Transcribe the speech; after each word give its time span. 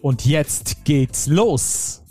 Und 0.00 0.24
jetzt 0.24 0.84
geht's 0.84 1.26
los. 1.26 2.02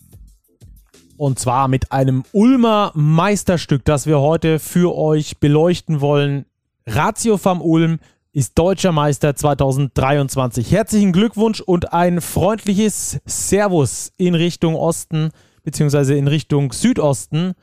Und 1.15 1.39
zwar 1.39 1.67
mit 1.67 1.91
einem 1.91 2.23
Ulmer 2.31 2.91
Meisterstück, 2.93 3.83
das 3.85 4.05
wir 4.05 4.19
heute 4.19 4.59
für 4.59 4.95
euch 4.95 5.37
beleuchten 5.37 6.01
wollen. 6.01 6.45
Ratio 6.85 7.37
vom 7.37 7.61
Ulm 7.61 7.99
ist 8.33 8.57
deutscher 8.57 8.91
Meister 8.91 9.35
2023. 9.35 10.71
Herzlichen 10.71 11.11
Glückwunsch 11.11 11.59
und 11.61 11.93
ein 11.93 12.21
freundliches 12.21 13.19
Servus 13.25 14.13
in 14.17 14.35
Richtung 14.35 14.75
Osten 14.75 15.31
beziehungsweise 15.63 16.15
in 16.15 16.27
Richtung 16.27 16.71
Südosten 16.71 17.53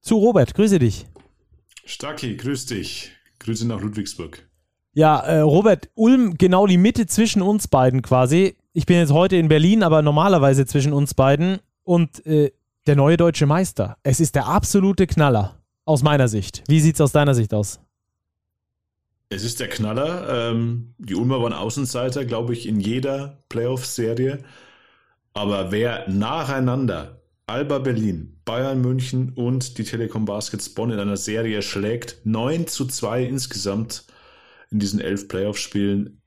zu 0.00 0.18
Robert. 0.18 0.54
Grüße 0.54 0.78
dich. 0.78 1.06
Stacki, 1.84 2.36
grüß 2.36 2.66
dich. 2.66 3.12
Grüße 3.38 3.66
nach 3.66 3.80
Ludwigsburg. 3.80 4.46
Ja, 4.92 5.20
äh, 5.20 5.40
Robert, 5.40 5.88
Ulm, 5.94 6.36
genau 6.36 6.66
die 6.66 6.76
Mitte 6.76 7.06
zwischen 7.06 7.42
uns 7.42 7.66
beiden 7.66 8.02
quasi. 8.02 8.56
Ich 8.72 8.86
bin 8.86 8.98
jetzt 8.98 9.12
heute 9.12 9.36
in 9.36 9.48
Berlin, 9.48 9.82
aber 9.82 10.00
normalerweise 10.00 10.64
zwischen 10.64 10.92
uns 10.92 11.14
beiden. 11.14 11.58
Und 11.82 12.24
äh, 12.26 12.52
der 12.86 12.96
neue 12.96 13.16
deutsche 13.16 13.46
Meister. 13.46 13.96
Es 14.02 14.20
ist 14.20 14.34
der 14.34 14.46
absolute 14.46 15.06
Knaller. 15.06 15.56
Aus 15.84 16.02
meiner 16.02 16.28
Sicht. 16.28 16.62
Wie 16.68 16.78
sieht 16.78 16.94
es 16.94 17.00
aus 17.00 17.12
deiner 17.12 17.34
Sicht 17.34 17.52
aus? 17.52 17.80
Es 19.28 19.42
ist 19.42 19.58
der 19.58 19.68
Knaller. 19.68 20.50
Ähm, 20.50 20.94
die 20.98 21.16
Ulmer 21.16 21.42
waren 21.42 21.52
Außenseiter, 21.52 22.24
glaube 22.24 22.52
ich, 22.52 22.68
in 22.68 22.78
jeder 22.78 23.42
Playoff-Serie. 23.48 24.38
Aber 25.32 25.72
wer 25.72 26.08
nacheinander 26.08 27.22
Alba 27.46 27.78
Berlin, 27.78 28.40
Bayern 28.44 28.80
München 28.80 29.32
und 29.34 29.78
die 29.78 29.84
Telekom 29.84 30.24
Baskets 30.24 30.68
Bonn 30.68 30.90
in 30.90 31.00
einer 31.00 31.16
Serie 31.16 31.62
schlägt, 31.62 32.24
9 32.24 32.68
zu 32.68 32.86
2 32.86 33.24
insgesamt 33.24 34.04
in 34.70 34.78
diesen 34.78 35.00
elf 35.00 35.26
Playoff-Spielen, 35.26 36.19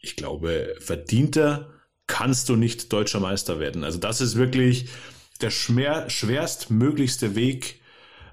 ich 0.00 0.16
glaube, 0.16 0.74
verdienter 0.80 1.70
kannst 2.06 2.48
du 2.48 2.56
nicht 2.56 2.92
deutscher 2.92 3.20
Meister 3.20 3.60
werden. 3.60 3.84
Also 3.84 3.98
das 3.98 4.20
ist 4.20 4.36
wirklich 4.36 4.88
der 5.40 5.50
schwer, 5.50 6.08
schwerstmöglichste 6.10 7.34
Weg, 7.34 7.80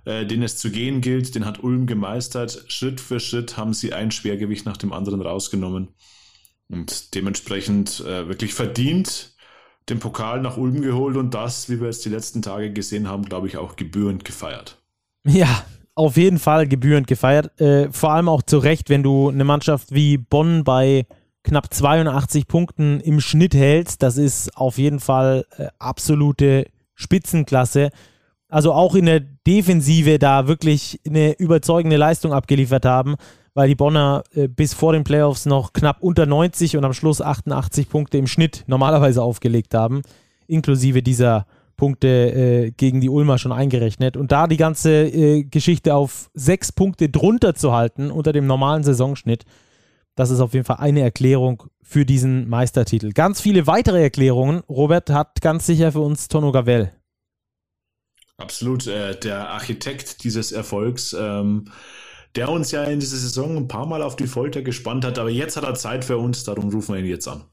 äh, 0.05 0.25
den 0.25 0.41
es 0.41 0.57
zu 0.57 0.71
gehen 0.71 1.01
gilt. 1.01 1.35
Den 1.35 1.45
hat 1.45 1.63
Ulm 1.63 1.85
gemeistert. 1.85 2.65
Schritt 2.67 3.01
für 3.01 3.19
Schritt 3.19 3.57
haben 3.57 3.73
sie 3.73 3.93
ein 3.93 4.11
Schwergewicht 4.11 4.65
nach 4.65 4.77
dem 4.77 4.93
anderen 4.93 5.21
rausgenommen 5.21 5.89
und 6.69 7.13
dementsprechend 7.13 7.99
äh, 8.01 8.27
wirklich 8.27 8.53
verdient 8.53 9.35
den 9.89 9.99
Pokal 9.99 10.41
nach 10.41 10.57
Ulm 10.57 10.81
geholt 10.81 11.15
und 11.15 11.33
das, 11.33 11.69
wie 11.69 11.79
wir 11.79 11.87
jetzt 11.87 12.05
die 12.05 12.09
letzten 12.09 12.41
Tage 12.41 12.73
gesehen 12.73 13.07
haben, 13.07 13.25
glaube 13.25 13.47
ich, 13.47 13.57
auch 13.57 13.75
gebührend 13.75 14.25
gefeiert. 14.25 14.81
Ja, 15.27 15.63
auf 15.93 16.17
jeden 16.17 16.39
Fall 16.39 16.67
gebührend 16.67 17.07
gefeiert. 17.07 17.59
Äh, 17.61 17.91
vor 17.91 18.11
allem 18.11 18.27
auch 18.27 18.41
zu 18.41 18.57
Recht, 18.57 18.89
wenn 18.89 19.03
du 19.03 19.29
eine 19.29 19.43
Mannschaft 19.43 19.93
wie 19.93 20.17
Bonn 20.17 20.63
bei 20.63 21.05
knapp 21.45 21.73
82 21.73 22.47
Punkten 22.47 22.99
im 22.99 23.21
Schnitt 23.21 23.53
hältst. 23.55 24.03
Das 24.03 24.17
ist 24.17 24.57
auf 24.57 24.77
jeden 24.77 24.99
Fall 24.99 25.45
äh, 25.57 25.67
absolute 25.79 26.65
Spitzenklasse. 26.95 27.89
Also 28.49 28.73
auch 28.73 28.95
in 28.95 29.05
der 29.05 29.21
Defensive 29.21 30.19
da 30.19 30.47
wirklich 30.47 30.99
eine 31.07 31.33
überzeugende 31.37 31.97
Leistung 31.97 32.33
abgeliefert 32.33 32.85
haben, 32.85 33.15
weil 33.53 33.69
die 33.69 33.75
Bonner 33.75 34.23
äh, 34.33 34.47
bis 34.47 34.73
vor 34.73 34.93
den 34.93 35.03
Playoffs 35.03 35.45
noch 35.45 35.73
knapp 35.73 36.01
unter 36.01 36.25
90 36.25 36.77
und 36.77 36.83
am 36.83 36.93
Schluss 36.93 37.21
88 37.21 37.89
Punkte 37.89 38.17
im 38.17 38.27
Schnitt 38.27 38.63
normalerweise 38.67 39.21
aufgelegt 39.21 39.73
haben, 39.73 40.01
inklusive 40.47 41.01
dieser 41.01 41.45
Punkte 41.77 42.07
äh, 42.07 42.71
gegen 42.71 43.01
die 43.01 43.09
Ulmer 43.09 43.37
schon 43.37 43.51
eingerechnet. 43.51 44.17
Und 44.17 44.31
da 44.31 44.47
die 44.47 44.57
ganze 44.57 45.05
äh, 45.05 45.43
Geschichte 45.43 45.93
auf 45.93 46.29
sechs 46.33 46.71
Punkte 46.71 47.09
drunter 47.09 47.55
zu 47.55 47.73
halten 47.73 48.11
unter 48.11 48.31
dem 48.31 48.47
normalen 48.47 48.83
Saisonschnitt, 48.83 49.45
das 50.15 50.29
ist 50.29 50.39
auf 50.39 50.53
jeden 50.53 50.65
Fall 50.65 50.77
eine 50.77 51.01
Erklärung 51.01 51.63
für 51.81 52.05
diesen 52.05 52.49
Meistertitel. 52.49 53.11
Ganz 53.11 53.41
viele 53.41 53.67
weitere 53.67 54.01
Erklärungen, 54.01 54.63
Robert, 54.69 55.09
hat 55.09 55.41
ganz 55.41 55.65
sicher 55.65 55.91
für 55.91 55.99
uns 55.99 56.27
Tono 56.27 56.51
Gavel. 56.51 56.91
Absolut, 58.37 58.87
äh, 58.87 59.17
der 59.17 59.49
Architekt 59.49 60.23
dieses 60.23 60.51
Erfolgs, 60.51 61.15
ähm, 61.17 61.65
der 62.35 62.49
uns 62.49 62.71
ja 62.71 62.83
in 62.83 62.99
dieser 62.99 63.17
Saison 63.17 63.55
ein 63.55 63.67
paar 63.67 63.85
Mal 63.85 64.01
auf 64.01 64.15
die 64.15 64.27
Folter 64.27 64.61
gespannt 64.61 65.05
hat, 65.05 65.19
aber 65.19 65.29
jetzt 65.29 65.55
hat 65.55 65.63
er 65.63 65.75
Zeit 65.75 66.03
für 66.03 66.17
uns, 66.17 66.43
darum 66.43 66.69
rufen 66.69 66.95
wir 66.95 67.01
ihn 67.01 67.07
jetzt 67.07 67.27
an. 67.27 67.43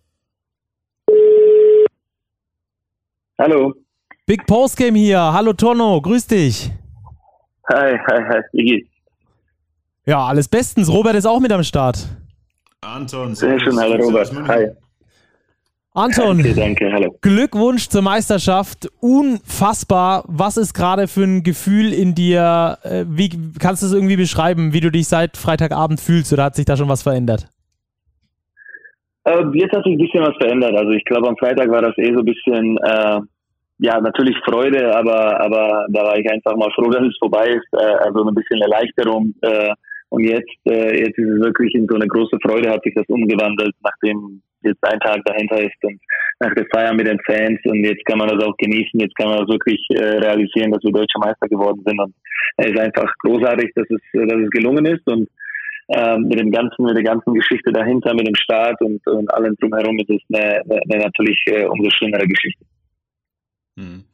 Hallo. 3.39 3.75
Big 4.27 4.47
Postgame 4.47 4.99
hier. 4.99 5.21
Hallo 5.21 5.53
Tono, 5.53 6.01
grüß 6.01 6.27
dich. 6.27 6.71
Hi, 7.69 7.97
hi, 8.07 8.23
hi. 8.29 8.41
Wie 8.53 8.65
geht's? 8.65 8.89
Ja, 10.05 10.27
alles 10.27 10.49
bestens. 10.49 10.89
Robert 10.89 11.15
ist 11.15 11.27
auch 11.27 11.41
mit 11.41 11.53
am 11.53 11.63
Start. 11.63 12.09
Anton, 12.85 13.35
sehr 13.37 13.61
schön, 13.61 13.79
hallo 13.79 13.95
Robert. 13.95 14.33
Hi. 14.49 14.67
Anton, 15.95 16.39
danke, 16.39 16.55
danke, 16.55 16.93
hallo. 16.93 17.17
Glückwunsch 17.21 17.89
zur 17.89 18.03
Meisterschaft. 18.03 18.89
Unfassbar. 19.01 20.25
Was 20.27 20.57
ist 20.57 20.75
gerade 20.75 21.07
für 21.07 21.23
ein 21.23 21.45
Gefühl 21.45 21.93
in 21.93 22.17
dir? 22.17 22.79
Äh, 22.83 23.05
wie 23.07 23.29
kannst 23.61 23.83
du 23.83 23.87
es 23.87 23.93
irgendwie 23.93 24.17
beschreiben, 24.17 24.73
wie 24.73 24.81
du 24.81 24.91
dich 24.91 25.07
seit 25.07 25.37
Freitagabend 25.37 26.01
fühlst 26.01 26.33
oder 26.33 26.43
hat 26.43 26.57
sich 26.57 26.65
da 26.65 26.77
schon 26.77 26.89
was 26.89 27.05
verändert? 27.05 27.47
Äh, 29.25 29.45
jetzt 29.53 29.77
hat 29.77 29.85
sich 29.85 29.93
ein 29.93 29.99
bisschen 29.99 30.25
was 30.25 30.37
verändert. 30.41 30.75
Also 30.75 30.91
ich 30.91 31.05
glaube, 31.05 31.29
am 31.29 31.37
Freitag 31.37 31.71
war 31.71 31.83
das 31.83 31.97
eh 31.99 32.13
so 32.13 32.19
ein 32.19 32.25
bisschen, 32.25 32.79
äh, 32.79 33.21
ja, 33.79 34.01
natürlich 34.01 34.37
Freude, 34.45 34.93
aber, 34.97 35.41
aber 35.41 35.87
da 35.89 36.03
war 36.03 36.19
ich 36.19 36.29
einfach 36.29 36.57
mal 36.57 36.71
froh, 36.75 36.91
dass 36.91 37.05
es 37.05 37.17
vorbei 37.21 37.47
ist. 37.47 37.81
Äh, 37.81 37.95
also 38.05 38.27
ein 38.27 38.35
bisschen 38.35 38.61
Erleichterung. 38.61 39.35
Äh, 39.43 39.73
und 40.13 40.25
jetzt, 40.25 40.61
äh, 40.69 40.99
jetzt 40.99 41.17
ist 41.17 41.27
es 41.27 41.41
wirklich 41.41 41.75
in 41.75 41.87
so 41.89 41.97
eine 41.97 42.07
große 42.07 42.37
Freude, 42.43 42.69
hat 42.69 42.83
sich 42.85 42.93
das 42.95 43.09
umgewandelt, 43.09 43.75
nachdem 43.83 44.43
jetzt 44.63 44.85
ein 44.85 45.01
Tag 45.01 45.25
dahinter 45.25 45.59
ist 45.65 45.83
und 45.83 45.99
nach 46.39 46.53
der 46.55 46.67
Feier 46.71 46.93
mit 46.93 47.07
den 47.07 47.19
Fans 47.25 47.59
und 47.65 47.83
jetzt 47.83 48.05
kann 48.05 48.19
man 48.19 48.29
das 48.29 48.45
auch 48.45 48.55
genießen, 48.59 49.01
jetzt 49.01 49.17
kann 49.17 49.31
man 49.31 49.39
das 49.39 49.49
wirklich 49.49 49.81
äh, 49.89 50.19
realisieren, 50.19 50.71
dass 50.71 50.85
wir 50.85 50.93
deutscher 50.93 51.19
Meister 51.19 51.49
geworden 51.49 51.83
sind 51.87 51.99
und 51.99 52.15
es 52.59 52.71
ist 52.73 52.79
einfach 52.79 53.11
großartig, 53.21 53.73
dass 53.75 53.87
es, 53.89 54.01
dass 54.13 54.39
es 54.39 54.51
gelungen 54.51 54.85
ist 54.85 55.07
und 55.07 55.31
ähm, 55.89 56.29
mit 56.29 56.39
dem 56.39 56.51
ganzen, 56.51 56.85
mit 56.85 56.95
der 56.95 57.05
ganzen 57.05 57.33
Geschichte 57.33 57.73
dahinter, 57.73 58.13
mit 58.13 58.29
dem 58.29 58.37
Start 58.37 58.79
und, 58.83 59.01
und 59.07 59.33
allem 59.33 59.57
drumherum 59.61 59.99
ist 59.99 60.11
es 60.11 60.21
eine, 60.29 60.61
eine 60.91 61.05
natürlich 61.05 61.43
äh, 61.47 61.65
umso 61.65 61.89
schönere 61.91 62.27
Geschichte. 62.27 62.67
Hm. 63.79 64.05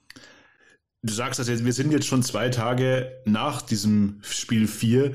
Du 1.02 1.12
sagst 1.12 1.40
das 1.40 1.48
jetzt, 1.48 1.64
wir 1.64 1.72
sind 1.72 1.92
jetzt 1.92 2.06
schon 2.06 2.22
zwei 2.22 2.50
Tage 2.50 3.10
nach 3.24 3.62
diesem 3.62 4.20
Spiel 4.22 4.68
4. 4.68 5.14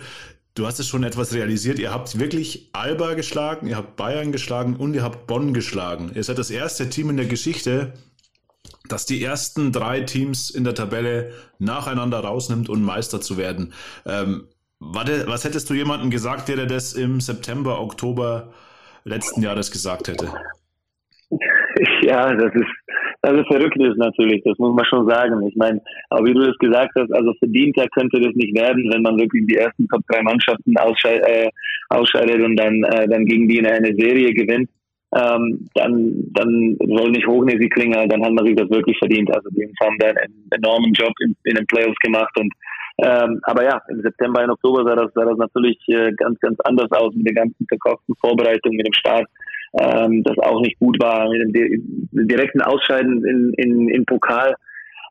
Du 0.55 0.67
hast 0.67 0.79
es 0.79 0.87
schon 0.87 1.03
etwas 1.03 1.33
realisiert. 1.33 1.79
Ihr 1.79 1.91
habt 1.91 2.19
wirklich 2.19 2.69
Alba 2.73 3.15
geschlagen, 3.15 3.67
ihr 3.67 3.75
habt 3.75 3.95
Bayern 3.95 4.31
geschlagen 4.31 4.75
und 4.75 4.93
ihr 4.93 5.01
habt 5.01 5.25
Bonn 5.25 5.53
geschlagen. 5.53 6.11
Ihr 6.13 6.23
seid 6.23 6.37
das 6.37 6.51
erste 6.51 6.89
Team 6.89 7.09
in 7.09 7.17
der 7.17 7.25
Geschichte, 7.25 7.93
das 8.87 9.07
die 9.07 9.23
ersten 9.23 9.71
drei 9.71 10.01
Teams 10.01 10.51
in 10.51 10.63
der 10.63 10.75
Tabelle 10.75 11.33
nacheinander 11.57 12.19
rausnimmt, 12.19 12.69
um 12.69 12.83
Meister 12.83 13.19
zu 13.19 13.37
werden. 13.37 13.73
Ähm, 14.05 14.47
was 14.79 15.43
hättest 15.43 15.69
du 15.69 15.73
jemandem 15.73 16.11
gesagt, 16.11 16.49
der 16.49 16.65
das 16.67 16.93
im 16.93 17.19
September, 17.19 17.79
Oktober 17.79 18.53
letzten 19.05 19.41
Jahres 19.41 19.71
gesagt 19.71 20.07
hätte? 20.07 20.31
Ja, 22.03 22.33
das 22.35 22.53
ist 22.53 22.67
ist 23.31 23.47
verrückt 23.47 23.77
ist 23.79 23.97
natürlich, 23.97 24.43
das 24.43 24.57
muss 24.57 24.75
man 24.75 24.85
schon 24.85 25.07
sagen. 25.07 25.47
Ich 25.47 25.55
meine, 25.55 25.81
aber 26.09 26.25
wie 26.25 26.33
du 26.33 26.41
das 26.41 26.57
gesagt 26.57 26.91
hast, 26.97 27.11
also 27.13 27.33
verdienter 27.39 27.87
könnte 27.89 28.19
das 28.19 28.35
nicht 28.35 28.55
werden, 28.55 28.89
wenn 28.91 29.01
man 29.01 29.17
wirklich 29.17 29.45
die 29.47 29.55
ersten 29.55 29.87
Top 29.87 30.01
3 30.09 30.23
Mannschaften 30.23 30.77
ausschei 30.77 31.15
äh, 31.15 31.49
ausscheidet 31.89 32.41
und 32.41 32.55
dann, 32.57 32.83
äh, 32.83 33.07
dann 33.07 33.25
gegen 33.25 33.47
die 33.47 33.59
in 33.59 33.67
eine 33.67 33.95
Serie 33.95 34.33
gewinnt. 34.33 34.69
Ähm, 35.15 35.69
dann, 35.75 36.25
dann 36.33 36.75
soll 36.79 37.11
nicht 37.11 37.27
hochnäsig 37.27 37.71
klingen, 37.71 38.09
dann 38.09 38.23
hat 38.23 38.33
man 38.33 38.45
sich 38.45 38.55
das 38.55 38.69
wirklich 38.69 38.97
verdient. 38.97 39.33
Also 39.33 39.47
die 39.51 39.71
haben 39.81 39.97
da 39.99 40.07
einen 40.07 40.47
enormen 40.49 40.91
Job 40.93 41.13
in, 41.19 41.35
in 41.43 41.55
den 41.55 41.67
Playoffs 41.67 41.99
gemacht 41.99 42.35
und 42.39 42.51
ähm, 42.97 43.39
aber 43.43 43.63
ja, 43.63 43.81
im 43.89 44.01
September, 44.01 44.43
im 44.43 44.51
Oktober 44.51 44.83
sah 44.83 44.95
das, 44.95 45.11
sah 45.15 45.25
das 45.25 45.37
natürlich 45.37 45.77
äh, 45.87 46.11
ganz, 46.13 46.39
ganz 46.39 46.59
anders 46.63 46.91
aus 46.91 47.13
mit 47.15 47.25
der 47.27 47.33
ganzen 47.33 47.65
verkauften 47.67 48.13
Vorbereitung, 48.21 48.75
mit 48.75 48.85
dem 48.85 48.93
Start 48.93 49.27
ähm, 49.79 50.23
das 50.23 50.37
auch 50.39 50.61
nicht 50.61 50.79
gut 50.79 51.01
war, 51.01 51.29
mit 51.29 51.55
dem 51.55 52.27
direkten 52.27 52.61
Ausscheiden 52.61 53.25
in, 53.25 53.53
in, 53.57 53.89
in 53.89 54.05
Pokal. 54.05 54.55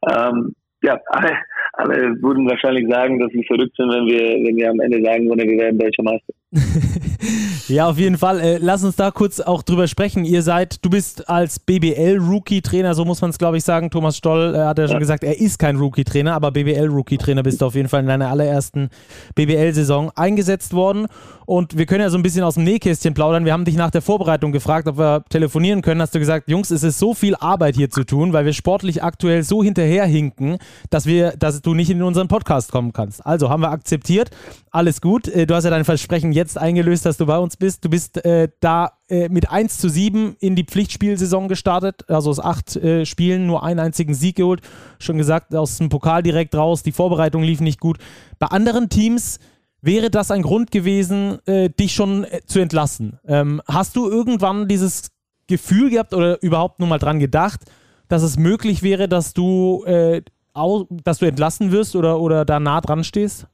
Ähm, 0.08 0.54
ja, 0.82 1.00
alle, 1.06 1.36
alle 1.74 2.22
würden 2.22 2.48
wahrscheinlich 2.48 2.88
sagen, 2.88 3.18
dass 3.18 3.32
wir 3.32 3.44
verrückt 3.44 3.76
sind, 3.76 3.90
wenn 3.90 4.06
wir, 4.06 4.46
wenn 4.46 4.56
wir 4.56 4.70
am 4.70 4.80
Ende 4.80 5.02
sagen 5.02 5.28
würden, 5.28 5.48
wir 5.48 5.58
werden 5.58 5.78
deutscher 5.78 6.02
Meister. 6.02 6.32
ja, 7.68 7.88
auf 7.88 7.98
jeden 7.98 8.18
Fall. 8.18 8.38
Äh, 8.40 8.58
lass 8.58 8.84
uns 8.84 8.96
da 8.96 9.10
kurz 9.10 9.40
auch 9.40 9.62
drüber 9.62 9.88
sprechen. 9.88 10.26
Ihr 10.26 10.42
seid, 10.42 10.84
du 10.84 10.90
bist 10.90 11.28
als 11.30 11.58
BBL-Rookie-Trainer, 11.58 12.94
so 12.94 13.06
muss 13.06 13.22
man 13.22 13.30
es, 13.30 13.38
glaube 13.38 13.56
ich, 13.56 13.64
sagen. 13.64 13.90
Thomas 13.90 14.18
Stoll 14.18 14.54
äh, 14.54 14.58
hat 14.58 14.78
ja 14.78 14.86
schon 14.86 14.98
gesagt, 14.98 15.24
er 15.24 15.40
ist 15.40 15.58
kein 15.58 15.76
Rookie-Trainer, 15.76 16.34
aber 16.34 16.50
BBL-Rookie-Trainer 16.50 17.42
bist 17.42 17.62
du 17.62 17.66
auf 17.66 17.74
jeden 17.74 17.88
Fall 17.88 18.00
in 18.00 18.06
deiner 18.06 18.28
allerersten 18.28 18.90
BBL-Saison 19.34 20.10
eingesetzt 20.14 20.74
worden. 20.74 21.06
Und 21.46 21.76
wir 21.76 21.86
können 21.86 22.02
ja 22.02 22.10
so 22.10 22.18
ein 22.18 22.22
bisschen 22.22 22.44
aus 22.44 22.54
dem 22.54 22.64
Nähkästchen 22.64 23.14
plaudern. 23.14 23.44
Wir 23.44 23.52
haben 23.52 23.64
dich 23.64 23.76
nach 23.76 23.90
der 23.90 24.02
Vorbereitung 24.02 24.52
gefragt, 24.52 24.86
ob 24.88 24.98
wir 24.98 25.24
telefonieren 25.28 25.82
können. 25.82 26.00
Hast 26.00 26.14
du 26.14 26.18
gesagt, 26.18 26.48
Jungs, 26.48 26.70
es 26.70 26.82
ist 26.82 26.98
so 26.98 27.14
viel 27.14 27.34
Arbeit 27.34 27.76
hier 27.76 27.90
zu 27.90 28.04
tun, 28.04 28.32
weil 28.32 28.44
wir 28.44 28.52
sportlich 28.52 29.02
aktuell 29.02 29.42
so 29.42 29.62
hinterherhinken, 29.62 30.58
dass 30.90 31.06
wir, 31.06 31.32
dass 31.32 31.62
du 31.62 31.74
nicht 31.74 31.90
in 31.90 32.02
unseren 32.02 32.28
Podcast 32.28 32.70
kommen 32.70 32.92
kannst. 32.92 33.24
Also 33.24 33.48
haben 33.48 33.62
wir 33.62 33.70
akzeptiert. 33.70 34.30
Alles 34.70 35.00
gut. 35.00 35.28
Äh, 35.28 35.46
du 35.46 35.54
hast 35.54 35.64
ja 35.64 35.70
dein 35.70 35.84
Versprechen 35.84 36.32
jetzt 36.32 36.41
eingelöst, 36.56 37.06
dass 37.06 37.16
du 37.16 37.26
bei 37.26 37.38
uns 37.38 37.56
bist. 37.56 37.84
Du 37.84 37.90
bist 37.90 38.24
äh, 38.24 38.48
da 38.60 38.92
äh, 39.08 39.28
mit 39.28 39.50
1 39.50 39.78
zu 39.78 39.88
7 39.88 40.36
in 40.40 40.56
die 40.56 40.64
Pflichtspielsaison 40.64 41.48
gestartet. 41.48 42.08
Also 42.08 42.30
aus 42.30 42.40
acht 42.40 42.76
äh, 42.76 43.06
Spielen 43.06 43.46
nur 43.46 43.62
einen 43.62 43.80
einzigen 43.80 44.14
Sieg 44.14 44.36
geholt. 44.36 44.60
Schon 44.98 45.18
gesagt, 45.18 45.54
aus 45.54 45.78
dem 45.78 45.88
Pokal 45.88 46.22
direkt 46.22 46.54
raus. 46.54 46.82
Die 46.82 46.92
Vorbereitung 46.92 47.42
lief 47.42 47.60
nicht 47.60 47.80
gut. 47.80 47.98
Bei 48.38 48.48
anderen 48.48 48.88
Teams 48.88 49.38
wäre 49.82 50.10
das 50.10 50.30
ein 50.30 50.42
Grund 50.42 50.70
gewesen, 50.70 51.38
äh, 51.46 51.68
dich 51.68 51.94
schon 51.94 52.24
äh, 52.24 52.40
zu 52.46 52.60
entlassen. 52.60 53.18
Ähm, 53.26 53.60
hast 53.66 53.96
du 53.96 54.08
irgendwann 54.08 54.68
dieses 54.68 55.10
Gefühl 55.48 55.90
gehabt 55.90 56.14
oder 56.14 56.42
überhaupt 56.42 56.78
nur 56.78 56.88
mal 56.88 56.98
dran 56.98 57.18
gedacht, 57.18 57.60
dass 58.08 58.22
es 58.22 58.38
möglich 58.38 58.82
wäre, 58.82 59.08
dass 59.08 59.34
du, 59.34 59.84
äh, 59.84 60.22
dass 61.04 61.18
du 61.18 61.26
entlassen 61.26 61.72
wirst 61.72 61.96
oder, 61.96 62.20
oder 62.20 62.44
da 62.44 62.60
nah 62.60 62.80
dran 62.80 63.04
stehst? 63.04 63.46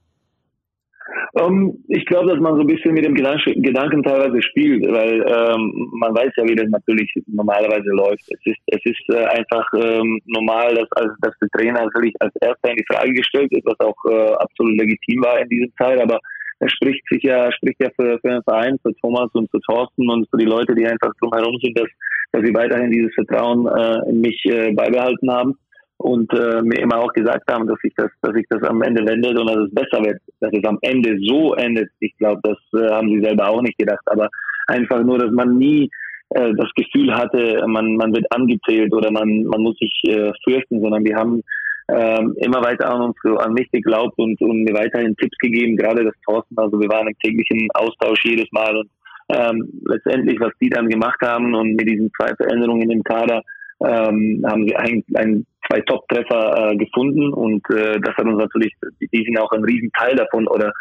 Um, 1.34 1.42
ähm, 1.42 1.84
ich 1.88 2.06
glaube, 2.06 2.30
dass 2.30 2.40
man 2.40 2.54
so 2.54 2.60
ein 2.60 2.66
bisschen 2.66 2.94
mit 2.94 3.04
dem 3.04 3.14
Gedanken, 3.14 4.02
teilweise 4.02 4.42
spielt, 4.42 4.86
weil 4.90 5.20
ähm, 5.26 5.90
man 6.00 6.14
weiß 6.14 6.32
ja, 6.36 6.44
wie 6.44 6.54
das 6.54 6.68
natürlich 6.70 7.12
normalerweise 7.26 7.90
läuft. 7.90 8.22
Es 8.30 8.40
ist, 8.44 8.60
es 8.66 8.80
ist 8.84 9.14
äh, 9.14 9.24
einfach 9.24 9.66
ähm, 9.74 10.20
normal, 10.26 10.74
dass, 10.74 10.90
also, 10.92 11.10
dass 11.20 11.34
der 11.40 11.48
Trainer 11.50 11.84
natürlich 11.84 12.14
als 12.20 12.34
erster 12.40 12.70
in 12.70 12.76
die 12.76 12.86
Frage 12.90 13.12
gestellt 13.12 13.52
ist, 13.52 13.66
was 13.66 13.78
auch 13.80 13.96
äh, 14.10 14.32
absolut 14.34 14.78
legitim 14.78 15.22
war 15.22 15.38
in 15.40 15.48
dieser 15.48 15.72
Zeit, 15.76 16.00
aber 16.00 16.18
er 16.60 16.68
spricht 16.68 17.02
sich 17.08 17.22
ja, 17.22 17.52
spricht 17.52 17.80
ja 17.80 17.88
für, 17.94 18.18
für 18.20 18.28
den 18.28 18.42
Verein, 18.42 18.78
für 18.82 18.92
Thomas 18.96 19.30
und 19.34 19.50
für 19.50 19.60
Thorsten 19.60 20.08
und 20.10 20.28
für 20.30 20.38
die 20.38 20.46
Leute, 20.46 20.74
die 20.74 20.86
einfach 20.86 21.12
drumherum 21.20 21.56
sind, 21.62 21.78
dass, 21.78 21.88
dass 22.32 22.42
sie 22.44 22.54
weiterhin 22.54 22.90
dieses 22.90 23.14
Vertrauen 23.14 23.66
äh, 23.68 24.10
in 24.10 24.20
mich 24.20 24.44
äh, 24.46 24.72
beibehalten 24.72 25.30
haben 25.30 25.56
und 25.98 26.32
äh, 26.32 26.62
mir 26.62 26.80
immer 26.80 26.98
auch 26.98 27.12
gesagt 27.12 27.50
haben, 27.52 27.66
dass 27.66 27.78
sich 27.80 27.92
das, 27.96 28.10
dass 28.22 28.32
sich 28.32 28.46
das 28.48 28.62
am 28.62 28.82
Ende 28.82 29.04
wendet 29.04 29.38
und 29.38 29.46
dass 29.48 29.66
es 29.66 29.74
besser 29.74 30.04
wird, 30.04 30.20
dass 30.40 30.52
es 30.52 30.64
am 30.64 30.78
Ende 30.82 31.18
so 31.26 31.54
endet. 31.54 31.90
Ich 32.00 32.16
glaube, 32.18 32.40
das 32.42 32.80
äh, 32.80 32.90
haben 32.90 33.08
sie 33.08 33.20
selber 33.20 33.48
auch 33.48 33.62
nicht 33.62 33.78
gedacht, 33.78 34.04
aber 34.06 34.28
einfach 34.68 35.02
nur, 35.02 35.18
dass 35.18 35.32
man 35.32 35.58
nie 35.58 35.90
äh, 36.30 36.52
das 36.56 36.70
Gefühl 36.76 37.12
hatte, 37.14 37.64
man 37.66 37.96
man 37.96 38.14
wird 38.14 38.26
angezählt 38.30 38.94
oder 38.94 39.10
man 39.10 39.44
man 39.44 39.62
muss 39.62 39.76
sich 39.78 39.92
äh, 40.06 40.30
fürchten, 40.44 40.80
sondern 40.80 41.04
wir 41.04 41.16
haben 41.16 41.42
äh, 41.88 42.22
immer 42.44 42.62
weiter 42.62 42.94
an 42.94 43.00
uns 43.02 43.16
an 43.38 43.54
mich 43.54 43.70
geglaubt 43.72 44.18
und, 44.18 44.40
und 44.40 44.62
mir 44.62 44.74
weiterhin 44.74 45.16
Tipps 45.16 45.36
gegeben, 45.38 45.76
gerade 45.76 46.04
das 46.04 46.14
Thorsten. 46.24 46.56
Also 46.58 46.78
wir 46.80 46.88
waren 46.88 47.08
im 47.08 47.18
täglichen 47.18 47.68
Austausch 47.74 48.24
jedes 48.24 48.50
Mal 48.52 48.76
und 48.76 48.90
ähm, 49.30 49.68
letztendlich, 49.86 50.38
was 50.40 50.52
die 50.60 50.70
dann 50.70 50.88
gemacht 50.88 51.20
haben 51.22 51.54
und 51.54 51.74
mit 51.74 51.88
diesen 51.88 52.10
zwei 52.16 52.34
Veränderungen 52.36 52.90
im 52.90 53.02
Kader, 53.02 53.42
ähm, 53.80 54.44
haben 54.46 54.64
sie 54.66 54.76
ein, 54.76 55.04
ein 55.14 55.46
zwei 55.68 55.80
Top-Treffer 55.82 56.72
äh, 56.72 56.76
gefunden 56.76 57.32
und 57.32 57.62
äh, 57.70 58.00
das 58.00 58.14
hat 58.16 58.24
uns 58.24 58.38
natürlich, 58.38 58.74
die 59.00 59.24
sind 59.24 59.38
auch 59.38 59.52
ein 59.52 59.64
Riesenteil 59.64 60.16
davon 60.16 60.46
oder 60.48 60.72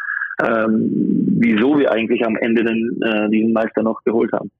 ähm, 0.42 0.90
wieso 1.40 1.78
wir 1.78 1.92
eigentlich 1.92 2.24
am 2.24 2.36
Ende 2.36 2.64
den, 2.64 3.00
äh, 3.02 3.28
diesen 3.28 3.52
Meister 3.52 3.82
noch 3.82 4.02
geholt 4.04 4.32
haben. 4.32 4.50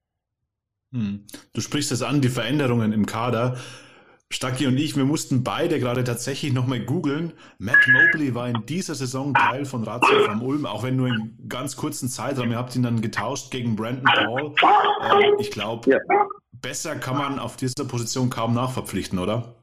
Hm. 0.93 1.20
Du 1.52 1.61
sprichst 1.61 1.93
es 1.93 2.02
an, 2.02 2.20
die 2.20 2.29
Veränderungen 2.29 2.93
im 2.93 3.06
Kader. 3.06 3.56
Stacki 4.31 4.67
und 4.67 4.76
ich, 4.76 4.94
wir 4.94 5.06
mussten 5.06 5.43
beide 5.43 5.79
gerade 5.79 6.05
tatsächlich 6.05 6.52
nochmal 6.52 6.81
googeln. 6.81 7.32
Matt 7.58 7.79
Mobley 7.88 8.34
war 8.34 8.46
in 8.49 8.67
dieser 8.67 8.94
Saison 8.94 9.32
Teil 9.32 9.64
von 9.64 9.84
Ratio 9.84 10.20
vom 10.26 10.43
Ulm, 10.43 10.67
auch 10.67 10.82
wenn 10.82 10.96
nur 10.96 11.08
in 11.08 11.38
ganz 11.49 11.76
kurzen 11.76 12.11
Zeitraum. 12.11 12.50
Ihr 12.50 12.58
habt 12.58 12.76
ihn 12.76 12.82
dann 12.82 13.00
getauscht 13.00 13.50
gegen 13.50 13.75
Brandon 13.75 14.05
Paul. 14.05 14.55
Äh, 15.02 15.41
ich 15.41 15.50
glaube, 15.50 15.91
ja. 15.91 15.99
Besser 16.52 16.96
kann 16.96 17.16
man 17.18 17.38
auf 17.38 17.56
dieser 17.56 17.86
Position 17.86 18.30
kaum 18.30 18.54
nachverpflichten, 18.54 19.18
oder? 19.18 19.54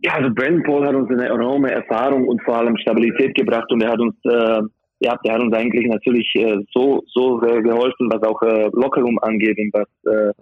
Ja, 0.00 0.14
also 0.14 0.32
Brandon 0.32 0.62
Paul 0.62 0.86
hat 0.86 0.94
uns 0.94 1.10
eine 1.10 1.28
enorme 1.28 1.70
Erfahrung 1.72 2.28
und 2.28 2.42
vor 2.42 2.56
allem 2.56 2.76
Stabilität 2.76 3.34
gebracht 3.34 3.70
und 3.70 3.82
er 3.82 3.90
hat 3.90 4.00
uns, 4.00 4.14
äh, 4.24 4.60
ja, 5.00 5.16
der 5.24 5.34
hat 5.34 5.42
uns 5.42 5.54
eigentlich 5.54 5.86
natürlich 5.86 6.30
äh, 6.36 6.58
so 6.72 7.02
so 7.06 7.40
sehr 7.40 7.62
geholfen, 7.62 8.08
was 8.10 8.22
auch 8.22 8.40
äh, 8.42 8.70
Lockerroom 8.72 9.18
angeht 9.20 9.58
und 9.58 9.72
was 9.72 9.88
äh, 10.06 10.32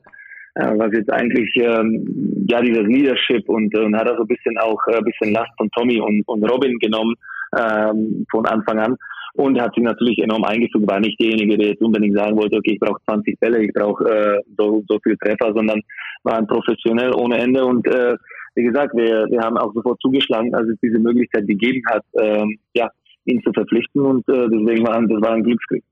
äh, 0.56 0.78
was 0.78 0.90
jetzt 0.92 1.10
eigentlich 1.10 1.50
ähm, 1.56 2.46
ja 2.48 2.60
dieses 2.60 2.84
Leadership 2.84 3.48
und, 3.48 3.74
äh, 3.74 3.80
und 3.80 3.96
hat 3.96 4.08
er 4.08 4.16
so 4.16 4.22
ein 4.22 4.28
bisschen 4.28 4.58
auch 4.58 4.80
ein 4.88 4.98
äh, 4.98 5.02
bisschen 5.02 5.32
Last 5.32 5.52
von 5.56 5.70
Tommy 5.70 6.00
und, 6.00 6.22
und 6.26 6.44
Robin 6.44 6.78
genommen 6.78 7.14
ähm, 7.58 8.26
von 8.30 8.46
Anfang 8.46 8.78
an 8.78 8.96
und 9.36 9.60
hat 9.60 9.74
sich 9.74 9.84
natürlich 9.84 10.18
enorm 10.18 10.44
eingefügt, 10.44 10.88
war 10.88 11.00
nicht 11.00 11.20
derjenige, 11.20 11.56
der 11.58 11.68
jetzt 11.68 11.82
unbedingt 11.82 12.16
sagen 12.16 12.36
wollte, 12.36 12.56
okay, 12.56 12.72
ich 12.74 12.80
brauche 12.80 13.00
20 13.04 13.38
Bälle, 13.38 13.64
ich 13.64 13.72
brauche 13.72 14.04
äh, 14.04 14.40
so, 14.56 14.82
so 14.88 14.98
viel 15.02 15.16
Treffer, 15.16 15.52
sondern 15.54 15.80
war 16.24 16.38
ein 16.38 16.46
professionell 16.46 17.12
ohne 17.14 17.38
Ende 17.38 17.64
und 17.64 17.86
äh, 17.86 18.16
wie 18.54 18.64
gesagt, 18.64 18.94
wir, 18.96 19.26
wir 19.28 19.40
haben 19.40 19.58
auch 19.58 19.72
sofort 19.74 20.00
zugeschlagen, 20.00 20.54
als 20.54 20.68
es 20.68 20.78
diese 20.82 20.98
Möglichkeit 20.98 21.46
gegeben 21.46 21.82
hat, 21.88 22.02
ähm, 22.18 22.58
ja, 22.74 22.88
ihn 23.26 23.42
zu 23.42 23.52
verpflichten 23.52 24.00
und 24.00 24.28
äh, 24.28 24.48
deswegen 24.48 24.86
war 24.86 25.00
das 25.00 25.20
war 25.20 25.32
ein 25.32 25.42
Glücksgriff. 25.42 25.82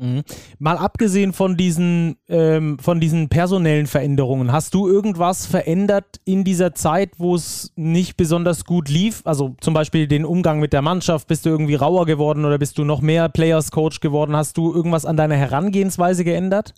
Mhm. 0.00 0.22
Mal 0.60 0.76
abgesehen 0.76 1.32
von 1.32 1.56
diesen, 1.56 2.18
ähm, 2.28 2.78
von 2.78 3.00
diesen 3.00 3.28
personellen 3.28 3.86
Veränderungen, 3.86 4.52
hast 4.52 4.74
du 4.74 4.86
irgendwas 4.86 5.46
verändert 5.46 6.20
in 6.24 6.44
dieser 6.44 6.72
Zeit, 6.72 7.10
wo 7.18 7.34
es 7.34 7.72
nicht 7.74 8.16
besonders 8.16 8.64
gut 8.64 8.88
lief? 8.88 9.22
Also 9.24 9.56
zum 9.60 9.74
Beispiel 9.74 10.06
den 10.06 10.24
Umgang 10.24 10.60
mit 10.60 10.72
der 10.72 10.82
Mannschaft, 10.82 11.26
bist 11.26 11.46
du 11.46 11.50
irgendwie 11.50 11.74
rauer 11.74 12.06
geworden 12.06 12.44
oder 12.44 12.58
bist 12.58 12.78
du 12.78 12.84
noch 12.84 13.02
mehr 13.02 13.28
Players 13.28 13.72
Coach 13.72 13.98
geworden? 13.98 14.36
Hast 14.36 14.56
du 14.56 14.72
irgendwas 14.72 15.04
an 15.04 15.16
deiner 15.16 15.34
Herangehensweise 15.36 16.22
geändert? 16.22 16.74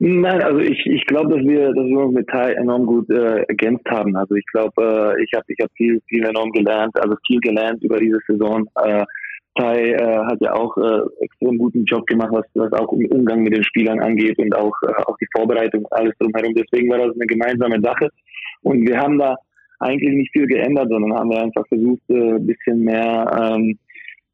Nein, 0.00 0.42
also 0.42 0.58
ich, 0.58 0.84
ich 0.84 1.06
glaube, 1.06 1.36
dass 1.36 1.46
wir, 1.46 1.68
dass 1.72 1.86
wir 1.86 1.98
uns 1.98 2.12
mit 2.12 2.26
Tai 2.26 2.54
enorm 2.54 2.86
gut 2.86 3.08
äh, 3.08 3.44
ergänzt 3.44 3.88
haben. 3.88 4.16
Also 4.16 4.34
ich 4.34 4.44
glaube, 4.46 5.14
äh, 5.16 5.22
ich 5.22 5.30
habe 5.32 5.44
ich 5.46 5.58
hab 5.62 5.70
viel, 5.76 6.00
viel 6.08 6.24
enorm 6.24 6.50
gelernt, 6.50 6.92
also 7.00 7.14
viel 7.24 7.38
gelernt 7.38 7.84
über 7.84 7.98
diese 7.98 8.18
Saison. 8.26 8.68
Äh, 8.82 9.04
Tai 9.54 9.76
äh, 9.76 10.16
hat 10.24 10.40
ja 10.40 10.54
auch 10.54 10.76
äh, 10.78 11.00
extrem 11.20 11.58
guten 11.58 11.84
Job 11.84 12.06
gemacht, 12.06 12.30
was, 12.32 12.46
was 12.54 12.72
auch 12.72 12.90
im 12.92 13.06
Umgang 13.06 13.42
mit 13.42 13.54
den 13.54 13.64
Spielern 13.64 14.00
angeht 14.00 14.38
und 14.38 14.54
auch, 14.56 14.72
äh, 14.86 15.02
auch 15.06 15.16
die 15.18 15.28
Vorbereitung, 15.36 15.86
alles 15.90 16.14
drumherum. 16.18 16.54
Deswegen 16.54 16.90
war 16.90 16.98
das 16.98 17.14
eine 17.14 17.26
gemeinsame 17.26 17.80
Sache. 17.82 18.08
Und 18.62 18.88
wir 18.88 18.98
haben 18.98 19.18
da 19.18 19.36
eigentlich 19.78 20.14
nicht 20.14 20.32
viel 20.32 20.46
geändert, 20.46 20.88
sondern 20.88 21.18
haben 21.18 21.30
wir 21.30 21.42
einfach 21.42 21.66
versucht, 21.68 22.02
äh, 22.08 22.38
bisschen 22.38 22.80
mehr 22.80 23.54
ähm, 23.54 23.78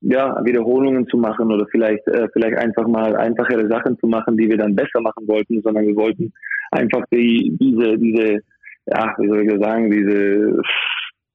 ja, 0.03 0.41
Wiederholungen 0.45 1.07
zu 1.09 1.17
machen 1.17 1.51
oder 1.51 1.67
vielleicht, 1.71 2.07
äh, 2.07 2.29
vielleicht 2.33 2.57
einfach 2.57 2.87
mal 2.87 3.17
einfachere 3.17 3.67
Sachen 3.69 3.99
zu 3.99 4.07
machen, 4.07 4.37
die 4.37 4.49
wir 4.49 4.57
dann 4.57 4.77
besser 4.77 5.01
machen 5.01 5.27
wollten, 5.27 5.61
sondern 5.63 5.87
wir 5.87 5.97
wollten 5.97 6.33
einfach 6.71 7.03
die, 7.11 7.57
diese, 7.61 7.99
diese, 7.99 8.41
ja, 8.87 9.15
wie 9.19 9.29
soll 9.29 9.43
ich 9.43 9.61
sagen, 9.61 9.91
diese 9.91 10.63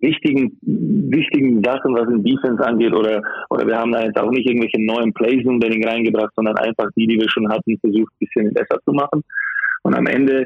wichtigen, 0.03 0.57
wichtigen 0.61 1.63
Sachen, 1.63 1.95
was 1.95 2.09
in 2.09 2.23
Defense 2.23 2.63
angeht, 2.63 2.93
oder, 2.93 3.21
oder 3.49 3.65
wir 3.65 3.77
haben 3.77 3.91
da 3.91 4.03
jetzt 4.03 4.19
auch 4.19 4.29
nicht 4.29 4.47
irgendwelche 4.47 4.83
neuen 4.83 5.13
Plays 5.13 5.45
unbedingt 5.45 5.87
reingebracht, 5.87 6.33
sondern 6.35 6.57
einfach 6.57 6.89
die, 6.95 7.07
die 7.07 7.19
wir 7.19 7.29
schon 7.29 7.49
hatten, 7.49 7.79
versucht, 7.79 8.11
ein 8.11 8.19
bisschen 8.19 8.53
besser 8.53 8.79
zu 8.85 8.93
machen. 8.93 9.23
Und 9.83 9.95
am 9.95 10.05
Ende 10.05 10.45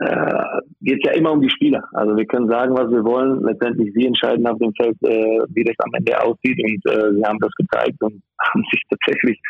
äh, 0.00 0.60
geht 0.80 1.04
ja 1.04 1.12
immer 1.12 1.32
um 1.32 1.40
die 1.40 1.50
Spieler. 1.50 1.84
Also 1.92 2.16
wir 2.16 2.26
können 2.26 2.48
sagen, 2.48 2.74
was 2.74 2.90
wir 2.90 3.04
wollen. 3.04 3.42
Letztendlich 3.42 3.92
sie 3.94 4.06
entscheiden 4.06 4.46
auf 4.46 4.58
dem 4.58 4.72
Feld, 4.74 4.96
äh, 5.02 5.40
wie 5.50 5.64
das 5.64 5.76
am 5.80 5.92
Ende 5.94 6.20
aussieht. 6.22 6.58
Und 6.62 6.92
äh, 6.92 7.14
sie 7.14 7.24
haben 7.24 7.38
das 7.40 7.52
gezeigt 7.56 8.00
und 8.00 8.22
haben 8.40 8.64
sich 8.72 8.82
tatsächlich 8.88 9.40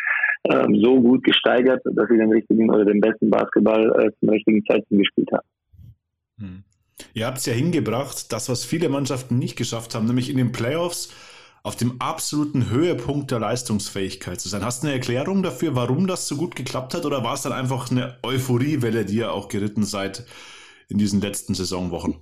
ähm, 0.51 0.75
so 0.83 1.01
gut 1.01 1.23
gesteigert, 1.25 1.83
dass 1.85 2.09
sie 2.09 2.17
den 2.17 2.33
richtigen 2.33 2.71
oder 2.71 2.85
den 2.85 3.01
besten 3.01 3.31
Basketball 3.31 3.93
äh, 4.01 4.11
zum 4.21 4.31
richtigen 4.31 4.65
Zeitpunkt 4.65 5.03
gespielt 5.05 5.29
haben. 5.33 5.49
Hm. 6.39 6.65
Ihr 7.15 7.27
habt 7.27 7.39
es 7.39 7.47
ja 7.47 7.53
hingebracht, 7.53 8.33
das, 8.33 8.49
was 8.49 8.65
viele 8.65 8.89
Mannschaften 8.89 9.39
nicht 9.39 9.57
geschafft 9.57 9.95
haben, 9.95 10.07
nämlich 10.07 10.31
in 10.31 10.37
den 10.37 10.53
Playoffs 10.53 11.15
auf 11.63 11.77
dem 11.77 12.01
absoluten 12.01 12.71
Höhepunkt 12.71 13.31
der 13.31 13.41
Leistungsfähigkeit 13.41 14.41
zu 14.41 14.49
sein. 14.49 14.65
Hast 14.65 14.83
du 14.83 14.87
eine 14.87 14.97
Erklärung 14.97 15.43
dafür, 15.43 15.75
warum 15.75 16.07
das 16.07 16.29
so 16.29 16.37
gut 16.37 16.57
geklappt 16.57 16.95
hat 16.95 17.05
oder 17.05 17.25
war 17.25 17.35
es 17.35 17.43
dann 17.43 17.53
einfach 17.53 17.91
eine 17.91 18.17
Euphoriewelle, 18.23 19.05
die 19.05 19.19
ihr 19.19 19.33
auch 19.33 19.49
geritten 19.49 19.83
seid 19.83 20.25
in 20.89 20.99
diesen 20.99 21.21
letzten 21.21 21.55
Saisonwochen? 21.55 22.17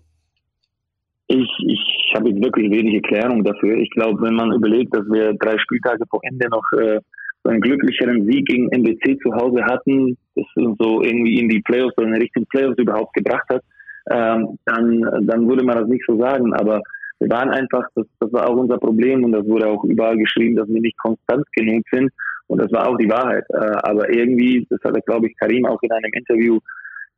Ich, 1.29 1.49
ich 1.67 2.13
habe 2.15 2.31
wirklich 2.31 2.71
wenig 2.71 2.95
Erklärung 2.95 3.45
dafür. 3.45 3.77
Ich 3.79 3.91
glaube, 3.91 4.23
wenn 4.23 4.35
man 4.35 4.53
überlegt, 4.53 4.95
dass 4.95 5.05
wir 5.07 5.35
drei 5.35 5.59
Spieltage 5.59 6.05
vor 6.09 6.21
Ende 6.23 6.49
noch 6.49 6.65
äh, 6.79 7.01
einen 7.45 7.61
glücklicheren 7.61 8.27
Sieg 8.27 8.47
gegen 8.47 8.71
NBC 8.71 9.19
zu 9.23 9.33
Hause 9.33 9.65
hatten, 9.65 10.17
das 10.35 10.47
uns 10.57 10.77
so 10.79 11.03
irgendwie 11.03 11.39
in 11.39 11.49
die 11.49 11.61
Playoffs 11.61 11.97
oder 11.99 12.09
in 12.09 12.15
Richtung 12.15 12.47
Playoffs 12.47 12.79
überhaupt 12.79 13.15
gebracht 13.15 13.49
hat, 13.49 13.63
ähm, 14.11 14.59
dann, 14.65 15.27
dann 15.27 15.49
würde 15.49 15.65
man 15.65 15.79
das 15.79 15.89
nicht 15.89 16.05
so 16.07 16.19
sagen. 16.19 16.53
Aber 16.55 16.81
wir 17.19 17.31
waren 17.31 17.51
einfach, 17.51 17.85
das, 17.95 18.07
das 18.21 18.33
war 18.33 18.49
auch 18.49 18.57
unser 18.57 18.79
Problem 18.79 19.25
und 19.25 19.33
das 19.33 19.47
wurde 19.47 19.69
auch 19.69 19.85
überall 19.85 20.17
geschrieben, 20.17 20.57
dass 20.57 20.69
wir 20.69 20.81
nicht 20.81 20.99
konstant 20.99 21.45
genug 21.53 21.83
sind. 21.91 22.11
Und 22.49 22.61
das 22.61 22.71
war 22.73 22.89
auch 22.89 22.97
die 22.97 23.11
Wahrheit. 23.11 23.45
Äh, 23.51 23.79
aber 23.83 24.09
irgendwie, 24.11 24.67
das 24.71 24.81
hat 24.85 24.95
glaube 25.07 25.29
ich, 25.29 25.37
Karim 25.37 25.67
auch 25.67 25.83
in 25.83 25.93
einem 25.93 26.13
Interview 26.13 26.59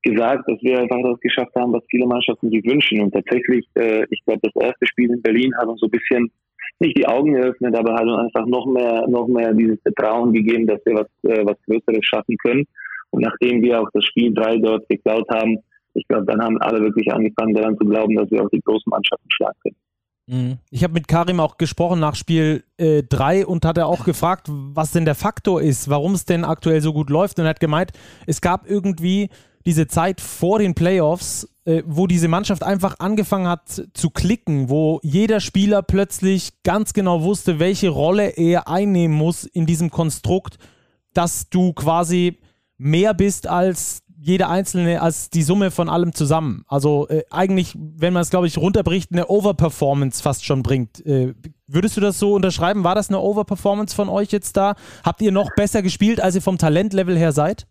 gesagt, 0.03 0.49
dass 0.49 0.63
wir 0.63 0.79
einfach 0.81 1.03
das 1.03 1.21
geschafft 1.21 1.55
haben, 1.57 1.73
was 1.73 1.83
viele 1.91 2.07
Mannschaften 2.07 2.51
sich 2.51 2.65
wünschen. 2.65 3.01
Und 3.01 3.13
tatsächlich, 3.13 3.67
äh, 3.75 4.07
ich 4.11 4.25
glaube, 4.25 4.41
das 4.43 4.63
erste 4.63 4.87
Spiel 4.87 5.11
in 5.11 5.23
Berlin 5.23 5.53
hat 5.59 5.67
uns 5.67 5.81
so 5.81 5.87
ein 5.87 5.91
bisschen 5.91 6.31
nicht 6.81 6.97
die 6.97 7.07
Augen 7.07 7.33
geöffnet, 7.33 7.77
aber 7.77 7.95
hat 7.95 8.05
uns 8.05 8.35
einfach 8.35 8.47
noch 8.47 8.67
mehr, 8.67 9.05
noch 9.09 9.27
mehr 9.27 9.53
dieses 9.53 9.81
Vertrauen 9.83 10.33
gegeben, 10.33 10.67
dass 10.67 10.81
wir 10.87 10.95
was, 10.95 11.31
äh, 11.31 11.45
was 11.45 11.57
Größeres 11.67 12.05
schaffen 12.05 12.37
können. 12.39 12.65
Und 13.11 13.23
nachdem 13.23 13.63
wir 13.63 13.81
auch 13.81 13.89
das 13.93 14.05
Spiel 14.05 14.33
drei 14.33 14.59
dort 14.59 14.89
geklaut 14.89 15.27
haben, 15.31 15.59
ich 15.95 16.07
glaube, 16.09 16.27
dann 16.27 16.41
haben 16.41 16.61
alle 16.61 16.81
wirklich 16.81 17.13
angefangen 17.13 17.55
daran 17.55 17.77
zu 17.77 17.85
glauben, 17.85 18.15
dass 18.17 18.31
wir 18.31 18.43
auch 18.43 18.51
die 18.51 18.61
großen 18.61 18.91
Mannschaften 18.91 19.29
schlagen 19.31 19.59
können. 19.63 19.77
Mhm. 20.29 20.59
Ich 20.71 20.85
habe 20.85 20.95
mit 20.95 21.09
Karim 21.09 21.41
auch 21.41 21.57
gesprochen 21.57 22.01
nach 22.01 22.15
Spiel 22.15 22.63
3 22.77 23.41
äh, 23.41 23.45
und 23.45 23.65
hat 23.65 23.79
er 23.79 23.87
auch 23.87 24.05
gefragt, 24.05 24.47
was 24.49 24.93
denn 24.93 25.07
der 25.07 25.15
Faktor 25.15 25.63
ist, 25.63 25.89
warum 25.89 26.15
es 26.15 26.27
denn 26.27 26.45
aktuell 26.45 26.81
so 26.81 26.93
gut 26.93 27.11
läuft. 27.11 27.39
Und 27.39 27.47
er 27.47 27.51
hat 27.51 27.61
gemeint, 27.61 27.93
es 28.27 28.41
gab 28.41 28.69
irgendwie 28.69 29.31
diese 29.65 29.87
Zeit 29.87 30.21
vor 30.21 30.59
den 30.59 30.75
Playoffs, 30.75 31.49
äh, 31.65 31.83
wo 31.87 32.07
diese 32.07 32.29
Mannschaft 32.29 32.63
einfach 32.63 32.97
angefangen 32.99 33.49
hat 33.49 33.89
zu 33.93 34.11
klicken, 34.11 34.69
wo 34.69 35.01
jeder 35.03 35.41
Spieler 35.41 35.83
plötzlich 35.83 36.63
ganz 36.63 36.93
genau 36.93 37.23
wusste, 37.23 37.59
welche 37.59 37.89
Rolle 37.89 38.29
er 38.29 38.69
einnehmen 38.69 39.17
muss 39.17 39.45
in 39.45 39.67
diesem 39.67 39.91
Konstrukt, 39.91 40.59
dass 41.15 41.49
du 41.49 41.73
quasi 41.73 42.39
mehr 42.77 43.13
bist 43.13 43.47
als 43.47 44.03
jeder 44.21 44.51
einzelne 44.51 45.01
als 45.01 45.31
die 45.31 45.43
Summe 45.43 45.71
von 45.71 45.89
allem 45.89 46.13
zusammen. 46.13 46.65
Also 46.67 47.07
äh, 47.09 47.23
eigentlich, 47.31 47.77
wenn 47.77 48.13
man 48.13 48.23
es, 48.23 48.31
glaube 48.31 48.47
ich, 48.47 48.59
runterbricht, 48.59 49.13
eine 49.13 49.27
Overperformance 49.29 50.23
fast 50.23 50.45
schon 50.45 50.63
bringt. 50.63 51.05
Äh, 51.07 51.35
würdest 51.69 51.97
du 51.97 52.01
das 52.01 52.19
so 52.19 52.35
unterschreiben? 52.35 52.85
War 52.85 52.95
das 52.95 53.11
eine 53.11 53.21
Overperformance 53.21 53.95
von 53.95 54.09
euch 54.09 54.33
jetzt 54.33 54.57
da? 54.57 54.75
Habt 55.05 55.23
ihr 55.23 55.31
noch 55.31 55.51
besser 55.55 55.83
gespielt, 55.83 56.21
als 56.21 56.35
ihr 56.35 56.43
vom 56.43 56.59
Talentlevel 56.59 57.17
her 57.17 57.33
seid? 57.33 57.67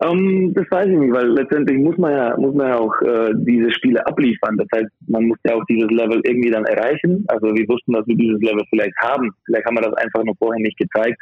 Um, 0.00 0.16
ähm, 0.16 0.54
das 0.54 0.66
weiß 0.70 0.86
ich 0.86 0.96
nicht, 0.96 1.12
weil 1.12 1.26
letztendlich 1.30 1.76
muss 1.78 1.98
man 1.98 2.12
ja, 2.12 2.36
muss 2.38 2.54
man 2.54 2.68
ja 2.68 2.78
auch 2.78 2.94
äh, 3.02 3.32
diese 3.34 3.72
Spiele 3.72 4.06
abliefern. 4.06 4.56
Das 4.56 4.68
heißt, 4.72 4.92
man 5.08 5.24
muss 5.24 5.38
ja 5.44 5.56
auch 5.56 5.64
dieses 5.68 5.90
Level 5.90 6.20
irgendwie 6.22 6.50
dann 6.50 6.64
erreichen. 6.66 7.24
Also 7.26 7.46
wir 7.52 7.66
wussten, 7.68 7.94
dass 7.94 8.06
wir 8.06 8.16
dieses 8.16 8.40
Level 8.40 8.62
vielleicht 8.70 8.96
haben. 9.02 9.28
Vielleicht 9.44 9.66
haben 9.66 9.76
wir 9.76 9.90
das 9.90 9.94
einfach 9.94 10.22
nur 10.22 10.36
vorher 10.36 10.62
nicht 10.62 10.78
gezeigt. 10.78 11.18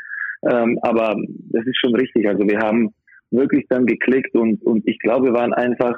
Ähm, 0.47 0.79
aber 0.83 1.17
das 1.53 1.65
ist 1.65 1.79
schon 1.81 1.95
richtig. 1.95 2.29
Also 2.29 2.47
wir 2.47 2.59
haben 2.59 2.93
wirklich 3.31 3.65
dann 3.69 3.87
geklickt 3.87 4.35
und, 4.35 4.63
und 4.65 4.87
ich 4.87 4.99
glaube, 4.99 5.27
wir 5.27 5.35
waren 5.35 5.53
einfach, 5.53 5.95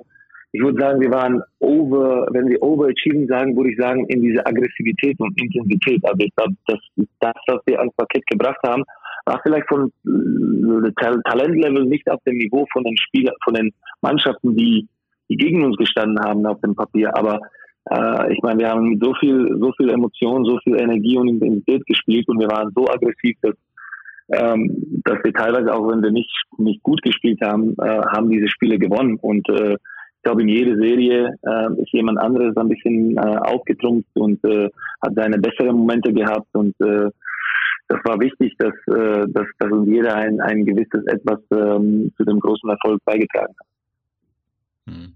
ich 0.52 0.62
würde 0.62 0.80
sagen, 0.80 1.00
wir 1.00 1.10
waren 1.10 1.42
over, 1.58 2.26
wenn 2.32 2.48
wir 2.48 2.62
overachieving 2.62 3.26
sagen, 3.28 3.56
würde 3.56 3.70
ich 3.70 3.78
sagen, 3.78 4.06
in 4.06 4.22
diese 4.22 4.44
Aggressivität 4.46 5.18
und 5.20 5.38
Intensität. 5.40 6.02
Also 6.04 6.18
ich 6.20 6.34
glaube, 6.34 6.54
das, 6.66 6.78
das, 7.20 7.34
was 7.48 7.60
wir 7.66 7.78
ans 7.78 7.94
Paket 7.96 8.26
gebracht 8.26 8.60
haben, 8.64 8.82
war 9.26 9.40
vielleicht 9.42 9.68
von 9.68 9.92
äh, 10.06 10.92
Talentlevel 10.96 11.84
nicht 11.84 12.10
auf 12.10 12.22
dem 12.24 12.38
Niveau 12.38 12.66
von 12.72 12.84
den 12.84 12.96
Spielern, 12.96 13.34
von 13.44 13.54
den 13.54 13.72
Mannschaften, 14.00 14.56
die, 14.56 14.88
die 15.28 15.36
gegen 15.36 15.64
uns 15.64 15.76
gestanden 15.76 16.18
haben 16.24 16.46
auf 16.46 16.60
dem 16.62 16.74
Papier. 16.74 17.14
Aber 17.14 17.40
äh, 17.90 18.32
ich 18.32 18.40
meine, 18.42 18.60
wir 18.60 18.70
haben 18.70 18.98
so 19.02 19.12
viel, 19.20 19.56
so 19.60 19.72
viel 19.76 19.90
Emotion, 19.90 20.44
so 20.44 20.58
viel 20.64 20.80
Energie 20.80 21.18
und 21.18 21.28
Intensität 21.28 21.84
gespielt 21.86 22.26
und 22.28 22.40
wir 22.40 22.48
waren 22.48 22.72
so 22.74 22.88
aggressiv, 22.88 23.36
dass 23.42 23.54
ähm, 24.32 25.02
dass 25.04 25.18
wir 25.24 25.32
teilweise 25.32 25.74
auch, 25.74 25.88
wenn 25.88 26.02
wir 26.02 26.10
nicht, 26.10 26.30
nicht 26.58 26.82
gut 26.82 27.00
gespielt 27.02 27.40
haben, 27.42 27.74
äh, 27.80 28.00
haben 28.12 28.30
diese 28.30 28.48
Spiele 28.48 28.78
gewonnen. 28.78 29.16
Und 29.20 29.48
äh, 29.48 29.74
ich 29.74 30.22
glaube, 30.22 30.42
in 30.42 30.48
jeder 30.48 30.76
Serie 30.76 31.30
äh, 31.42 31.80
ist 31.80 31.92
jemand 31.92 32.18
anderes 32.18 32.56
ein 32.56 32.68
bisschen 32.68 33.16
äh, 33.16 33.20
aufgetrumpft 33.20 34.14
und 34.14 34.44
äh, 34.44 34.68
hat 35.02 35.14
seine 35.14 35.38
besseren 35.38 35.76
Momente 35.76 36.12
gehabt. 36.12 36.48
Und 36.52 36.74
äh, 36.80 37.08
das 37.88 38.00
war 38.04 38.20
wichtig, 38.20 38.54
dass, 38.58 38.74
äh, 38.88 39.26
dass, 39.28 39.46
dass 39.58 39.72
uns 39.72 39.88
jeder 39.88 40.14
ein, 40.14 40.40
ein 40.40 40.66
gewisses 40.66 41.06
Etwas 41.06 41.38
ähm, 41.52 42.12
zu 42.16 42.24
dem 42.24 42.40
großen 42.40 42.68
Erfolg 42.68 43.00
beigetragen 43.04 43.54
hat. 43.58 43.66
Hm. 44.88 45.12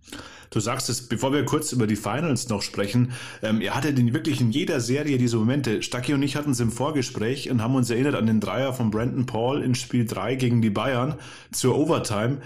Du 0.51 0.61
sagst 0.61 0.91
es, 0.91 1.09
bevor 1.09 1.33
wir 1.33 1.45
kurz 1.47 1.73
über 1.73 1.87
die 1.87 1.97
Finals 1.97 2.49
noch 2.49 2.61
sprechen, 2.61 3.13
ähm, 3.43 3.61
ihr 3.61 3.75
hattet 3.75 3.99
in, 3.99 4.13
wirklich 4.13 4.41
in 4.41 4.51
jeder 4.51 4.81
Serie 4.81 5.17
diese 5.17 5.39
Momente. 5.39 5.83
Stucky 5.83 6.13
und 6.13 6.23
ich 6.23 6.37
hatten 6.37 6.51
es 6.51 6.61
im 6.61 6.71
Vorgespräch 6.71 7.51
und 7.51 7.63
haben 7.63 7.75
uns 7.75 7.89
erinnert 7.89 8.15
an 8.15 8.27
den 8.27 8.41
Dreier 8.41 8.75
von 8.75 8.91
Brandon 8.91 9.25
Paul 9.25 9.63
in 9.63 9.75
Spiel 9.75 10.05
3 10.05 10.35
gegen 10.35 10.61
die 10.61 10.71
Bayern 10.71 11.15
zur 11.53 11.77
Overtime. 11.77 12.39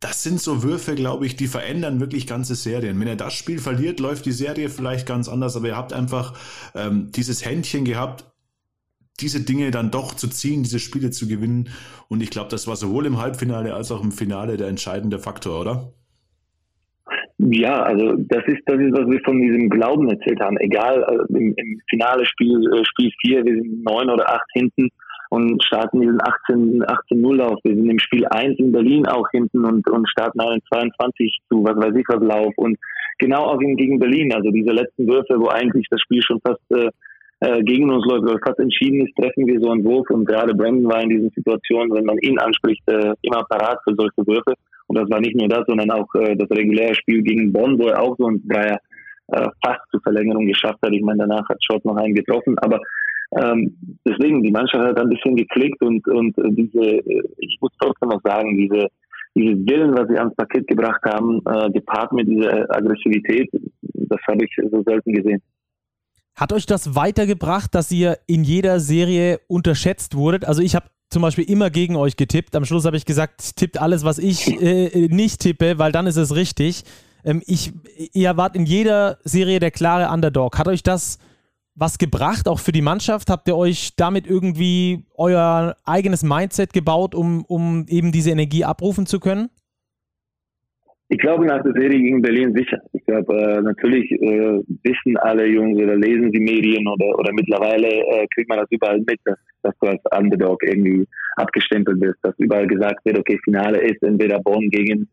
Das 0.00 0.22
sind 0.22 0.40
so 0.40 0.62
Würfe, 0.62 0.94
glaube 0.94 1.24
ich, 1.24 1.36
die 1.36 1.46
verändern 1.46 2.00
wirklich 2.00 2.26
ganze 2.26 2.54
Serien. 2.54 2.98
Wenn 3.00 3.08
er 3.08 3.16
das 3.16 3.34
Spiel 3.34 3.58
verliert, 3.58 4.00
läuft 4.00 4.26
die 4.26 4.32
Serie 4.32 4.68
vielleicht 4.68 5.06
ganz 5.06 5.28
anders, 5.28 5.56
aber 5.56 5.68
ihr 5.68 5.76
habt 5.76 5.92
einfach 5.92 6.34
ähm, 6.74 7.12
dieses 7.12 7.44
Händchen 7.44 7.84
gehabt, 7.84 8.24
diese 9.20 9.40
Dinge 9.40 9.70
dann 9.70 9.90
doch 9.90 10.14
zu 10.14 10.28
ziehen, 10.28 10.64
diese 10.64 10.80
Spiele 10.80 11.10
zu 11.10 11.28
gewinnen. 11.28 11.70
Und 12.08 12.22
ich 12.22 12.30
glaube, 12.30 12.50
das 12.50 12.66
war 12.66 12.76
sowohl 12.76 13.06
im 13.06 13.18
Halbfinale 13.18 13.72
als 13.72 13.90
auch 13.90 14.02
im 14.02 14.12
Finale 14.12 14.56
der 14.56 14.68
entscheidende 14.68 15.18
Faktor, 15.18 15.60
oder? 15.60 15.92
Ja, 17.38 17.82
also 17.82 18.14
das 18.16 18.44
ist 18.46 18.62
das 18.64 18.78
ist, 18.78 18.92
was 18.92 19.10
wir 19.10 19.20
von 19.24 19.40
diesem 19.40 19.68
Glauben 19.68 20.08
erzählt 20.08 20.40
haben. 20.40 20.56
Egal 20.58 21.02
äh, 21.02 21.36
im, 21.36 21.54
im 21.56 21.80
Finale 21.90 22.24
Spiel 22.24 22.56
äh, 22.72 22.82
Spiel 22.84 23.10
4, 23.26 23.44
wir 23.44 23.54
sind 23.60 23.84
neun 23.84 24.08
oder 24.08 24.30
acht 24.30 24.48
hinten 24.54 24.88
und 25.28 25.62
starten 25.62 26.00
diesen 26.00 26.18
18 26.22 26.82
18 26.88 27.20
0 27.20 27.36
Lauf. 27.36 27.58
Wir 27.62 27.74
sind 27.74 27.90
im 27.90 27.98
Spiel 27.98 28.24
1 28.26 28.58
in 28.58 28.72
Berlin 28.72 29.06
auch 29.06 29.28
hinten 29.32 29.66
und 29.66 29.88
und 29.90 30.08
starten 30.08 30.40
einen 30.40 30.62
22 30.72 31.38
zu 31.50 31.62
was 31.62 31.76
weiß 31.76 31.94
ich 31.94 32.06
was 32.08 32.22
Lauf 32.22 32.54
und 32.56 32.78
genau 33.18 33.44
auch 33.44 33.58
gegen 33.58 33.98
Berlin. 33.98 34.32
Also 34.32 34.50
diese 34.50 34.72
letzten 34.72 35.06
Würfe, 35.06 35.38
wo 35.38 35.48
eigentlich 35.48 35.86
das 35.90 36.00
Spiel 36.00 36.22
schon 36.22 36.40
fast 36.40 36.62
äh, 36.70 36.88
äh, 37.40 37.62
gegen 37.64 37.90
uns 37.90 38.04
läuft 38.06 38.22
oder 38.22 38.38
fast 38.44 38.58
entschieden 38.60 39.06
ist, 39.06 39.14
treffen 39.14 39.46
wir 39.46 39.60
so 39.60 39.70
einen 39.70 39.84
Wurf 39.84 40.08
und 40.08 40.24
gerade 40.24 40.54
Brandon 40.54 40.90
war 40.90 41.02
in 41.02 41.10
diesen 41.10 41.30
Situationen, 41.34 41.92
wenn 41.92 42.06
man 42.06 42.16
ihn 42.22 42.38
anspricht, 42.38 42.82
äh, 42.86 43.12
immer 43.20 43.44
parat 43.44 43.78
für 43.84 43.94
solche 43.94 44.26
Würfe. 44.26 44.54
Und 44.86 44.98
das 44.98 45.10
war 45.10 45.20
nicht 45.20 45.36
nur 45.36 45.48
das, 45.48 45.64
sondern 45.66 45.90
auch 45.90 46.12
äh, 46.14 46.36
das 46.36 46.50
reguläre 46.50 46.94
Spiel 46.94 47.22
gegen 47.22 47.52
Bonn, 47.52 47.78
wo 47.78 47.88
er 47.88 48.00
auch 48.00 48.16
so 48.18 48.28
ein 48.28 48.42
Dreier 48.46 48.78
äh, 49.28 49.48
fast 49.64 49.80
zur 49.90 50.00
Verlängerung 50.02 50.46
geschafft 50.46 50.78
hat. 50.82 50.92
Ich 50.92 51.02
meine, 51.02 51.26
danach 51.26 51.48
hat 51.48 51.58
Schott 51.64 51.84
noch 51.84 51.96
einen 51.96 52.14
getroffen, 52.14 52.56
aber 52.58 52.80
ähm, 53.36 53.76
deswegen, 54.06 54.42
die 54.42 54.52
Mannschaft 54.52 54.84
hat 54.84 55.00
ein 55.00 55.08
bisschen 55.08 55.34
geklickt 55.34 55.82
und, 55.82 56.06
und 56.06 56.38
äh, 56.38 56.50
diese, 56.50 56.80
äh, 56.80 57.22
ich 57.38 57.58
muss 57.60 57.72
trotzdem 57.80 58.10
noch 58.10 58.20
sagen, 58.22 58.56
diese, 58.56 58.86
diese 59.34 59.56
Willen, 59.66 59.96
was 59.96 60.08
sie 60.08 60.18
ans 60.18 60.34
Paket 60.36 60.66
gebracht 60.68 61.02
haben, 61.04 61.40
äh, 61.44 61.70
gepaart 61.72 62.12
mit 62.12 62.28
dieser 62.28 62.70
Aggressivität, 62.74 63.50
das 63.82 64.20
habe 64.28 64.44
ich 64.44 64.56
so 64.70 64.82
selten 64.82 65.12
gesehen. 65.12 65.42
Hat 66.36 66.52
euch 66.52 66.66
das 66.66 66.94
weitergebracht, 66.94 67.74
dass 67.74 67.90
ihr 67.90 68.18
in 68.26 68.44
jeder 68.44 68.78
Serie 68.78 69.40
unterschätzt 69.48 70.16
wurdet? 70.16 70.44
Also 70.44 70.62
ich 70.62 70.76
habe 70.76 70.86
zum 71.10 71.22
Beispiel 71.22 71.44
immer 71.44 71.70
gegen 71.70 71.96
euch 71.96 72.16
getippt. 72.16 72.56
Am 72.56 72.64
Schluss 72.64 72.84
habe 72.84 72.96
ich 72.96 73.04
gesagt, 73.04 73.56
tippt 73.56 73.80
alles, 73.80 74.04
was 74.04 74.18
ich 74.18 74.60
äh, 74.60 75.08
nicht 75.08 75.40
tippe, 75.40 75.78
weil 75.78 75.92
dann 75.92 76.06
ist 76.06 76.16
es 76.16 76.34
richtig. 76.34 76.84
Ähm, 77.24 77.42
ich, 77.46 77.72
ihr 78.12 78.36
wart 78.36 78.56
in 78.56 78.66
jeder 78.66 79.18
Serie 79.24 79.60
der 79.60 79.70
klare 79.70 80.12
Underdog. 80.12 80.58
Hat 80.58 80.68
euch 80.68 80.82
das 80.82 81.18
was 81.76 81.98
gebracht, 81.98 82.48
auch 82.48 82.58
für 82.58 82.72
die 82.72 82.82
Mannschaft? 82.82 83.30
Habt 83.30 83.46
ihr 83.48 83.56
euch 83.56 83.94
damit 83.96 84.26
irgendwie 84.26 85.04
euer 85.14 85.76
eigenes 85.84 86.22
Mindset 86.22 86.72
gebaut, 86.72 87.14
um, 87.14 87.44
um 87.44 87.86
eben 87.88 88.12
diese 88.12 88.30
Energie 88.30 88.64
abrufen 88.64 89.06
zu 89.06 89.20
können? 89.20 89.50
Ich 91.08 91.18
glaube, 91.18 91.46
nach 91.46 91.62
der 91.62 91.72
Serie 91.72 92.00
gegen 92.00 92.20
Berlin 92.20 92.52
sicher. 92.52 92.78
Ich 92.92 93.04
glaube, 93.04 93.32
äh, 93.32 93.60
natürlich 93.62 94.10
äh, 94.10 94.60
wissen 94.82 95.16
alle 95.18 95.46
Jungs 95.46 95.78
oder 95.80 95.96
lesen 95.96 96.32
sie 96.32 96.40
Medien 96.40 96.86
oder, 96.88 97.16
oder 97.16 97.32
mittlerweile 97.32 97.86
äh, 97.86 98.26
kriegt 98.34 98.48
man 98.48 98.58
das 98.58 98.70
überall 98.70 98.98
mit, 98.98 99.20
dass, 99.24 99.38
dass 99.62 99.74
du 99.80 99.86
als 99.86 100.02
Underdog 100.16 100.60
irgendwie 100.64 101.06
abgestempelt 101.36 102.00
bist, 102.00 102.16
dass 102.22 102.34
überall 102.38 102.66
gesagt 102.66 103.04
wird, 103.04 103.18
okay, 103.18 103.38
Finale 103.44 103.78
ist 103.82 104.02
entweder 104.02 104.40
Bonn 104.40 104.68
gegen 104.70 105.08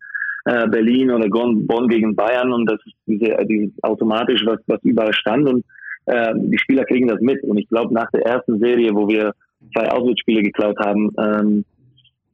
äh, 0.46 0.68
Berlin 0.68 1.12
oder 1.12 1.28
Bonn 1.30 1.88
gegen 1.88 2.16
Bayern 2.16 2.52
und 2.52 2.66
das 2.66 2.80
ist 2.86 2.96
diese, 3.06 3.38
dieses 3.46 3.72
automatisch, 3.84 4.42
was, 4.46 4.60
was 4.66 4.82
überall 4.84 5.14
stand 5.14 5.48
und 5.48 5.64
äh, 6.06 6.34
die 6.36 6.58
Spieler 6.58 6.86
kriegen 6.86 7.08
das 7.08 7.22
mit. 7.22 7.44
Und 7.44 7.58
ich 7.58 7.70
glaube, 7.70 7.94
nach 7.94 8.10
der 8.12 8.26
ersten 8.26 8.60
Serie, 8.60 8.94
wo 8.94 9.08
wir 9.08 9.34
zwei 9.74 9.88
Auswärtsspiele 9.90 10.42
geklaut 10.42 10.78
haben, 10.80 11.12
ähm, 11.18 11.66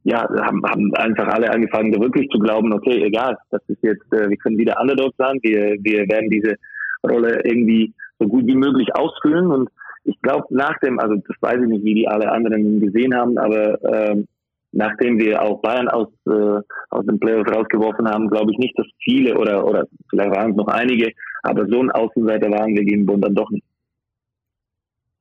ja, 0.04 0.28
haben, 0.28 0.62
haben 0.64 0.94
einfach 0.94 1.28
alle 1.28 1.50
angefangen, 1.50 1.92
wirklich 2.00 2.28
zu 2.30 2.38
glauben, 2.38 2.72
okay, 2.72 3.02
egal, 3.04 3.36
das 3.50 3.62
ist 3.68 3.82
jetzt, 3.82 4.12
äh, 4.12 4.28
wir 4.28 4.36
können 4.36 4.58
wieder 4.58 4.80
Underdog 4.80 5.12
sein, 5.18 5.38
wir, 5.42 5.76
wir 5.80 6.08
werden 6.08 6.30
diese 6.30 6.56
Rolle 7.02 7.40
irgendwie 7.44 7.92
so 8.18 8.26
gut 8.26 8.46
wie 8.46 8.56
möglich 8.56 8.94
ausfüllen 8.94 9.50
und 9.50 9.68
ich 10.04 10.20
glaube 10.22 10.46
nach 10.50 10.78
dem, 10.78 10.98
also 10.98 11.16
das 11.16 11.36
weiß 11.40 11.60
ich 11.62 11.68
nicht, 11.68 11.84
wie 11.84 11.94
die 11.94 12.08
alle 12.08 12.30
anderen 12.30 12.80
gesehen 12.80 13.14
haben, 13.14 13.36
aber 13.38 13.82
ähm, 13.84 14.26
nachdem 14.72 15.18
wir 15.18 15.42
auch 15.42 15.60
Bayern 15.60 15.88
aus, 15.88 16.08
äh, 16.26 16.60
aus 16.90 17.04
dem 17.06 17.18
Playoff 17.18 17.46
rausgeworfen 17.48 18.08
haben, 18.08 18.28
glaube 18.28 18.52
ich 18.52 18.58
nicht, 18.58 18.78
dass 18.78 18.86
viele 19.02 19.36
oder, 19.36 19.66
oder 19.66 19.86
vielleicht 20.08 20.34
waren 20.34 20.52
es 20.52 20.56
noch 20.56 20.68
einige, 20.68 21.12
aber 21.42 21.66
so 21.66 21.80
ein 21.80 21.90
Außenseiter 21.90 22.50
waren 22.50 22.74
wir 22.74 22.84
gegen 22.84 23.06
Bund 23.06 23.24
dann 23.24 23.34
doch 23.34 23.50
nicht. 23.50 23.64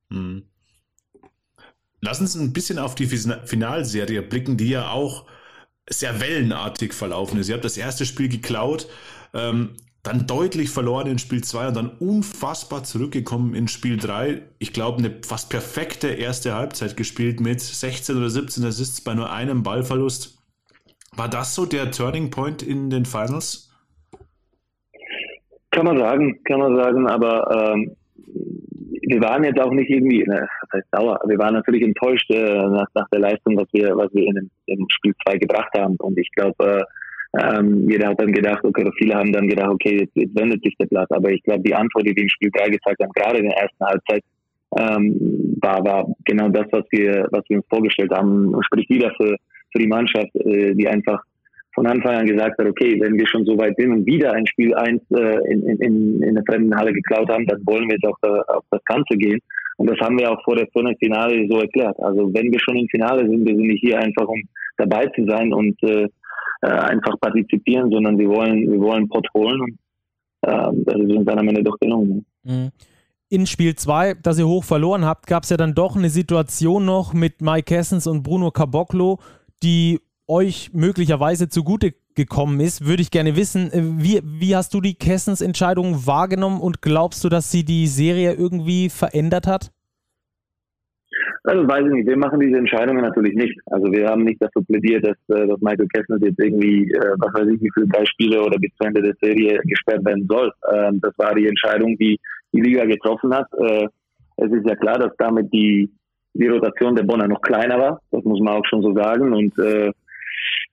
Mhm. 0.10 0.44
Lass 2.02 2.22
uns 2.22 2.36
ein 2.36 2.54
bisschen 2.54 2.80
auf 2.80 2.96
die 2.96 3.08
Finalserie 3.08 4.22
blicken, 4.22 4.58
die 4.58 4.70
ja 4.70 4.92
auch 4.92 5.26
sehr 5.90 6.22
wellenartig 6.22 6.94
verlaufen 6.94 7.40
ist. 7.40 7.50
Ihr 7.50 7.56
habt 7.56 7.66
das 7.66 7.78
erste 7.78 8.06
Spiel 8.06 8.30
geklaut, 8.30 8.88
ähm, 9.34 9.72
dann 10.04 10.28
deutlich 10.28 10.70
verloren 10.70 11.08
in 11.08 11.20
Spiel 11.20 11.44
2 11.44 11.70
und 11.70 11.76
dann 11.76 11.90
unfassbar 12.00 12.84
zurückgekommen 12.84 13.54
in 13.54 13.68
Spiel 13.68 13.98
3. 13.98 14.42
Ich 14.58 14.72
glaube, 14.72 15.00
eine 15.00 15.20
fast 15.26 15.50
perfekte 15.50 16.08
erste 16.08 16.56
Halbzeit 16.56 16.96
gespielt 16.96 17.42
mit 17.42 17.60
16 17.60 18.16
oder 18.16 18.30
17 18.30 18.64
Assists 18.64 19.02
bei 19.02 19.14
nur 19.14 19.32
einem 19.32 19.64
Ballverlust. 19.64 20.38
War 21.18 21.28
das 21.28 21.54
so 21.54 21.66
der 21.66 21.92
Turning 21.92 22.30
Point 22.30 22.62
in 22.62 22.90
den 22.90 23.06
Finals? 23.06 23.70
Kann 25.72 25.86
man 25.86 25.98
sagen, 25.98 26.42
kann 26.46 26.60
man 26.60 26.76
sagen, 26.76 27.08
aber 27.08 27.74
ähm, 27.74 27.96
wir 29.10 29.22
waren 29.22 29.44
jetzt 29.44 29.60
auch 29.60 29.72
nicht 29.72 29.90
irgendwie, 29.90 30.24
ne, 30.24 30.48
das 30.62 30.82
heißt 30.82 30.88
sauer, 30.92 31.20
wir 31.26 31.38
waren 31.38 31.54
natürlich 31.54 31.84
enttäuscht 31.84 32.30
äh, 32.32 32.68
nach, 32.68 32.88
nach, 32.94 33.10
der 33.10 33.20
Leistung, 33.20 33.58
was 33.58 33.68
wir, 33.74 33.96
was 33.96 34.14
wir 34.14 34.24
in, 34.24 34.50
in 34.68 34.86
Spiel 34.90 35.14
2 35.28 35.38
gebracht 35.38 35.72
haben. 35.78 35.96
Und 35.98 36.18
ich 36.18 36.30
glaube, 36.36 36.80
äh, 36.80 36.84
ähm, 37.38 37.90
jeder 37.90 38.10
hat 38.10 38.22
dann 38.22 38.32
gedacht, 38.32 38.64
okay, 38.64 38.90
viele 38.98 39.16
haben 39.16 39.32
dann 39.32 39.48
gedacht, 39.48 39.70
okay, 39.70 40.00
jetzt, 40.00 40.16
jetzt 40.16 40.40
wendet 40.40 40.64
sich 40.64 40.76
der 40.80 40.88
Blatt. 40.88 41.12
Aber 41.12 41.32
ich 41.32 41.44
glaube, 41.44 41.64
die 41.64 41.76
Antwort, 41.76 42.06
die 42.06 42.16
wir 42.16 42.24
im 42.24 42.30
Spiel 42.30 42.52
3 42.52 42.70
gezeigt 42.70 43.02
haben, 43.02 43.12
gerade 43.14 43.40
in 43.40 43.50
der 43.50 43.58
ersten 43.58 43.86
Halbzeit, 43.86 44.24
ähm, 44.78 45.58
war, 45.62 45.84
war 45.84 46.08
genau 46.26 46.50
das, 46.50 46.68
was 46.72 46.86
wir, 46.92 47.28
was 47.32 47.44
wir 47.50 47.58
uns 47.58 47.66
vorgestellt 47.70 48.12
haben. 48.12 48.54
Und 48.54 48.66
spricht 48.66 48.90
wieder 48.90 49.12
für, 49.18 49.36
für 49.72 49.80
die 49.80 49.88
Mannschaft, 49.88 50.36
äh, 50.36 50.74
die 50.74 50.88
einfach 50.88 51.24
von 51.80 51.88
Anfang 51.88 52.14
an 52.14 52.26
gesagt 52.26 52.58
hat, 52.60 52.68
okay, 52.68 53.00
wenn 53.00 53.18
wir 53.18 53.26
schon 53.26 53.46
so 53.46 53.58
weit 53.58 53.74
sind 53.78 53.94
und 53.94 54.06
wieder 54.06 54.34
ein 54.34 54.46
Spiel 54.48 54.76
1 54.76 55.02
äh, 55.12 55.50
in, 55.50 55.64
in, 55.80 56.22
in 56.22 56.36
der 56.36 56.44
fremden 56.44 56.76
Halle 56.76 56.92
geklaut 56.92 57.30
haben, 57.30 57.46
dann 57.48 57.66
wollen 57.66 57.88
wir 57.88 57.96
jetzt 57.96 58.06
auch 58.06 58.18
äh, 58.24 58.52
auf 58.52 58.66
das 58.70 58.84
Ganze 58.84 59.16
gehen. 59.16 59.40
Und 59.78 59.90
das 59.90 59.98
haben 60.02 60.20
wir 60.20 60.30
auch 60.30 60.44
vor 60.44 60.58
der, 60.58 60.68
der 60.76 60.98
Finale 60.98 61.48
so 61.50 61.62
erklärt. 61.62 61.98
Also 62.00 62.34
wenn 62.34 62.52
wir 62.52 62.60
schon 62.60 62.76
im 62.76 62.90
Finale 62.90 63.22
sind, 63.22 63.48
wir 63.48 63.56
sind 63.56 63.68
nicht 63.68 63.80
hier 63.80 63.98
einfach, 63.98 64.28
um 64.28 64.42
dabei 64.76 65.06
zu 65.16 65.26
sein 65.26 65.54
und 65.54 65.82
äh, 65.84 66.04
äh 66.64 66.68
einfach 66.68 67.18
partizipieren, 67.22 67.90
sondern 67.90 68.20
wir 68.20 68.28
wollen, 68.28 68.70
wir 68.70 68.82
wollen 68.82 69.08
Pott 69.08 69.28
holen 69.34 69.62
und 69.62 69.72
äh, 70.42 70.84
das 70.84 71.00
ist 71.00 71.16
uns 71.16 71.26
dann 71.26 71.40
am 71.40 71.48
Ende 71.48 71.64
doch 71.64 71.80
gelungen. 71.80 72.26
Mhm 72.44 72.72
in 73.32 73.46
Spiel 73.46 73.76
2, 73.76 74.16
das 74.16 74.40
ihr 74.40 74.48
hoch 74.48 74.64
verloren 74.64 75.06
habt, 75.06 75.28
gab 75.28 75.44
es 75.44 75.52
ja 75.52 75.58
dann 75.58 75.76
doch 75.76 75.96
eine 75.96 76.10
Situation 76.10 76.86
noch 76.86 77.14
mit 77.14 77.44
Mike 77.44 77.76
Kessens 77.76 78.08
und 78.08 78.24
Bruno 78.24 78.50
Caboclo, 78.50 79.20
die 79.62 80.00
euch 80.30 80.72
möglicherweise 80.74 81.50
zugute 81.50 81.94
gekommen 82.16 82.60
ist, 82.60 82.86
würde 82.86 83.02
ich 83.02 83.12
gerne 83.12 83.36
wissen, 83.36 83.72
äh, 83.72 83.82
wie, 83.82 84.22
wie 84.24 84.56
hast 84.56 84.74
du 84.74 84.82
die 84.82 84.96
Kessens 84.96 85.42
Entscheidung 85.42 86.06
wahrgenommen 86.06 86.60
und 86.60 86.82
glaubst 86.82 87.24
du, 87.24 87.30
dass 87.30 87.52
sie 87.52 87.64
die 87.64 87.88
Serie 87.88 88.34
irgendwie 88.34 88.90
verändert 88.90 89.48
hat? 89.48 89.72
Also 91.44 91.68
weiß 91.68 91.86
ich 91.88 91.94
nicht, 91.94 92.08
wir 92.08 92.18
machen 92.18 92.40
diese 92.40 92.58
Entscheidungen 92.58 93.02
natürlich 93.02 93.34
nicht. 93.34 93.58
Also 93.68 93.92
wir 93.92 94.08
haben 94.08 94.24
nicht 94.24 94.42
dafür 94.42 94.64
plädiert, 94.66 95.06
dass, 95.08 95.18
äh, 95.36 95.48
dass 95.48 95.62
Michael 95.62 95.88
Kessner 95.88 96.18
jetzt 96.20 96.40
irgendwie, 96.40 96.92
äh, 96.92 97.16
was 97.18 97.34
weiß 97.34 97.48
ich, 97.54 97.62
wie 97.62 97.72
viele 97.74 97.88
drei 97.88 98.06
Spiele 98.06 98.44
oder 98.44 98.60
bis 98.60 98.72
zu 98.76 98.86
Ende 98.86 99.02
der 99.02 99.16
Serie 99.22 99.60
gesperrt 99.64 100.06
werden 100.06 100.28
soll. 100.30 100.52
Ähm, 100.72 101.00
das 101.02 101.14
war 101.18 101.34
die 101.34 101.48
Entscheidung, 101.48 101.98
die 101.98 102.20
die 102.52 102.62
Liga 102.62 102.84
getroffen 102.86 103.32
hat. 103.32 103.46
Es 104.38 104.52
ist 104.52 104.68
ja 104.68 104.76
klar, 104.76 104.98
dass 104.98 105.12
damit 105.20 105.54
die, 105.54 105.88
die 106.34 106.48
Rotation 106.48 106.96
der 106.96 107.04
Bonner 107.04 107.28
noch 107.28 107.42
kleiner 107.42 107.78
war. 107.78 108.02
Das 108.10 108.24
muss 108.24 108.40
man 108.40 108.56
auch 108.56 108.66
schon 108.66 108.82
so 108.82 108.92
sagen. 108.96 109.34
Und 109.34 109.54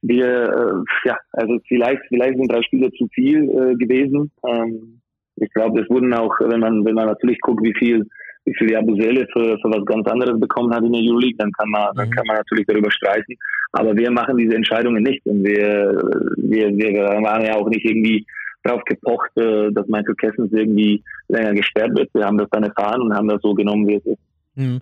wir, 0.09 0.27
äh, 0.27 1.09
ja, 1.09 1.17
also 1.33 1.59
vielleicht, 1.67 2.03
vielleicht 2.09 2.39
sind 2.39 2.51
drei 2.51 2.63
Spiele 2.63 2.91
zu 2.93 3.09
viel 3.13 3.49
äh, 3.51 3.75
gewesen. 3.75 4.31
Ähm, 4.47 5.01
ich 5.37 5.53
glaube, 5.53 5.83
es 5.83 5.91
wurden 5.91 6.15
auch, 6.15 6.35
wenn 6.41 6.61
man, 6.61 6.85
wenn 6.85 6.95
man 6.95 7.07
natürlich 7.07 7.41
guckt, 7.41 7.63
wie 7.63 7.75
viel, 7.75 8.07
wie 8.45 8.55
viel 8.55 8.71
Jabusele 8.71 9.27
für, 9.33 9.59
für 9.59 9.71
was 9.71 9.85
ganz 9.85 10.07
anderes 10.09 10.39
bekommen 10.41 10.73
hat 10.73 10.85
in 10.85 10.93
der 10.93 11.03
Euroleague, 11.03 11.37
dann 11.39 11.51
kann 11.53 11.69
man, 11.71 11.89
mhm. 11.93 11.97
dann 11.97 12.11
kann 12.11 12.25
man 12.27 12.37
natürlich 12.37 12.67
darüber 12.67 12.91
streiten. 12.91 13.35
Aber 13.73 13.97
wir 13.97 14.11
machen 14.11 14.37
diese 14.37 14.55
Entscheidungen 14.55 15.03
nicht 15.03 15.25
und 15.27 15.45
wir, 15.45 15.93
wir, 16.37 16.69
wir 16.69 17.23
waren 17.23 17.45
ja 17.45 17.55
auch 17.57 17.69
nicht 17.69 17.85
irgendwie 17.85 18.25
drauf 18.65 18.83
gepocht, 18.85 19.31
äh, 19.37 19.71
dass 19.73 19.87
Michael 19.89 20.15
Kessens 20.15 20.53
irgendwie 20.53 21.03
länger 21.29 21.55
gesperrt 21.55 21.97
wird. 21.97 22.11
Wir 22.15 22.25
haben 22.25 22.39
das 22.39 22.49
dann 22.51 22.65
erfahren 22.65 23.03
und 23.03 23.15
haben 23.15 23.29
das 23.29 23.43
so 23.43 23.55
genommen, 23.55 23.87
wie 23.87 23.97
es 23.97 24.07
ist. 24.07 24.21
Mhm 24.55 24.81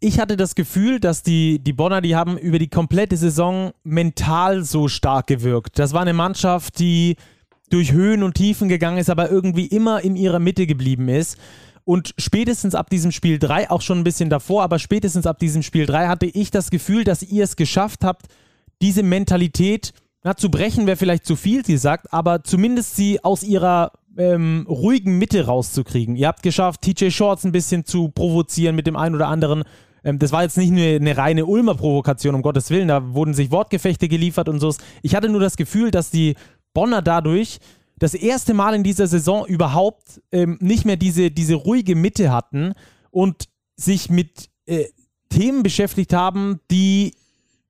ich 0.00 0.18
hatte 0.18 0.36
das 0.36 0.54
Gefühl, 0.54 1.00
dass 1.00 1.22
die, 1.22 1.58
die 1.58 1.72
Bonner, 1.72 2.00
die 2.00 2.16
haben 2.16 2.38
über 2.38 2.58
die 2.58 2.68
komplette 2.68 3.16
Saison 3.16 3.72
mental 3.84 4.64
so 4.64 4.88
stark 4.88 5.26
gewirkt. 5.26 5.78
Das 5.78 5.92
war 5.92 6.02
eine 6.02 6.14
Mannschaft, 6.14 6.78
die 6.78 7.16
durch 7.70 7.92
Höhen 7.92 8.22
und 8.22 8.34
Tiefen 8.34 8.68
gegangen 8.68 8.98
ist, 8.98 9.10
aber 9.10 9.30
irgendwie 9.30 9.66
immer 9.66 10.02
in 10.02 10.16
ihrer 10.16 10.38
Mitte 10.38 10.66
geblieben 10.66 11.08
ist. 11.08 11.36
Und 11.84 12.14
spätestens 12.18 12.74
ab 12.74 12.90
diesem 12.90 13.12
Spiel 13.12 13.38
3, 13.38 13.70
auch 13.70 13.82
schon 13.82 13.98
ein 13.98 14.04
bisschen 14.04 14.30
davor, 14.30 14.62
aber 14.62 14.78
spätestens 14.78 15.26
ab 15.26 15.38
diesem 15.38 15.62
Spiel 15.62 15.86
3 15.86 16.08
hatte 16.08 16.26
ich 16.26 16.50
das 16.50 16.70
Gefühl, 16.70 17.04
dass 17.04 17.22
ihr 17.22 17.44
es 17.44 17.56
geschafft 17.56 18.04
habt, 18.04 18.26
diese 18.82 19.02
Mentalität 19.02 19.92
na, 20.22 20.36
zu 20.36 20.50
brechen, 20.50 20.86
wäre 20.86 20.96
vielleicht 20.96 21.24
zu 21.24 21.36
viel 21.36 21.62
gesagt, 21.62 22.12
aber 22.12 22.44
zumindest 22.44 22.96
sie 22.96 23.22
aus 23.24 23.42
ihrer 23.42 23.92
ähm, 24.18 24.66
ruhigen 24.68 25.16
Mitte 25.16 25.46
rauszukriegen. 25.46 26.16
Ihr 26.16 26.28
habt 26.28 26.42
geschafft, 26.42 26.82
TJ 26.82 27.10
Shorts 27.10 27.44
ein 27.44 27.52
bisschen 27.52 27.84
zu 27.84 28.08
provozieren 28.08 28.76
mit 28.76 28.86
dem 28.86 28.96
einen 28.96 29.14
oder 29.14 29.28
anderen. 29.28 29.62
Ähm, 30.04 30.18
das 30.18 30.32
war 30.32 30.42
jetzt 30.42 30.58
nicht 30.58 30.72
nur 30.72 30.84
eine 30.84 31.16
reine 31.16 31.46
Ulmer 31.46 31.76
Provokation, 31.76 32.34
um 32.34 32.42
Gottes 32.42 32.68
Willen. 32.70 32.88
Da 32.88 33.14
wurden 33.14 33.32
sich 33.32 33.50
Wortgefechte 33.50 34.08
geliefert 34.08 34.48
und 34.48 34.60
so. 34.60 34.74
Ich 35.02 35.14
hatte 35.14 35.28
nur 35.28 35.40
das 35.40 35.56
Gefühl, 35.56 35.90
dass 35.90 36.10
die 36.10 36.34
Bonner 36.74 37.00
dadurch 37.00 37.58
das 37.98 38.14
erste 38.14 38.54
Mal 38.54 38.74
in 38.74 38.82
dieser 38.82 39.06
Saison 39.06 39.46
überhaupt 39.46 40.20
ähm, 40.32 40.58
nicht 40.60 40.84
mehr 40.84 40.96
diese, 40.96 41.30
diese 41.30 41.54
ruhige 41.54 41.94
Mitte 41.94 42.30
hatten 42.30 42.74
und 43.10 43.48
sich 43.76 44.10
mit 44.10 44.50
äh, 44.66 44.86
Themen 45.30 45.62
beschäftigt 45.62 46.12
haben, 46.12 46.60
die 46.70 47.14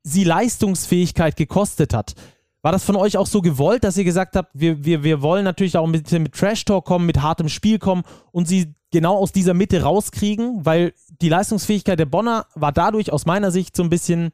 sie 0.02 0.24
Leistungsfähigkeit 0.24 1.36
gekostet 1.36 1.92
hat. 1.94 2.14
War 2.62 2.72
das 2.72 2.84
von 2.84 2.96
euch 2.96 3.16
auch 3.16 3.26
so 3.26 3.40
gewollt, 3.40 3.84
dass 3.84 3.96
ihr 3.96 4.04
gesagt 4.04 4.34
habt, 4.34 4.50
wir, 4.52 4.84
wir, 4.84 5.04
wir 5.04 5.22
wollen 5.22 5.44
natürlich 5.44 5.76
auch 5.76 5.86
mit, 5.86 6.10
mit 6.10 6.32
Trash-Talk 6.32 6.84
kommen, 6.84 7.06
mit 7.06 7.22
hartem 7.22 7.48
Spiel 7.48 7.78
kommen 7.78 8.02
und 8.32 8.48
sie 8.48 8.74
genau 8.90 9.16
aus 9.16 9.32
dieser 9.32 9.54
Mitte 9.54 9.82
rauskriegen? 9.82 10.64
Weil 10.66 10.92
die 11.22 11.28
Leistungsfähigkeit 11.28 11.98
der 11.98 12.06
Bonner 12.06 12.46
war 12.54 12.72
dadurch 12.72 13.12
aus 13.12 13.26
meiner 13.26 13.50
Sicht 13.52 13.76
so 13.76 13.82
ein 13.84 13.90
bisschen 13.90 14.32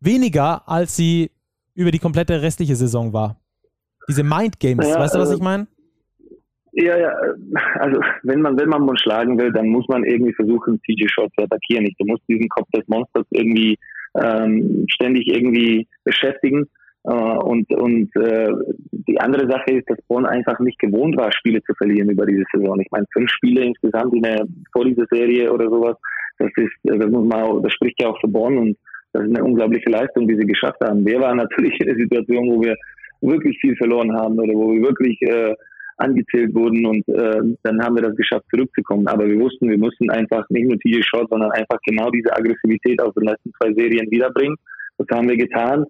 weniger, 0.00 0.68
als 0.68 0.94
sie 0.94 1.32
über 1.74 1.90
die 1.90 1.98
komplette 1.98 2.42
restliche 2.42 2.76
Saison 2.76 3.12
war. 3.12 3.40
Diese 4.08 4.22
Mind 4.22 4.60
Games, 4.60 4.86
ja, 4.86 4.98
weißt 4.98 5.16
du, 5.16 5.18
was 5.18 5.30
äh, 5.30 5.34
ich 5.34 5.40
meine? 5.40 5.66
Ja, 6.76 6.98
ja, 6.98 7.12
also 7.76 8.00
wenn 8.24 8.40
man, 8.40 8.58
wenn 8.58 8.68
man 8.68 8.98
schlagen 8.98 9.38
will, 9.38 9.52
dann 9.52 9.68
muss 9.68 9.86
man 9.88 10.04
irgendwie 10.04 10.34
versuchen, 10.34 10.80
TJ 10.82 11.06
Shot 11.08 11.32
zu 11.36 11.44
attackieren. 11.44 11.88
Du 11.98 12.04
musst 12.04 12.22
diesen 12.28 12.48
Kopf 12.48 12.68
des 12.74 12.86
Monsters 12.88 13.26
irgendwie 13.30 13.78
ähm, 14.20 14.84
ständig 14.88 15.28
irgendwie 15.28 15.88
beschäftigen. 16.02 16.66
Äh, 17.04 17.12
und 17.12 17.70
und 17.74 18.16
äh, 18.16 18.48
die 18.90 19.20
andere 19.20 19.48
Sache 19.48 19.72
ist, 19.72 19.88
dass 19.90 19.98
Bonn 20.08 20.24
einfach 20.24 20.58
nicht 20.60 20.78
gewohnt 20.78 21.16
war, 21.16 21.30
Spiele 21.32 21.62
zu 21.62 21.74
verlieren 21.74 22.10
über 22.10 22.24
diese 22.24 22.44
Saison. 22.52 22.80
Ich 22.80 22.90
meine, 22.90 23.06
fünf 23.12 23.30
Spiele 23.30 23.64
insgesamt 23.64 24.14
in 24.14 24.22
der, 24.22 24.46
vor 24.72 24.84
dieser 24.84 25.06
Serie 25.10 25.52
oder 25.52 25.68
sowas, 25.68 25.96
das 26.38 26.50
ist, 26.56 26.72
das 26.82 27.10
muss 27.10 27.26
man, 27.26 27.62
das 27.62 27.72
spricht 27.74 28.00
ja 28.00 28.08
auch 28.08 28.20
für 28.20 28.28
Bonn 28.28 28.56
und 28.56 28.78
das 29.12 29.22
ist 29.24 29.36
eine 29.36 29.44
unglaubliche 29.44 29.90
Leistung, 29.90 30.26
die 30.26 30.36
sie 30.36 30.46
geschafft 30.46 30.80
haben. 30.82 31.04
Wir 31.06 31.20
waren 31.20 31.36
natürlich 31.44 31.78
in 31.78 31.86
der 31.86 31.96
Situation, 31.96 32.50
wo 32.50 32.62
wir 32.62 32.74
wirklich 33.20 33.58
viel 33.60 33.76
verloren 33.76 34.12
haben 34.16 34.38
oder 34.38 34.54
wo 34.54 34.72
wir 34.72 34.82
wirklich 34.82 35.20
äh, 35.22 35.54
angezählt 35.98 36.54
wurden 36.54 36.86
und 36.86 37.08
äh, 37.08 37.40
dann 37.62 37.80
haben 37.82 37.96
wir 37.96 38.02
das 38.02 38.16
geschafft, 38.16 38.46
zurückzukommen. 38.50 39.06
Aber 39.06 39.26
wir 39.26 39.38
wussten, 39.38 39.68
wir 39.68 39.78
mussten 39.78 40.10
einfach 40.10 40.44
nicht 40.48 40.66
nur 40.66 40.78
TJ 40.78 41.02
Shot, 41.02 41.28
sondern 41.30 41.52
einfach 41.52 41.78
genau 41.86 42.10
diese 42.10 42.32
Aggressivität 42.32 43.00
aus 43.00 43.14
den 43.14 43.24
letzten 43.24 43.52
zwei 43.60 43.72
Serien 43.74 44.10
wiederbringen. 44.10 44.56
Das 44.98 45.06
haben 45.12 45.28
wir 45.28 45.36
getan. 45.36 45.84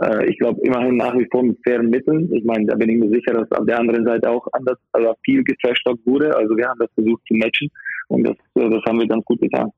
Äh, 0.00 0.30
ich 0.30 0.38
glaube 0.38 0.60
immerhin 0.62 0.96
nach 0.96 1.14
wie 1.16 1.26
vor 1.30 1.42
mit 1.42 1.58
fairen 1.64 1.90
Mitteln. 1.90 2.32
Ich 2.32 2.44
meine, 2.44 2.66
da 2.66 2.76
bin 2.76 2.88
ich 2.88 2.98
mir 2.98 3.10
sicher, 3.10 3.32
dass 3.32 3.50
auf 3.52 3.66
der 3.66 3.78
anderen 3.78 4.04
Seite 4.04 4.30
auch 4.30 4.46
anders, 4.52 4.78
also 4.92 5.14
viel 5.24 5.42
getrashtalkt 5.44 6.04
wurde. 6.06 6.36
Also 6.36 6.56
wir 6.56 6.68
haben 6.68 6.78
das 6.78 6.90
versucht 6.94 7.22
zu 7.26 7.34
matchen 7.34 7.68
und 8.08 8.24
das, 8.24 8.36
äh, 8.54 8.70
das 8.70 8.82
haben 8.86 9.00
wir 9.00 9.06
ganz 9.06 9.24
gut 9.24 9.40
getan. 9.40 9.70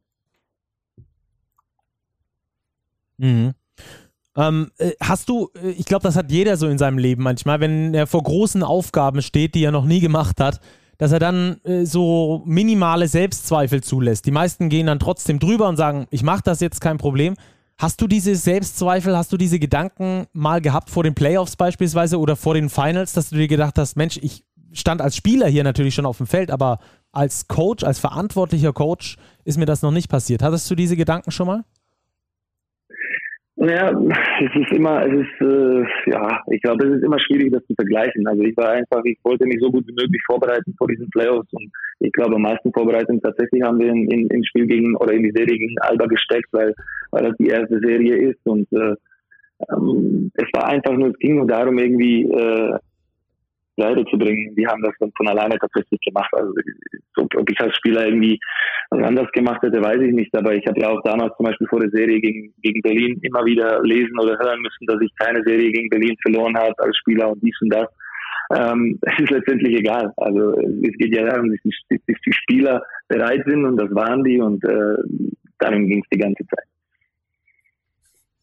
Mhm. 3.18 3.52
Ähm, 4.36 4.70
äh, 4.78 4.92
hast 5.02 5.28
du, 5.28 5.50
ich 5.76 5.86
glaube, 5.86 6.02
das 6.02 6.16
hat 6.16 6.30
jeder 6.30 6.56
so 6.56 6.68
in 6.68 6.78
seinem 6.78 6.98
Leben 6.98 7.22
manchmal, 7.22 7.60
wenn 7.60 7.94
er 7.94 8.06
vor 8.06 8.22
großen 8.22 8.62
Aufgaben 8.62 9.22
steht, 9.22 9.54
die 9.54 9.64
er 9.64 9.72
noch 9.72 9.84
nie 9.84 10.00
gemacht 10.00 10.40
hat, 10.40 10.60
dass 10.98 11.12
er 11.12 11.18
dann 11.18 11.60
äh, 11.64 11.84
so 11.84 12.42
minimale 12.46 13.08
Selbstzweifel 13.08 13.82
zulässt. 13.82 14.26
Die 14.26 14.30
meisten 14.30 14.68
gehen 14.68 14.86
dann 14.86 14.98
trotzdem 14.98 15.38
drüber 15.38 15.68
und 15.68 15.76
sagen, 15.76 16.06
ich 16.10 16.22
mache 16.22 16.42
das 16.44 16.60
jetzt 16.60 16.80
kein 16.80 16.98
Problem. 16.98 17.34
Hast 17.80 18.02
du 18.02 18.06
diese 18.06 18.36
Selbstzweifel, 18.36 19.16
hast 19.16 19.32
du 19.32 19.38
diese 19.38 19.58
Gedanken 19.58 20.26
mal 20.34 20.60
gehabt 20.60 20.90
vor 20.90 21.02
den 21.02 21.14
Playoffs 21.14 21.56
beispielsweise 21.56 22.18
oder 22.18 22.36
vor 22.36 22.52
den 22.52 22.68
Finals, 22.68 23.14
dass 23.14 23.30
du 23.30 23.36
dir 23.36 23.48
gedacht 23.48 23.78
hast, 23.78 23.96
Mensch, 23.96 24.18
ich 24.20 24.44
stand 24.72 25.00
als 25.00 25.16
Spieler 25.16 25.48
hier 25.48 25.64
natürlich 25.64 25.94
schon 25.94 26.04
auf 26.04 26.18
dem 26.18 26.26
Feld, 26.26 26.50
aber 26.50 26.78
als 27.10 27.48
Coach, 27.48 27.82
als 27.82 27.98
verantwortlicher 27.98 28.74
Coach 28.74 29.16
ist 29.46 29.56
mir 29.56 29.64
das 29.64 29.80
noch 29.80 29.92
nicht 29.92 30.10
passiert. 30.10 30.42
Hattest 30.42 30.70
du 30.70 30.74
diese 30.74 30.94
Gedanken 30.94 31.30
schon 31.30 31.46
mal? 31.46 31.64
Naja, 33.62 33.92
es 34.40 34.56
ist 34.56 34.72
immer, 34.72 35.04
es 35.04 35.12
ist, 35.12 35.40
äh, 35.42 35.84
ja, 36.10 36.42
ich 36.50 36.62
glaube, 36.62 36.86
es 36.86 36.96
ist 36.96 37.04
immer 37.04 37.20
schwierig, 37.20 37.52
das 37.52 37.62
zu 37.66 37.74
vergleichen. 37.74 38.26
Also 38.26 38.42
ich 38.42 38.56
war 38.56 38.70
einfach, 38.70 39.04
ich 39.04 39.18
wollte 39.22 39.44
mich 39.44 39.58
so 39.60 39.70
gut 39.70 39.86
wie 39.86 39.92
möglich 39.92 40.22
vorbereiten 40.24 40.74
vor 40.78 40.88
diesen 40.88 41.10
Playoffs 41.10 41.52
und 41.52 41.70
ich 41.98 42.10
glaube, 42.12 42.36
am 42.36 42.42
meisten 42.42 42.72
Vorbereitung 42.72 43.20
tatsächlich 43.20 43.62
haben 43.62 43.78
wir 43.78 43.90
in, 43.90 44.10
in, 44.10 44.28
in 44.28 44.44
Spiel 44.46 44.66
gegen 44.66 44.96
oder 44.96 45.12
in 45.12 45.24
die 45.24 45.32
Serie 45.32 45.58
gegen 45.58 45.78
Alba 45.80 46.06
gesteckt, 46.06 46.48
weil, 46.52 46.74
weil 47.10 47.24
das 47.24 47.36
die 47.36 47.48
erste 47.48 47.78
Serie 47.80 48.30
ist 48.30 48.40
und 48.44 48.66
äh, 48.72 48.94
ähm, 49.70 50.30
es 50.36 50.48
war 50.54 50.68
einfach 50.68 50.96
nur, 50.96 51.08
es 51.08 51.18
ging 51.18 51.36
nur 51.36 51.46
darum, 51.46 51.76
irgendwie 51.76 52.22
äh, 52.22 52.78
Seite 53.80 54.04
zu 54.10 54.18
bringen. 54.18 54.54
Die 54.56 54.66
haben 54.66 54.82
das 54.82 54.94
dann 55.00 55.12
von 55.16 55.28
alleine 55.28 55.58
tatsächlich 55.58 56.00
gemacht. 56.00 56.30
Also 56.32 56.52
ob 57.16 57.50
ich 57.50 57.60
als 57.60 57.76
Spieler 57.76 58.06
irgendwie 58.06 58.38
was 58.90 59.06
anders 59.06 59.30
gemacht 59.32 59.62
hätte, 59.62 59.82
weiß 59.82 60.00
ich 60.00 60.12
nicht. 60.12 60.34
Aber 60.34 60.54
ich 60.54 60.66
habe 60.66 60.80
ja 60.80 60.88
auch 60.88 61.02
damals 61.02 61.36
zum 61.36 61.46
Beispiel 61.46 61.66
vor 61.68 61.80
der 61.80 61.90
Serie 61.90 62.20
gegen, 62.20 62.52
gegen 62.62 62.80
Berlin 62.82 63.18
immer 63.22 63.44
wieder 63.44 63.82
lesen 63.82 64.18
oder 64.18 64.38
hören 64.38 64.60
müssen, 64.60 64.86
dass 64.86 65.00
ich 65.00 65.10
keine 65.18 65.42
Serie 65.44 65.72
gegen 65.72 65.88
Berlin 65.88 66.16
verloren 66.22 66.56
habe 66.56 66.74
als 66.78 66.96
Spieler 66.98 67.30
und 67.30 67.42
dies 67.42 67.56
und 67.60 67.72
das. 67.72 67.88
Ähm, 68.56 68.98
ist 69.18 69.30
letztendlich 69.30 69.78
egal. 69.78 70.12
Also 70.16 70.52
es 70.60 70.96
geht 70.98 71.14
ja 71.14 71.24
darum, 71.26 71.50
dass 71.50 71.60
die, 71.62 72.00
dass 72.06 72.20
die 72.26 72.32
Spieler 72.32 72.82
bereit 73.08 73.44
sind 73.46 73.64
und 73.64 73.76
das 73.76 73.94
waren 73.94 74.24
die 74.24 74.40
und 74.40 74.62
äh, 74.64 74.96
darum 75.58 75.86
ging 75.86 76.02
es 76.02 76.08
die 76.12 76.18
ganze 76.18 76.44
Zeit. 76.46 76.66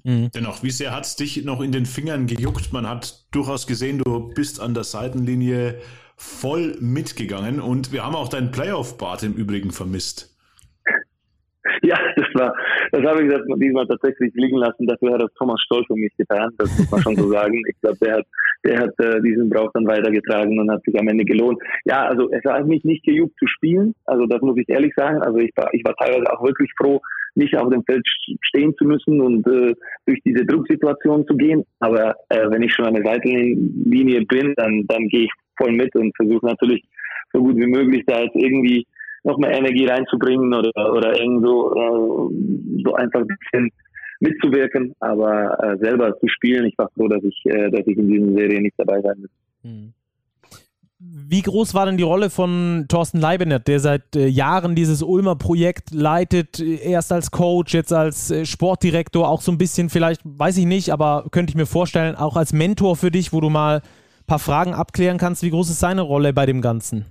Mhm. 0.08 0.30
Dennoch, 0.34 0.64
wie 0.64 0.70
sehr 0.70 0.96
hat 0.96 1.04
es 1.04 1.18
dich 1.18 1.44
noch 1.44 1.62
in 1.62 1.74
den 1.74 1.86
Fingern 1.86 2.28
gejuckt? 2.28 2.72
Man 2.72 2.88
hat 2.88 3.26
durchaus 3.34 3.68
gesehen, 3.68 4.00
du 4.00 4.30
bist 4.34 4.62
an 4.62 4.74
der 4.74 4.86
Seitenlinie 4.86 5.76
voll 6.16 6.78
mitgegangen 6.80 7.60
und 7.60 7.92
wir 7.92 8.06
haben 8.06 8.16
auch 8.16 8.30
deinen 8.30 8.52
Playoff-Bart 8.52 9.24
im 9.24 9.34
Übrigen 9.34 9.72
vermisst. 9.72 10.34
Ja, 11.84 11.96
das 12.16 12.26
war, 12.34 12.56
das 12.92 13.06
habe 13.06 13.24
ich 13.24 13.32
diesmal 13.60 13.86
tatsächlich 13.88 14.34
liegen 14.34 14.58
lassen. 14.58 14.88
Dafür 14.88 15.14
hat 15.14 15.22
das 15.22 15.34
Thomas 15.38 15.62
Stolz 15.62 15.86
um 15.90 16.00
mich 16.00 16.16
getan, 16.18 16.50
das 16.58 16.76
muss 16.78 16.90
man 16.90 17.02
schon 17.02 17.16
so 17.16 17.30
sagen. 17.32 17.62
Ich 17.70 17.80
glaube, 17.82 17.98
der 18.02 18.16
hat, 18.16 18.26
der 18.66 18.80
hat 18.80 19.00
äh, 19.00 19.22
diesen 19.22 19.50
Brauch 19.50 19.72
dann 19.74 19.86
weitergetragen 19.86 20.60
und 20.60 20.72
hat 20.72 20.82
sich 20.84 21.00
am 21.00 21.08
Ende 21.08 21.24
gelohnt. 21.24 21.60
Ja, 21.86 22.08
also 22.08 22.32
es 22.32 22.44
hat 22.46 22.66
mich 22.66 22.84
nicht 22.84 23.06
gejuckt 23.06 23.38
zu 23.38 23.46
spielen, 23.48 23.94
also 24.06 24.26
das 24.26 24.42
muss 24.42 24.58
ich 24.58 24.68
ehrlich 24.70 24.94
sagen. 24.96 25.22
Also 25.22 25.38
ich 25.38 25.52
war, 25.56 25.72
ich 25.74 25.84
war 25.86 25.96
teilweise 25.96 26.32
auch 26.34 26.44
wirklich 26.44 26.72
froh, 26.78 27.00
nicht 27.38 27.56
auf 27.56 27.70
dem 27.70 27.84
Feld 27.84 28.06
stehen 28.42 28.76
zu 28.78 28.86
müssen 28.86 29.22
und 29.22 29.46
äh, 29.48 29.74
durch 30.06 30.20
diese 30.26 30.46
Drucksituation 30.46 31.26
zu 31.28 31.36
gehen. 31.36 31.64
Aber 31.80 32.16
äh, 32.30 32.50
wenn 32.50 32.64
ich 32.64 32.74
schon 32.74 32.86
an 32.86 32.96
der 32.96 33.06
Seitenlinie 33.06 34.26
bin, 34.26 34.54
dann, 34.58 34.86
dann 34.88 35.08
gehe 35.08 35.26
ich 35.26 35.32
voll 35.58 35.72
mit 35.72 35.96
und 35.96 36.16
versuche 36.16 36.46
natürlich 36.46 36.84
so 37.34 37.42
gut 37.42 37.56
wie 37.58 37.68
möglich 37.68 38.04
da 38.08 38.22
jetzt 38.22 38.36
irgendwie 38.36 38.86
noch 39.24 39.38
mehr 39.38 39.52
Energie 39.52 39.86
reinzubringen 39.86 40.54
oder, 40.54 40.94
oder 40.94 41.20
irgend 41.20 41.46
so, 41.46 41.74
äh, 41.76 42.82
so 42.84 42.94
einfach 42.94 43.22
ein 43.22 43.28
bisschen 43.28 43.72
mitzuwirken, 44.20 44.94
aber 45.00 45.58
äh, 45.64 45.78
selber 45.78 46.18
zu 46.20 46.28
spielen. 46.28 46.66
Ich 46.66 46.78
war 46.78 46.90
froh, 46.96 47.08
dass 47.08 47.24
ich, 47.24 47.40
äh, 47.46 47.70
dass 47.70 47.86
ich 47.86 47.98
in 47.98 48.08
dieser 48.08 48.34
Serie 48.34 48.62
nicht 48.62 48.76
dabei 48.78 49.02
sein 49.02 49.20
muss. 49.20 49.30
Mhm. 49.64 49.94
Wie 51.00 51.44
groß 51.44 51.76
war 51.76 51.86
denn 51.86 51.98
die 51.98 52.04
Rolle 52.04 52.32
von 52.32 52.86
Thorsten 52.90 53.20
Leibenert, 53.20 53.68
der 53.68 53.80
seit 53.80 54.16
äh, 54.16 54.26
Jahren 54.26 54.74
dieses 54.74 55.04
Ulmer 55.04 55.36
Projekt 55.36 55.92
leitet, 55.94 56.60
erst 56.60 57.12
als 57.12 57.30
Coach, 57.30 57.76
jetzt 57.76 57.94
als 57.94 58.32
äh, 58.32 58.46
Sportdirektor, 58.46 59.30
auch 59.30 59.42
so 59.42 59.52
ein 59.52 59.60
bisschen 59.60 59.90
vielleicht, 59.90 60.22
weiß 60.24 60.58
ich 60.58 60.66
nicht, 60.66 60.90
aber 60.90 61.26
könnte 61.32 61.52
ich 61.52 61.56
mir 61.56 61.68
vorstellen, 61.68 62.16
auch 62.16 62.36
als 62.36 62.52
Mentor 62.52 62.96
für 62.96 63.12
dich, 63.12 63.32
wo 63.32 63.42
du 63.42 63.50
mal 63.52 63.78
ein 63.78 64.26
paar 64.26 64.40
Fragen 64.40 64.74
abklären 64.74 65.20
kannst. 65.20 65.44
Wie 65.44 65.52
groß 65.52 65.70
ist 65.70 65.80
seine 65.80 66.02
Rolle 66.02 66.34
bei 66.34 66.48
dem 66.48 66.62
Ganzen? 66.62 67.06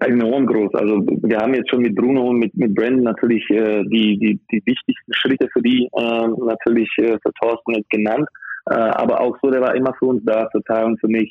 enorm 0.00 0.46
groß. 0.46 0.74
Also 0.74 1.06
wir 1.06 1.38
haben 1.38 1.54
jetzt 1.54 1.70
schon 1.70 1.82
mit 1.82 1.94
Bruno 1.94 2.30
und 2.30 2.38
mit, 2.38 2.54
mit 2.54 2.74
Brandon 2.74 3.04
natürlich 3.04 3.48
äh, 3.50 3.84
die, 3.84 4.18
die, 4.18 4.40
die 4.50 4.62
wichtigsten 4.64 5.12
Schritte 5.12 5.46
für 5.52 5.60
die 5.60 5.88
äh, 5.92 6.26
natürlich 6.44 6.88
äh, 6.98 7.18
für 7.22 7.32
Thorsten 7.40 7.74
jetzt 7.74 7.90
genannt. 7.90 8.26
Äh, 8.70 8.74
aber 8.74 9.20
auch 9.20 9.36
so, 9.42 9.50
der 9.50 9.60
war 9.60 9.74
immer 9.74 9.92
für 9.98 10.06
uns 10.06 10.22
da, 10.24 10.48
Teil 10.66 10.86
und 10.86 10.98
für 10.98 11.08
mich. 11.08 11.30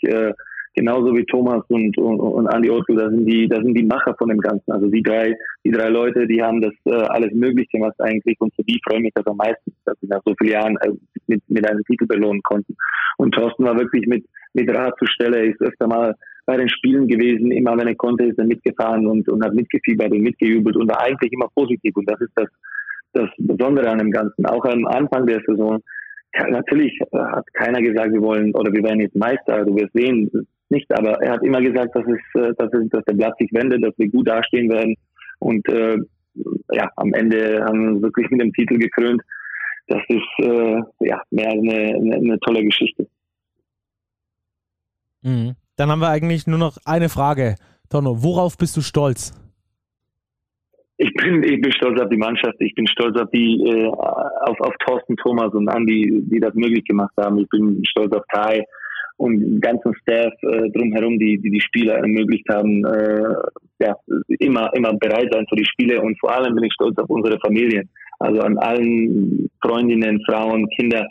Äh, 0.74 0.80
genauso 0.80 1.16
wie 1.16 1.26
Thomas 1.26 1.64
und, 1.70 1.98
und, 1.98 2.20
und 2.20 2.48
Andy 2.54 2.70
Otto, 2.70 2.96
das 2.96 3.10
sind 3.10 3.26
die, 3.26 3.48
das 3.48 3.60
sind 3.60 3.74
die 3.74 3.86
Macher 3.86 4.16
von 4.18 4.30
dem 4.30 4.40
Ganzen. 4.40 4.72
Also 4.72 4.88
die 4.88 5.02
drei, 5.02 5.36
die 5.64 5.72
drei 5.72 5.90
Leute, 5.90 6.28
die 6.28 6.42
haben 6.42 6.62
das 6.62 6.74
äh, 6.86 7.06
alles 7.10 7.34
möglich 7.34 7.70
gemacht 7.70 7.96
eigentlich 8.00 8.40
und 8.40 8.54
für 8.56 8.64
die 8.64 8.80
freue 8.86 8.98
ich 8.98 9.04
mich 9.04 9.14
das 9.16 9.28
am 9.28 9.38
meisten, 9.38 9.74
dass 9.86 9.98
sie 10.02 10.08
nach 10.08 10.22
so 10.26 10.34
vielen 10.40 10.52
Jahren 10.52 10.78
äh, 10.78 10.92
mit, 11.28 11.42
mit 11.48 11.70
einem 11.70 11.84
Titel 11.86 12.06
belohnen 12.06 12.42
konnten. 12.44 12.76
Und 13.18 13.34
Thorsten 13.34 13.66
war 13.66 13.78
wirklich 13.78 14.06
mit, 14.08 14.26
mit 14.54 14.70
Rat 14.76 14.96
zur 14.98 15.08
Stelle, 15.08 15.46
ist 15.46 15.62
öfter 15.62 15.88
mal 15.88 16.16
bei 16.46 16.58
den 16.58 16.70
Spielen 16.70 17.08
gewesen, 17.08 17.52
immer 17.52 17.78
wenn 17.78 17.88
er 17.88 17.96
konnte, 17.96 18.26
ist 18.26 18.38
er 18.38 18.46
mitgefahren 18.46 19.08
und, 19.08 19.30
und 19.30 19.44
hat 19.46 19.54
mitgefiebert 19.54 20.12
und 20.12 20.22
mitgejubelt 20.22 20.76
und 20.76 20.90
war 20.90 21.02
eigentlich 21.02 21.32
immer 21.32 21.48
positiv 21.56 21.96
und 21.96 22.10
das 22.10 22.20
ist 22.20 22.34
das, 22.36 22.50
das 23.14 23.30
Besondere 23.38 23.90
an 23.90 24.00
dem 24.00 24.12
Ganzen. 24.12 24.46
Auch 24.46 24.66
am 24.66 24.86
Anfang 24.88 25.26
der 25.26 25.42
Saison, 25.48 25.82
natürlich 26.50 27.00
hat 27.14 27.46
keiner 27.54 27.82
gesagt, 27.82 28.12
wir 28.12 28.22
wollen 28.22 28.54
oder 28.56 28.74
wir 28.74 28.84
werden 28.84 29.00
jetzt 29.00 29.16
Meister, 29.16 29.64
du 29.64 29.76
wirst 29.76 29.94
sehen, 29.94 30.30
nicht, 30.74 30.92
aber 30.92 31.22
er 31.22 31.34
hat 31.34 31.44
immer 31.44 31.62
gesagt, 31.62 31.96
dass 31.96 32.04
es, 32.06 32.42
äh, 32.42 32.54
dass, 32.58 32.74
es, 32.74 32.90
dass 32.90 33.06
der 33.06 33.14
Blatt 33.14 33.38
sich 33.38 33.52
wendet, 33.54 33.84
dass 33.84 33.98
wir 33.98 34.10
gut 34.10 34.28
dastehen 34.28 34.70
werden 34.70 34.96
und 35.40 35.68
äh, 35.70 35.98
ja, 36.72 36.92
am 36.96 37.14
Ende 37.14 37.64
haben 37.64 37.80
wir 37.80 37.92
uns 37.94 38.02
wirklich 38.02 38.30
mit 38.32 38.42
dem 38.42 38.54
Titel 38.54 38.78
gekrönt. 38.78 39.22
Das 39.88 40.02
ist 40.08 40.46
äh, 40.46 40.82
ja 41.02 41.22
mehr 41.30 41.50
eine, 41.50 41.96
eine, 41.96 42.16
eine 42.16 42.40
tolle 42.40 42.64
Geschichte. 42.64 43.08
Mhm. 45.22 45.56
Dann 45.76 45.90
haben 45.90 46.00
wir 46.00 46.10
eigentlich 46.10 46.48
nur 46.48 46.60
noch 46.60 46.78
eine 46.86 47.10
Frage. 47.10 47.56
Tonno, 47.90 48.24
worauf 48.24 48.58
bist 48.58 48.78
du 48.78 48.82
stolz? 48.82 49.34
Ich 50.98 51.14
bin, 51.16 51.44
ich 51.44 51.60
bin 51.60 51.72
stolz 51.72 52.00
auf 52.00 52.10
die 52.10 52.18
Mannschaft. 52.18 52.56
Ich 52.60 52.74
bin 52.76 52.88
stolz 52.88 53.20
auf 53.20 53.30
die, 53.32 53.62
äh, 53.66 53.88
auf, 53.88 54.60
auf 54.62 54.74
Thorsten 54.86 55.18
Thomas 55.18 55.54
und 55.54 55.68
Andi, 55.68 56.24
die 56.32 56.40
das 56.40 56.54
möglich 56.54 56.86
gemacht 56.86 57.14
haben. 57.18 57.40
Ich 57.40 57.50
bin 57.50 57.84
stolz 57.86 58.14
auf 58.14 58.24
Kai 58.28 58.64
und 59.18 59.40
den 59.40 59.62
ganzen 59.62 59.94
Staff 60.02 60.34
äh, 60.42 60.70
drumherum, 60.72 61.20
die, 61.20 61.38
die 61.40 61.52
die 61.52 61.62
Spieler 61.62 61.96
ermöglicht 61.96 62.48
haben, 62.50 62.84
äh, 62.86 63.34
ja, 63.80 63.96
immer, 64.40 64.70
immer 64.74 64.94
bereit 64.94 65.30
sein 65.32 65.46
für 65.50 65.56
die 65.56 65.66
Spiele. 65.66 66.02
Und 66.02 66.20
vor 66.20 66.36
allem 66.36 66.56
bin 66.56 66.64
ich 66.64 66.74
stolz 66.74 66.98
auf 66.98 67.10
unsere 67.10 67.40
Familien. 67.40 67.90
Also 68.20 68.42
an 68.42 68.58
allen 68.58 69.50
Freundinnen, 69.62 70.22
Frauen, 70.26 70.68
Kinder, 70.70 71.06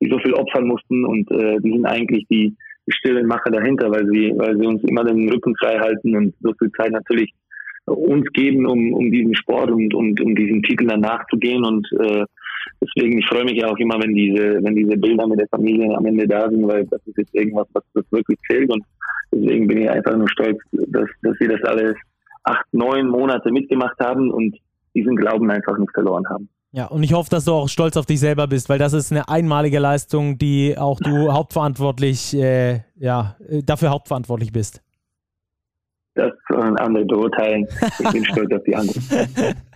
die 0.00 0.10
so 0.10 0.18
viel 0.18 0.34
opfern 0.34 0.66
mussten 0.66 1.04
und 1.04 1.30
äh, 1.30 1.58
die 1.60 1.72
sind 1.72 1.86
eigentlich 1.86 2.26
die, 2.30 2.54
stillen 2.90 3.26
Macher 3.26 3.50
dahinter, 3.50 3.90
weil 3.90 4.06
sie, 4.08 4.32
weil 4.36 4.56
sie 4.58 4.66
uns 4.66 4.82
immer 4.84 5.04
den 5.04 5.28
Rücken 5.28 5.54
frei 5.56 5.78
halten 5.78 6.16
und 6.16 6.34
so 6.40 6.52
viel 6.58 6.70
Zeit 6.72 6.92
natürlich 6.92 7.32
uns 7.84 8.26
geben, 8.32 8.66
um, 8.66 8.92
um 8.92 9.10
diesen 9.10 9.34
Sport 9.34 9.70
und, 9.70 9.94
und 9.94 10.20
um 10.20 10.34
diesen 10.34 10.62
Titel 10.62 10.86
dann 10.86 11.00
nachzugehen. 11.00 11.64
Und 11.64 11.88
äh, 12.00 12.24
deswegen, 12.80 13.18
ich 13.18 13.26
freue 13.26 13.44
mich 13.44 13.60
ja 13.60 13.68
auch 13.68 13.76
immer, 13.78 14.00
wenn 14.02 14.14
diese, 14.14 14.62
wenn 14.62 14.74
diese 14.74 14.96
Bilder 14.96 15.26
mit 15.26 15.40
der 15.40 15.48
Familie 15.48 15.96
am 15.96 16.06
Ende 16.06 16.26
da 16.26 16.48
sind, 16.48 16.66
weil 16.66 16.86
das 16.86 17.00
ist 17.06 17.18
jetzt 17.18 17.34
irgendwas, 17.34 17.66
was 17.72 17.84
das 17.94 18.04
wirklich 18.10 18.38
zählt. 18.46 18.70
Und 18.70 18.84
deswegen 19.32 19.66
bin 19.66 19.78
ich 19.78 19.90
einfach 19.90 20.16
nur 20.16 20.28
stolz, 20.28 20.58
dass, 20.72 21.08
dass 21.22 21.38
wir 21.40 21.48
das 21.48 21.62
alles 21.64 21.94
acht, 22.44 22.66
neun 22.72 23.08
Monate 23.08 23.50
mitgemacht 23.50 23.98
haben 24.00 24.30
und 24.30 24.56
diesen 24.94 25.16
Glauben 25.16 25.50
einfach 25.50 25.76
nicht 25.78 25.92
verloren 25.92 26.28
haben. 26.28 26.48
Ja, 26.72 26.86
und 26.86 27.02
ich 27.02 27.14
hoffe, 27.14 27.30
dass 27.30 27.46
du 27.46 27.52
auch 27.52 27.68
stolz 27.68 27.96
auf 27.96 28.04
dich 28.04 28.20
selber 28.20 28.46
bist, 28.46 28.68
weil 28.68 28.78
das 28.78 28.92
ist 28.92 29.10
eine 29.10 29.28
einmalige 29.28 29.78
Leistung, 29.78 30.36
die 30.36 30.76
auch 30.76 31.00
du 31.00 31.32
hauptverantwortlich, 31.32 32.34
äh, 32.36 32.80
ja, 32.96 33.36
äh, 33.48 33.62
dafür 33.62 33.90
hauptverantwortlich 33.90 34.52
bist. 34.52 34.82
Das 36.14 36.32
sollen 36.48 36.76
andere 36.78 37.04
beurteilen. 37.04 37.66
Ich 38.00 38.10
bin 38.10 38.24
stolz 38.24 38.52
auf 38.52 38.62
die 38.64 38.74
anderen. 38.74 39.02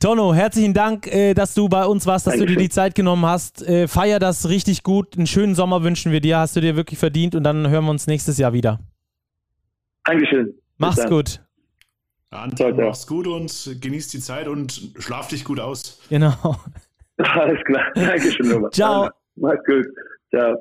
Tonno, 0.00 0.34
herzlichen 0.34 0.74
Dank, 0.74 1.06
äh, 1.06 1.34
dass 1.34 1.54
du 1.54 1.68
bei 1.68 1.84
uns 1.84 2.06
warst, 2.06 2.26
dass 2.26 2.34
Dankeschön. 2.34 2.54
du 2.54 2.60
dir 2.60 2.64
die 2.64 2.70
Zeit 2.70 2.94
genommen 2.94 3.26
hast. 3.26 3.62
Äh, 3.62 3.88
feier 3.88 4.18
das 4.18 4.48
richtig 4.48 4.82
gut. 4.82 5.16
Einen 5.16 5.26
schönen 5.26 5.54
Sommer 5.54 5.82
wünschen 5.82 6.12
wir 6.12 6.20
dir. 6.20 6.38
Hast 6.38 6.56
du 6.56 6.60
dir 6.60 6.76
wirklich 6.76 6.98
verdient 6.98 7.34
und 7.34 7.44
dann 7.44 7.68
hören 7.68 7.84
wir 7.84 7.90
uns 7.90 8.06
nächstes 8.06 8.38
Jahr 8.38 8.52
wieder. 8.52 8.80
Dankeschön. 10.04 10.54
Mach's 10.78 11.04
gut. 11.06 11.40
Anton, 12.30 12.76
mach's 12.76 13.06
gut 13.06 13.26
und 13.26 13.78
genieß 13.80 14.08
die 14.08 14.20
Zeit 14.20 14.48
und 14.48 14.92
schlaf 14.98 15.28
dich 15.28 15.44
gut 15.44 15.60
aus. 15.60 16.00
Genau. 16.08 16.56
Alles 17.16 17.62
klar. 17.64 17.84
Dankeschön, 17.94 18.52
Robert. 18.52 18.74
Ciao. 18.74 19.10
Mach's 19.36 19.64
gut. 19.66 19.86
Ciao. 20.30 20.56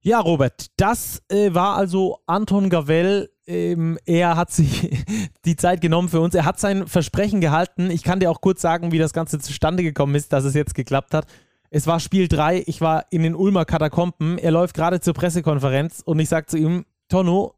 Ja, 0.00 0.20
Robert, 0.20 0.66
das 0.76 1.22
äh, 1.28 1.52
war 1.52 1.76
also 1.76 2.20
Anton 2.26 2.70
Gavell. 2.70 3.28
Ähm, 3.46 3.98
er 4.04 4.36
hat 4.36 4.50
sich 4.50 4.90
die 5.44 5.56
Zeit 5.56 5.80
genommen 5.80 6.08
für 6.08 6.20
uns. 6.20 6.34
Er 6.34 6.44
hat 6.44 6.58
sein 6.58 6.86
Versprechen 6.86 7.40
gehalten. 7.40 7.90
Ich 7.90 8.02
kann 8.02 8.20
dir 8.20 8.30
auch 8.30 8.40
kurz 8.40 8.60
sagen, 8.60 8.92
wie 8.92 8.98
das 8.98 9.12
Ganze 9.12 9.38
zustande 9.38 9.82
gekommen 9.82 10.14
ist, 10.14 10.32
dass 10.32 10.44
es 10.44 10.54
jetzt 10.54 10.74
geklappt 10.74 11.14
hat. 11.14 11.26
Es 11.70 11.86
war 11.86 12.00
Spiel 12.00 12.28
3. 12.28 12.64
Ich 12.66 12.80
war 12.80 13.06
in 13.10 13.22
den 13.22 13.34
Ulmer 13.34 13.64
Katakomben. 13.64 14.38
Er 14.38 14.50
läuft 14.50 14.74
gerade 14.74 15.00
zur 15.00 15.14
Pressekonferenz 15.14 16.02
und 16.04 16.18
ich 16.18 16.28
sage 16.28 16.46
zu 16.46 16.56
ihm: 16.56 16.84
Tonno, 17.08 17.54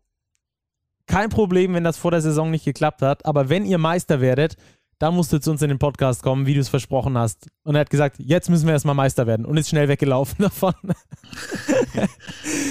kein 1.07 1.31
Problem, 1.31 1.75
wenn 1.75 1.85
das 1.85 1.97
vor 1.97 2.11
der 2.11 2.21
Saison 2.21 2.51
nicht 2.51 2.65
geklappt 2.65 3.03
hat, 3.03 3.25
aber 3.25 3.49
wenn 3.49 3.65
ihr 3.65 3.79
Meister 3.79 4.21
werdet, 4.21 4.57
dann 4.99 5.15
musst 5.15 5.33
du 5.33 5.41
zu 5.41 5.51
uns 5.53 5.63
in 5.63 5.69
den 5.69 5.79
Podcast 5.79 6.23
kommen, 6.23 6.47
wie 6.47 6.55
du 6.55 6.61
es 6.61 6.69
versprochen 6.69 7.17
hast. 7.17 7.49
Und 7.63 7.77
er 7.77 7.83
hat 7.83 7.91
gesagt, 7.91 8.17
jetzt 8.19 8.51
müssen 8.51 8.67
wir 8.67 8.73
erstmal 8.73 8.97
Meister 8.97 9.27
werden 9.27 9.47
und 9.47 9.57
ist 9.57 9.69
schnell 9.69 9.89
weggelaufen 9.89 10.37
davon. 10.43 10.75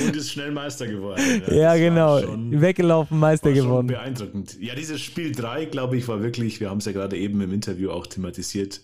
und 0.06 0.16
ist 0.16 0.32
schnell 0.32 0.52
Meister 0.52 0.88
geworden. 0.88 1.22
Ja, 1.48 1.54
ja 1.54 1.78
genau. 1.78 2.22
Schon, 2.22 2.62
weggelaufen, 2.62 3.20
Meister 3.20 3.54
geworden. 3.54 3.88
Beeindruckend. 3.88 4.58
Ja, 4.60 4.76
dieses 4.76 5.02
Spiel 5.02 5.32
3, 5.32 5.66
glaube 5.66 5.98
ich, 5.98 6.08
war 6.08 6.22
wirklich, 6.22 6.60
wir 6.60 6.70
haben 6.70 6.80
es 6.80 6.86
ja 6.86 6.92
gerade 6.92 7.18
eben 7.18 7.40
im 7.42 7.54
Interview 7.54 7.92
auch 7.92 8.08
thematisiert, 8.08 8.82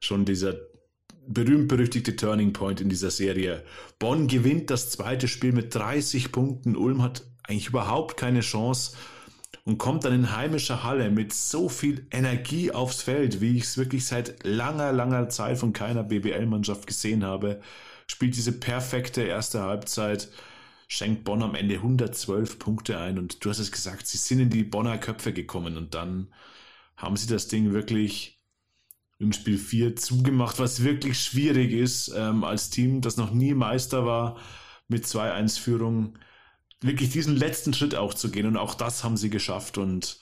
schon 0.00 0.24
dieser 0.24 0.54
berühmt-berüchtigte 1.28 2.16
Turning 2.16 2.52
Point 2.52 2.80
in 2.80 2.88
dieser 2.88 3.10
Serie. 3.10 3.62
Bonn 3.98 4.26
gewinnt 4.26 4.70
das 4.70 4.90
zweite 4.90 5.28
Spiel 5.28 5.52
mit 5.52 5.74
30 5.74 6.32
Punkten. 6.32 6.76
Ulm 6.76 7.02
hat 7.02 7.22
eigentlich 7.44 7.68
überhaupt 7.68 8.16
keine 8.16 8.40
Chance. 8.40 8.96
Und 9.64 9.78
kommt 9.78 10.04
dann 10.04 10.12
in 10.12 10.36
heimischer 10.36 10.84
Halle 10.84 11.10
mit 11.10 11.32
so 11.32 11.68
viel 11.68 12.06
Energie 12.10 12.72
aufs 12.72 13.02
Feld, 13.02 13.40
wie 13.40 13.56
ich 13.56 13.64
es 13.64 13.78
wirklich 13.78 14.06
seit 14.06 14.44
langer, 14.44 14.92
langer 14.92 15.28
Zeit 15.28 15.58
von 15.58 15.72
keiner 15.72 16.02
BBL-Mannschaft 16.02 16.86
gesehen 16.86 17.24
habe. 17.24 17.60
Spielt 18.06 18.36
diese 18.36 18.52
perfekte 18.52 19.22
erste 19.22 19.62
Halbzeit, 19.62 20.28
schenkt 20.88 21.24
Bonn 21.24 21.42
am 21.42 21.54
Ende 21.54 21.76
112 21.76 22.58
Punkte 22.58 22.98
ein 22.98 23.18
und 23.18 23.44
du 23.44 23.50
hast 23.50 23.60
es 23.60 23.70
gesagt, 23.70 24.06
sie 24.06 24.18
sind 24.18 24.40
in 24.40 24.50
die 24.50 24.64
Bonner 24.64 24.98
Köpfe 24.98 25.32
gekommen 25.32 25.76
und 25.76 25.94
dann 25.94 26.32
haben 26.96 27.16
sie 27.16 27.28
das 27.28 27.48
Ding 27.48 27.72
wirklich 27.72 28.40
im 29.18 29.32
Spiel 29.32 29.58
4 29.58 29.96
zugemacht, 29.96 30.58
was 30.58 30.82
wirklich 30.82 31.20
schwierig 31.20 31.72
ist 31.72 32.12
ähm, 32.16 32.42
als 32.42 32.70
Team, 32.70 33.02
das 33.02 33.16
noch 33.16 33.30
nie 33.30 33.54
Meister 33.54 34.06
war 34.06 34.38
mit 34.88 35.04
2-1-Führung 35.04 36.18
wirklich 36.80 37.10
diesen 37.10 37.36
letzten 37.36 37.74
Schritt 37.74 37.94
auch 37.94 38.14
zu 38.14 38.30
gehen. 38.30 38.46
Und 38.46 38.56
auch 38.56 38.74
das 38.74 39.04
haben 39.04 39.16
sie 39.16 39.30
geschafft. 39.30 39.78
Und 39.78 40.18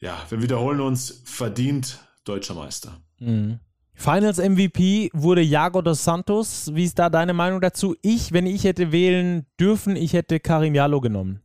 ja, 0.00 0.20
wir 0.28 0.42
wiederholen 0.42 0.80
uns, 0.80 1.22
verdient 1.24 1.98
deutscher 2.24 2.54
Meister. 2.54 3.00
Mhm. 3.18 3.60
Finals 3.94 4.38
MVP 4.38 5.10
wurde 5.14 5.40
Jago 5.40 5.80
dos 5.80 6.04
Santos. 6.04 6.74
Wie 6.74 6.84
ist 6.84 6.98
da 6.98 7.08
deine 7.08 7.32
Meinung 7.32 7.62
dazu? 7.62 7.96
Ich, 8.02 8.32
wenn 8.32 8.46
ich 8.46 8.64
hätte 8.64 8.92
wählen 8.92 9.46
dürfen, 9.58 9.96
ich 9.96 10.12
hätte 10.12 10.38
Karim 10.38 10.74
Jalo 10.74 11.00
genommen. 11.00 11.40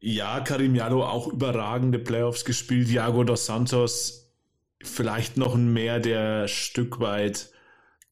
Ja, 0.00 0.40
Karim 0.40 0.74
Jalo 0.74 1.04
auch 1.04 1.28
überragende 1.28 2.00
Playoffs 2.00 2.44
gespielt. 2.44 2.88
Jago 2.88 3.22
dos 3.22 3.46
Santos 3.46 4.26
vielleicht 4.82 5.36
noch 5.36 5.54
ein 5.54 5.72
mehr, 5.72 6.00
der 6.00 6.48
Stück 6.48 7.00
weit 7.00 7.50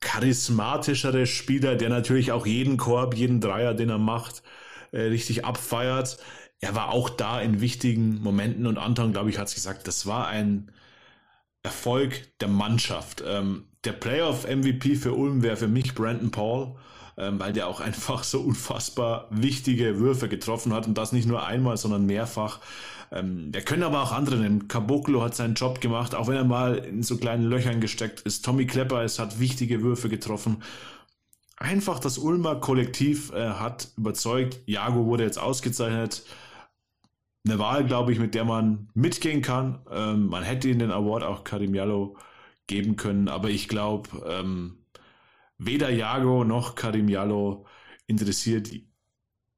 charismatischere 0.05 1.27
Spieler, 1.27 1.75
der 1.75 1.89
natürlich 1.89 2.31
auch 2.31 2.47
jeden 2.47 2.77
Korb, 2.77 3.17
jeden 3.17 3.41
Dreier, 3.41 3.75
den 3.75 3.89
er 3.89 3.99
macht, 3.99 4.43
äh, 4.93 5.01
richtig 5.01 5.45
abfeiert. 5.45 6.19
Er 6.61 6.75
war 6.75 6.91
auch 6.93 7.11
da 7.11 7.41
in 7.41 7.61
wichtigen 7.61 8.23
Momenten 8.23 8.67
und 8.67 8.79
Anton, 8.79 9.13
glaube 9.13 9.31
ich, 9.31 9.39
hat 9.39 9.49
es 9.49 9.55
gesagt, 9.55 9.89
das 9.89 10.07
war 10.07 10.29
ein 10.29 10.71
Erfolg 11.63 12.29
der 12.41 12.49
Mannschaft. 12.49 13.25
Ähm, 13.27 13.65
der 13.85 13.93
Playoff-MVP 13.93 14.97
für 14.97 15.15
Ulm 15.15 15.43
wäre 15.43 15.57
für 15.57 15.69
mich 15.69 15.95
Brandon 15.95 16.31
Paul, 16.31 16.77
ähm, 17.17 17.41
weil 17.41 17.53
der 17.55 17.67
auch 17.67 17.81
einfach 17.89 18.25
so 18.25 18.41
unfassbar 18.43 19.27
wichtige 19.31 19.99
Würfe 19.99 20.29
getroffen 20.29 20.75
hat 20.75 20.87
und 20.87 20.99
das 20.99 21.13
nicht 21.13 21.27
nur 21.27 21.47
einmal, 21.47 21.77
sondern 21.79 22.07
mehrfach. 22.07 22.61
Ähm, 23.15 23.53
der 23.53 23.63
können 23.63 23.85
aber 23.85 24.03
auch 24.03 24.13
andere 24.13 24.37
nehmen. 24.37 24.67
Caboclo 24.67 25.23
hat 25.23 25.37
seinen 25.37 25.55
Job 25.55 25.81
gemacht, 25.81 26.15
auch 26.15 26.27
wenn 26.27 26.37
er 26.37 26.45
mal 26.45 26.77
in 26.79 27.03
so 27.05 27.17
kleinen 27.17 27.45
Löchern 27.45 27.81
gesteckt 27.81 28.21
ist. 28.23 28.45
Tommy 28.45 28.67
Klepper 28.67 29.05
ist, 29.05 29.21
hat 29.21 29.39
wichtige 29.39 29.83
Würfe 29.83 30.09
getroffen. 30.09 30.63
Einfach 31.57 32.01
das 32.01 32.19
Ulmer 32.19 32.57
Kollektiv 32.57 33.33
äh, 33.33 33.51
hat 33.51 33.93
überzeugt. 33.97 34.61
Jago 34.67 35.07
wurde 35.07 35.23
jetzt 35.23 35.39
ausgezeichnet. 35.39 36.25
Eine 37.47 37.59
Wahl, 37.61 37.85
glaube 37.87 38.13
ich, 38.13 38.19
mit 38.19 38.35
der 38.35 38.45
man 38.45 38.89
mitgehen 38.95 39.43
kann. 39.43 39.79
Ähm, 39.91 40.27
man 40.27 40.43
hätte 40.43 40.69
ihn 40.69 40.81
den 40.81 40.91
Award 40.91 41.23
auch 41.23 41.45
Karim 41.45 41.75
Jallo 41.75 42.17
geben 42.67 42.97
können, 42.97 43.29
aber 43.29 43.51
ich 43.51 43.69
glaube, 43.69 44.09
ähm, 44.27 44.79
weder 45.59 45.91
Jago 45.91 46.45
noch 46.45 46.75
Karim 46.75 47.09
Jallo 47.09 47.67
interessiert 48.07 48.71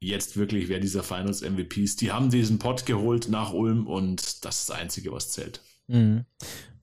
jetzt 0.06 0.36
wirklich, 0.36 0.68
wer 0.68 0.80
dieser 0.80 1.02
Finals 1.02 1.42
MVP 1.42 1.82
ist. 1.82 2.00
Die 2.00 2.12
haben 2.12 2.30
diesen 2.30 2.58
Pot 2.58 2.86
geholt 2.86 3.28
nach 3.28 3.52
Ulm 3.52 3.86
und 3.86 4.44
das 4.44 4.60
ist 4.60 4.70
das 4.70 4.70
Einzige, 4.70 5.12
was 5.12 5.30
zählt. 5.30 5.60
Mhm. 5.88 6.24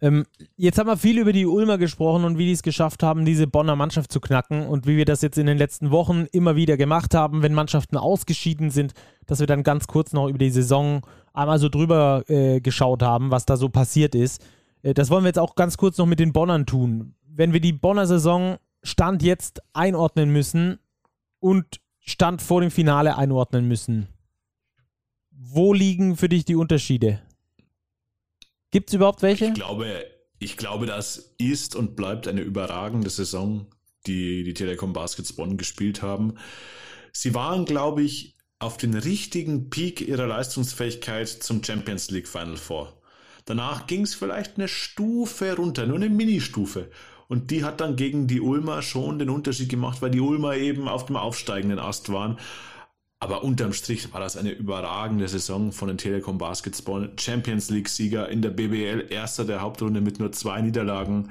Ähm, 0.02 0.26
jetzt 0.58 0.78
haben 0.78 0.88
wir 0.88 0.98
viel 0.98 1.18
über 1.18 1.32
die 1.32 1.46
Ulmer 1.46 1.78
gesprochen 1.78 2.26
und 2.26 2.38
wie 2.38 2.46
die 2.46 2.52
es 2.52 2.64
geschafft 2.64 3.04
haben, 3.04 3.26
diese 3.26 3.48
Bonner 3.48 3.76
Mannschaft 3.76 4.12
zu 4.12 4.20
knacken 4.20 4.68
und 4.68 4.86
wie 4.86 4.98
wir 4.98 5.06
das 5.06 5.22
jetzt 5.22 5.38
in 5.38 5.46
den 5.46 5.58
letzten 5.58 5.92
Wochen 5.92 6.26
immer 6.32 6.56
wieder 6.56 6.76
gemacht 6.76 7.14
haben, 7.14 7.42
wenn 7.42 7.54
Mannschaften 7.54 7.96
ausgeschieden 7.96 8.70
sind, 8.70 8.94
dass 9.26 9.40
wir 9.40 9.48
dann 9.48 9.64
ganz 9.64 9.88
kurz 9.88 10.12
noch 10.12 10.28
über 10.28 10.38
die 10.38 10.50
Saison 10.50 11.02
einmal 11.34 11.60
so 11.60 11.70
drüber 11.70 12.24
äh, 12.28 12.60
geschaut 12.60 13.02
haben, 13.02 13.32
was 13.32 13.46
da 13.46 13.56
so 13.56 13.70
passiert 13.70 14.14
ist. 14.14 14.46
Äh, 14.82 14.94
das 14.94 15.10
wollen 15.10 15.24
wir 15.24 15.30
jetzt 15.30 15.40
auch 15.40 15.56
ganz 15.56 15.78
kurz 15.78 15.98
noch 15.98 16.06
mit 16.06 16.20
den 16.20 16.34
Bonnern 16.34 16.66
tun. 16.66 17.16
Wenn 17.26 17.54
wir 17.54 17.62
die 17.62 17.74
Bonner 17.74 18.06
Saison 18.06 18.58
Stand 18.84 19.24
jetzt 19.24 19.62
einordnen 19.72 20.32
müssen 20.32 20.80
und 21.40 21.80
Stand 22.06 22.42
vor 22.42 22.62
dem 22.62 22.70
Finale 22.70 23.18
einordnen 23.18 23.68
müssen. 23.68 24.10
Wo 25.32 25.74
liegen 25.74 26.18
für 26.18 26.30
dich 26.30 26.44
die 26.46 26.56
Unterschiede? 26.56 27.22
Gibt 28.72 28.90
es 28.90 28.96
überhaupt 28.96 29.22
welche? 29.22 29.46
Ich 29.46 29.54
glaube, 29.54 30.06
ich 30.40 30.58
glaube, 30.58 30.86
das 30.86 31.36
ist 31.38 31.76
und 31.76 31.96
bleibt 31.96 32.28
eine 32.28 32.42
überragende 32.42 33.10
Saison, 33.10 33.68
die 34.06 34.44
die 34.44 34.54
Telekom 34.54 34.92
Baskets 34.92 35.34
Bonn 35.34 35.58
gespielt 35.58 36.02
haben. 36.02 36.36
Sie 37.14 37.34
waren, 37.34 37.66
glaube 37.66 38.04
ich, 38.04 38.36
auf 38.60 38.78
den 38.78 38.94
richtigen 38.96 39.70
Peak 39.70 40.02
ihrer 40.02 40.28
Leistungsfähigkeit 40.28 41.30
zum 41.30 41.64
Champions 41.64 42.12
League 42.12 42.28
Final 42.28 42.58
Four. 42.58 43.02
Danach 43.46 43.88
ging 43.88 44.02
es 44.02 44.16
vielleicht 44.16 44.58
eine 44.58 44.68
Stufe 44.68 45.56
runter, 45.56 45.86
nur 45.86 45.98
eine 45.98 46.10
Ministufe. 46.10 46.90
Und 47.28 47.52
die 47.52 47.64
hat 47.64 47.82
dann 47.82 47.96
gegen 47.96 48.28
die 48.28 48.42
Ulmer 48.42 48.82
schon 48.82 49.20
den 49.20 49.30
Unterschied 49.30 49.70
gemacht, 49.70 50.02
weil 50.02 50.12
die 50.12 50.20
Ulmer 50.20 50.56
eben 50.56 50.88
auf 50.88 51.06
dem 51.06 51.16
aufsteigenden 51.16 51.80
Ast 51.80 52.12
waren. 52.12 52.38
Aber 53.20 53.44
unterm 53.44 53.72
Strich 53.72 54.12
war 54.12 54.20
das 54.20 54.36
eine 54.36 54.52
überragende 54.52 55.30
Saison 55.30 55.72
von 55.72 55.88
den 55.88 55.98
Telekom 55.98 56.38
Basketball. 56.38 57.10
Champions 57.18 57.70
League-Sieger 57.70 58.28
in 58.28 58.42
der 58.42 58.50
BBL, 58.50 59.08
erster 59.10 59.46
der 59.46 59.62
Hauptrunde 59.62 60.02
mit 60.02 60.20
nur 60.20 60.34
zwei 60.34 60.62
Niederlagen. 60.62 61.30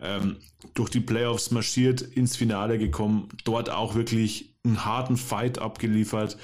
Ähm, 0.00 0.36
durch 0.72 0.88
die 0.88 1.00
Playoffs 1.00 1.50
marschiert, 1.50 2.00
ins 2.00 2.36
Finale 2.36 2.78
gekommen, 2.78 3.28
dort 3.44 3.68
auch 3.68 3.94
wirklich 3.94 4.54
einen 4.64 4.86
harten 4.86 5.18
Fight 5.18 5.58
abgeliefert. 5.58 6.38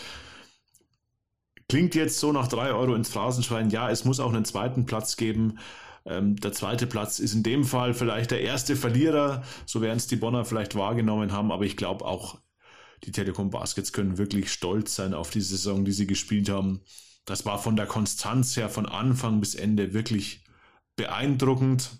Klingt 1.70 1.94
jetzt 1.94 2.18
so 2.18 2.32
nach 2.32 2.48
drei 2.48 2.72
Euro 2.72 2.94
ins 2.94 3.08
Phrasenschwein. 3.08 3.70
Ja, 3.70 3.90
es 3.90 4.04
muss 4.04 4.20
auch 4.20 4.32
einen 4.32 4.44
zweiten 4.44 4.84
Platz 4.84 5.16
geben. 5.16 5.58
Ähm, 6.06 6.36
der 6.36 6.52
zweite 6.52 6.86
Platz 6.86 7.18
ist 7.18 7.34
in 7.34 7.42
dem 7.42 7.64
Fall 7.64 7.94
vielleicht 7.94 8.30
der 8.30 8.40
erste 8.40 8.76
Verlierer, 8.76 9.42
so 9.66 9.80
werden 9.80 9.98
es 9.98 10.06
die 10.06 10.16
Bonner 10.16 10.44
vielleicht 10.44 10.74
wahrgenommen 10.74 11.32
haben, 11.32 11.52
aber 11.52 11.64
ich 11.64 11.76
glaube 11.76 12.04
auch, 12.04 12.38
die 13.04 13.12
Telekom 13.12 13.50
Baskets 13.50 13.92
können 13.92 14.18
wirklich 14.18 14.52
stolz 14.52 14.94
sein 14.94 15.14
auf 15.14 15.30
die 15.30 15.40
Saison, 15.40 15.84
die 15.84 15.92
sie 15.92 16.06
gespielt 16.06 16.48
haben. 16.48 16.82
Das 17.24 17.46
war 17.46 17.58
von 17.58 17.76
der 17.76 17.86
Konstanz 17.86 18.56
her 18.56 18.68
von 18.68 18.86
Anfang 18.86 19.40
bis 19.40 19.54
Ende 19.54 19.94
wirklich 19.94 20.44
beeindruckend. 20.96 21.90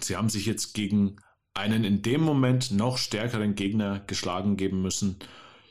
Sie 0.00 0.16
haben 0.16 0.28
sich 0.28 0.46
jetzt 0.46 0.74
gegen 0.74 1.16
einen 1.54 1.84
in 1.84 2.02
dem 2.02 2.20
Moment 2.20 2.70
noch 2.70 2.98
stärkeren 2.98 3.54
Gegner 3.54 4.00
geschlagen 4.00 4.56
geben 4.56 4.82
müssen. 4.82 5.18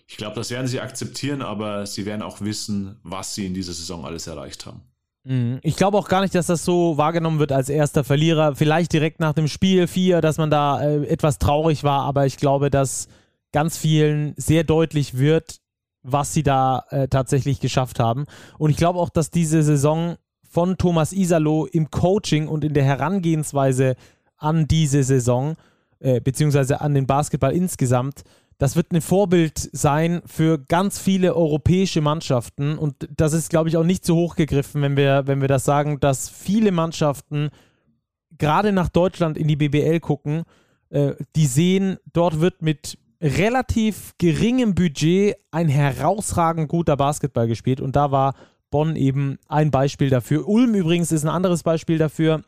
Ich 0.08 0.17
glaube, 0.17 0.36
das 0.36 0.51
werden 0.51 0.67
sie 0.67 0.81
akzeptieren, 0.81 1.41
aber 1.41 1.86
sie 1.86 2.05
werden 2.05 2.21
auch 2.21 2.41
wissen, 2.41 2.99
was 3.03 3.34
sie 3.34 3.45
in 3.45 3.53
dieser 3.53 3.73
Saison 3.73 4.05
alles 4.05 4.27
erreicht 4.27 4.65
haben. 4.65 4.84
Mhm. 5.26 5.60
Ich 5.64 5.76
glaube 5.76 5.98
auch 5.98 6.08
gar 6.08 6.22
nicht, 6.22 6.36
dass 6.36 6.48
das 6.48 6.64
so 6.64 6.98
wahrgenommen 6.98 7.40
wird 7.40 7.52
als 7.52 7.70
erster 7.70 8.04
Verlierer. 8.04 8.56
Vielleicht 8.56 8.94
direkt 8.94 9.20
nach 9.20 9.34
dem 9.34 9.48
Spiel 9.48 9.88
4, 9.88 10.22
dass 10.22 10.38
man 10.38 10.50
da 10.50 10.82
äh, 10.82 11.06
etwas 11.08 11.40
traurig 11.40 11.84
war, 11.84 12.04
aber 12.04 12.26
ich 12.26 12.38
glaube, 12.38 12.70
dass 12.70 13.08
ganz 13.52 13.78
vielen 13.78 14.34
sehr 14.38 14.64
deutlich 14.64 15.18
wird, 15.18 15.60
was 16.04 16.34
sie 16.34 16.44
da 16.44 16.84
äh, 16.90 17.08
tatsächlich 17.08 17.60
geschafft 17.60 18.00
haben. 18.00 18.26
Und 18.60 18.70
ich 18.70 18.78
glaube 18.78 19.00
auch, 19.00 19.10
dass 19.10 19.32
diese 19.32 19.64
Saison 19.64 20.18
von 20.48 20.78
Thomas 20.78 21.12
Isalo 21.12 21.66
im 21.66 21.90
Coaching 21.90 22.48
und 22.48 22.64
in 22.64 22.74
der 22.74 22.84
Herangehensweise 22.84 23.96
an 24.38 24.68
diese 24.68 25.04
Saison, 25.04 25.56
äh, 26.00 26.22
beziehungsweise 26.22 26.82
an 26.82 26.94
den 26.94 27.08
Basketball 27.08 27.54
insgesamt, 27.54 28.24
das 28.58 28.76
wird 28.76 28.91
ein 28.91 29.02
Vorbild 29.02 29.70
sein 29.74 30.22
für 30.26 30.58
ganz 30.58 30.98
viele 30.98 31.36
europäische 31.36 32.02
Mannschaften. 32.02 32.78
Und 32.78 33.08
das 33.15 33.34
ist, 33.34 33.50
glaube 33.50 33.70
ich, 33.70 33.78
auch 33.78 33.84
nicht 33.84 34.06
zu 34.06 34.15
hoch 34.15 34.36
gegriffen, 34.36 34.82
wenn 34.82 34.96
wir, 34.96 35.28
wenn 35.28 35.41
wir 35.41 35.50
das 35.50 35.65
sagen, 35.65 36.00
dass 36.00 36.30
viele 36.30 36.72
Mannschaften 36.72 37.50
gerade 38.38 38.72
nach 38.72 38.89
Deutschland 38.89 39.38
in 39.38 39.48
die 39.48 39.58
BBL 39.58 40.00
gucken, 40.00 40.44
äh, 40.89 41.13
die 41.36 41.48
sehen, 41.48 41.98
dort 42.13 42.39
wird 42.39 42.62
mit 42.62 42.98
relativ 43.22 44.13
geringem 44.18 44.76
Budget 44.76 45.36
ein 45.52 45.68
herausragend 45.68 46.70
guter 46.70 46.96
Basketball 46.96 47.48
gespielt. 47.48 47.82
Und 47.82 47.96
da 47.96 48.12
war 48.12 48.36
Bonn 48.72 48.96
eben 48.96 49.38
ein 49.48 49.72
Beispiel 49.72 50.10
dafür. 50.10 50.48
Ulm 50.48 50.76
übrigens 50.76 51.12
ist 51.12 51.24
ein 51.24 51.30
anderes 51.30 51.63
Beispiel 51.63 51.98
dafür, 51.98 52.44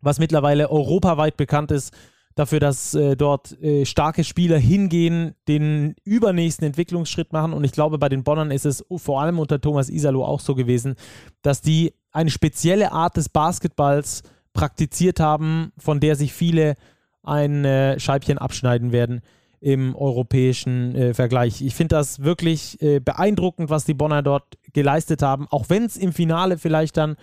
was 0.00 0.18
mittlerweile 0.18 0.70
europaweit 0.70 1.36
bekannt 1.36 1.70
ist 1.70 1.94
dafür, 2.38 2.60
dass 2.60 2.94
äh, 2.94 3.16
dort 3.16 3.60
äh, 3.62 3.84
starke 3.84 4.22
Spieler 4.22 4.58
hingehen, 4.58 5.34
den 5.48 5.96
übernächsten 6.04 6.66
Entwicklungsschritt 6.66 7.32
machen. 7.32 7.52
Und 7.52 7.64
ich 7.64 7.72
glaube, 7.72 7.98
bei 7.98 8.08
den 8.08 8.22
Bonnern 8.22 8.50
ist 8.50 8.66
es 8.66 8.84
vor 8.96 9.20
allem 9.20 9.38
unter 9.38 9.60
Thomas 9.60 9.88
Isalo 9.88 10.24
auch 10.24 10.40
so 10.40 10.54
gewesen, 10.54 10.94
dass 11.42 11.60
die 11.60 11.94
eine 12.12 12.30
spezielle 12.30 12.92
Art 12.92 13.16
des 13.16 13.28
Basketballs 13.28 14.22
praktiziert 14.52 15.20
haben, 15.20 15.72
von 15.78 16.00
der 16.00 16.16
sich 16.16 16.32
viele 16.32 16.74
ein 17.22 17.64
äh, 17.64 17.98
Scheibchen 17.98 18.38
abschneiden 18.38 18.92
werden 18.92 19.20
im 19.60 19.96
europäischen 19.96 20.94
äh, 20.94 21.14
Vergleich. 21.14 21.60
Ich 21.62 21.74
finde 21.74 21.96
das 21.96 22.22
wirklich 22.22 22.80
äh, 22.80 23.00
beeindruckend, 23.00 23.70
was 23.70 23.84
die 23.84 23.94
Bonner 23.94 24.22
dort 24.22 24.58
geleistet 24.72 25.22
haben, 25.22 25.48
auch 25.50 25.68
wenn 25.68 25.84
es 25.84 25.96
im 25.96 26.12
Finale 26.12 26.58
vielleicht 26.58 26.96
dann 26.96 27.16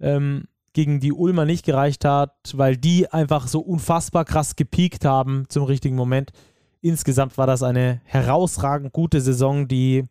ähm, 0.00 0.44
gegen 0.76 1.00
die 1.00 1.14
Ulmer 1.14 1.46
nicht 1.46 1.64
gereicht 1.64 2.04
hat, 2.04 2.34
weil 2.52 2.76
die 2.76 3.10
einfach 3.10 3.48
so 3.48 3.60
unfassbar 3.60 4.26
krass 4.26 4.56
gepiekt 4.56 5.06
haben 5.06 5.44
zum 5.48 5.62
richtigen 5.62 5.96
Moment. 5.96 6.32
Insgesamt 6.82 7.38
war 7.38 7.46
das 7.46 7.62
eine 7.62 8.02
herausragend 8.04 8.92
gute 8.92 9.22
Saison, 9.22 9.68
die 9.68 10.04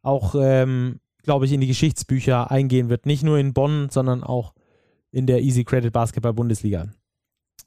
auch, 0.00 0.34
ähm, 0.34 1.00
glaube 1.22 1.44
ich, 1.44 1.52
in 1.52 1.60
die 1.60 1.66
Geschichtsbücher 1.66 2.50
eingehen 2.50 2.88
wird. 2.88 3.04
Nicht 3.04 3.24
nur 3.24 3.36
in 3.38 3.52
Bonn, 3.52 3.88
sondern 3.90 4.24
auch 4.24 4.54
in 5.10 5.26
der 5.26 5.42
Easy 5.42 5.64
Credit 5.64 5.92
Basketball 5.92 6.32
Bundesliga. 6.32 6.86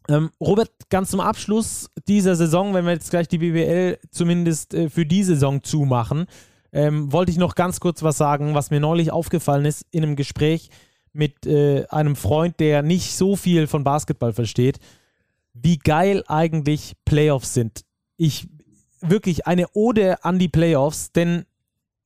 Ähm, 0.07 0.31
Robert, 0.41 0.71
ganz 0.89 1.11
zum 1.11 1.19
Abschluss 1.19 1.91
dieser 2.07 2.35
Saison, 2.35 2.73
wenn 2.73 2.85
wir 2.85 2.93
jetzt 2.93 3.11
gleich 3.11 3.27
die 3.27 3.37
BBL 3.37 3.99
zumindest 4.09 4.73
äh, 4.73 4.89
für 4.89 5.05
die 5.05 5.21
Saison 5.21 5.61
zumachen, 5.61 6.25
ähm, 6.71 7.13
wollte 7.13 7.31
ich 7.31 7.37
noch 7.37 7.53
ganz 7.53 7.79
kurz 7.79 8.01
was 8.01 8.17
sagen, 8.17 8.55
was 8.55 8.71
mir 8.71 8.79
neulich 8.79 9.11
aufgefallen 9.11 9.65
ist 9.65 9.85
in 9.91 10.01
einem 10.01 10.15
Gespräch 10.15 10.71
mit 11.13 11.45
äh, 11.45 11.85
einem 11.89 12.15
Freund, 12.15 12.59
der 12.59 12.81
nicht 12.81 13.15
so 13.15 13.35
viel 13.35 13.67
von 13.67 13.83
Basketball 13.83 14.33
versteht, 14.33 14.79
wie 15.53 15.77
geil 15.77 16.23
eigentlich 16.27 16.95
Playoffs 17.05 17.53
sind. 17.53 17.81
Ich 18.17 18.47
wirklich 19.01 19.47
eine 19.47 19.67
Ode 19.73 20.23
an 20.23 20.39
die 20.39 20.49
Playoffs, 20.49 21.11
denn 21.11 21.45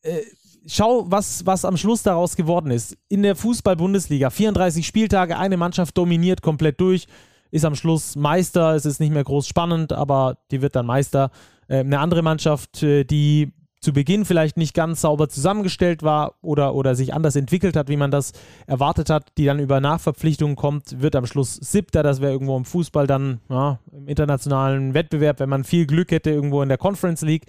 äh, 0.01 0.21
schau, 0.65 1.05
was, 1.09 1.45
was 1.45 1.65
am 1.65 1.77
Schluss 1.77 2.03
daraus 2.03 2.35
geworden 2.35 2.71
ist. 2.71 2.97
In 3.09 3.23
der 3.23 3.35
Fußball-Bundesliga, 3.35 4.29
34 4.29 4.85
Spieltage, 4.85 5.37
eine 5.37 5.57
Mannschaft 5.57 5.97
dominiert 5.97 6.41
komplett 6.41 6.79
durch, 6.79 7.07
ist 7.51 7.65
am 7.65 7.75
Schluss 7.75 8.15
Meister. 8.15 8.75
Es 8.75 8.85
ist 8.85 8.99
nicht 8.99 9.13
mehr 9.13 9.23
groß 9.23 9.47
spannend, 9.47 9.93
aber 9.93 10.37
die 10.51 10.61
wird 10.61 10.75
dann 10.75 10.85
Meister. 10.85 11.31
Äh, 11.67 11.79
eine 11.79 11.99
andere 11.99 12.21
Mannschaft, 12.21 12.83
äh, 12.83 13.03
die 13.03 13.51
zu 13.83 13.91
Beginn 13.91 14.23
vielleicht 14.23 14.55
nicht 14.55 14.73
ganz 14.73 15.01
sauber 15.01 15.27
zusammengestellt 15.27 16.03
war 16.03 16.35
oder, 16.41 16.73
oder 16.73 16.95
sich 16.95 17.13
anders 17.13 17.35
entwickelt 17.35 17.75
hat, 17.75 17.89
wie 17.89 17.97
man 17.97 18.11
das 18.11 18.31
erwartet 18.65 19.09
hat, 19.09 19.33
die 19.37 19.45
dann 19.45 19.59
über 19.59 19.81
Nachverpflichtungen 19.81 20.55
kommt, 20.55 21.01
wird 21.01 21.17
am 21.17 21.25
Schluss 21.25 21.55
siebter. 21.55 22.01
Das 22.01 22.21
wäre 22.21 22.31
irgendwo 22.31 22.55
im 22.55 22.63
Fußball 22.63 23.07
dann 23.07 23.41
ja, 23.49 23.79
im 23.91 24.07
internationalen 24.07 24.93
Wettbewerb, 24.93 25.41
wenn 25.41 25.49
man 25.49 25.65
viel 25.65 25.85
Glück 25.85 26.11
hätte, 26.11 26.29
irgendwo 26.29 26.61
in 26.61 26.69
der 26.69 26.77
Conference 26.77 27.23
League. 27.23 27.45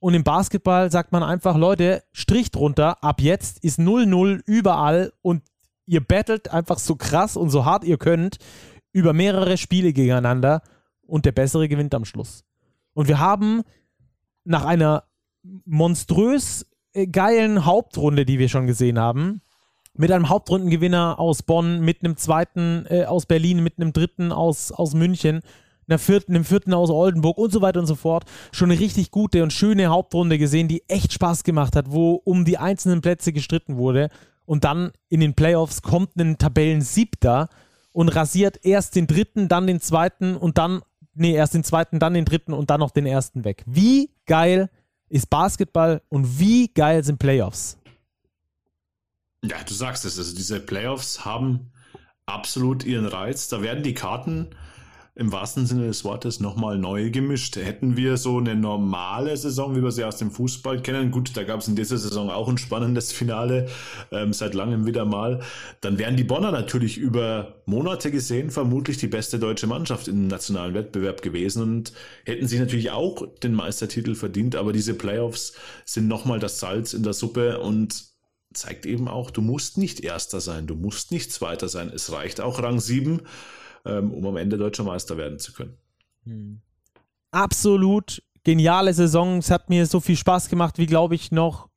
Und 0.00 0.12
im 0.12 0.22
Basketball 0.22 0.90
sagt 0.90 1.12
man 1.12 1.22
einfach, 1.22 1.56
Leute, 1.56 2.02
Strich 2.12 2.50
drunter, 2.50 3.02
ab 3.02 3.22
jetzt 3.22 3.64
ist 3.64 3.78
0-0 3.78 4.42
überall 4.44 5.12
und 5.22 5.42
ihr 5.86 6.02
battelt 6.02 6.52
einfach 6.52 6.78
so 6.78 6.94
krass 6.94 7.36
und 7.38 7.48
so 7.48 7.64
hart 7.64 7.84
ihr 7.84 7.96
könnt 7.96 8.36
über 8.92 9.14
mehrere 9.14 9.56
Spiele 9.56 9.94
gegeneinander 9.94 10.62
und 11.06 11.24
der 11.24 11.32
Bessere 11.32 11.68
gewinnt 11.68 11.94
am 11.94 12.04
Schluss. 12.04 12.44
Und 12.92 13.08
wir 13.08 13.18
haben 13.18 13.62
nach 14.44 14.64
einer 14.64 15.04
monströs 15.64 16.66
äh, 16.92 17.06
geilen 17.06 17.64
Hauptrunde, 17.64 18.24
die 18.24 18.38
wir 18.38 18.48
schon 18.48 18.66
gesehen 18.66 18.98
haben. 18.98 19.42
Mit 19.94 20.12
einem 20.12 20.28
Hauptrundengewinner 20.28 21.18
aus 21.18 21.42
Bonn, 21.42 21.80
mit 21.80 22.04
einem 22.04 22.16
zweiten 22.16 22.86
äh, 22.88 23.04
aus 23.04 23.26
Berlin, 23.26 23.62
mit 23.62 23.78
einem 23.78 23.92
dritten 23.92 24.32
aus, 24.32 24.72
aus 24.72 24.94
München, 24.94 25.40
einer 25.88 25.98
vierten, 25.98 26.34
einem 26.34 26.44
vierten 26.44 26.72
aus 26.72 26.90
Oldenburg 26.90 27.36
und 27.38 27.52
so 27.52 27.60
weiter 27.60 27.80
und 27.80 27.86
so 27.86 27.96
fort. 27.96 28.24
Schon 28.52 28.70
eine 28.70 28.80
richtig 28.80 29.10
gute 29.10 29.42
und 29.42 29.52
schöne 29.52 29.88
Hauptrunde 29.88 30.38
gesehen, 30.38 30.68
die 30.68 30.84
echt 30.88 31.12
Spaß 31.12 31.42
gemacht 31.42 31.74
hat, 31.74 31.90
wo 31.90 32.14
um 32.24 32.44
die 32.44 32.58
einzelnen 32.58 33.00
Plätze 33.00 33.32
gestritten 33.32 33.76
wurde. 33.76 34.08
Und 34.46 34.64
dann 34.64 34.92
in 35.08 35.20
den 35.20 35.34
Playoffs 35.34 35.82
kommt 35.82 36.16
ein 36.16 36.38
Tabellen-Siebter 36.38 37.48
und 37.92 38.08
rasiert 38.08 38.64
erst 38.64 38.94
den 38.96 39.06
dritten, 39.06 39.48
dann 39.48 39.66
den 39.66 39.80
zweiten 39.80 40.36
und 40.36 40.58
dann, 40.58 40.82
nee, 41.14 41.34
erst 41.34 41.54
den 41.54 41.64
zweiten, 41.64 41.98
dann 41.98 42.14
den 42.14 42.24
dritten 42.24 42.52
und 42.52 42.70
dann 42.70 42.80
noch 42.80 42.92
den 42.92 43.06
ersten 43.06 43.44
weg. 43.44 43.64
Wie 43.66 44.10
geil 44.26 44.70
ist 45.10 45.28
Basketball 45.28 46.00
und 46.08 46.38
wie 46.38 46.68
geil 46.68 47.04
sind 47.04 47.18
Playoffs? 47.18 47.76
Ja, 49.44 49.62
du 49.66 49.74
sagst 49.74 50.04
es. 50.04 50.18
Also 50.18 50.34
diese 50.34 50.60
Playoffs 50.60 51.24
haben 51.24 51.72
absolut 52.26 52.84
ihren 52.84 53.06
Reiz. 53.06 53.48
Da 53.48 53.62
werden 53.62 53.82
die 53.82 53.94
Karten 53.94 54.48
im 55.20 55.32
wahrsten 55.32 55.66
Sinne 55.66 55.86
des 55.86 56.02
Wortes 56.02 56.40
nochmal 56.40 56.78
neu 56.78 57.10
gemischt. 57.10 57.56
Hätten 57.56 57.94
wir 57.94 58.16
so 58.16 58.38
eine 58.38 58.56
normale 58.56 59.36
Saison, 59.36 59.76
wie 59.76 59.82
wir 59.82 59.90
sie 59.90 60.04
aus 60.04 60.16
dem 60.16 60.30
Fußball 60.30 60.80
kennen, 60.80 61.10
gut, 61.10 61.36
da 61.36 61.44
gab 61.44 61.60
es 61.60 61.68
in 61.68 61.76
dieser 61.76 61.98
Saison 61.98 62.30
auch 62.30 62.48
ein 62.48 62.56
spannendes 62.56 63.12
Finale, 63.12 63.68
ähm, 64.12 64.32
seit 64.32 64.54
langem 64.54 64.86
wieder 64.86 65.04
mal, 65.04 65.40
dann 65.82 65.98
wären 65.98 66.16
die 66.16 66.24
Bonner 66.24 66.50
natürlich 66.52 66.96
über 66.96 67.60
Monate 67.66 68.10
gesehen 68.10 68.50
vermutlich 68.50 68.96
die 68.96 69.08
beste 69.08 69.38
deutsche 69.38 69.66
Mannschaft 69.66 70.08
im 70.08 70.26
nationalen 70.26 70.72
Wettbewerb 70.72 71.20
gewesen 71.20 71.62
und 71.62 71.92
hätten 72.24 72.48
sich 72.48 72.58
natürlich 72.58 72.90
auch 72.90 73.26
den 73.42 73.52
Meistertitel 73.52 74.14
verdient, 74.14 74.56
aber 74.56 74.72
diese 74.72 74.94
Playoffs 74.94 75.52
sind 75.84 76.08
nochmal 76.08 76.38
das 76.38 76.60
Salz 76.60 76.94
in 76.94 77.02
der 77.02 77.12
Suppe 77.12 77.60
und 77.60 78.04
zeigt 78.54 78.86
eben 78.86 79.06
auch, 79.06 79.30
du 79.30 79.42
musst 79.42 79.76
nicht 79.76 80.00
Erster 80.00 80.40
sein, 80.40 80.66
du 80.66 80.76
musst 80.76 81.12
nicht 81.12 81.30
Zweiter 81.30 81.68
sein, 81.68 81.92
es 81.94 82.10
reicht 82.10 82.40
auch 82.40 82.62
Rang 82.62 82.80
7 82.80 83.20
ähm, 83.84 84.12
um 84.12 84.26
am 84.26 84.36
Ende 84.36 84.58
deutscher 84.58 84.84
Meister 84.84 85.16
werden 85.16 85.38
zu 85.38 85.52
können. 85.52 85.76
Hm. 86.24 86.60
Absolut 87.30 88.22
geniale 88.44 88.92
Saison. 88.92 89.38
Es 89.38 89.50
hat 89.50 89.70
mir 89.70 89.86
so 89.86 90.00
viel 90.00 90.16
Spaß 90.16 90.48
gemacht 90.48 90.78
wie, 90.78 90.86
glaube 90.86 91.14
ich, 91.14 91.32
noch 91.32 91.68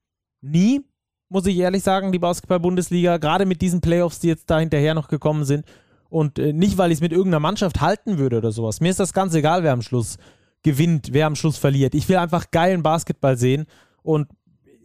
nie, 0.41 0.81
muss 1.29 1.45
ich 1.45 1.57
ehrlich 1.57 1.83
sagen, 1.83 2.11
die 2.11 2.19
Basketball-Bundesliga. 2.19 3.17
Gerade 3.17 3.45
mit 3.45 3.61
diesen 3.61 3.81
Playoffs, 3.81 4.19
die 4.19 4.27
jetzt 4.27 4.49
da 4.49 4.59
hinterher 4.59 4.93
noch 4.93 5.07
gekommen 5.07 5.45
sind. 5.45 5.65
Und 6.09 6.37
äh, 6.37 6.53
nicht, 6.53 6.77
weil 6.77 6.91
ich 6.91 6.97
es 6.97 7.01
mit 7.01 7.11
irgendeiner 7.11 7.39
Mannschaft 7.39 7.81
halten 7.81 8.17
würde 8.17 8.37
oder 8.37 8.51
sowas. 8.51 8.81
Mir 8.81 8.89
ist 8.89 8.99
das 8.99 9.13
ganz 9.13 9.33
egal, 9.33 9.63
wer 9.63 9.73
am 9.73 9.81
Schluss 9.81 10.17
gewinnt, 10.61 11.09
wer 11.11 11.27
am 11.27 11.35
Schluss 11.35 11.57
verliert. 11.57 11.95
Ich 11.95 12.07
will 12.07 12.17
einfach 12.17 12.51
geilen 12.51 12.83
Basketball 12.83 13.37
sehen. 13.37 13.65
Und 14.03 14.27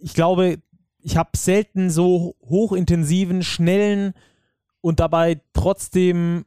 ich 0.01 0.15
glaube, 0.15 0.59
ich 1.01 1.17
habe 1.17 1.31
selten 1.37 1.91
so 1.91 2.35
hochintensiven, 2.43 3.43
schnellen 3.43 4.15
und 4.81 5.01
dabei 5.01 5.41
trotzdem 5.53 6.45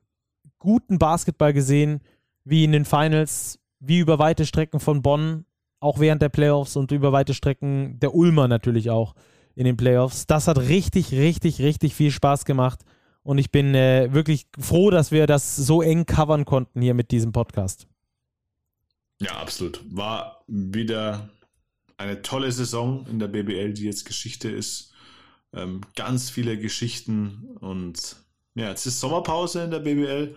guten 0.61 0.99
Basketball 0.99 1.51
gesehen, 1.51 1.99
wie 2.45 2.63
in 2.63 2.71
den 2.71 2.85
Finals, 2.85 3.59
wie 3.79 3.99
über 3.99 4.19
weite 4.19 4.45
Strecken 4.45 4.79
von 4.79 5.01
Bonn, 5.01 5.45
auch 5.79 5.99
während 5.99 6.21
der 6.21 6.29
Playoffs 6.29 6.75
und 6.75 6.91
über 6.91 7.11
weite 7.11 7.33
Strecken 7.33 7.99
der 7.99 8.13
Ulmer 8.15 8.47
natürlich 8.47 8.89
auch 8.89 9.15
in 9.55 9.65
den 9.65 9.75
Playoffs. 9.75 10.27
Das 10.27 10.47
hat 10.47 10.59
richtig, 10.59 11.11
richtig, 11.11 11.59
richtig 11.59 11.95
viel 11.95 12.11
Spaß 12.11 12.45
gemacht. 12.45 12.81
Und 13.23 13.37
ich 13.37 13.51
bin 13.51 13.75
äh, 13.75 14.13
wirklich 14.13 14.47
froh, 14.57 14.89
dass 14.89 15.11
wir 15.11 15.27
das 15.27 15.55
so 15.55 15.81
eng 15.81 16.05
covern 16.05 16.45
konnten 16.45 16.81
hier 16.81 16.93
mit 16.93 17.11
diesem 17.11 17.31
Podcast. 17.31 17.87
Ja, 19.19 19.37
absolut. 19.39 19.83
War 19.85 20.43
wieder 20.47 21.29
eine 21.97 22.21
tolle 22.21 22.51
Saison 22.51 23.05
in 23.07 23.19
der 23.19 23.27
BBL, 23.27 23.73
die 23.73 23.83
jetzt 23.83 24.05
Geschichte 24.05 24.49
ist. 24.49 24.93
Ähm, 25.53 25.81
ganz 25.95 26.29
viele 26.29 26.57
Geschichten 26.57 27.57
und 27.59 28.15
ja, 28.55 28.69
jetzt 28.69 28.85
ist 28.85 28.99
Sommerpause 28.99 29.63
in 29.63 29.71
der 29.71 29.79
BBL. 29.79 30.35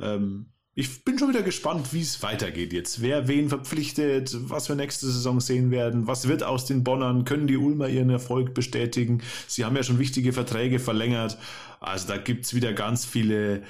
Ähm, 0.00 0.46
ich 0.74 1.04
bin 1.04 1.18
schon 1.18 1.28
wieder 1.28 1.42
gespannt, 1.42 1.92
wie 1.92 2.00
es 2.00 2.22
weitergeht 2.22 2.72
jetzt. 2.72 3.02
Wer 3.02 3.28
wen 3.28 3.50
verpflichtet, 3.50 4.34
was 4.48 4.70
wir 4.70 4.76
nächste 4.76 5.06
Saison 5.06 5.38
sehen 5.38 5.70
werden, 5.70 6.06
was 6.06 6.28
wird 6.28 6.42
aus 6.42 6.64
den 6.64 6.82
Bonnern, 6.82 7.26
können 7.26 7.46
die 7.46 7.58
Ulmer 7.58 7.88
ihren 7.88 8.08
Erfolg 8.08 8.54
bestätigen. 8.54 9.22
Sie 9.46 9.66
haben 9.66 9.76
ja 9.76 9.82
schon 9.82 9.98
wichtige 9.98 10.32
Verträge 10.32 10.78
verlängert. 10.78 11.36
Also 11.80 12.08
da 12.08 12.16
gibt 12.16 12.46
es 12.46 12.54
wieder 12.54 12.72
ganz 12.72 13.04
viele 13.04 13.64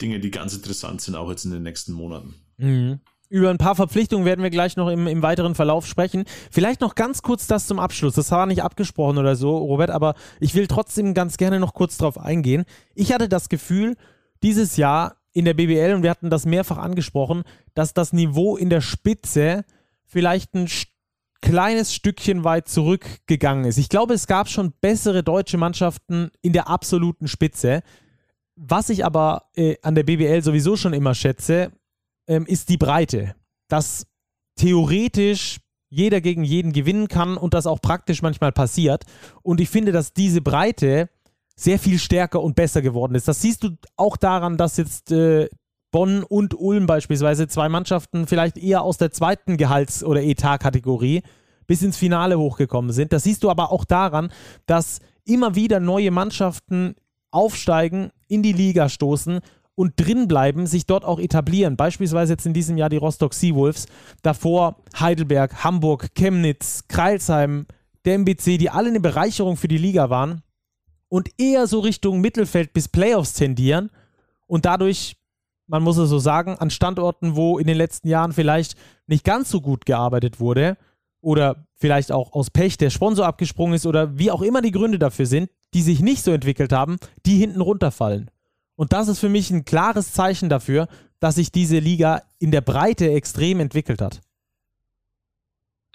Dinge, 0.00 0.20
die 0.20 0.30
ganz 0.30 0.54
interessant 0.54 1.00
sind, 1.00 1.16
auch 1.16 1.28
jetzt 1.28 1.44
in 1.44 1.50
den 1.50 1.64
nächsten 1.64 1.92
Monaten. 1.92 2.34
Mhm. 2.56 3.00
Über 3.34 3.50
ein 3.50 3.58
paar 3.58 3.74
Verpflichtungen 3.74 4.24
werden 4.24 4.44
wir 4.44 4.50
gleich 4.50 4.76
noch 4.76 4.88
im, 4.88 5.08
im 5.08 5.20
weiteren 5.20 5.56
Verlauf 5.56 5.88
sprechen. 5.88 6.22
Vielleicht 6.52 6.80
noch 6.80 6.94
ganz 6.94 7.20
kurz 7.20 7.48
das 7.48 7.66
zum 7.66 7.80
Abschluss. 7.80 8.14
Das 8.14 8.30
war 8.30 8.46
nicht 8.46 8.62
abgesprochen 8.62 9.18
oder 9.18 9.34
so, 9.34 9.58
Robert, 9.58 9.90
aber 9.90 10.14
ich 10.38 10.54
will 10.54 10.68
trotzdem 10.68 11.14
ganz 11.14 11.36
gerne 11.36 11.58
noch 11.58 11.74
kurz 11.74 11.98
drauf 11.98 12.16
eingehen. 12.16 12.64
Ich 12.94 13.12
hatte 13.12 13.28
das 13.28 13.48
Gefühl, 13.48 13.96
dieses 14.44 14.76
Jahr 14.76 15.16
in 15.32 15.46
der 15.46 15.54
BBL, 15.54 15.94
und 15.94 16.04
wir 16.04 16.10
hatten 16.10 16.30
das 16.30 16.46
mehrfach 16.46 16.78
angesprochen, 16.78 17.42
dass 17.74 17.92
das 17.92 18.12
Niveau 18.12 18.56
in 18.56 18.70
der 18.70 18.80
Spitze 18.80 19.64
vielleicht 20.04 20.54
ein 20.54 20.68
kleines 21.42 21.92
Stückchen 21.92 22.44
weit 22.44 22.68
zurückgegangen 22.68 23.64
ist. 23.64 23.78
Ich 23.78 23.88
glaube, 23.88 24.14
es 24.14 24.28
gab 24.28 24.48
schon 24.48 24.74
bessere 24.80 25.24
deutsche 25.24 25.58
Mannschaften 25.58 26.30
in 26.40 26.52
der 26.52 26.68
absoluten 26.68 27.26
Spitze. 27.26 27.82
Was 28.54 28.90
ich 28.90 29.04
aber 29.04 29.46
äh, 29.56 29.74
an 29.82 29.96
der 29.96 30.04
BBL 30.04 30.40
sowieso 30.40 30.76
schon 30.76 30.92
immer 30.92 31.16
schätze, 31.16 31.72
ähm, 32.26 32.46
ist 32.46 32.68
die 32.68 32.76
Breite. 32.76 33.34
Dass 33.68 34.06
theoretisch 34.56 35.58
jeder 35.90 36.20
gegen 36.20 36.44
jeden 36.44 36.72
gewinnen 36.72 37.08
kann 37.08 37.36
und 37.36 37.54
das 37.54 37.66
auch 37.66 37.80
praktisch 37.80 38.22
manchmal 38.22 38.52
passiert. 38.52 39.04
Und 39.42 39.60
ich 39.60 39.68
finde, 39.68 39.92
dass 39.92 40.12
diese 40.12 40.40
Breite 40.40 41.08
sehr 41.56 41.78
viel 41.78 41.98
stärker 41.98 42.42
und 42.42 42.56
besser 42.56 42.82
geworden 42.82 43.14
ist. 43.14 43.28
Das 43.28 43.40
siehst 43.40 43.62
du 43.62 43.70
auch 43.96 44.16
daran, 44.16 44.56
dass 44.56 44.76
jetzt 44.76 45.12
äh, 45.12 45.48
Bonn 45.92 46.24
und 46.24 46.58
Ulm 46.58 46.86
beispielsweise 46.86 47.46
zwei 47.46 47.68
Mannschaften 47.68 48.26
vielleicht 48.26 48.58
eher 48.58 48.82
aus 48.82 48.98
der 48.98 49.12
zweiten 49.12 49.56
Gehalts- 49.56 50.02
oder 50.02 50.22
Etatkategorie 50.24 51.22
bis 51.68 51.82
ins 51.82 51.96
Finale 51.96 52.38
hochgekommen 52.38 52.92
sind. 52.92 53.12
Das 53.12 53.22
siehst 53.22 53.44
du 53.44 53.50
aber 53.50 53.70
auch 53.70 53.84
daran, 53.84 54.32
dass 54.66 54.98
immer 55.24 55.54
wieder 55.54 55.78
neue 55.78 56.10
Mannschaften 56.10 56.96
aufsteigen, 57.30 58.10
in 58.26 58.42
die 58.42 58.52
Liga 58.52 58.88
stoßen 58.88 59.40
und 59.74 59.94
drinbleiben, 59.96 60.66
sich 60.66 60.86
dort 60.86 61.04
auch 61.04 61.18
etablieren. 61.18 61.76
Beispielsweise 61.76 62.34
jetzt 62.34 62.46
in 62.46 62.52
diesem 62.54 62.76
Jahr 62.76 62.88
die 62.88 62.96
Rostock 62.96 63.34
Seawolves, 63.34 63.86
davor 64.22 64.76
Heidelberg, 64.98 65.64
Hamburg, 65.64 66.14
Chemnitz, 66.14 66.84
Kreilsheim, 66.88 67.66
der 68.04 68.14
MBC, 68.14 68.58
die 68.58 68.70
alle 68.70 68.88
eine 68.88 69.00
Bereicherung 69.00 69.56
für 69.56 69.68
die 69.68 69.78
Liga 69.78 70.10
waren 70.10 70.42
und 71.08 71.30
eher 71.38 71.66
so 71.66 71.80
Richtung 71.80 72.20
Mittelfeld 72.20 72.72
bis 72.72 72.88
Playoffs 72.88 73.34
tendieren 73.34 73.90
und 74.46 74.64
dadurch, 74.64 75.16
man 75.66 75.82
muss 75.82 75.96
es 75.96 76.10
so 76.10 76.18
sagen, 76.18 76.56
an 76.58 76.70
Standorten, 76.70 77.36
wo 77.36 77.58
in 77.58 77.66
den 77.66 77.76
letzten 77.76 78.08
Jahren 78.08 78.32
vielleicht 78.32 78.76
nicht 79.06 79.24
ganz 79.24 79.50
so 79.50 79.60
gut 79.60 79.86
gearbeitet 79.86 80.38
wurde, 80.38 80.76
oder 81.24 81.66
vielleicht 81.74 82.12
auch 82.12 82.32
aus 82.32 82.50
Pech 82.50 82.76
der 82.76 82.90
Sponsor 82.90 83.26
abgesprungen 83.26 83.74
ist 83.74 83.86
oder 83.86 84.18
wie 84.18 84.30
auch 84.30 84.42
immer 84.42 84.60
die 84.60 84.70
Gründe 84.70 84.98
dafür 84.98 85.26
sind, 85.26 85.50
die 85.72 85.82
sich 85.82 86.00
nicht 86.00 86.22
so 86.22 86.30
entwickelt 86.30 86.72
haben, 86.72 86.98
die 87.26 87.38
hinten 87.38 87.60
runterfallen. 87.60 88.30
Und 88.76 88.92
das 88.92 89.08
ist 89.08 89.20
für 89.20 89.28
mich 89.28 89.50
ein 89.50 89.64
klares 89.64 90.12
Zeichen 90.12 90.48
dafür, 90.48 90.88
dass 91.20 91.36
sich 91.36 91.52
diese 91.52 91.78
Liga 91.78 92.22
in 92.38 92.50
der 92.50 92.60
Breite 92.60 93.10
extrem 93.12 93.60
entwickelt 93.60 94.02
hat. 94.02 94.20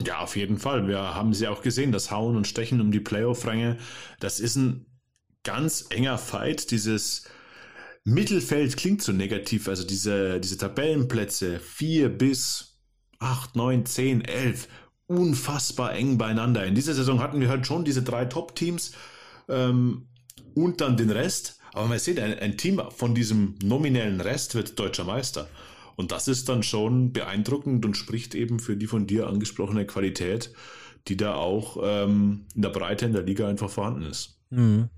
Ja, 0.01 0.19
auf 0.19 0.37
jeden 0.37 0.57
Fall. 0.57 0.87
Wir 0.87 0.99
haben 1.13 1.33
sie 1.33 1.47
auch 1.47 1.61
gesehen, 1.61 1.91
das 1.91 2.09
Hauen 2.09 2.37
und 2.37 2.47
Stechen 2.47 2.79
um 2.79 2.91
die 2.91 3.01
Playoff-Ränge. 3.01 3.77
Das 4.19 4.39
ist 4.39 4.55
ein 4.55 4.85
ganz 5.43 5.87
enger 5.89 6.17
Fight. 6.17 6.71
Dieses 6.71 7.25
Mittelfeld 8.05 8.77
klingt 8.77 9.01
so 9.01 9.11
negativ. 9.11 9.67
Also 9.67 9.85
diese, 9.85 10.39
diese 10.39 10.57
Tabellenplätze 10.57 11.59
4 11.59 12.09
bis 12.09 12.79
8, 13.19 13.57
9, 13.57 13.85
10, 13.85 14.21
11. 14.21 14.67
Unfassbar 15.07 15.93
eng 15.95 16.17
beieinander. 16.17 16.65
In 16.65 16.75
dieser 16.75 16.93
Saison 16.93 17.19
hatten 17.19 17.41
wir 17.41 17.49
halt 17.49 17.67
schon 17.67 17.83
diese 17.83 18.03
drei 18.03 18.25
Top-Teams 18.25 18.93
ähm, 19.49 20.07
und 20.55 20.81
dann 20.81 20.95
den 20.95 21.09
Rest. 21.09 21.58
Aber 21.73 21.87
man 21.87 21.99
sieht, 21.99 22.19
ein, 22.19 22.37
ein 22.39 22.57
Team 22.57 22.81
von 22.95 23.15
diesem 23.15 23.55
nominellen 23.63 24.21
Rest 24.21 24.55
wird 24.55 24.79
deutscher 24.79 25.03
Meister. 25.03 25.47
Und 25.95 26.11
das 26.11 26.27
ist 26.27 26.47
dann 26.47 26.63
schon 26.63 27.11
beeindruckend 27.11 27.85
und 27.85 27.97
spricht 27.97 28.33
eben 28.33 28.59
für 28.59 28.77
die 28.77 28.87
von 28.87 29.05
dir 29.05 29.27
angesprochene 29.27 29.85
Qualität, 29.85 30.53
die 31.07 31.17
da 31.17 31.35
auch 31.35 31.77
ähm, 31.83 32.45
in 32.55 32.61
der 32.61 32.69
Breite 32.69 33.05
in 33.05 33.13
der 33.13 33.23
Liga 33.23 33.47
einfach 33.47 33.69
vorhanden 33.69 34.03
ist. 34.03 34.39
Mhm. 34.49 34.89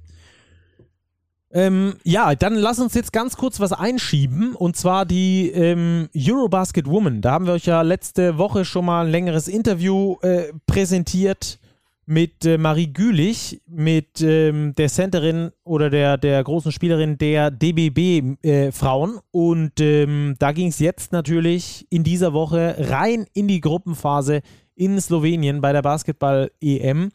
Ähm, 1.53 1.95
ja, 2.03 2.33
dann 2.35 2.55
lass 2.55 2.79
uns 2.79 2.93
jetzt 2.93 3.11
ganz 3.11 3.35
kurz 3.35 3.59
was 3.59 3.73
einschieben 3.73 4.55
und 4.55 4.77
zwar 4.77 5.05
die 5.05 5.49
ähm, 5.49 6.07
Eurobasket 6.15 6.87
Woman. 6.87 7.21
Da 7.21 7.31
haben 7.31 7.45
wir 7.45 7.53
euch 7.53 7.65
ja 7.65 7.81
letzte 7.81 8.37
Woche 8.37 8.63
schon 8.63 8.85
mal 8.85 9.05
ein 9.05 9.11
längeres 9.11 9.47
Interview 9.47 10.17
äh, 10.21 10.53
präsentiert 10.65 11.59
mit 12.05 12.45
äh, 12.45 12.57
Marie 12.57 12.91
Gülich, 12.91 13.61
mit 13.67 14.21
ähm, 14.21 14.73
der 14.75 14.89
Centerin 14.89 15.51
oder 15.63 15.89
der, 15.89 16.17
der 16.17 16.43
großen 16.43 16.71
Spielerin 16.71 17.17
der 17.17 17.51
DBB-Frauen. 17.51 19.17
Äh, 19.17 19.21
und 19.31 19.79
ähm, 19.79 20.35
da 20.39 20.51
ging 20.51 20.67
es 20.67 20.79
jetzt 20.79 21.11
natürlich 21.11 21.87
in 21.89 22.03
dieser 22.03 22.33
Woche 22.33 22.75
rein 22.77 23.25
in 23.33 23.47
die 23.47 23.61
Gruppenphase 23.61 24.41
in 24.75 24.99
Slowenien 24.99 25.61
bei 25.61 25.73
der 25.73 25.81
Basketball-EM. 25.81 27.11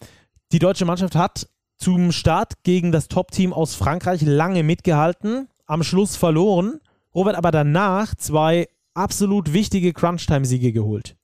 Die 0.52 0.58
deutsche 0.58 0.84
Mannschaft 0.84 1.16
hat 1.16 1.48
zum 1.78 2.12
Start 2.12 2.62
gegen 2.62 2.92
das 2.92 3.08
Top-Team 3.08 3.52
aus 3.52 3.74
Frankreich 3.74 4.22
lange 4.22 4.62
mitgehalten, 4.62 5.48
am 5.66 5.82
Schluss 5.82 6.16
verloren. 6.16 6.80
Robert 7.14 7.36
aber 7.36 7.50
danach 7.50 8.14
zwei 8.14 8.68
absolut 8.94 9.52
wichtige 9.52 9.92
Crunch-Time-Siege 9.92 10.72
geholt. 10.72 11.16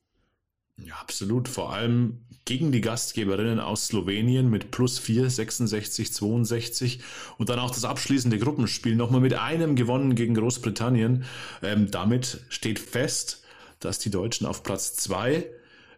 Ja, 0.76 0.94
absolut. 1.00 1.48
Vor 1.48 1.72
allem 1.72 2.24
gegen 2.45 2.72
die 2.72 2.80
Gastgeberinnen 2.80 3.61
aus 3.61 3.86
Slowenien 3.86 4.51
mit 4.51 4.70
plus 4.70 4.99
4, 4.99 5.30
66, 5.30 6.12
62 6.12 7.01
und 7.38 7.49
dann 7.49 7.59
auch 7.59 7.70
das 7.70 7.84
abschließende 7.84 8.38
Gruppenspiel 8.38 8.97
nochmal 8.97 9.20
mit 9.20 9.34
einem 9.34 9.76
gewonnen 9.76 10.14
gegen 10.14 10.34
Großbritannien. 10.34 11.24
Ähm, 11.62 11.90
damit 11.90 12.40
steht 12.49 12.78
fest, 12.78 13.43
dass 13.80 13.99
die 13.99 14.11
Deutschen 14.11 14.47
auf 14.47 14.62
Platz 14.62 14.95
2 14.95 15.47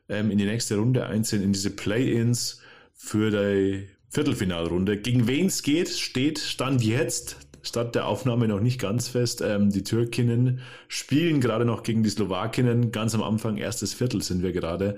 ähm, 0.08 0.30
in 0.30 0.38
die 0.38 0.44
nächste 0.44 0.76
Runde 0.76 1.06
einziehen, 1.06 1.42
in 1.42 1.52
diese 1.52 1.70
Play-ins 1.70 2.60
für 2.92 3.30
die 3.30 3.88
Viertelfinalrunde. 4.10 4.98
Gegen 4.98 5.26
wen 5.26 5.46
es 5.46 5.62
geht, 5.62 5.88
steht 5.88 6.38
Stand 6.38 6.82
jetzt 6.84 7.38
statt 7.64 7.94
der 7.94 8.06
Aufnahme 8.06 8.46
noch 8.46 8.60
nicht 8.60 8.80
ganz 8.80 9.08
fest. 9.08 9.40
Ähm, 9.40 9.70
die 9.70 9.82
Türkinnen 9.82 10.60
spielen 10.86 11.40
gerade 11.40 11.64
noch 11.64 11.82
gegen 11.82 12.02
die 12.02 12.10
Slowakinnen. 12.10 12.92
Ganz 12.92 13.14
am 13.14 13.22
Anfang, 13.22 13.56
erstes 13.56 13.94
Viertel 13.94 14.22
sind 14.22 14.42
wir 14.42 14.52
gerade. 14.52 14.96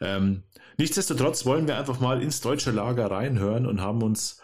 Ähm, 0.00 0.42
Nichtsdestotrotz 0.78 1.46
wollen 1.46 1.66
wir 1.66 1.78
einfach 1.78 2.00
mal 2.00 2.22
ins 2.22 2.40
deutsche 2.40 2.70
Lager 2.70 3.10
reinhören 3.10 3.66
und 3.66 3.80
haben 3.80 4.02
uns 4.02 4.42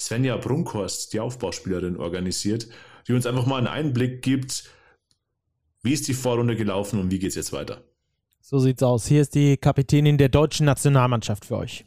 Svenja 0.00 0.36
Brunkhorst, 0.36 1.12
die 1.12 1.20
Aufbauspielerin, 1.20 1.96
organisiert, 1.96 2.68
die 3.06 3.12
uns 3.12 3.26
einfach 3.26 3.46
mal 3.46 3.58
einen 3.58 3.66
Einblick 3.66 4.22
gibt, 4.22 4.70
wie 5.82 5.92
ist 5.92 6.08
die 6.08 6.14
Vorrunde 6.14 6.56
gelaufen 6.56 6.98
und 6.98 7.10
wie 7.10 7.18
geht 7.18 7.30
es 7.30 7.34
jetzt 7.34 7.52
weiter. 7.52 7.82
So 8.40 8.58
sieht's 8.58 8.82
aus. 8.82 9.06
Hier 9.06 9.22
ist 9.22 9.34
die 9.34 9.56
Kapitänin 9.56 10.18
der 10.18 10.30
deutschen 10.30 10.66
Nationalmannschaft 10.66 11.44
für 11.44 11.58
euch. 11.58 11.84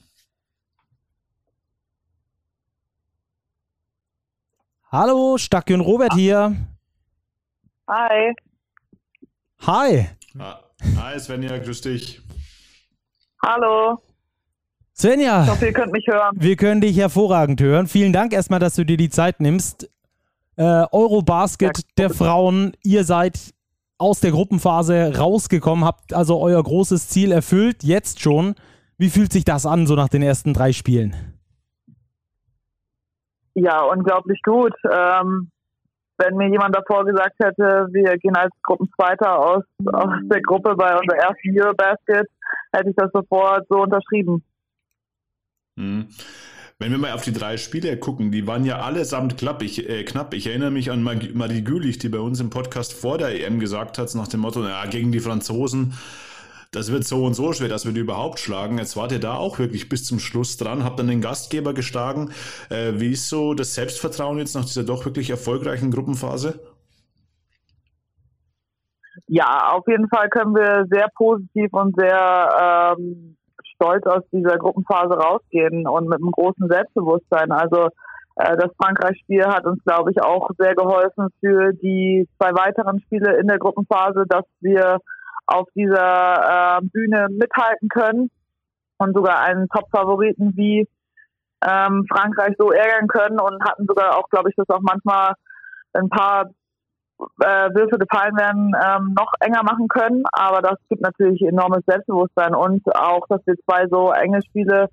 Hallo, 4.89 5.37
Stacke 5.37 5.73
und 5.73 5.81
Robert 5.81 6.13
hier. 6.13 6.55
Hi. 7.87 8.33
Hi. 9.65 10.07
Ah, 10.37 10.59
hi 10.95 11.19
Svenja, 11.19 11.57
grüß 11.57 11.81
dich. 11.81 12.21
Hallo. 13.45 14.01
Svenja. 14.93 15.43
Ich 15.43 15.49
hoffe, 15.49 15.65
ihr 15.67 15.73
könnt 15.73 15.91
mich 15.91 16.07
hören. 16.07 16.35
Wir 16.39 16.55
können 16.55 16.81
dich 16.81 16.97
hervorragend 16.97 17.61
hören. 17.61 17.87
Vielen 17.87 18.13
Dank 18.13 18.33
erstmal, 18.33 18.59
dass 18.59 18.75
du 18.75 18.83
dir 18.83 18.97
die 18.97 19.09
Zeit 19.09 19.39
nimmst. 19.39 19.91
Äh, 20.55 20.85
Eurobasket 20.91 21.77
ja, 21.77 21.83
der 21.97 22.09
Frauen, 22.09 22.73
ihr 22.83 23.03
seid 23.03 23.53
aus 23.99 24.19
der 24.21 24.31
Gruppenphase 24.31 25.17
rausgekommen, 25.17 25.85
habt 25.85 26.13
also 26.13 26.39
euer 26.39 26.61
großes 26.61 27.09
Ziel 27.09 27.31
erfüllt, 27.31 27.83
jetzt 27.83 28.21
schon. 28.21 28.55
Wie 28.97 29.09
fühlt 29.09 29.31
sich 29.31 29.45
das 29.45 29.65
an, 29.67 29.85
so 29.85 29.95
nach 29.95 30.09
den 30.09 30.23
ersten 30.23 30.53
drei 30.53 30.71
Spielen? 30.71 31.15
Ja, 33.53 33.81
unglaublich 33.83 34.41
gut. 34.43 34.73
Ähm, 34.91 35.51
wenn 36.17 36.35
mir 36.35 36.49
jemand 36.49 36.75
davor 36.75 37.05
gesagt 37.05 37.35
hätte, 37.39 37.87
wir 37.91 38.17
gehen 38.17 38.35
als 38.35 38.51
Gruppenzweiter 38.63 39.37
aus, 39.37 39.63
aus 39.93 40.13
der 40.23 40.41
Gruppe 40.41 40.75
bei 40.75 40.97
unserer 40.97 41.17
ersten 41.17 41.59
Eurobasket, 41.59 42.27
hätte 42.71 42.89
ich 42.89 42.95
das 42.95 43.11
sofort 43.13 43.65
so 43.69 43.81
unterschrieben. 43.81 44.43
Hm. 45.77 46.07
Wenn 46.79 46.91
wir 46.91 46.99
mal 46.99 47.13
auf 47.13 47.23
die 47.23 47.33
drei 47.33 47.57
Spiele 47.57 47.97
gucken, 47.97 48.31
die 48.31 48.45
waren 48.45 48.63
ja 48.63 48.81
allesamt 48.81 49.37
knapp. 49.37 49.63
Ich, 49.63 49.89
äh, 49.89 50.03
knapp. 50.03 50.33
ich 50.35 50.45
erinnere 50.45 50.69
mich 50.69 50.91
an 50.91 51.01
Marie 51.01 51.63
Gülich, 51.63 51.97
die 51.97 52.09
bei 52.09 52.19
uns 52.19 52.39
im 52.39 52.51
Podcast 52.51 52.93
vor 52.93 53.17
der 53.17 53.29
EM 53.29 53.59
gesagt 53.59 53.97
hat, 53.97 54.13
nach 54.13 54.27
dem 54.27 54.41
Motto, 54.41 54.63
ja, 54.63 54.85
gegen 54.85 55.11
die 55.11 55.19
Franzosen 55.19 55.93
das 56.71 56.91
wird 56.91 57.05
so 57.05 57.25
und 57.25 57.33
so 57.33 57.53
schwer, 57.53 57.69
dass 57.69 57.85
wir 57.85 57.93
die 57.93 58.01
überhaupt 58.01 58.39
schlagen. 58.39 58.77
Jetzt 58.77 58.95
wart 58.97 59.11
ihr 59.11 59.19
da 59.19 59.35
auch 59.35 59.59
wirklich 59.59 59.89
bis 59.89 60.03
zum 60.03 60.19
Schluss 60.19 60.57
dran, 60.57 60.83
habt 60.83 60.99
dann 60.99 61.07
den 61.07 61.21
Gastgeber 61.21 61.73
geschlagen. 61.73 62.31
Äh, 62.69 62.93
wie 62.95 63.11
ist 63.11 63.29
so 63.29 63.53
das 63.53 63.73
Selbstvertrauen 63.73 64.37
jetzt 64.37 64.55
nach 64.55 64.65
dieser 64.65 64.83
doch 64.83 65.05
wirklich 65.05 65.29
erfolgreichen 65.29 65.91
Gruppenphase? 65.91 66.59
Ja, 69.27 69.71
auf 69.71 69.87
jeden 69.87 70.07
Fall 70.09 70.29
können 70.29 70.55
wir 70.55 70.85
sehr 70.89 71.07
positiv 71.15 71.73
und 71.73 71.95
sehr 71.97 72.95
ähm, 72.97 73.37
stolz 73.75 74.05
aus 74.05 74.23
dieser 74.31 74.57
Gruppenphase 74.57 75.15
rausgehen 75.15 75.87
und 75.87 76.07
mit 76.07 76.19
einem 76.19 76.31
großen 76.31 76.67
Selbstbewusstsein. 76.67 77.51
Also 77.51 77.89
äh, 78.35 78.55
das 78.57 78.71
Frankreich-Spiel 78.81 79.45
hat 79.45 79.65
uns, 79.65 79.83
glaube 79.83 80.11
ich, 80.11 80.21
auch 80.21 80.49
sehr 80.57 80.75
geholfen 80.75 81.29
für 81.39 81.73
die 81.73 82.27
zwei 82.37 82.51
weiteren 82.53 82.99
Spiele 83.01 83.37
in 83.37 83.47
der 83.47 83.59
Gruppenphase, 83.59 84.25
dass 84.27 84.45
wir 84.61 84.99
auf 85.47 85.67
dieser 85.75 86.77
äh, 86.77 86.85
Bühne 86.85 87.27
mithalten 87.31 87.89
können 87.89 88.29
und 88.97 89.15
sogar 89.15 89.39
einen 89.41 89.67
Top-Favoriten 89.69 90.53
wie 90.55 90.87
ähm, 91.65 92.05
Frankreich 92.09 92.55
so 92.57 92.71
ärgern 92.71 93.07
können 93.07 93.39
und 93.39 93.63
hatten 93.63 93.85
sogar 93.87 94.17
auch, 94.17 94.29
glaube 94.29 94.49
ich, 94.49 94.55
dass 94.55 94.69
auch 94.69 94.81
manchmal 94.81 95.33
ein 95.93 96.09
paar 96.09 96.51
äh, 97.19 97.69
Würfe 97.73 97.97
gefallen 97.97 98.37
werden, 98.37 98.73
ähm, 98.75 99.15
noch 99.17 99.31
enger 99.39 99.63
machen 99.63 99.87
können. 99.87 100.23
Aber 100.31 100.61
das 100.61 100.77
gibt 100.89 101.01
natürlich 101.01 101.41
enormes 101.41 101.83
Selbstbewusstsein 101.85 102.55
und 102.55 102.83
auch, 102.95 103.27
dass 103.27 103.41
wir 103.45 103.55
zwei 103.65 103.87
so 103.89 104.11
enge 104.11 104.41
Spiele 104.43 104.89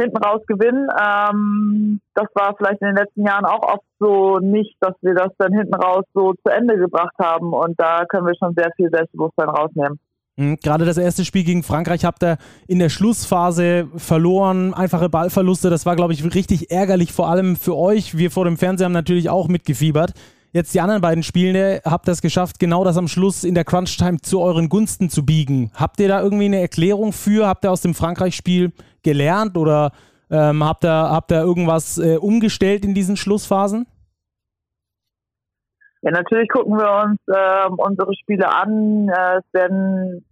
hinten 0.00 0.16
raus 0.16 0.42
gewinnen. 0.46 0.88
Ähm, 0.98 2.00
das 2.14 2.26
war 2.34 2.54
vielleicht 2.56 2.80
in 2.80 2.88
den 2.88 2.96
letzten 2.96 3.26
Jahren 3.26 3.44
auch 3.44 3.62
oft 3.62 3.84
so 3.98 4.38
nicht, 4.38 4.76
dass 4.80 4.94
wir 5.02 5.14
das 5.14 5.32
dann 5.38 5.52
hinten 5.52 5.74
raus 5.74 6.04
so 6.14 6.32
zu 6.34 6.52
Ende 6.52 6.76
gebracht 6.78 7.14
haben. 7.18 7.52
Und 7.52 7.78
da 7.78 8.04
können 8.06 8.26
wir 8.26 8.34
schon 8.36 8.54
sehr 8.54 8.70
viel 8.76 8.90
Selbstbewusstsein 8.90 9.48
rausnehmen. 9.48 9.98
Mhm, 10.36 10.56
gerade 10.62 10.84
das 10.84 10.96
erste 10.96 11.24
Spiel 11.24 11.44
gegen 11.44 11.62
Frankreich 11.62 12.04
habt 12.04 12.22
ihr 12.22 12.38
in 12.66 12.78
der 12.78 12.88
Schlussphase 12.88 13.88
verloren, 13.96 14.74
einfache 14.74 15.08
Ballverluste. 15.08 15.70
Das 15.70 15.86
war, 15.86 15.96
glaube 15.96 16.12
ich, 16.14 16.24
richtig 16.34 16.70
ärgerlich, 16.70 17.12
vor 17.12 17.28
allem 17.28 17.56
für 17.56 17.76
euch. 17.76 18.16
Wir 18.16 18.30
vor 18.30 18.44
dem 18.44 18.56
Fernseher 18.56 18.86
haben 18.86 18.92
natürlich 18.92 19.28
auch 19.28 19.48
mitgefiebert. 19.48 20.14
Jetzt 20.52 20.74
die 20.74 20.80
anderen 20.80 21.00
beiden 21.00 21.22
Spiele, 21.22 21.80
habt 21.84 22.08
es 22.08 22.22
geschafft, 22.22 22.58
genau 22.58 22.82
das 22.82 22.96
am 22.96 23.06
Schluss 23.06 23.44
in 23.44 23.54
der 23.54 23.62
Crunch-Time 23.64 24.20
zu 24.20 24.40
euren 24.40 24.68
Gunsten 24.68 25.08
zu 25.08 25.24
biegen. 25.24 25.70
Habt 25.74 26.00
ihr 26.00 26.08
da 26.08 26.20
irgendwie 26.20 26.46
eine 26.46 26.60
Erklärung 26.60 27.12
für? 27.12 27.46
Habt 27.46 27.64
ihr 27.64 27.70
aus 27.70 27.82
dem 27.82 27.94
Frankreich-Spiel 27.94 28.72
gelernt 29.04 29.56
oder 29.56 29.92
ähm, 30.28 30.64
habt, 30.64 30.84
ihr, 30.84 30.90
habt 30.90 31.30
ihr 31.30 31.40
irgendwas 31.40 31.98
äh, 31.98 32.16
umgestellt 32.16 32.84
in 32.84 32.94
diesen 32.94 33.16
Schlussphasen? 33.16 33.86
Ja, 36.02 36.10
natürlich 36.10 36.48
gucken 36.48 36.76
wir 36.76 37.04
uns 37.04 37.20
äh, 37.28 37.68
unsere 37.68 38.12
Spiele 38.16 38.52
an. 38.52 39.08
Äh, 39.08 39.38
es 39.38 39.44
werden 39.52 40.24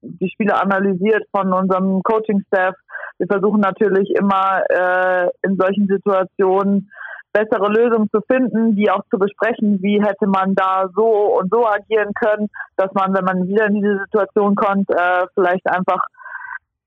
die 0.00 0.30
Spiele 0.30 0.60
analysiert 0.60 1.22
von 1.30 1.52
unserem 1.52 2.02
Coaching-Staff. 2.02 2.74
Wir 3.18 3.26
versuchen 3.28 3.60
natürlich 3.60 4.10
immer 4.16 4.62
äh, 4.68 5.28
in 5.42 5.56
solchen 5.56 5.86
Situationen 5.86 6.90
bessere 7.32 7.68
Lösungen 7.68 8.08
zu 8.10 8.20
finden, 8.30 8.76
die 8.76 8.90
auch 8.90 9.02
zu 9.10 9.18
besprechen, 9.18 9.80
wie 9.82 10.02
hätte 10.02 10.26
man 10.26 10.54
da 10.54 10.86
so 10.94 11.38
und 11.38 11.50
so 11.50 11.66
agieren 11.66 12.12
können, 12.14 12.48
dass 12.76 12.92
man, 12.92 13.14
wenn 13.14 13.24
man 13.24 13.48
wieder 13.48 13.66
in 13.66 13.74
diese 13.74 13.98
Situation 14.04 14.54
kommt, 14.54 14.90
äh, 14.90 15.26
vielleicht 15.34 15.66
einfach 15.66 16.00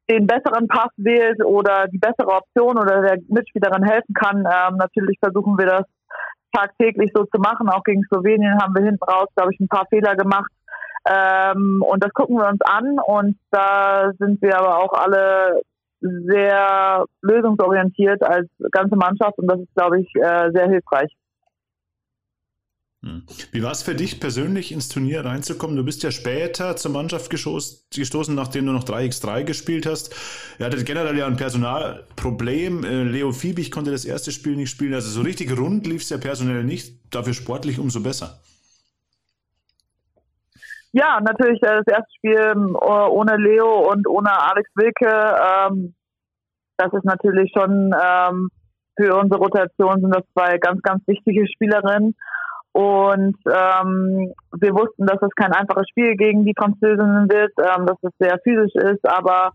den 0.09 0.27
besseren 0.27 0.67
Pass 0.67 0.91
wählt 0.97 1.43
oder 1.43 1.87
die 1.87 1.97
bessere 1.97 2.31
Option 2.31 2.77
oder 2.77 3.01
der 3.01 3.17
Mitspielerin 3.27 3.83
helfen 3.83 4.13
kann. 4.13 4.37
Ähm, 4.37 4.77
natürlich 4.77 5.17
versuchen 5.19 5.57
wir 5.57 5.65
das 5.65 5.85
tagtäglich 6.53 7.11
so 7.13 7.23
zu 7.25 7.39
machen. 7.39 7.69
Auch 7.69 7.83
gegen 7.83 8.03
Slowenien 8.03 8.61
haben 8.61 8.75
wir 8.75 8.83
hinten 8.83 9.03
raus, 9.03 9.27
glaube 9.35 9.51
ich, 9.53 9.59
ein 9.59 9.67
paar 9.67 9.87
Fehler 9.89 10.15
gemacht. 10.15 10.51
Ähm, 11.07 11.83
und 11.87 12.03
das 12.03 12.13
gucken 12.13 12.37
wir 12.37 12.47
uns 12.47 12.61
an 12.61 12.97
und 12.99 13.37
da 13.51 14.11
sind 14.17 14.41
wir 14.41 14.57
aber 14.57 14.79
auch 14.79 14.93
alle 14.93 15.61
sehr 16.25 17.05
lösungsorientiert 17.21 18.23
als 18.23 18.47
ganze 18.71 18.95
Mannschaft 18.95 19.37
und 19.37 19.47
das 19.47 19.59
ist, 19.59 19.73
glaube 19.75 20.01
ich, 20.01 20.07
äh, 20.15 20.51
sehr 20.53 20.67
hilfreich. 20.69 21.11
Hm. 23.05 23.21
Wie 23.51 23.61
war 23.61 23.71
es 23.71 23.83
für 23.83 23.93
dich 23.93 24.19
persönlich 24.19 24.71
ins 24.71 24.89
Turnier 24.89 25.23
reinzukommen? 25.23 25.75
Du 25.75 25.83
bist 25.83 26.01
ja 26.01 26.09
später 26.09 26.75
zur 26.75 26.91
Mannschaft 26.91 27.29
gestoßen, 27.29 28.35
nachdem 28.35 28.65
du 28.65 28.71
noch 28.71 28.83
3x3 28.83 29.43
gespielt 29.43 29.85
hast. 29.85 30.15
Ihr 30.57 30.65
hattet 30.65 30.87
generell 30.87 31.15
ja 31.15 31.27
ein 31.27 31.37
Personalproblem. 31.37 32.83
Äh, 32.83 33.03
Leo 33.03 33.31
Fiebig 33.31 33.69
konnte 33.69 33.91
das 33.91 34.05
erste 34.05 34.31
Spiel 34.31 34.55
nicht 34.55 34.71
spielen. 34.71 34.95
Also 34.95 35.09
so 35.09 35.21
richtig 35.21 35.55
rund 35.55 35.85
lief 35.85 36.01
es 36.01 36.09
ja 36.09 36.17
personell 36.17 36.63
nicht. 36.63 37.13
Dafür 37.13 37.35
sportlich 37.35 37.77
umso 37.77 37.99
besser. 37.99 38.41
Ja, 40.97 41.19
natürlich 41.19 41.61
äh, 41.61 41.81
das 41.83 41.87
erste 41.87 42.13
Spiel 42.15 42.39
ähm, 42.39 42.77
ohne 42.79 43.35
Leo 43.35 43.91
und 43.91 44.07
ohne 44.07 44.31
Alex 44.31 44.69
Wilke. 44.75 45.11
Ähm, 45.11 45.93
das 46.77 46.93
ist 46.93 47.03
natürlich 47.03 47.51
schon 47.53 47.93
ähm, 47.93 48.47
für 48.97 49.13
unsere 49.17 49.41
Rotation 49.41 49.99
sind 49.99 50.15
das 50.15 50.23
zwei 50.31 50.57
ganz, 50.57 50.81
ganz 50.83 51.05
wichtige 51.05 51.45
Spielerinnen. 51.51 52.15
Und 52.71 53.35
ähm, 53.45 54.33
wir 54.57 54.71
wussten, 54.71 55.05
dass 55.05 55.21
es 55.21 55.35
kein 55.35 55.51
einfaches 55.51 55.89
Spiel 55.89 56.15
gegen 56.15 56.45
die 56.45 56.55
Französinnen 56.57 57.27
wird, 57.27 57.51
ähm, 57.59 57.87
dass 57.87 57.97
es 58.01 58.11
sehr 58.17 58.39
physisch 58.41 58.75
ist, 58.75 59.05
aber 59.05 59.51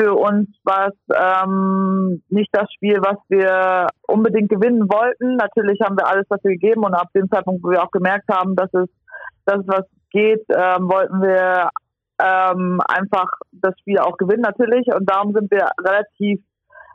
für 0.00 0.14
uns 0.14 0.48
war 0.64 0.88
es 0.88 0.96
ähm, 1.14 2.22
nicht 2.30 2.48
das 2.52 2.72
Spiel, 2.72 2.96
was 3.02 3.18
wir 3.28 3.88
unbedingt 4.06 4.48
gewinnen 4.48 4.88
wollten. 4.88 5.36
Natürlich 5.36 5.80
haben 5.82 5.98
wir 5.98 6.06
alles 6.06 6.26
dafür 6.30 6.52
gegeben 6.52 6.82
und 6.82 6.94
ab 6.94 7.08
dem 7.14 7.28
Zeitpunkt, 7.28 7.62
wo 7.62 7.70
wir 7.72 7.82
auch 7.82 7.90
gemerkt 7.90 8.30
haben, 8.32 8.56
dass 8.56 8.72
es, 8.72 8.88
dass 9.44 9.60
es 9.60 9.68
was 9.68 9.84
geht, 10.16 10.44
ähm, 10.48 10.88
wollten 10.88 11.20
wir 11.20 11.70
ähm, 12.18 12.80
einfach 12.88 13.28
das 13.52 13.78
Spiel 13.80 13.98
auch 13.98 14.16
gewinnen 14.16 14.42
natürlich 14.42 14.86
und 14.94 15.08
darum 15.08 15.32
sind 15.32 15.50
wir 15.50 15.68
relativ 15.84 16.40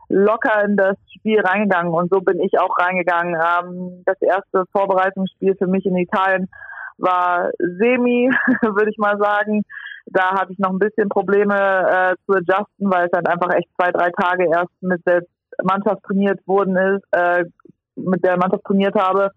locker 0.09 0.63
in 0.65 0.75
das 0.75 0.97
Spiel 1.15 1.39
reingegangen 1.39 1.93
und 1.93 2.11
so 2.11 2.19
bin 2.21 2.39
ich 2.41 2.59
auch 2.59 2.77
reingegangen. 2.77 3.35
Ähm, 3.35 4.03
das 4.05 4.19
erste 4.21 4.63
Vorbereitungsspiel 4.71 5.55
für 5.55 5.67
mich 5.67 5.85
in 5.85 5.95
Italien 5.95 6.49
war 6.97 7.51
semi, 7.59 8.29
würde 8.61 8.89
ich 8.89 8.97
mal 8.97 9.17
sagen. 9.17 9.63
Da 10.07 10.31
hatte 10.31 10.51
ich 10.53 10.59
noch 10.59 10.71
ein 10.71 10.79
bisschen 10.79 11.09
Probleme 11.09 11.55
äh, 11.55 12.15
zu 12.25 12.33
adjusten, 12.33 12.91
weil 12.91 13.07
es 13.07 13.13
halt 13.13 13.29
einfach 13.29 13.53
echt 13.53 13.69
zwei, 13.79 13.91
drei 13.91 14.09
Tage 14.09 14.49
erst 14.49 14.71
mit 14.81 15.05
der 15.05 15.21
Mannschaft 15.63 16.03
trainiert 16.03 16.45
worden 16.47 16.75
ist, 16.75 17.03
äh, 17.11 17.45
mit 17.95 18.23
der 18.25 18.37
Mannschaft 18.37 18.63
trainiert 18.65 18.95
habe. 18.95 19.29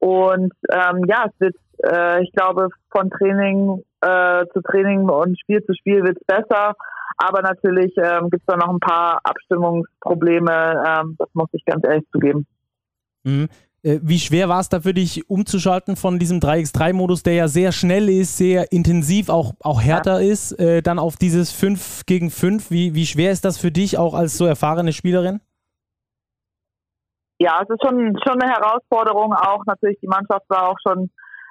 Und 0.00 0.52
ähm, 0.72 1.04
ja, 1.06 1.26
es 1.26 1.40
wird, 1.40 1.56
äh, 1.84 2.22
ich 2.22 2.32
glaube, 2.32 2.68
von 2.90 3.10
Training 3.10 3.82
äh, 4.00 4.46
zu 4.52 4.60
Training 4.62 5.08
und 5.08 5.38
Spiel 5.40 5.64
zu 5.64 5.74
Spiel 5.74 6.02
wird 6.02 6.18
es 6.18 6.26
besser. 6.26 6.74
Aber 7.16 7.42
natürlich 7.42 7.92
ähm, 7.98 8.30
gibt 8.30 8.42
es 8.42 8.46
da 8.46 8.56
noch 8.56 8.70
ein 8.70 8.80
paar 8.80 9.20
Abstimmungsprobleme, 9.24 10.84
ähm, 10.86 11.16
das 11.18 11.28
muss 11.34 11.48
ich 11.52 11.64
ganz 11.66 11.84
ehrlich 11.84 12.06
zugeben. 12.12 12.46
Mhm. 13.24 13.48
Äh, 13.82 13.98
wie 14.02 14.18
schwer 14.18 14.48
war 14.48 14.60
es 14.60 14.68
da 14.68 14.80
für 14.80 14.94
dich 14.94 15.28
umzuschalten 15.28 15.96
von 15.96 16.18
diesem 16.18 16.38
3x3-Modus, 16.38 17.22
der 17.22 17.34
ja 17.34 17.48
sehr 17.48 17.72
schnell 17.72 18.08
ist, 18.08 18.36
sehr 18.36 18.72
intensiv, 18.72 19.28
auch, 19.28 19.52
auch 19.60 19.82
härter 19.82 20.20
ja. 20.20 20.32
ist, 20.32 20.52
äh, 20.58 20.82
dann 20.82 20.98
auf 20.98 21.16
dieses 21.16 21.52
5 21.52 22.06
gegen 22.06 22.30
5? 22.30 22.70
Wie, 22.70 22.94
wie 22.94 23.06
schwer 23.06 23.32
ist 23.32 23.44
das 23.44 23.58
für 23.58 23.70
dich 23.70 23.98
auch 23.98 24.14
als 24.14 24.38
so 24.38 24.46
erfahrene 24.46 24.92
Spielerin? 24.92 25.40
Ja, 27.38 27.60
es 27.62 27.70
ist 27.70 27.82
schon, 27.82 28.18
schon 28.22 28.40
eine 28.40 28.52
Herausforderung 28.52 29.32
auch. 29.32 29.64
Natürlich, 29.66 29.98
die 30.00 30.08
Mannschaft 30.08 30.44
war 30.48 30.68
auch 30.68 30.76
schon 30.86 31.10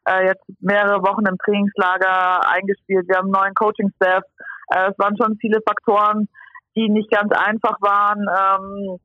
äh, 0.10 0.26
jetzt 0.26 0.44
mehrere 0.60 1.02
Wochen 1.04 1.26
im 1.26 1.38
Trainingslager 1.38 2.50
eingespielt. 2.50 3.08
Wir 3.08 3.18
haben 3.18 3.34
einen 3.34 3.44
neuen 3.44 3.54
Coaching-Staff. 3.54 4.24
Äh, 4.74 4.92
es 4.92 5.00
waren 5.00 5.16
schon 5.22 5.38
viele 5.40 5.62
Faktoren, 5.68 6.28
die 6.76 6.90
nicht 6.90 7.12
ganz 7.12 7.32
einfach 7.32 7.78
waren. 7.82 8.26
Ähm, 8.28 8.98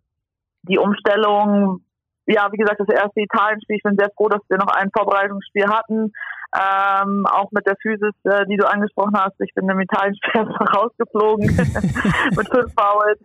die 0.63 0.79
Umstellung, 0.79 1.81
ja, 2.27 2.49
wie 2.53 2.57
gesagt, 2.57 2.81
das 2.81 2.89
erste 2.89 3.21
Italien-Spiel. 3.21 3.77
Ich 3.77 3.83
bin 3.83 3.97
sehr 3.99 4.11
froh, 4.17 4.29
dass 4.29 4.41
wir 4.49 4.57
noch 4.57 4.73
ein 4.75 4.91
Vorbereitungsspiel 4.97 5.67
hatten. 5.69 6.13
Ähm, 6.55 7.27
auch 7.27 7.51
mit 7.51 7.67
der 7.67 7.77
Physis, 7.83 8.15
äh, 8.25 8.47
die 8.47 8.57
du 8.57 8.67
angesprochen 8.67 9.15
hast. 9.17 9.35
Ich 9.41 9.53
bin 9.55 9.69
im 9.69 9.81
Italien-Spiel 9.81 10.33
erstmal 10.47 10.69
rausgeflogen 10.69 11.47
mit 12.37 12.49
fünf 12.49 12.73
Fouls. 12.75 13.21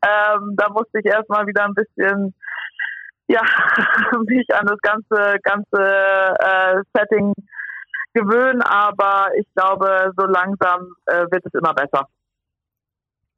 Ähm, 0.00 0.54
da 0.56 0.70
musste 0.70 1.00
ich 1.00 1.06
erstmal 1.06 1.46
wieder 1.46 1.64
ein 1.64 1.74
bisschen 1.74 2.34
ja, 3.28 3.42
mich 4.26 4.46
an 4.54 4.66
das 4.66 4.80
ganze, 4.80 5.38
ganze 5.42 6.36
äh, 6.40 6.82
Setting 6.96 7.32
gewöhnen, 8.14 8.62
aber 8.62 9.28
ich 9.38 9.46
glaube, 9.54 10.12
so 10.16 10.26
langsam 10.26 10.94
äh, 11.06 11.26
wird 11.30 11.44
es 11.46 11.54
immer 11.54 11.74
besser. 11.74 12.08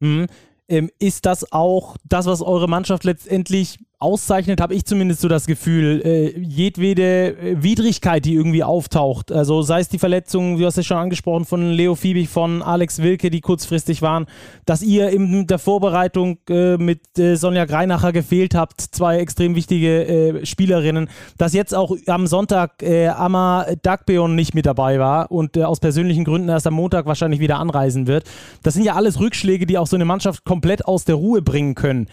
Mhm. 0.01 0.26
Ähm, 0.68 0.91
ist 1.01 1.26
das 1.26 1.53
auch 1.53 1.97
das, 2.05 2.26
was 2.26 2.43
eure 2.43 2.68
Mannschaft 2.68 3.05
letztendlich 3.05 3.80
auszeichnet, 4.01 4.62
habe 4.62 4.74
ich 4.74 4.86
zumindest 4.86 5.20
so 5.20 5.28
das 5.28 5.46
Gefühl, 5.46 6.01
äh, 6.05 6.38
jedwede 6.38 7.36
äh, 7.36 7.62
Widrigkeit, 7.62 8.24
die 8.24 8.34
irgendwie 8.34 8.64
auftaucht, 8.64 9.30
also 9.30 9.61
sei 9.61 9.80
es 9.80 9.88
die 9.88 9.98
Verletzungen, 9.98 10.59
du 10.59 10.64
hast 10.64 10.78
es 10.78 10.86
schon 10.86 10.96
angesprochen, 10.96 11.44
von 11.44 11.70
Leo 11.70 11.94
Fiebig, 11.94 12.30
von 12.30 12.62
Alex 12.62 13.03
Wilke, 13.03 13.28
die 13.30 13.42
kurzfristig 13.42 14.01
waren, 14.01 14.24
dass 14.64 14.82
ihr 14.82 15.11
in 15.11 15.46
der 15.46 15.59
Vorbereitung 15.59 16.38
äh, 16.48 16.78
mit 16.78 17.18
äh, 17.18 17.36
Sonja 17.36 17.66
Greinacher 17.66 18.12
gefehlt 18.12 18.55
habt, 18.55 18.80
zwei 18.80 19.18
extrem 19.18 19.55
wichtige 19.55 20.07
äh, 20.07 20.46
Spielerinnen, 20.46 21.11
dass 21.36 21.53
jetzt 21.53 21.74
auch 21.74 21.94
am 22.07 22.26
Sonntag 22.26 22.82
äh, 22.82 23.09
Amma 23.09 23.66
Dagbeon 23.82 24.34
nicht 24.34 24.55
mit 24.55 24.64
dabei 24.64 24.98
war 24.98 25.30
und 25.30 25.59
aus 25.59 25.78
persönlichen 25.78 26.24
Gründen 26.24 26.48
erst 26.48 26.66
am 26.66 26.74
Montag 26.74 27.05
wahrscheinlich 27.05 27.40
wieder 27.40 27.59
anreisen 27.59 28.07
wird. 28.07 28.24
Das 28.62 28.72
sind 28.72 28.84
ja 28.84 28.94
alles 28.94 29.20
Rückschläge, 29.20 29.66
die 29.66 29.76
auch 29.76 29.86
so 29.86 29.96
eine 29.96 30.07
Mannschaft 30.07 30.44
komplett 30.44 30.86
aus 30.86 31.05
der 31.05 31.16
Ruhe 31.16 31.42
bringen 31.42 31.74
können 31.74 32.07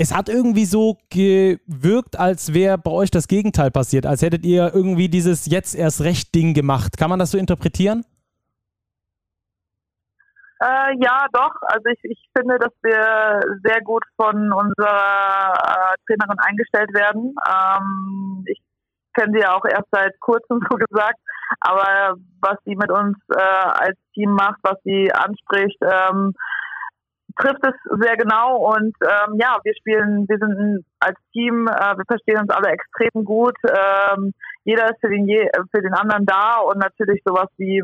es 0.00 0.16
hat 0.16 0.30
irgendwie 0.30 0.64
so 0.64 0.96
gewirkt, 1.10 2.18
als 2.18 2.54
wäre 2.54 2.78
bei 2.78 2.90
euch 2.90 3.10
das 3.10 3.28
Gegenteil 3.28 3.70
passiert, 3.70 4.06
als 4.06 4.22
hättet 4.22 4.46
ihr 4.46 4.72
irgendwie 4.74 5.10
dieses 5.10 5.44
jetzt 5.44 5.74
erst 5.74 6.00
recht 6.00 6.34
Ding 6.34 6.54
gemacht. 6.54 6.96
Kann 6.96 7.10
man 7.10 7.18
das 7.18 7.32
so 7.32 7.38
interpretieren? 7.38 8.06
Äh, 10.58 10.96
ja, 11.02 11.26
doch. 11.34 11.52
Also 11.60 11.84
ich, 11.92 11.98
ich 12.04 12.30
finde, 12.34 12.58
dass 12.58 12.72
wir 12.82 13.40
sehr 13.62 13.82
gut 13.82 14.02
von 14.16 14.50
unserer 14.50 15.52
äh, 15.52 15.96
Trainerin 16.06 16.38
eingestellt 16.38 16.94
werden. 16.94 17.34
Ähm, 17.46 18.44
ich 18.46 18.58
kenne 19.14 19.32
sie 19.34 19.40
ja 19.40 19.54
auch 19.54 19.66
erst 19.66 19.88
seit 19.92 20.18
kurzem 20.20 20.60
so 20.70 20.78
gesagt, 20.78 21.18
aber 21.60 22.14
was 22.40 22.56
sie 22.64 22.74
mit 22.74 22.90
uns 22.90 23.18
äh, 23.36 23.38
als 23.38 23.98
Team 24.14 24.30
macht, 24.30 24.60
was 24.62 24.78
sie 24.82 25.12
anspricht, 25.12 25.78
ähm, 25.82 26.32
trifft 27.40 27.64
es 27.64 27.74
sehr 28.00 28.16
genau 28.16 28.56
und 28.74 28.94
ähm, 29.02 29.38
ja, 29.40 29.58
wir 29.64 29.74
spielen, 29.74 30.26
wir 30.28 30.38
sind 30.38 30.84
als 31.00 31.16
Team, 31.32 31.66
äh, 31.66 31.96
wir 31.96 32.04
verstehen 32.06 32.40
uns 32.40 32.50
alle 32.50 32.68
extrem 32.68 33.24
gut. 33.24 33.56
Ähm, 33.64 34.32
jeder 34.64 34.90
ist 34.90 35.00
für 35.00 35.08
den, 35.08 35.26
je, 35.26 35.48
für 35.74 35.82
den 35.82 35.94
anderen 35.94 36.26
da 36.26 36.58
und 36.58 36.78
natürlich 36.78 37.22
sowas 37.24 37.48
wie 37.56 37.82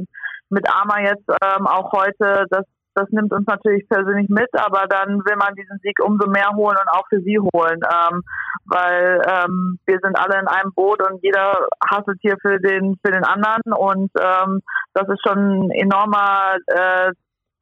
mit 0.50 0.68
Arma 0.70 1.00
jetzt 1.00 1.28
ähm, 1.42 1.66
auch 1.66 1.90
heute, 1.92 2.46
das, 2.50 2.64
das 2.94 3.08
nimmt 3.10 3.32
uns 3.32 3.46
natürlich 3.46 3.88
persönlich 3.88 4.28
mit, 4.28 4.48
aber 4.52 4.86
dann 4.88 5.18
will 5.24 5.36
man 5.36 5.54
diesen 5.54 5.78
Sieg 5.82 5.98
umso 6.02 6.28
mehr 6.28 6.50
holen 6.54 6.76
und 6.80 6.88
auch 6.88 7.06
für 7.08 7.20
sie 7.20 7.38
holen, 7.38 7.80
ähm, 7.82 8.22
weil 8.66 9.22
ähm, 9.26 9.78
wir 9.86 9.98
sind 10.02 10.18
alle 10.18 10.40
in 10.40 10.48
einem 10.48 10.72
Boot 10.74 11.02
und 11.08 11.22
jeder 11.22 11.66
hasselt 11.90 12.18
hier 12.20 12.36
für 12.40 12.58
den 12.58 12.96
für 13.04 13.12
den 13.12 13.24
anderen 13.24 13.72
und 13.74 14.10
ähm, 14.20 14.60
das 14.94 15.08
ist 15.08 15.22
schon 15.26 15.66
ein 15.66 15.70
enormer 15.70 16.56
äh, 16.66 17.12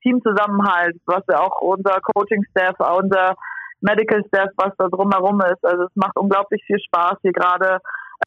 Teamzusammenhalt, 0.04 0.96
was 1.06 1.24
ja 1.28 1.40
auch 1.40 1.60
unser 1.60 1.98
Coaching-Staff, 2.14 2.76
unser 2.78 3.34
Medical-Staff, 3.80 4.50
was 4.56 4.72
da 4.78 4.88
drumherum 4.88 5.40
ist. 5.40 5.64
Also 5.64 5.84
es 5.84 5.96
macht 5.96 6.16
unglaublich 6.16 6.62
viel 6.66 6.78
Spaß 6.78 7.18
hier 7.22 7.32
gerade 7.32 7.78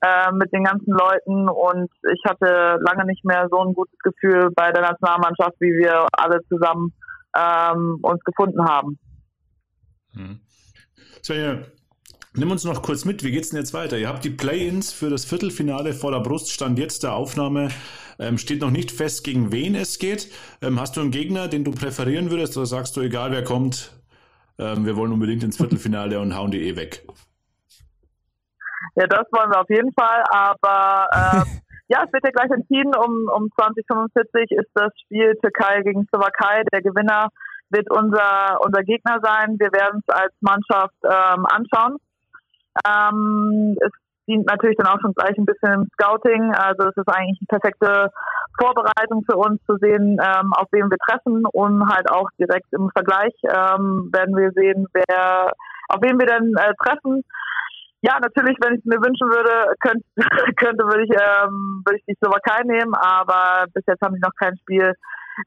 äh, 0.02 0.32
mit 0.34 0.52
den 0.54 0.64
ganzen 0.64 0.92
Leuten 0.92 1.48
und 1.50 1.90
ich 2.14 2.22
hatte 2.28 2.78
lange 2.82 3.06
nicht 3.06 3.24
mehr 3.24 3.48
so 3.50 3.60
ein 3.60 3.74
gutes 3.74 3.98
Gefühl 4.00 4.50
bei 4.56 4.72
der 4.72 4.82
Nationalmannschaft, 4.82 5.56
wie 5.60 5.74
wir 5.78 6.08
alle 6.12 6.42
zusammen 6.50 6.94
ähm, 7.36 8.00
uns 8.02 8.24
gefunden 8.24 8.64
haben. 8.68 9.00
Hm. 10.14 10.40
Svenja, 11.24 11.64
nimm 12.38 12.52
uns 12.52 12.64
noch 12.64 12.82
kurz 12.82 13.06
mit, 13.06 13.24
wie 13.24 13.32
geht's 13.32 13.50
denn 13.50 13.60
jetzt 13.60 13.74
weiter? 13.74 13.98
Ihr 13.98 14.08
habt 14.08 14.24
die 14.24 14.30
Play-ins 14.30 14.94
für 14.94 15.10
das 15.10 15.26
Viertelfinale 15.26 15.94
vor 15.94 16.12
der 16.12 16.20
Brust, 16.20 16.52
stand 16.52 16.80
jetzt 16.80 17.04
der 17.04 17.14
Aufnahme 17.14 17.70
ähm, 18.20 18.38
steht 18.38 18.62
noch 18.62 18.72
nicht 18.72 18.92
fest, 18.92 19.24
gegen 19.24 19.52
wen 19.52 19.76
es 19.76 20.00
geht. 20.00 20.32
Ähm, 20.62 20.80
hast 20.80 20.98
du 20.98 21.02
einen 21.02 21.12
Gegner, 21.12 21.48
den 21.48 21.64
du 21.64 21.72
präferieren 21.72 22.32
würdest 22.32 22.58
oder 22.58 22.66
sagst 22.66 22.98
du, 22.98 23.02
egal 23.02 23.32
wer 23.32 23.44
kommt, 23.44 23.92
ähm, 24.60 24.86
wir 24.86 24.96
wollen 24.96 25.12
unbedingt 25.12 25.44
ins 25.44 25.58
Viertelfinale 25.58 26.20
und 26.20 26.36
hauen 26.36 26.52
die 26.52 26.68
eh 26.68 26.76
weg? 26.76 27.04
Ja, 28.96 29.06
das 29.08 29.26
wollen 29.32 29.52
wir 29.52 29.62
auf 29.62 29.70
jeden 29.70 29.94
Fall, 29.94 30.24
aber 30.30 31.08
ähm, 31.14 31.62
ja, 31.88 32.04
es 32.06 32.12
wird 32.12 32.24
ja 32.26 32.32
gleich 32.32 32.52
entschieden. 32.52 32.96
Um, 32.96 33.30
um 33.34 33.50
2045 33.56 34.58
ist 34.58 34.72
das 34.74 34.92
Spiel 35.04 35.36
Türkei 35.42 35.82
gegen 35.84 36.08
Slowakei. 36.08 36.64
Der 36.74 36.82
Gewinner 36.82 37.30
wird 37.70 37.92
unser, 37.92 38.58
unser 38.62 38.82
Gegner 38.82 39.20
sein. 39.22 39.58
Wir 39.60 39.72
werden 39.72 40.02
es 40.08 40.16
als 40.16 40.34
Mannschaft 40.42 40.96
ähm, 41.04 41.46
anschauen. 41.46 41.98
Ähm, 42.86 43.78
es 43.80 43.92
dient 44.28 44.46
natürlich 44.46 44.78
dann 44.78 44.88
auch 44.88 45.00
schon 45.02 45.14
gleich 45.14 45.38
ein 45.38 45.46
bisschen 45.46 45.74
im 45.74 45.88
Scouting. 45.94 46.54
Also 46.54 46.90
es 46.90 46.98
ist 46.98 47.08
eigentlich 47.08 47.40
eine 47.40 47.60
perfekte 47.60 48.12
Vorbereitung 48.60 49.24
für 49.30 49.38
uns 49.38 49.62
zu 49.66 49.78
sehen, 49.78 50.20
ähm, 50.22 50.54
auf 50.54 50.68
wen 50.72 50.90
wir 50.90 50.98
treffen 50.98 51.46
und 51.46 51.88
halt 51.90 52.12
auch 52.12 52.28
direkt 52.40 52.72
im 52.74 52.90
Vergleich 52.92 53.34
ähm, 53.44 54.10
werden 54.12 54.36
wir 54.36 54.52
sehen, 54.52 54.88
wer 54.94 55.52
auf 55.90 56.02
wen 56.02 56.20
wir 56.20 56.26
denn 56.26 56.54
äh, 56.58 56.74
treffen. 56.84 57.24
Ja, 58.02 58.20
natürlich, 58.20 58.58
wenn 58.62 58.76
ich 58.76 58.80
es 58.80 58.86
mir 58.86 59.02
wünschen 59.02 59.30
würde, 59.30 59.74
könnte, 59.82 60.06
könnte 60.56 60.84
würde 60.86 61.04
ich, 61.04 61.12
ähm, 61.12 61.82
würde 61.86 61.98
ich 61.98 62.06
die 62.06 62.18
Slowakei 62.20 62.64
nehmen, 62.64 62.94
aber 62.94 63.66
bis 63.74 63.84
jetzt 63.88 64.02
haben 64.02 64.16
die 64.16 64.22
noch 64.22 64.36
kein 64.40 64.58
Spiel 64.58 64.94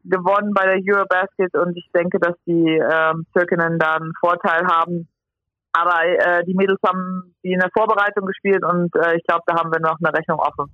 gewonnen 0.04 0.54
bei 0.54 0.66
der 0.66 0.80
Eurobasket 0.86 1.54
und 1.54 1.76
ich 1.76 1.88
denke, 1.94 2.18
dass 2.18 2.34
die 2.46 2.78
ähm, 2.78 3.26
Türkinnen 3.36 3.78
da 3.78 3.96
einen 3.96 4.12
Vorteil 4.20 4.66
haben. 4.66 5.08
Aber 5.72 6.04
äh, 6.04 6.44
die 6.44 6.54
Mädels 6.54 6.80
haben 6.86 7.34
die 7.44 7.52
in 7.52 7.60
der 7.60 7.70
Vorbereitung 7.72 8.26
gespielt 8.26 8.64
und 8.64 8.94
äh, 8.96 9.16
ich 9.16 9.24
glaube, 9.24 9.42
da 9.46 9.56
haben 9.56 9.72
wir 9.72 9.80
noch 9.80 9.96
eine 10.02 10.16
Rechnung 10.16 10.38
offen. 10.38 10.66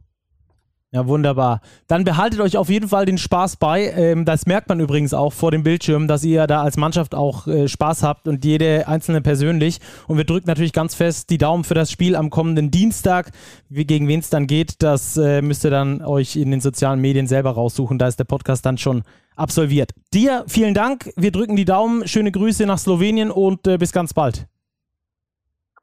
Ja, 0.92 1.06
wunderbar. 1.06 1.60
Dann 1.88 2.04
behaltet 2.04 2.40
euch 2.40 2.56
auf 2.56 2.70
jeden 2.70 2.88
Fall 2.88 3.04
den 3.04 3.18
Spaß 3.18 3.56
bei. 3.56 3.90
Ähm, 3.90 4.24
das 4.24 4.46
merkt 4.46 4.68
man 4.68 4.78
übrigens 4.80 5.12
auch 5.12 5.32
vor 5.32 5.50
dem 5.50 5.62
Bildschirm, 5.62 6.06
dass 6.06 6.24
ihr 6.24 6.46
da 6.46 6.62
als 6.62 6.76
Mannschaft 6.76 7.14
auch 7.14 7.46
äh, 7.48 7.66
Spaß 7.68 8.02
habt 8.04 8.28
und 8.28 8.44
jede 8.44 8.86
einzelne 8.86 9.20
persönlich. 9.20 9.80
Und 10.06 10.16
wir 10.16 10.24
drücken 10.24 10.46
natürlich 10.46 10.72
ganz 10.72 10.94
fest 10.94 11.28
die 11.28 11.38
Daumen 11.38 11.64
für 11.64 11.74
das 11.74 11.90
Spiel 11.90 12.14
am 12.16 12.30
kommenden 12.30 12.70
Dienstag. 12.70 13.32
Wie, 13.68 13.84
gegen 13.84 14.06
wen 14.06 14.20
es 14.20 14.30
dann 14.30 14.46
geht, 14.46 14.82
das 14.82 15.16
äh, 15.16 15.42
müsst 15.42 15.64
ihr 15.64 15.70
dann 15.70 16.02
euch 16.02 16.36
in 16.36 16.50
den 16.52 16.60
sozialen 16.60 17.00
Medien 17.00 17.26
selber 17.26 17.50
raussuchen. 17.50 17.98
Da 17.98 18.06
ist 18.06 18.18
der 18.18 18.24
Podcast 18.24 18.64
dann 18.64 18.78
schon 18.78 19.02
absolviert. 19.34 19.90
Dir 20.14 20.44
vielen 20.46 20.72
Dank. 20.72 21.12
Wir 21.16 21.32
drücken 21.32 21.56
die 21.56 21.64
Daumen. 21.64 22.06
Schöne 22.06 22.30
Grüße 22.30 22.64
nach 22.64 22.78
Slowenien 22.78 23.30
und 23.30 23.66
äh, 23.66 23.76
bis 23.76 23.92
ganz 23.92 24.14
bald. 24.14 24.46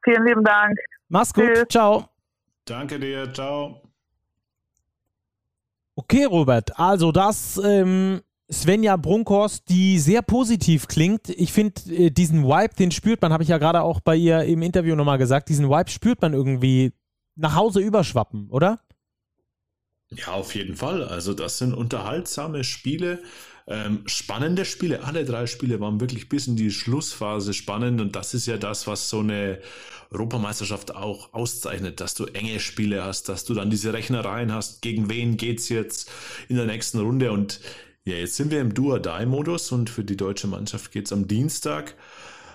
Vielen 0.04 0.26
lieben 0.26 0.43
Dank. 0.43 0.78
Mach's 1.10 1.34
gut. 1.34 1.45
Tschüss. 1.45 1.66
Ciao. 1.70 2.10
Danke 2.66 2.99
dir. 2.99 3.32
Ciao. 3.34 3.82
Okay, 5.95 6.26
Robert, 6.26 6.80
also 6.80 7.12
das 7.12 7.62
ähm, 7.64 8.22
Svenja 8.51 8.97
Brunkhorst, 8.97 9.70
die 9.70 9.99
sehr 9.99 10.24
positiv 10.24 10.88
klingt. 10.88 11.30
Ich 11.30 11.54
finde, 11.54 11.82
äh, 11.91 12.10
diesen 12.10 12.43
Vibe, 12.45 12.74
den 12.76 12.91
spürt 12.91 13.22
man, 13.22 13.32
habe 13.32 13.43
ich 13.43 13.49
ja 13.49 13.60
gerade 13.60 13.82
auch 13.82 13.99
bei 13.99 14.16
ihr 14.16 14.41
im 14.43 14.64
Interview 14.64 14.95
nochmal 14.95 15.20
gesagt, 15.20 15.49
diesen 15.49 15.70
Vibe 15.70 15.91
spürt 15.91 16.22
man 16.22 16.34
irgendwie 16.34 16.93
nach 17.36 17.56
Hause 17.56 17.80
überschwappen, 17.80 18.49
oder? 18.49 18.80
Ja, 20.12 20.34
auf 20.34 20.56
jeden 20.56 20.76
Fall. 20.76 21.04
Also 21.04 21.34
das 21.34 21.58
sind 21.58 21.74
unterhaltsame 21.74 22.64
Spiele, 22.64 23.22
ähm, 23.68 24.03
spannende 24.05 24.66
Spiele. 24.66 25.03
Alle 25.03 25.26
drei 25.26 25.47
Spiele 25.47 25.80
waren 25.80 25.99
wirklich 25.99 26.30
bis 26.30 26.47
in 26.47 26.55
die 26.55 26.72
Schlussphase 26.72 27.53
spannend 27.53 28.01
und 28.01 28.16
das 28.16 28.34
ist 28.34 28.45
ja 28.45 28.57
das, 28.57 28.88
was 28.88 29.09
so 29.09 29.20
eine 29.20 29.59
Europameisterschaft 30.11 30.95
auch 30.95 31.34
auszeichnet, 31.34 31.99
dass 31.99 32.14
du 32.14 32.26
enge 32.26 32.59
Spiele 32.59 33.03
hast, 33.03 33.30
dass 33.30 33.45
du 33.45 33.53
dann 33.53 33.70
diese 33.70 33.93
Rechnereien 33.93 34.53
hast, 34.53 34.82
gegen 34.82 35.09
wen 35.09 35.38
geht's 35.38 35.70
jetzt 35.70 36.09
in 36.49 36.57
der 36.57 36.66
nächsten 36.66 36.99
Runde 36.99 37.32
und 37.32 37.59
ja, 38.05 38.16
jetzt 38.16 38.36
sind 38.36 38.51
wir 38.51 38.59
im 38.59 38.74
Do-or-Die-Modus 38.74 39.72
und 39.72 39.89
für 39.89 40.03
die 40.03 40.18
deutsche 40.18 40.47
Mannschaft 40.47 40.91
geht's 40.91 41.14
am 41.14 41.28
Dienstag, 41.28 41.95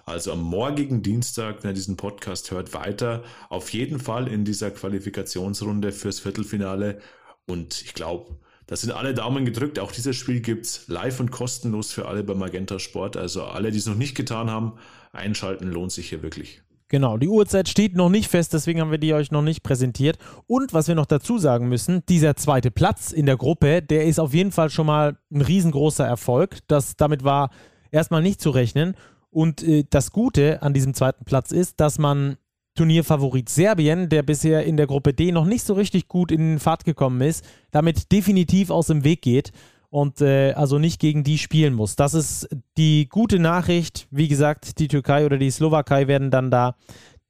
also 0.05 0.33
am 0.33 0.43
morgigen 0.43 1.03
Dienstag, 1.03 1.63
wenn 1.63 1.71
ihr 1.71 1.75
diesen 1.75 1.97
Podcast 1.97 2.51
hört, 2.51 2.75
weiter. 2.75 3.25
Auf 3.49 3.73
jeden 3.73 3.99
Fall 3.99 4.29
in 4.29 4.45
dieser 4.45 4.71
Qualifikationsrunde 4.71 5.93
fürs 5.93 6.21
Viertelfinale 6.21 7.01
und 7.47 7.81
ich 7.81 7.95
glaube, 7.95 8.37
da 8.69 8.77
sind 8.77 8.93
alle 8.93 9.15
Daumen 9.15 9.45
gedrückt. 9.47 9.79
Auch 9.79 9.91
dieses 9.91 10.15
Spiel 10.15 10.41
gibt's 10.41 10.87
live 10.89 11.21
und 11.21 11.31
kostenlos 11.31 11.91
für 11.91 12.07
alle 12.07 12.23
bei 12.23 12.35
Magenta 12.35 12.79
Sport. 12.79 13.17
Also 13.17 13.45
alle, 13.45 13.71
die 13.71 13.79
es 13.79 13.87
noch 13.87 13.97
nicht 13.97 14.15
getan 14.15 14.51
haben, 14.51 14.75
einschalten 15.13 15.73
lohnt 15.73 15.91
sich 15.91 16.11
hier 16.11 16.23
wirklich. 16.23 16.61
Genau, 16.91 17.17
die 17.17 17.29
Uhrzeit 17.29 17.69
steht 17.69 17.97
noch 17.97 18.09
nicht 18.11 18.29
fest, 18.29 18.55
deswegen 18.55 18.81
haben 18.81 18.91
wir 18.91 18.99
die 18.99 19.13
euch 19.13 19.31
noch 19.31 19.43
nicht 19.43 19.63
präsentiert. 19.63 20.19
Und 20.47 20.73
was 20.73 20.87
wir 20.87 20.95
noch 20.95 21.07
dazu 21.07 21.39
sagen 21.39 21.69
müssen, 21.69 22.03
dieser 22.09 22.37
zweite 22.37 22.71
Platz 22.71 23.11
in 23.11 23.27
der 23.27 23.37
Gruppe, 23.37 23.83
der 23.83 24.05
ist 24.05 24.19
auf 24.19 24.33
jeden 24.33 24.53
Fall 24.53 24.71
schon 24.71 24.87
mal 24.87 25.19
ein 25.31 25.43
riesengroßer 25.43 26.07
Erfolg. 26.07 26.59
Das, 26.67 26.97
damit 26.97 27.25
war 27.25 27.51
erstmal 27.91 28.23
nicht 28.23 28.41
zu 28.41 28.51
rechnen. 28.51 28.97
Und 29.31 29.63
äh, 29.63 29.85
das 29.89 30.13
Gute 30.13 30.63
an 30.63 30.75
diesem 30.75 30.93
zweiten 30.93 31.25
Platz 31.25 31.53
ist, 31.53 31.81
dass 31.81 31.99
man 31.99 32.37
Turnierfavorit 32.79 33.49
Serbien, 33.49 34.09
der 34.09 34.23
bisher 34.23 34.65
in 34.65 34.77
der 34.77 34.87
Gruppe 34.87 35.13
D 35.13 35.33
noch 35.33 35.45
nicht 35.45 35.65
so 35.65 35.75
richtig 35.75 36.07
gut 36.07 36.31
in 36.31 36.61
Fahrt 36.61 36.85
gekommen 36.85 37.21
ist, 37.21 37.45
damit 37.73 38.13
definitiv 38.13 38.71
aus 38.71 38.87
dem 38.87 39.03
Weg 39.03 39.23
geht 39.23 39.51
und 39.91 40.21
äh, 40.21 40.53
also 40.53 40.79
nicht 40.79 41.01
gegen 41.01 41.25
die 41.25 41.39
spielen 41.39 41.75
muss. 41.75 41.97
Das 41.97 42.15
ist 42.15 42.49
die 42.77 43.09
gute 43.09 43.41
Nachricht. 43.41 44.07
Wie 44.13 44.29
gesagt, 44.29 44.79
die 44.79 44.87
Türkei 44.87 45.27
oder 45.27 45.39
die 45.39 45.51
Slowakei 45.51 46.07
werden 46.07 46.31
dann 46.31 46.53
da 46.53 46.77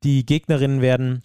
die 0.02 0.26
Gegnerinnen 0.26 0.82
werden. 0.82 1.22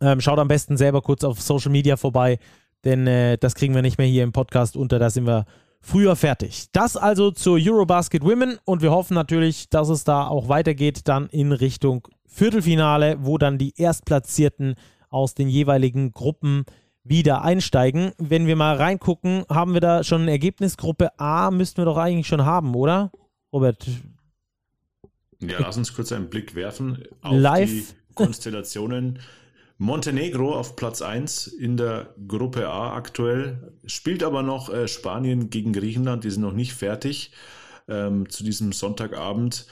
Ähm, 0.00 0.20
schaut 0.20 0.38
am 0.38 0.48
besten 0.48 0.76
selber 0.76 1.02
kurz 1.02 1.24
auf 1.24 1.40
Social 1.40 1.72
Media 1.72 1.96
vorbei, 1.96 2.38
denn 2.84 3.08
äh, 3.08 3.36
das 3.36 3.56
kriegen 3.56 3.74
wir 3.74 3.82
nicht 3.82 3.98
mehr 3.98 4.06
hier 4.06 4.22
im 4.22 4.32
Podcast 4.32 4.76
unter. 4.76 5.00
Da 5.00 5.10
sind 5.10 5.26
wir 5.26 5.44
früher 5.80 6.14
fertig. 6.14 6.66
Das 6.70 6.96
also 6.96 7.32
zur 7.32 7.58
Eurobasket 7.60 8.22
Women 8.22 8.58
und 8.64 8.80
wir 8.80 8.92
hoffen 8.92 9.14
natürlich, 9.14 9.68
dass 9.70 9.88
es 9.88 10.04
da 10.04 10.28
auch 10.28 10.48
weitergeht 10.48 11.08
dann 11.08 11.26
in 11.30 11.50
Richtung 11.50 12.06
Viertelfinale, 12.36 13.16
wo 13.20 13.38
dann 13.38 13.56
die 13.56 13.72
Erstplatzierten 13.78 14.74
aus 15.08 15.34
den 15.34 15.48
jeweiligen 15.48 16.12
Gruppen 16.12 16.66
wieder 17.02 17.40
einsteigen. 17.40 18.12
Wenn 18.18 18.46
wir 18.46 18.56
mal 18.56 18.76
reingucken, 18.76 19.46
haben 19.48 19.72
wir 19.72 19.80
da 19.80 20.04
schon 20.04 20.22
ein 20.22 20.28
Ergebnis. 20.28 20.76
Gruppe 20.76 21.18
A 21.18 21.50
müssten 21.50 21.78
wir 21.78 21.86
doch 21.86 21.96
eigentlich 21.96 22.26
schon 22.26 22.44
haben, 22.44 22.74
oder? 22.74 23.10
Robert? 23.54 23.86
Ja, 25.40 25.60
lass 25.60 25.78
uns 25.78 25.94
kurz 25.94 26.12
einen 26.12 26.28
Blick 26.28 26.54
werfen 26.54 27.04
auf 27.22 27.32
Live. 27.32 27.70
die 27.70 27.86
Konstellationen. 28.14 29.20
Montenegro 29.78 30.54
auf 30.54 30.76
Platz 30.76 31.00
1 31.00 31.46
in 31.46 31.78
der 31.78 32.14
Gruppe 32.28 32.68
A 32.68 32.94
aktuell, 32.94 33.72
spielt 33.86 34.22
aber 34.22 34.42
noch 34.42 34.68
äh, 34.68 34.88
Spanien 34.88 35.48
gegen 35.48 35.72
Griechenland, 35.72 36.24
die 36.24 36.30
sind 36.30 36.42
noch 36.42 36.52
nicht 36.52 36.74
fertig 36.74 37.30
ähm, 37.88 38.28
zu 38.28 38.44
diesem 38.44 38.72
Sonntagabend. 38.72 39.66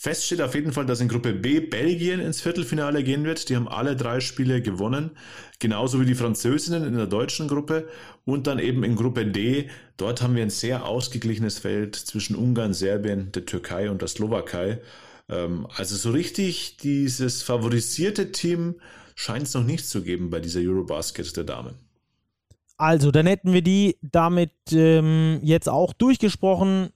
Fest 0.00 0.26
steht 0.26 0.40
auf 0.40 0.54
jeden 0.54 0.70
Fall, 0.70 0.86
dass 0.86 1.00
in 1.00 1.08
Gruppe 1.08 1.32
B 1.32 1.58
Belgien 1.58 2.20
ins 2.20 2.40
Viertelfinale 2.40 3.02
gehen 3.02 3.24
wird. 3.24 3.48
Die 3.48 3.56
haben 3.56 3.66
alle 3.66 3.96
drei 3.96 4.20
Spiele 4.20 4.62
gewonnen, 4.62 5.10
genauso 5.58 6.00
wie 6.00 6.06
die 6.06 6.14
Französinnen 6.14 6.84
in 6.84 6.96
der 6.96 7.08
deutschen 7.08 7.48
Gruppe. 7.48 7.88
Und 8.24 8.46
dann 8.46 8.60
eben 8.60 8.84
in 8.84 8.94
Gruppe 8.94 9.26
D, 9.26 9.68
dort 9.96 10.22
haben 10.22 10.36
wir 10.36 10.44
ein 10.44 10.50
sehr 10.50 10.86
ausgeglichenes 10.86 11.58
Feld 11.58 11.96
zwischen 11.96 12.36
Ungarn, 12.36 12.74
Serbien, 12.74 13.32
der 13.32 13.44
Türkei 13.44 13.90
und 13.90 14.00
der 14.00 14.06
Slowakei. 14.06 14.80
Ähm, 15.28 15.66
also 15.74 15.96
so 15.96 16.12
richtig 16.12 16.76
dieses 16.76 17.42
favorisierte 17.42 18.30
Team 18.30 18.76
scheint 19.16 19.48
es 19.48 19.54
noch 19.54 19.64
nicht 19.64 19.88
zu 19.88 20.04
geben 20.04 20.30
bei 20.30 20.38
dieser 20.38 20.60
Eurobasket 20.60 21.36
der 21.36 21.42
Damen. 21.42 21.74
Also, 22.76 23.10
dann 23.10 23.26
hätten 23.26 23.52
wir 23.52 23.62
die 23.62 23.96
damit 24.00 24.52
ähm, 24.70 25.40
jetzt 25.42 25.68
auch 25.68 25.92
durchgesprochen. 25.92 26.90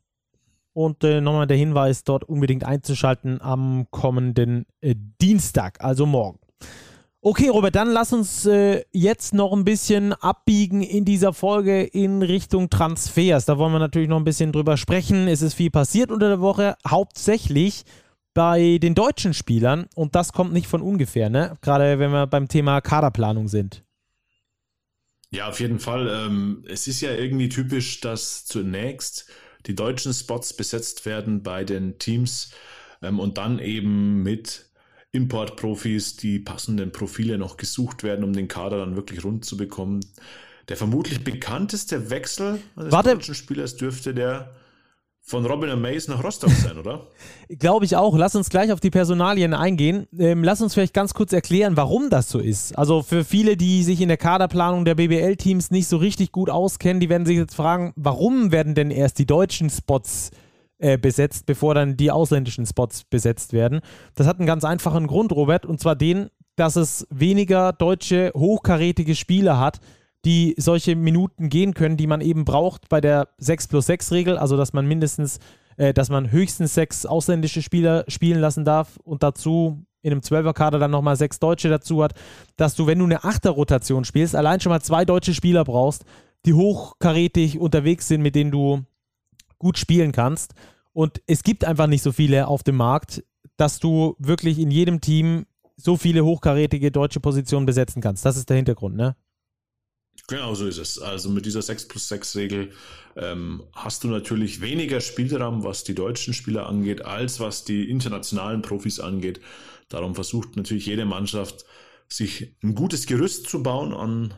Und 0.72 1.04
äh, 1.04 1.20
nochmal 1.20 1.46
der 1.46 1.56
Hinweis, 1.56 2.04
dort 2.04 2.24
unbedingt 2.24 2.64
einzuschalten 2.64 3.40
am 3.40 3.86
kommenden 3.90 4.66
äh, 4.80 4.94
Dienstag, 5.20 5.82
also 5.84 6.06
morgen. 6.06 6.38
Okay, 7.24 7.50
Robert, 7.50 7.76
dann 7.76 7.88
lass 7.88 8.12
uns 8.12 8.46
äh, 8.46 8.82
jetzt 8.90 9.32
noch 9.32 9.52
ein 9.52 9.64
bisschen 9.64 10.12
abbiegen 10.12 10.82
in 10.82 11.04
dieser 11.04 11.32
Folge 11.32 11.84
in 11.84 12.20
Richtung 12.20 12.68
Transfers. 12.68 13.44
Da 13.44 13.58
wollen 13.58 13.72
wir 13.72 13.78
natürlich 13.78 14.08
noch 14.08 14.16
ein 14.16 14.24
bisschen 14.24 14.50
drüber 14.50 14.76
sprechen. 14.76 15.28
Es 15.28 15.40
ist 15.40 15.54
viel 15.54 15.70
passiert 15.70 16.10
unter 16.10 16.26
der 16.26 16.40
Woche, 16.40 16.74
hauptsächlich 16.84 17.84
bei 18.34 18.78
den 18.78 18.96
deutschen 18.96 19.34
Spielern. 19.34 19.86
Und 19.94 20.16
das 20.16 20.32
kommt 20.32 20.52
nicht 20.52 20.66
von 20.66 20.82
ungefähr, 20.82 21.30
ne? 21.30 21.56
Gerade 21.60 22.00
wenn 22.00 22.10
wir 22.10 22.26
beim 22.26 22.48
Thema 22.48 22.80
Kaderplanung 22.80 23.46
sind. 23.46 23.84
Ja, 25.30 25.48
auf 25.48 25.60
jeden 25.60 25.78
Fall. 25.78 26.08
Ähm, 26.08 26.64
es 26.68 26.88
ist 26.88 27.00
ja 27.02 27.12
irgendwie 27.12 27.48
typisch, 27.48 28.00
dass 28.00 28.44
zunächst 28.46 29.30
die 29.66 29.74
deutschen 29.74 30.12
Spots 30.12 30.52
besetzt 30.54 31.06
werden 31.06 31.42
bei 31.42 31.64
den 31.64 31.98
Teams 31.98 32.50
ähm, 33.02 33.18
und 33.18 33.38
dann 33.38 33.58
eben 33.58 34.22
mit 34.22 34.66
Importprofis 35.12 36.16
die 36.16 36.38
passenden 36.38 36.90
Profile 36.90 37.38
noch 37.38 37.56
gesucht 37.56 38.02
werden, 38.02 38.24
um 38.24 38.32
den 38.32 38.48
Kader 38.48 38.78
dann 38.78 38.96
wirklich 38.96 39.24
rund 39.24 39.44
zu 39.44 39.56
bekommen. 39.56 40.00
Der 40.68 40.76
vermutlich 40.76 41.22
bekannteste 41.22 42.10
Wechsel 42.10 42.60
eines 42.76 42.92
Warte. 42.92 43.10
deutschen 43.10 43.34
Spielers 43.34 43.76
dürfte 43.76 44.14
der 44.14 44.54
von 45.24 45.46
Robin 45.46 45.70
Amaze 45.70 46.10
nach 46.10 46.22
Rostock 46.22 46.50
sein, 46.50 46.76
oder? 46.76 47.06
Glaube 47.48 47.84
ich 47.84 47.96
auch. 47.96 48.16
Lass 48.16 48.34
uns 48.34 48.50
gleich 48.50 48.72
auf 48.72 48.80
die 48.80 48.90
Personalien 48.90 49.54
eingehen. 49.54 50.08
Ähm, 50.18 50.42
lass 50.42 50.60
uns 50.60 50.74
vielleicht 50.74 50.94
ganz 50.94 51.14
kurz 51.14 51.32
erklären, 51.32 51.76
warum 51.76 52.10
das 52.10 52.28
so 52.28 52.40
ist. 52.40 52.76
Also 52.76 53.02
für 53.02 53.24
viele, 53.24 53.56
die 53.56 53.84
sich 53.84 54.00
in 54.00 54.08
der 54.08 54.16
Kaderplanung 54.16 54.84
der 54.84 54.96
BBL-Teams 54.96 55.70
nicht 55.70 55.86
so 55.86 55.96
richtig 55.96 56.32
gut 56.32 56.50
auskennen, 56.50 57.00
die 57.00 57.08
werden 57.08 57.24
sich 57.24 57.36
jetzt 57.36 57.54
fragen, 57.54 57.92
warum 57.94 58.50
werden 58.50 58.74
denn 58.74 58.90
erst 58.90 59.18
die 59.20 59.26
deutschen 59.26 59.70
Spots 59.70 60.32
äh, 60.78 60.98
besetzt, 60.98 61.46
bevor 61.46 61.74
dann 61.74 61.96
die 61.96 62.10
ausländischen 62.10 62.66
Spots 62.66 63.04
besetzt 63.04 63.52
werden? 63.52 63.80
Das 64.16 64.26
hat 64.26 64.38
einen 64.38 64.46
ganz 64.46 64.64
einfachen 64.64 65.06
Grund, 65.06 65.30
Robert, 65.32 65.64
und 65.64 65.78
zwar 65.78 65.94
den, 65.94 66.30
dass 66.56 66.74
es 66.74 67.06
weniger 67.10 67.72
deutsche 67.72 68.32
hochkarätige 68.34 69.14
Spieler 69.14 69.60
hat, 69.60 69.78
die 70.24 70.54
solche 70.56 70.94
Minuten 70.96 71.48
gehen 71.48 71.74
können, 71.74 71.96
die 71.96 72.06
man 72.06 72.20
eben 72.20 72.44
braucht 72.44 72.88
bei 72.88 73.00
der 73.00 73.28
6 73.38 73.68
plus 73.68 73.86
6 73.86 74.12
Regel, 74.12 74.38
also 74.38 74.56
dass 74.56 74.72
man 74.72 74.86
mindestens 74.86 75.40
äh, 75.76 75.94
dass 75.94 76.10
man 76.10 76.30
höchstens 76.30 76.74
sechs 76.74 77.06
ausländische 77.06 77.62
Spieler 77.62 78.04
spielen 78.08 78.40
lassen 78.40 78.64
darf 78.64 78.98
und 79.04 79.22
dazu 79.22 79.84
in 80.02 80.12
einem 80.12 80.22
Zwölferkader 80.22 80.78
dann 80.78 80.90
nochmal 80.90 81.16
sechs 81.16 81.38
Deutsche 81.38 81.68
dazu 81.68 82.02
hat, 82.02 82.14
dass 82.56 82.74
du, 82.74 82.86
wenn 82.86 82.98
du 82.98 83.04
eine 83.04 83.24
Achterrotation 83.24 84.04
spielst, 84.04 84.34
allein 84.34 84.60
schon 84.60 84.70
mal 84.70 84.80
zwei 84.80 85.04
deutsche 85.04 85.32
Spieler 85.32 85.64
brauchst, 85.64 86.04
die 86.44 86.54
hochkarätig 86.54 87.58
unterwegs 87.58 88.08
sind, 88.08 88.20
mit 88.20 88.34
denen 88.34 88.50
du 88.50 88.82
gut 89.58 89.78
spielen 89.78 90.10
kannst. 90.12 90.54
Und 90.92 91.22
es 91.26 91.44
gibt 91.44 91.64
einfach 91.64 91.86
nicht 91.86 92.02
so 92.02 92.12
viele 92.12 92.48
auf 92.48 92.64
dem 92.64 92.76
Markt, 92.76 93.24
dass 93.56 93.78
du 93.78 94.16
wirklich 94.18 94.58
in 94.58 94.70
jedem 94.70 95.00
Team 95.00 95.46
so 95.76 95.96
viele 95.96 96.24
hochkarätige 96.24 96.90
deutsche 96.90 97.20
Positionen 97.20 97.64
besetzen 97.64 98.02
kannst. 98.02 98.24
Das 98.24 98.36
ist 98.36 98.50
der 98.50 98.56
Hintergrund, 98.56 98.96
ne? 98.96 99.14
Genau 100.32 100.54
so 100.54 100.66
ist 100.66 100.78
es. 100.78 100.98
Also 100.98 101.28
mit 101.28 101.44
dieser 101.44 101.60
6 101.60 101.88
plus 101.88 102.08
6 102.08 102.36
Regel 102.36 102.72
ähm, 103.16 103.64
hast 103.74 104.02
du 104.02 104.08
natürlich 104.08 104.62
weniger 104.62 105.02
Spielraum, 105.02 105.62
was 105.62 105.84
die 105.84 105.94
deutschen 105.94 106.32
Spieler 106.32 106.66
angeht, 106.66 107.04
als 107.04 107.38
was 107.38 107.64
die 107.64 107.90
internationalen 107.90 108.62
Profis 108.62 108.98
angeht. 108.98 109.42
Darum 109.90 110.14
versucht 110.14 110.56
natürlich 110.56 110.86
jede 110.86 111.04
Mannschaft, 111.04 111.66
sich 112.08 112.54
ein 112.62 112.74
gutes 112.74 113.04
Gerüst 113.04 113.46
zu 113.46 113.62
bauen 113.62 113.92
an 113.92 114.32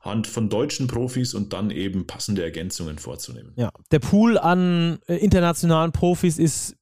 Hand 0.00 0.28
von 0.28 0.48
deutschen 0.48 0.86
Profis 0.86 1.34
und 1.34 1.52
dann 1.52 1.70
eben 1.70 2.06
passende 2.06 2.44
Ergänzungen 2.44 2.98
vorzunehmen. 2.98 3.52
Ja, 3.56 3.70
der 3.90 3.98
Pool 3.98 4.38
an 4.38 5.00
äh, 5.08 5.16
internationalen 5.16 5.90
Profis 5.90 6.38
ist, 6.38 6.76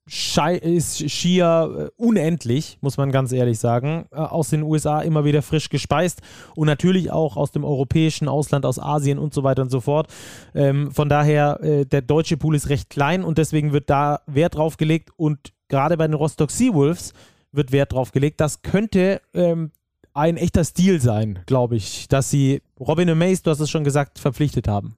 ist 0.61 1.11
schier 1.11 1.91
äh, 1.99 2.03
unendlich, 2.03 2.77
muss 2.83 2.99
man 2.99 3.11
ganz 3.13 3.33
ehrlich 3.33 3.59
sagen. 3.59 4.07
Äh, 4.11 4.17
aus 4.17 4.51
den 4.51 4.63
USA 4.63 5.01
immer 5.01 5.25
wieder 5.25 5.41
frisch 5.41 5.71
gespeist 5.71 6.21
und 6.55 6.67
natürlich 6.67 7.11
auch 7.11 7.39
aus 7.39 7.53
dem 7.53 7.65
europäischen 7.65 8.29
Ausland, 8.29 8.67
aus 8.67 8.79
Asien 8.79 9.19
und 9.19 9.33
so 9.33 9.43
weiter 9.43 9.63
und 9.63 9.71
so 9.71 9.81
fort. 9.81 10.09
Ähm, 10.55 10.93
von 10.93 11.09
daher, 11.09 11.59
der 11.85 12.03
deutsche 12.03 12.37
Pool 12.37 12.55
ist 12.55 12.69
recht 12.69 12.91
klein 12.91 13.25
und 13.25 13.39
deswegen 13.39 13.73
wird 13.73 13.89
da 13.89 14.21
Wert 14.27 14.57
drauf 14.57 14.77
gelegt 14.77 15.11
und 15.17 15.53
gerade 15.69 15.97
bei 15.97 16.07
den 16.07 16.15
Rostock 16.15 16.51
Seawolves 16.51 17.13
wird 17.53 17.73
Wert 17.73 17.93
drauf 17.93 18.13
gelegt. 18.13 18.41
Das 18.41 18.63
könnte 18.63 19.21
ähm, 19.35 19.71
ein 20.17 20.37
echter 20.37 20.65
Stil 20.65 21.01
sein, 21.01 21.41
glaube 21.47 21.77
ich, 21.77 22.09
dass 22.09 22.31
sie 22.31 22.63
Robin 22.81 23.17
Mays, 23.17 23.43
du 23.43 23.51
hast 23.51 23.61
es 23.61 23.71
schon 23.71 23.85
gesagt, 23.85 24.19
verpflichtet 24.19 24.67
haben. 24.67 24.97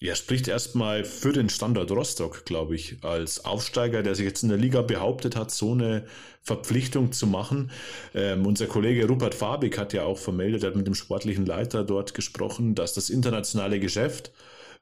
Ja, 0.00 0.14
spricht 0.14 0.48
erstmal 0.48 1.04
für 1.04 1.32
den 1.32 1.48
Standort 1.48 1.90
Rostock, 1.90 2.44
glaube 2.44 2.74
ich, 2.74 3.02
als 3.02 3.44
Aufsteiger, 3.44 4.02
der 4.02 4.14
sich 4.14 4.26
jetzt 4.26 4.42
in 4.42 4.50
der 4.50 4.58
Liga 4.58 4.82
behauptet 4.82 5.34
hat, 5.34 5.50
so 5.50 5.72
eine 5.72 6.04
Verpflichtung 6.42 7.12
zu 7.12 7.26
machen. 7.26 7.70
Ähm, 8.14 8.44
unser 8.44 8.66
Kollege 8.66 9.08
Rupert 9.08 9.34
Fabik 9.34 9.78
hat 9.78 9.92
ja 9.92 10.04
auch 10.04 10.18
vermeldet, 10.18 10.62
er 10.62 10.70
hat 10.70 10.76
mit 10.76 10.86
dem 10.86 10.94
sportlichen 10.94 11.46
Leiter 11.46 11.84
dort 11.84 12.12
gesprochen, 12.14 12.74
dass 12.74 12.92
das 12.92 13.08
internationale 13.08 13.80
Geschäft 13.80 14.30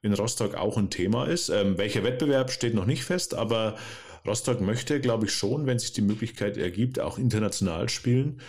in 0.03 0.13
Rostock 0.13 0.57
auch 0.57 0.77
ein 0.77 0.91
Thema 0.91 1.27
ist. 1.27 1.49
Ähm, 1.49 1.79
welcher 1.79 2.03
Wettbewerb 2.05 2.51
steht 2.51 2.75
noch 2.75 2.87
nicht 2.87 3.05
fest, 3.05 3.35
aber 3.35 3.77
Rostock 4.27 4.61
möchte, 4.61 5.01
glaube 5.01 5.27
ich, 5.27 5.33
schon, 5.33 5.67
wenn 5.67 5.79
sich 5.79 5.93
die 5.93 6.03
Möglichkeit 6.03 6.57
ergibt, 6.57 7.01
auch 7.01 7.19
international 7.19 7.89
spielen. 7.89 8.41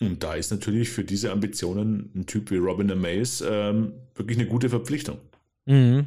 Und 0.00 0.22
da 0.22 0.34
ist 0.34 0.50
natürlich 0.50 0.90
für 0.90 1.04
diese 1.04 1.32
Ambitionen 1.32 2.10
ein 2.14 2.26
Typ 2.26 2.50
wie 2.50 2.56
Robin 2.56 2.90
Amaze 2.90 3.46
ähm, 3.48 3.92
wirklich 4.14 4.38
eine 4.38 4.48
gute 4.48 4.68
Verpflichtung. 4.68 5.18
Mhm. 5.64 6.06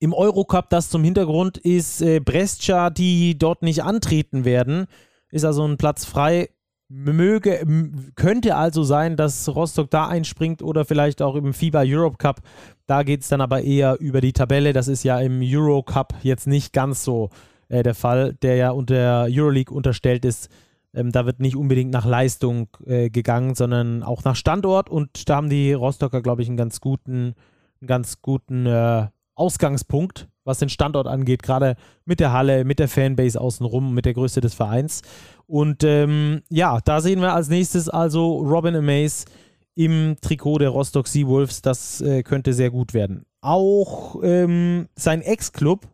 Im 0.00 0.12
Eurocup, 0.12 0.70
das 0.70 0.90
zum 0.90 1.04
Hintergrund 1.04 1.58
ist 1.58 2.02
äh, 2.02 2.20
Brescia, 2.20 2.90
die 2.90 3.38
dort 3.38 3.62
nicht 3.62 3.82
antreten 3.82 4.44
werden, 4.44 4.86
ist 5.30 5.44
also 5.44 5.66
ein 5.66 5.76
Platz 5.76 6.04
frei. 6.04 6.50
Möge, 6.88 7.66
könnte 8.14 8.56
also 8.56 8.84
sein, 8.84 9.16
dass 9.16 9.48
Rostock 9.48 9.90
da 9.90 10.06
einspringt 10.06 10.62
oder 10.62 10.84
vielleicht 10.84 11.22
auch 11.22 11.34
im 11.34 11.54
FIBA 11.54 11.82
Europe 11.86 12.18
Cup. 12.18 12.42
Da 12.86 13.02
geht 13.02 13.22
es 13.22 13.28
dann 13.28 13.40
aber 13.40 13.62
eher 13.62 13.98
über 14.00 14.20
die 14.20 14.34
Tabelle. 14.34 14.72
Das 14.72 14.86
ist 14.86 15.02
ja 15.02 15.18
im 15.18 15.40
Eurocup 15.42 16.14
jetzt 16.22 16.46
nicht 16.46 16.72
ganz 16.72 17.02
so 17.02 17.30
äh, 17.68 17.82
der 17.82 17.94
Fall, 17.94 18.34
der 18.34 18.56
ja 18.56 18.70
unter 18.70 19.26
Euroleague 19.28 19.74
unterstellt 19.74 20.24
ist. 20.24 20.48
Ähm, 20.94 21.12
da 21.12 21.26
wird 21.26 21.40
nicht 21.40 21.56
unbedingt 21.56 21.90
nach 21.90 22.06
Leistung 22.06 22.68
äh, 22.86 23.10
gegangen, 23.10 23.54
sondern 23.54 24.02
auch 24.02 24.24
nach 24.24 24.36
Standort. 24.36 24.88
Und 24.88 25.28
da 25.28 25.36
haben 25.36 25.50
die 25.50 25.72
Rostocker, 25.72 26.22
glaube 26.22 26.42
ich, 26.42 26.48
einen 26.48 26.56
ganz 26.56 26.80
guten, 26.80 27.34
einen 27.80 27.88
ganz 27.88 28.22
guten 28.22 28.66
äh, 28.66 29.08
Ausgangspunkt, 29.34 30.28
was 30.44 30.58
den 30.58 30.68
Standort 30.68 31.06
angeht, 31.06 31.42
gerade 31.42 31.76
mit 32.04 32.20
der 32.20 32.32
Halle, 32.32 32.64
mit 32.64 32.78
der 32.78 32.88
Fanbase 32.88 33.40
außenrum, 33.40 33.94
mit 33.94 34.04
der 34.04 34.14
Größe 34.14 34.40
des 34.40 34.54
Vereins. 34.54 35.02
Und 35.46 35.82
ähm, 35.84 36.42
ja, 36.48 36.78
da 36.84 37.00
sehen 37.00 37.20
wir 37.20 37.34
als 37.34 37.48
nächstes 37.48 37.88
also 37.88 38.38
Robin 38.38 38.76
Amaze 38.76 39.26
im 39.74 40.16
Trikot 40.20 40.58
der 40.58 40.68
Rostock 40.68 41.08
Seawolves. 41.08 41.62
Das 41.62 42.00
äh, 42.00 42.22
könnte 42.22 42.52
sehr 42.52 42.70
gut 42.70 42.94
werden. 42.94 43.24
Auch 43.40 44.22
ähm, 44.22 44.88
sein 44.94 45.20
Ex-Club, 45.20 45.86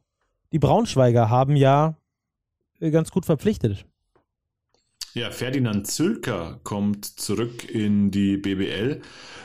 die 0.52 0.58
Braunschweiger 0.58 1.30
haben 1.30 1.56
ja 1.56 1.96
äh, 2.80 2.90
ganz 2.90 3.10
gut 3.10 3.26
verpflichtet. 3.26 3.84
Ja, 5.14 5.30
Ferdinand 5.30 5.88
Zülker 5.88 6.60
kommt 6.62 7.04
zurück 7.04 7.68
in 7.68 8.10
die 8.12 8.36
BBL. 8.36 9.02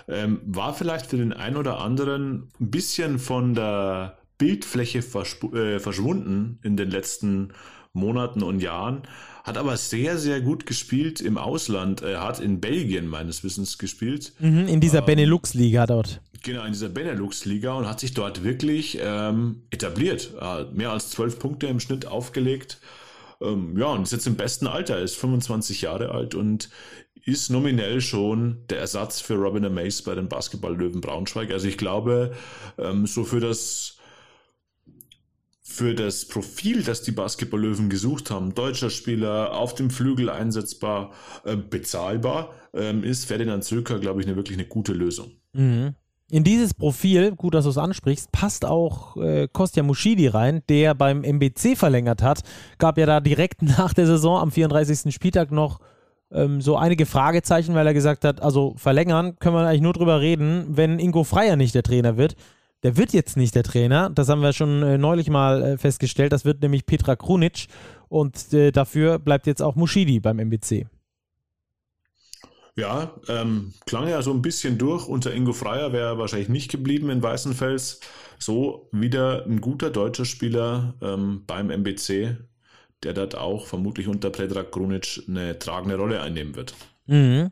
Ähm, 0.07 0.41
war 0.45 0.75
vielleicht 0.75 1.07
für 1.07 1.17
den 1.17 1.33
einen 1.33 1.57
oder 1.57 1.79
anderen 1.79 2.51
ein 2.59 2.69
bisschen 2.69 3.17
von 3.17 3.55
der 3.55 4.17
Bildfläche 4.37 4.99
äh, 4.99 5.79
verschwunden 5.79 6.59
in 6.61 6.77
den 6.77 6.91
letzten 6.91 7.53
Monaten 7.93 8.43
und 8.43 8.59
Jahren, 8.59 9.03
hat 9.43 9.57
aber 9.57 9.77
sehr, 9.77 10.17
sehr 10.17 10.41
gut 10.41 10.65
gespielt 10.65 11.21
im 11.21 11.37
Ausland. 11.37 12.01
Er 12.01 12.21
hat 12.21 12.39
in 12.39 12.59
Belgien 12.59 13.07
meines 13.07 13.43
Wissens 13.43 13.77
gespielt. 13.77 14.33
Mhm, 14.39 14.67
in 14.67 14.81
dieser 14.81 14.99
ähm, 14.99 15.05
Benelux-Liga 15.05 15.87
dort. 15.87 16.21
Genau, 16.45 16.63
in 16.63 16.73
dieser 16.73 16.89
Benelux-Liga 16.89 17.73
und 17.73 17.87
hat 17.87 17.99
sich 17.99 18.13
dort 18.13 18.43
wirklich 18.43 18.99
ähm, 19.01 19.63
etabliert. 19.71 20.31
Äh, 20.39 20.65
mehr 20.65 20.91
als 20.91 21.09
zwölf 21.09 21.39
Punkte 21.39 21.65
im 21.65 21.79
Schnitt 21.79 22.05
aufgelegt. 22.05 22.79
Ähm, 23.41 23.75
ja, 23.79 23.87
und 23.87 24.03
ist 24.03 24.11
jetzt 24.11 24.27
im 24.27 24.35
besten 24.35 24.67
Alter, 24.67 24.99
ist 24.99 25.15
25 25.15 25.81
Jahre 25.81 26.11
alt 26.11 26.35
und 26.35 26.69
ist 27.23 27.49
nominell 27.49 27.99
schon 27.99 28.63
der 28.69 28.77
Ersatz 28.77 29.21
für 29.21 29.33
Robin 29.33 29.65
Amaze 29.65 30.03
bei 30.03 30.13
den 30.13 30.29
Basketball-Löwen 30.29 31.01
Braunschweig. 31.01 31.49
Also 31.49 31.67
ich 31.67 31.79
glaube, 31.79 32.35
ähm, 32.77 33.07
so 33.07 33.23
für 33.23 33.39
das 33.39 33.97
für 35.63 35.95
das 35.95 36.25
Profil, 36.25 36.83
das 36.83 37.01
die 37.01 37.11
Basketball-Löwen 37.11 37.89
gesucht 37.89 38.29
haben, 38.29 38.53
deutscher 38.53 38.91
Spieler, 38.91 39.57
auf 39.57 39.73
dem 39.73 39.89
Flügel 39.89 40.29
einsetzbar, 40.29 41.11
äh, 41.43 41.55
bezahlbar, 41.55 42.53
ähm, 42.71 43.03
ist 43.03 43.25
Ferdinand 43.25 43.63
Zöker, 43.63 43.97
glaube 43.97 44.21
ich, 44.21 44.27
eine 44.27 44.35
wirklich 44.35 44.59
eine 44.59 44.67
gute 44.67 44.93
Lösung. 44.93 45.31
Mhm. 45.53 45.95
In 46.31 46.43
dieses 46.43 46.73
Profil, 46.73 47.35
gut, 47.35 47.53
dass 47.53 47.65
du 47.65 47.69
es 47.69 47.77
ansprichst, 47.77 48.31
passt 48.31 48.65
auch 48.65 49.15
äh, 49.17 49.47
Kostja 49.51 49.83
Muschidi 49.83 50.27
rein, 50.27 50.63
der 50.69 50.95
beim 50.95 51.23
MBC 51.23 51.77
verlängert 51.77 52.23
hat. 52.23 52.41
Gab 52.79 52.97
ja 52.97 53.05
da 53.05 53.19
direkt 53.19 53.61
nach 53.77 53.93
der 53.93 54.07
Saison 54.07 54.39
am 54.39 54.51
34. 54.51 55.13
Spieltag 55.13 55.51
noch 55.51 55.79
ähm, 56.31 56.61
so 56.61 56.77
einige 56.77 57.05
Fragezeichen, 57.05 57.75
weil 57.75 57.85
er 57.85 57.93
gesagt 57.93 58.25
hat, 58.25 58.41
also 58.41 58.73
verlängern 58.75 59.37
können 59.37 59.55
wir 59.55 59.67
eigentlich 59.67 59.81
nur 59.81 59.93
drüber 59.93 60.19
reden, 60.19 60.65
wenn 60.69 60.97
Ingo 60.97 61.23
Freier 61.23 61.57
nicht 61.57 61.75
der 61.75 61.83
Trainer 61.83 62.17
wird. 62.17 62.35
Der 62.81 62.97
wird 62.97 63.13
jetzt 63.13 63.37
nicht 63.37 63.53
der 63.53 63.63
Trainer, 63.63 64.09
das 64.09 64.27
haben 64.27 64.41
wir 64.41 64.53
schon 64.53 64.81
äh, 64.81 64.97
neulich 64.97 65.29
mal 65.29 65.61
äh, 65.61 65.77
festgestellt, 65.77 66.33
das 66.33 66.45
wird 66.45 66.61
nämlich 66.61 66.85
Petra 66.85 67.15
Krunic 67.15 67.67
und 68.09 68.53
äh, 68.53 68.71
dafür 68.71 69.19
bleibt 69.19 69.47
jetzt 69.47 69.61
auch 69.61 69.75
Muschidi 69.75 70.19
beim 70.19 70.39
MBC. 70.39 70.87
Ja, 72.77 73.13
ähm, 73.29 73.73
klang 73.85 74.09
ja 74.09 74.21
so 74.21 74.31
ein 74.31 74.41
bisschen 74.41 74.77
durch. 74.77 75.07
Unter 75.07 75.33
Ingo 75.33 75.53
Freier 75.53 75.93
wäre 75.93 76.07
er 76.09 76.17
wahrscheinlich 76.17 76.49
nicht 76.49 76.69
geblieben 76.69 77.09
in 77.09 77.23
Weißenfels. 77.23 78.01
So 78.37 78.89
wieder 78.91 79.45
ein 79.45 79.61
guter 79.61 79.89
deutscher 79.89 80.25
Spieler 80.25 80.95
ähm, 81.01 81.43
beim 81.47 81.69
MBC, 81.69 82.35
der 83.03 83.13
dort 83.13 83.37
auch 83.37 83.67
vermutlich 83.67 84.09
unter 84.09 84.29
Predrag 84.29 84.71
Grunic 84.71 85.23
eine 85.29 85.57
tragende 85.57 85.95
Rolle 85.95 86.21
einnehmen 86.21 86.55
wird. 86.57 86.75
Mhm. 87.05 87.51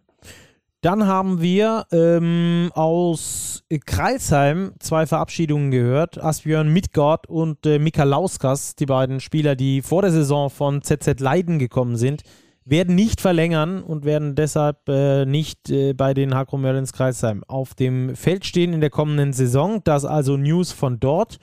Dann 0.82 1.08
haben 1.08 1.40
wir 1.40 1.86
ähm, 1.94 2.70
aus 2.74 3.64
Kreisheim 3.86 4.74
zwei 4.80 5.06
Verabschiedungen 5.06 5.72
gehört. 5.72 6.22
Asbjörn 6.22 6.68
Midgard 6.68 7.30
und 7.30 7.66
äh, 7.66 7.80
Mika 7.80 8.04
Lauskas, 8.04 8.76
die 8.76 8.86
beiden 8.86 9.22
Spieler, 9.22 9.56
die 9.56 9.82
vor 9.82 10.02
der 10.02 10.12
Saison 10.12 10.50
von 10.50 10.82
ZZ 10.82 11.22
Leiden 11.22 11.60
gekommen 11.60 11.96
sind 11.96 12.24
werden 12.66 12.96
nicht 12.96 13.22
verlängern 13.22 13.84
und 13.84 14.06
werden 14.06 14.36
deshalb 14.36 14.88
äh, 14.88 15.26
nicht 15.26 15.70
äh, 15.70 15.94
bei 15.94 16.14
den 16.14 16.34
Hakro 16.34 16.58
Merlins 16.58 16.94
Kreisheim 16.94 17.44
auf 17.48 17.74
dem 17.74 18.16
Feld 18.16 18.46
stehen 18.46 18.74
in 18.74 18.82
der 18.82 18.90
kommenden 18.90 19.34
Saison. 19.34 19.82
Das 19.84 20.06
also 20.06 20.38
News 20.38 20.72
von 20.72 21.00
dort. 21.00 21.40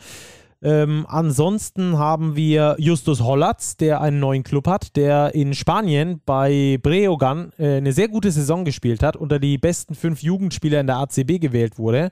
Ähm, 0.62 1.06
ansonsten 1.08 1.96
haben 1.96 2.36
wir 2.36 2.76
Justus 2.78 3.22
Hollatz, 3.22 3.78
der 3.78 4.02
einen 4.02 4.20
neuen 4.20 4.42
Club 4.42 4.66
hat, 4.66 4.94
der 4.94 5.34
in 5.34 5.54
Spanien 5.54 6.20
bei 6.26 6.78
Breogan 6.82 7.52
äh, 7.58 7.76
eine 7.76 7.92
sehr 7.92 8.08
gute 8.08 8.30
Saison 8.30 8.66
gespielt 8.66 9.02
hat, 9.02 9.16
unter 9.16 9.38
die 9.38 9.56
besten 9.56 9.94
fünf 9.94 10.22
Jugendspieler 10.22 10.80
in 10.80 10.86
der 10.86 10.98
ACB 10.98 11.38
gewählt 11.40 11.78
wurde 11.78 12.10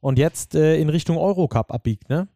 und 0.00 0.18
jetzt 0.18 0.54
äh, 0.54 0.76
in 0.76 0.88
Richtung 0.88 1.18
Eurocup 1.18 1.72
abbiegt, 1.72 2.08
ne? 2.08 2.26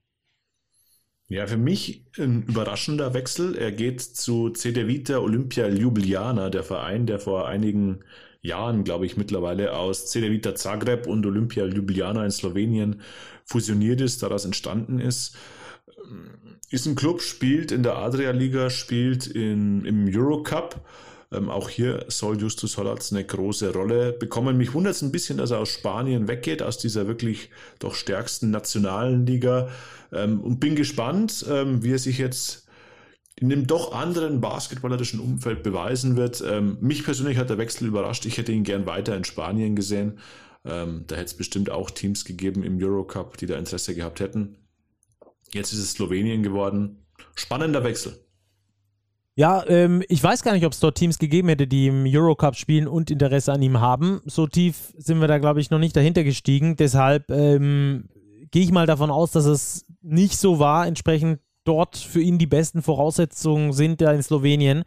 Ja, 1.34 1.48
für 1.48 1.56
mich 1.56 2.04
ein 2.16 2.44
überraschender 2.44 3.12
Wechsel. 3.12 3.56
Er 3.56 3.72
geht 3.72 4.00
zu 4.00 4.50
CD 4.50 4.86
Vita 4.86 5.18
Olympia 5.18 5.66
Ljubljana, 5.66 6.48
der 6.48 6.62
Verein, 6.62 7.06
der 7.06 7.18
vor 7.18 7.48
einigen 7.48 8.04
Jahren, 8.40 8.84
glaube 8.84 9.04
ich, 9.04 9.16
mittlerweile 9.16 9.72
aus 9.72 10.06
CD 10.06 10.30
Vita 10.30 10.54
Zagreb 10.54 11.08
und 11.08 11.26
Olympia 11.26 11.64
Ljubljana 11.64 12.24
in 12.24 12.30
Slowenien 12.30 13.00
fusioniert 13.44 14.00
ist, 14.00 14.22
daraus 14.22 14.44
entstanden 14.44 15.00
ist. 15.00 15.36
Ist 16.70 16.86
ein 16.86 16.94
Club, 16.94 17.20
spielt 17.20 17.72
in 17.72 17.82
der 17.82 17.96
Adria-Liga, 17.96 18.70
spielt 18.70 19.26
in, 19.26 19.84
im 19.84 20.06
Eurocup. 20.06 20.82
Ähm, 21.34 21.50
auch 21.50 21.68
hier 21.68 22.04
soll 22.08 22.40
Justus 22.40 22.76
Hollatz 22.76 23.12
eine 23.12 23.24
große 23.24 23.72
Rolle 23.72 24.12
bekommen. 24.12 24.56
Mich 24.56 24.74
wundert 24.74 24.94
es 24.94 25.02
ein 25.02 25.12
bisschen, 25.12 25.38
dass 25.38 25.50
er 25.50 25.58
aus 25.58 25.70
Spanien 25.70 26.28
weggeht, 26.28 26.62
aus 26.62 26.78
dieser 26.78 27.06
wirklich 27.06 27.50
doch 27.78 27.94
stärksten 27.94 28.50
nationalen 28.50 29.26
Liga. 29.26 29.68
Ähm, 30.12 30.40
und 30.40 30.60
bin 30.60 30.76
gespannt, 30.76 31.44
ähm, 31.48 31.82
wie 31.82 31.92
er 31.92 31.98
sich 31.98 32.18
jetzt 32.18 32.64
in 33.36 33.48
dem 33.48 33.66
doch 33.66 33.92
anderen 33.92 34.40
basketballerischen 34.40 35.20
Umfeld 35.20 35.62
beweisen 35.62 36.16
wird. 36.16 36.42
Ähm, 36.46 36.78
mich 36.80 37.04
persönlich 37.04 37.38
hat 37.38 37.50
der 37.50 37.58
Wechsel 37.58 37.88
überrascht. 37.88 38.26
Ich 38.26 38.38
hätte 38.38 38.52
ihn 38.52 38.64
gern 38.64 38.86
weiter 38.86 39.16
in 39.16 39.24
Spanien 39.24 39.74
gesehen. 39.74 40.18
Ähm, 40.64 41.04
da 41.06 41.16
hätte 41.16 41.26
es 41.26 41.34
bestimmt 41.34 41.68
auch 41.70 41.90
Teams 41.90 42.24
gegeben 42.24 42.62
im 42.62 42.82
Eurocup, 42.82 43.36
die 43.36 43.46
da 43.46 43.56
Interesse 43.56 43.94
gehabt 43.94 44.20
hätten. 44.20 44.56
Jetzt 45.52 45.72
ist 45.72 45.80
es 45.80 45.92
Slowenien 45.92 46.42
geworden. 46.42 47.04
Spannender 47.34 47.84
Wechsel. 47.84 48.23
Ja, 49.36 49.64
ähm, 49.66 50.02
ich 50.08 50.22
weiß 50.22 50.44
gar 50.44 50.52
nicht, 50.52 50.64
ob 50.64 50.72
es 50.72 50.80
dort 50.80 50.96
Teams 50.96 51.18
gegeben 51.18 51.48
hätte, 51.48 51.66
die 51.66 51.88
im 51.88 52.04
Eurocup 52.06 52.54
spielen 52.54 52.86
und 52.86 53.10
Interesse 53.10 53.52
an 53.52 53.62
ihm 53.62 53.80
haben. 53.80 54.20
So 54.26 54.46
tief 54.46 54.94
sind 54.96 55.20
wir 55.20 55.26
da, 55.26 55.38
glaube 55.38 55.60
ich, 55.60 55.70
noch 55.70 55.80
nicht 55.80 55.96
dahinter 55.96 56.22
gestiegen. 56.22 56.76
Deshalb 56.76 57.30
ähm, 57.30 58.04
gehe 58.52 58.62
ich 58.62 58.70
mal 58.70 58.86
davon 58.86 59.10
aus, 59.10 59.32
dass 59.32 59.46
es 59.46 59.86
nicht 60.02 60.38
so 60.38 60.60
war. 60.60 60.86
Entsprechend 60.86 61.40
dort 61.64 61.96
für 61.96 62.20
ihn 62.20 62.38
die 62.38 62.46
besten 62.46 62.82
Voraussetzungen 62.82 63.72
sind, 63.72 64.00
da 64.00 64.12
in 64.12 64.22
Slowenien 64.22 64.84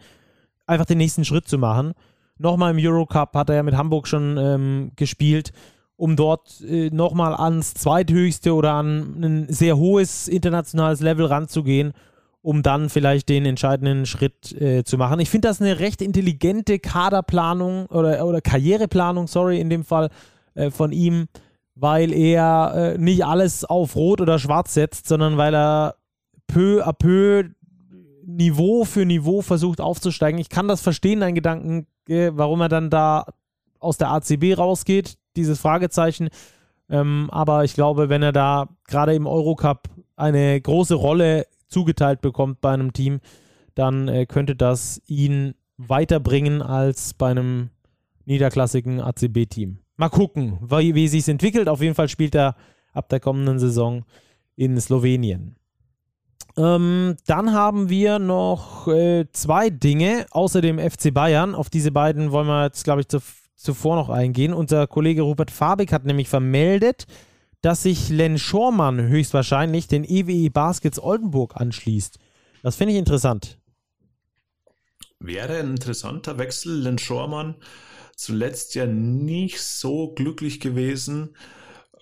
einfach 0.66 0.86
den 0.86 1.00
nächsten 1.00 1.26
Schritt 1.26 1.48
zu 1.48 1.58
machen. 1.58 1.94
Nochmal 2.38 2.78
im 2.78 2.86
Eurocup 2.86 3.34
hat 3.34 3.50
er 3.50 3.56
ja 3.56 3.64
mit 3.64 3.76
Hamburg 3.76 4.08
schon 4.08 4.38
ähm, 4.38 4.92
gespielt, 4.96 5.52
um 5.96 6.16
dort 6.16 6.62
äh, 6.62 6.90
nochmal 6.92 7.34
ans 7.34 7.74
zweithöchste 7.74 8.54
oder 8.54 8.74
an 8.74 9.24
ein 9.24 9.46
sehr 9.50 9.78
hohes 9.78 10.28
internationales 10.28 11.02
Level 11.02 11.26
ranzugehen, 11.26 11.94
um 12.48 12.64
dann 12.64 12.90
vielleicht 12.90 13.28
den 13.28 13.46
entscheidenden 13.46 14.06
Schritt 14.06 14.54
äh, 14.54 14.86
zu 14.86 14.98
machen. 14.98 15.20
Ich 15.20 15.30
finde 15.30 15.50
das 15.50 15.60
eine 15.60 15.80
recht 15.80 16.02
intelligente 16.02 16.80
Kaderplanung 16.80 17.88
oder, 17.88 18.26
oder 18.26 18.40
Karriereplanung, 18.40 19.28
sorry, 19.28 19.60
in 19.60 19.70
dem 19.70 19.84
Fall 19.84 20.10
äh, 20.54 20.72
von 20.72 20.94
ihm, 20.94 21.28
weil 21.76 22.14
er 22.14 22.94
äh, 22.96 22.98
nicht 22.98 23.26
alles 23.26 23.66
auf 23.66 23.98
Rot 23.98 24.22
oder 24.22 24.40
Schwarz 24.40 24.74
setzt, 24.74 25.10
sondern 25.10 25.36
weil 25.36 25.54
er 25.54 25.96
peu 26.48 26.88
à 26.88 26.94
peu 26.94 27.50
Niveau 28.26 28.86
für 28.86 29.06
Niveau 29.06 29.42
versucht 29.42 29.82
aufzusteigen. 29.82 30.40
Ich 30.40 30.48
kann 30.48 30.70
das 30.70 30.80
verstehen, 30.80 31.20
dein 31.20 31.36
Gedanken, 31.36 31.86
warum 32.08 32.62
er 32.62 32.70
dann 32.70 32.90
da 32.90 33.26
aus 33.80 33.98
der 33.98 34.12
ACB 34.12 34.58
rausgeht, 34.58 35.18
dieses 35.36 35.60
Fragezeichen. 35.60 36.30
Ähm, 36.90 37.28
aber 37.30 37.66
ich 37.66 37.74
glaube, 37.74 38.08
wenn 38.08 38.24
er 38.24 38.32
da 38.32 38.70
gerade 38.88 39.16
im 39.16 39.28
Eurocup 39.28 39.90
eine 40.16 40.62
große 40.62 40.96
Rolle 40.96 41.46
zugeteilt 41.68 42.22
bekommt 42.22 42.62
bei 42.62 42.74
einem 42.74 42.94
Team, 42.94 43.20
dann 43.76 44.08
äh, 44.08 44.26
könnte 44.26 44.56
das 44.56 45.02
ihn 45.06 45.54
weiterbringen 45.78 46.62
als 46.62 47.14
bei 47.14 47.32
einem 47.32 47.70
niederklassigen 48.26 49.00
ACB-Team. 49.00 49.80
Mal 49.96 50.10
gucken, 50.10 50.60
wie, 50.62 50.96
wie 50.96 51.08
sich 51.08 51.28
entwickelt. 51.28 51.70
Auf 51.70 51.82
jeden 51.82 51.96
Fall 51.96 52.10
spielt 52.10 52.36
er 52.36 52.56
ab 52.94 53.10
der 53.10 53.20
kommenden 53.20 53.60
Saison 53.60 54.04
in 54.56 54.80
Slowenien. 54.80 55.56
Ähm, 56.58 57.16
dann 57.28 57.54
haben 57.54 57.90
wir 57.90 58.18
noch 58.18 58.88
äh, 58.88 59.26
zwei 59.32 59.70
Dinge 59.70 60.26
außer 60.32 60.62
dem 60.62 60.80
FC 60.80 61.14
Bayern. 61.14 61.54
Auf 61.54 61.70
diese 61.70 61.92
beiden 61.92 62.32
wollen 62.32 62.48
wir 62.48 62.64
jetzt, 62.64 62.84
glaube 62.84 63.02
ich, 63.02 63.08
zu, 63.08 63.20
zuvor 63.56 63.96
noch 63.96 64.10
eingehen. 64.10 64.54
Unser 64.54 64.88
Kollege 64.88 65.22
Rupert 65.22 65.52
Fabik 65.52 65.94
hat 65.94 66.06
nämlich 66.06 66.30
vermeldet, 66.30 67.06
dass 67.68 67.84
sich 67.84 68.08
Len 68.08 68.40
Schormann 68.40 69.10
höchstwahrscheinlich 69.10 69.90
den 69.90 70.06
EWE 70.06 70.32
e 70.32 70.48
Baskets 70.48 71.04
Oldenburg 71.04 71.58
anschließt. 71.58 72.18
Das 72.64 72.78
finde 72.78 72.94
ich 72.94 72.98
interessant. 72.98 73.58
Wäre 75.20 75.58
ein 75.58 75.72
interessanter 75.72 76.38
Wechsel. 76.38 76.80
Len 76.80 76.98
Schormann 76.98 77.56
zuletzt 78.16 78.74
ja 78.76 78.86
nicht 78.86 79.60
so 79.60 80.14
glücklich 80.14 80.62
gewesen 80.62 81.36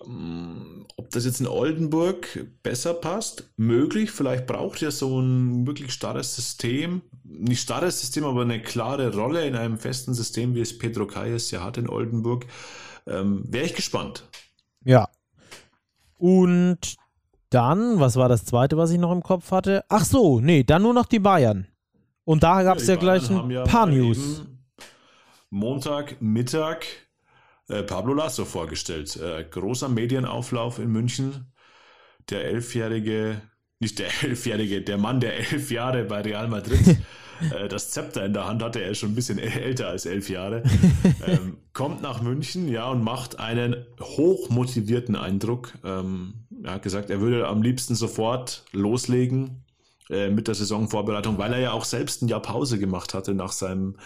ähm, 0.06 0.86
ob 0.96 1.10
das 1.10 1.24
jetzt 1.24 1.40
in 1.40 1.48
Oldenburg 1.48 2.46
besser 2.62 2.94
passt, 2.94 3.50
möglich. 3.56 4.12
Vielleicht 4.12 4.46
braucht 4.46 4.82
ihr 4.82 4.92
so 4.92 5.20
ein 5.20 5.66
wirklich 5.66 5.92
starres 5.92 6.36
System, 6.36 7.02
nicht 7.24 7.60
starres 7.60 8.00
System, 8.00 8.24
aber 8.24 8.42
eine 8.42 8.62
klare 8.62 9.12
Rolle 9.12 9.44
in 9.44 9.56
einem 9.56 9.78
festen 9.78 10.14
System, 10.14 10.54
wie 10.54 10.60
es 10.60 10.78
Pedro 10.78 11.08
Kayes 11.08 11.50
ja 11.50 11.64
hat 11.64 11.76
in 11.76 11.88
Oldenburg. 11.88 12.46
Ähm, 13.08 13.42
Wäre 13.48 13.64
ich 13.64 13.74
gespannt. 13.74 14.28
Ja. 14.84 15.08
Und 16.16 16.96
dann, 17.50 18.00
was 18.00 18.16
war 18.16 18.28
das 18.28 18.44
zweite, 18.44 18.76
was 18.76 18.90
ich 18.90 18.98
noch 18.98 19.12
im 19.12 19.22
Kopf 19.22 19.50
hatte? 19.50 19.84
Ach 19.88 20.04
so, 20.04 20.40
nee, 20.40 20.64
dann 20.64 20.82
nur 20.82 20.94
noch 20.94 21.06
die 21.06 21.18
Bayern. 21.18 21.66
Und 22.24 22.42
da 22.42 22.62
gab 22.62 22.78
es 22.78 22.86
ja, 22.86 22.94
ja 22.94 23.00
gleich 23.00 23.30
ein 23.30 23.50
ja 23.50 23.64
paar 23.64 23.86
News. 23.86 24.44
Montag, 25.50 26.20
Mittag 26.20 26.86
äh, 27.68 27.82
Pablo 27.82 28.14
Lasso 28.14 28.44
vorgestellt. 28.44 29.16
Äh, 29.16 29.44
großer 29.44 29.88
Medienauflauf 29.88 30.78
in 30.78 30.90
München. 30.90 31.52
Der 32.30 32.44
elfjährige, 32.46 33.40
nicht 33.80 33.98
der 33.98 34.08
elfjährige, 34.22 34.82
der 34.82 34.98
Mann, 34.98 35.20
der 35.20 35.36
elf 35.36 35.70
Jahre 35.70 36.04
bei 36.04 36.20
Real 36.22 36.48
Madrid 36.48 36.98
äh, 37.54 37.68
das 37.68 37.90
Zepter 37.90 38.24
in 38.24 38.32
der 38.32 38.46
Hand 38.46 38.62
hatte, 38.62 38.80
er 38.80 38.90
ist 38.90 38.98
schon 38.98 39.12
ein 39.12 39.14
bisschen 39.14 39.38
älter 39.38 39.88
als 39.88 40.06
elf 40.06 40.28
Jahre, 40.30 40.62
ähm, 41.26 41.58
kommt 41.72 42.02
nach 42.02 42.22
München, 42.22 42.68
ja, 42.68 42.88
und 42.88 43.02
macht 43.02 43.38
einen 43.38 43.86
hochmotivierten 44.00 45.16
Eindruck. 45.16 45.74
Ähm, 45.84 46.46
er 46.62 46.74
hat 46.74 46.82
gesagt, 46.82 47.10
er 47.10 47.20
würde 47.20 47.46
am 47.48 47.62
liebsten 47.62 47.94
sofort 47.94 48.64
loslegen 48.72 49.64
äh, 50.08 50.30
mit 50.30 50.48
der 50.48 50.54
Saisonvorbereitung, 50.54 51.38
weil 51.38 51.52
er 51.52 51.60
ja 51.60 51.72
auch 51.72 51.84
selbst 51.84 52.22
ein 52.22 52.28
Jahr 52.28 52.42
Pause 52.42 52.78
gemacht 52.78 53.12
hatte 53.12 53.34
nach 53.34 53.52
seinem 53.52 53.96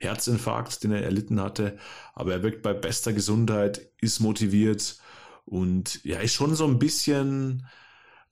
Herzinfarkt, 0.00 0.84
den 0.84 0.92
er 0.92 1.02
erlitten 1.02 1.40
hatte. 1.40 1.78
Aber 2.14 2.32
er 2.32 2.42
wirkt 2.42 2.62
bei 2.62 2.74
bester 2.74 3.12
Gesundheit, 3.12 3.88
ist 4.00 4.20
motiviert 4.20 4.98
und 5.44 6.04
ja, 6.04 6.18
ist 6.18 6.34
schon 6.34 6.54
so 6.54 6.66
ein 6.66 6.78
bisschen, 6.78 7.66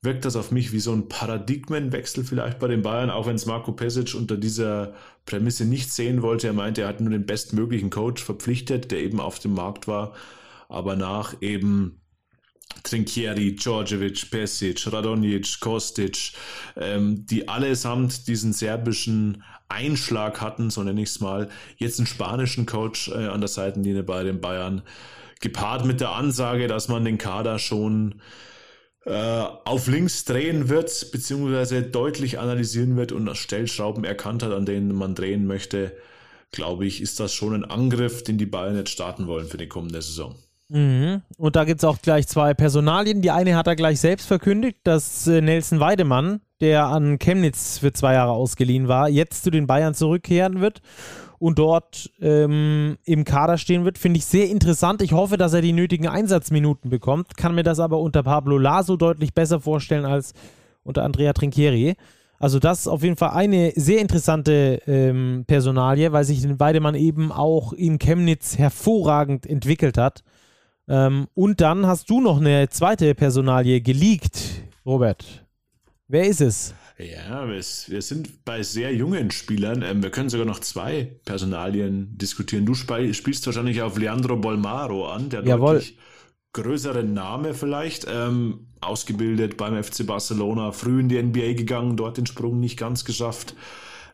wirkt 0.03 0.25
das 0.25 0.35
auf 0.35 0.51
mich 0.51 0.73
wie 0.73 0.79
so 0.79 0.91
ein 0.91 1.07
Paradigmenwechsel 1.07 2.25
vielleicht 2.25 2.59
bei 2.59 2.67
den 2.67 2.81
Bayern, 2.81 3.09
auch 3.09 3.25
wenn 3.25 3.37
es 3.37 3.45
Marco 3.45 3.71
Pesic 3.71 4.13
unter 4.15 4.35
dieser 4.37 4.93
Prämisse 5.25 5.65
nicht 5.65 5.91
sehen 5.91 6.21
wollte. 6.21 6.47
Er 6.47 6.53
meinte, 6.53 6.81
er 6.81 6.89
hat 6.89 6.99
nur 6.99 7.11
den 7.11 7.25
bestmöglichen 7.25 7.89
Coach 7.89 8.21
verpflichtet, 8.21 8.91
der 8.91 8.99
eben 8.99 9.21
auf 9.21 9.39
dem 9.39 9.53
Markt 9.53 9.87
war. 9.87 10.13
Aber 10.67 10.97
nach 10.97 11.35
eben 11.41 12.01
Trinkieri, 12.83 13.55
Djordjevic, 13.55 14.29
Pesic, 14.29 14.91
Radonjic, 14.91 15.59
Kostic, 15.61 16.33
ähm, 16.75 17.25
die 17.25 17.47
allesamt 17.47 18.27
diesen 18.27 18.51
serbischen 18.51 19.43
Einschlag 19.69 20.41
hatten, 20.41 20.69
so 20.69 20.83
nenne 20.83 21.01
ich 21.01 21.09
es 21.09 21.21
mal. 21.21 21.49
Jetzt 21.77 21.99
einen 21.99 22.07
spanischen 22.07 22.65
Coach 22.65 23.07
äh, 23.09 23.27
an 23.27 23.39
der 23.39 23.47
Seitenlinie 23.47 24.03
bei 24.03 24.23
den 24.23 24.41
Bayern, 24.41 24.81
gepaart 25.39 25.85
mit 25.85 26.01
der 26.01 26.11
Ansage, 26.11 26.67
dass 26.67 26.89
man 26.89 27.05
den 27.05 27.17
Kader 27.17 27.57
schon 27.59 28.15
auf 29.05 29.87
links 29.87 30.23
drehen 30.25 30.69
wird, 30.69 31.11
beziehungsweise 31.11 31.83
deutlich 31.83 32.39
analysieren 32.39 32.95
wird 32.95 33.11
und 33.11 33.35
Stellschrauben 33.35 34.05
erkannt 34.05 34.43
hat, 34.43 34.53
an 34.53 34.65
denen 34.65 34.93
man 34.95 35.13
drehen 35.13 35.45
möchte, 35.45 35.91
glaube 36.51 36.85
ich, 36.85 37.01
ist 37.01 37.19
das 37.19 37.33
schon 37.33 37.53
ein 37.53 37.65
Angriff, 37.65 38.23
den 38.23 38.37
die 38.37 38.45
Bayern 38.45 38.77
jetzt 38.77 38.91
starten 38.91 39.27
wollen 39.27 39.47
für 39.47 39.57
die 39.57 39.67
kommende 39.67 40.01
Saison. 40.01 40.35
Mhm. 40.69 41.21
Und 41.37 41.55
da 41.55 41.65
gibt 41.65 41.81
es 41.81 41.83
auch 41.83 42.01
gleich 42.01 42.27
zwei 42.27 42.53
Personalien. 42.53 43.21
Die 43.21 43.31
eine 43.31 43.55
hat 43.55 43.67
er 43.67 43.75
gleich 43.75 43.99
selbst 43.99 44.27
verkündigt, 44.27 44.77
dass 44.83 45.27
äh, 45.27 45.41
Nelson 45.41 45.79
Weidemann, 45.79 46.39
der 46.61 46.85
an 46.85 47.19
Chemnitz 47.19 47.79
für 47.79 47.91
zwei 47.91 48.13
Jahre 48.13 48.31
ausgeliehen 48.31 48.87
war, 48.87 49.09
jetzt 49.09 49.43
zu 49.43 49.51
den 49.51 49.67
Bayern 49.67 49.93
zurückkehren 49.93 50.61
wird 50.61 50.81
und 51.43 51.59
dort 51.59 52.09
ähm, 52.21 52.97
im 53.03 53.25
Kader 53.25 53.57
stehen 53.57 53.83
wird. 53.83 53.97
Finde 53.97 54.17
ich 54.17 54.25
sehr 54.25 54.49
interessant. 54.49 55.01
Ich 55.01 55.11
hoffe, 55.11 55.35
dass 55.35 55.51
er 55.51 55.59
die 55.59 55.73
nötigen 55.73 56.07
Einsatzminuten 56.07 56.89
bekommt. 56.89 57.35
Kann 57.35 57.53
mir 57.53 57.63
das 57.63 57.81
aber 57.81 57.99
unter 57.99 58.23
Pablo 58.23 58.57
Laso 58.57 58.95
deutlich 58.95 59.33
besser 59.33 59.59
vorstellen 59.59 60.05
als 60.05 60.33
unter 60.83 61.03
Andrea 61.03 61.33
Trinchieri. 61.33 61.95
Also 62.39 62.59
das 62.59 62.79
ist 62.79 62.87
auf 62.87 63.03
jeden 63.03 63.17
Fall 63.17 63.31
eine 63.31 63.73
sehr 63.75 63.99
interessante 63.99 64.81
ähm, 64.87 65.43
Personalie, 65.45 66.13
weil 66.13 66.23
sich 66.23 66.47
Weidemann 66.61 66.95
eben 66.95 67.29
auch 67.33 67.73
in 67.73 67.99
Chemnitz 67.99 68.57
hervorragend 68.57 69.45
entwickelt 69.45 69.97
hat. 69.97 70.23
Ähm, 70.87 71.27
und 71.33 71.59
dann 71.59 71.85
hast 71.87 72.09
du 72.09 72.21
noch 72.21 72.39
eine 72.39 72.69
zweite 72.69 73.13
Personalie 73.15 73.81
geleakt, 73.81 74.63
Robert. 74.85 75.45
Wer 76.07 76.23
ist 76.23 76.39
es? 76.39 76.73
Ja, 76.97 77.47
wir, 77.47 77.61
sind 77.61 78.45
bei 78.45 78.61
sehr 78.61 78.93
jungen 78.93 79.31
Spielern. 79.31 79.81
Ähm, 79.81 80.03
wir 80.03 80.11
können 80.11 80.29
sogar 80.29 80.45
noch 80.45 80.59
zwei 80.59 81.15
Personalien 81.25 82.17
diskutieren. 82.17 82.65
Du 82.65 82.75
spielst 82.75 83.45
wahrscheinlich 83.45 83.81
auf 83.81 83.97
Leandro 83.97 84.37
Bolmaro 84.37 85.09
an, 85.09 85.29
der 85.29 85.43
Jawohl. 85.43 85.75
deutlich 85.75 85.97
größere 86.53 87.03
Name 87.03 87.53
vielleicht. 87.53 88.05
Ähm, 88.09 88.67
ausgebildet 88.79 89.57
beim 89.57 89.81
FC 89.81 90.05
Barcelona, 90.05 90.71
früh 90.71 90.99
in 90.99 91.09
die 91.09 91.21
NBA 91.21 91.53
gegangen, 91.53 91.97
dort 91.97 92.17
den 92.17 92.25
Sprung 92.25 92.59
nicht 92.59 92.77
ganz 92.77 93.05
geschafft. 93.05 93.55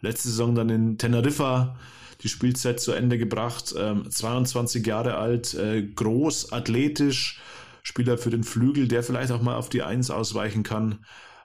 Letzte 0.02 0.30
Saison 0.30 0.56
dann 0.56 0.70
in 0.70 0.98
Teneriffa 0.98 1.78
die 2.22 2.30
Spielzeit 2.30 2.80
zu 2.80 2.92
Ende 2.92 3.18
gebracht. 3.18 3.74
Ähm, 3.78 4.10
22 4.10 4.86
Jahre 4.86 5.16
alt, 5.16 5.54
äh, 5.54 5.84
groß, 5.84 6.52
athletisch, 6.52 7.42
Spieler 7.84 8.18
für 8.18 8.30
den 8.30 8.44
Flügel, 8.44 8.88
der 8.88 9.04
vielleicht 9.04 9.32
auch 9.32 9.42
mal 9.42 9.56
auf 9.56 9.70
die 9.70 9.84
Eins 9.84 10.12
ausweichen 10.12 10.64
kann. 10.64 11.00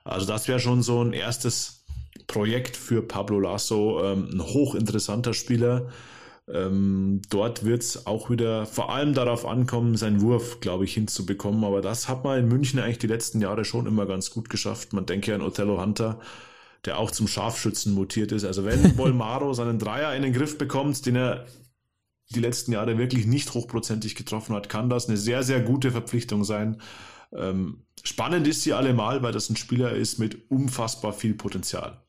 Also 0.05 0.27
das 0.27 0.49
wäre 0.49 0.61
schon 0.61 0.83
so 0.83 1.03
ein 1.03 1.13
erstes 1.13 1.85
Projekt 2.27 2.77
für 2.77 3.03
Pablo 3.03 3.41
Lasso, 3.41 4.03
ähm, 4.05 4.29
ein 4.33 4.43
hochinteressanter 4.43 5.35
Spieler. 5.35 5.89
Ähm, 6.47 7.23
dort 7.31 7.65
wird 7.65 7.83
es 7.83 8.07
auch 8.07 8.29
wieder 8.29 8.67
vor 8.67 8.93
allem 8.93 9.15
darauf 9.15 9.47
ankommen, 9.47 9.97
seinen 9.97 10.21
Wurf, 10.21 10.61
glaube 10.61 10.85
ich, 10.85 10.93
hinzubekommen. 10.95 11.65
Aber 11.65 11.81
das 11.81 12.09
hat 12.09 12.23
man 12.25 12.39
in 12.39 12.49
München 12.49 12.79
eigentlich 12.81 12.99
die 12.99 13.07
letzten 13.07 13.41
Jahre 13.41 13.65
schon 13.65 13.87
immer 13.87 14.07
ganz 14.07 14.31
gut 14.31 14.51
geschafft. 14.51 14.93
Man 14.93 15.07
denke 15.07 15.31
ja 15.31 15.37
an 15.37 15.43
Othello 15.43 15.81
Hunter, 15.81 16.21
der 16.85 16.99
auch 16.99 17.11
zum 17.11 17.27
Scharfschützen 17.29 17.95
mutiert 17.95 18.31
ist. 18.33 18.45
Also 18.45 18.65
wenn 18.67 18.95
Bolmaro 18.97 19.55
seinen 19.55 19.79
Dreier 19.79 20.15
in 20.15 20.23
den 20.23 20.35
Griff 20.35 20.59
bekommt, 20.59 21.07
den 21.07 21.17
er 21.17 21.47
die 22.35 22.41
letzten 22.41 22.73
Jahre 22.73 22.99
wirklich 22.99 23.27
nicht 23.27 23.53
hochprozentig 23.55 24.15
getroffen 24.15 24.55
hat, 24.55 24.69
kann 24.69 24.91
das 24.91 25.09
eine 25.09 25.17
sehr, 25.17 25.43
sehr 25.43 25.61
gute 25.61 25.91
Verpflichtung 25.91 26.45
sein. 26.45 26.81
Ähm, 27.35 27.85
spannend 28.03 28.47
ist 28.47 28.63
sie 28.63 28.73
allemal, 28.73 29.23
weil 29.23 29.33
das 29.33 29.51
ein 29.51 29.57
Spieler 29.57 29.93
ist 29.93 30.19
mit 30.19 30.51
unfassbar 30.51 31.13
viel 31.13 31.35
Potenzial. 31.35 32.03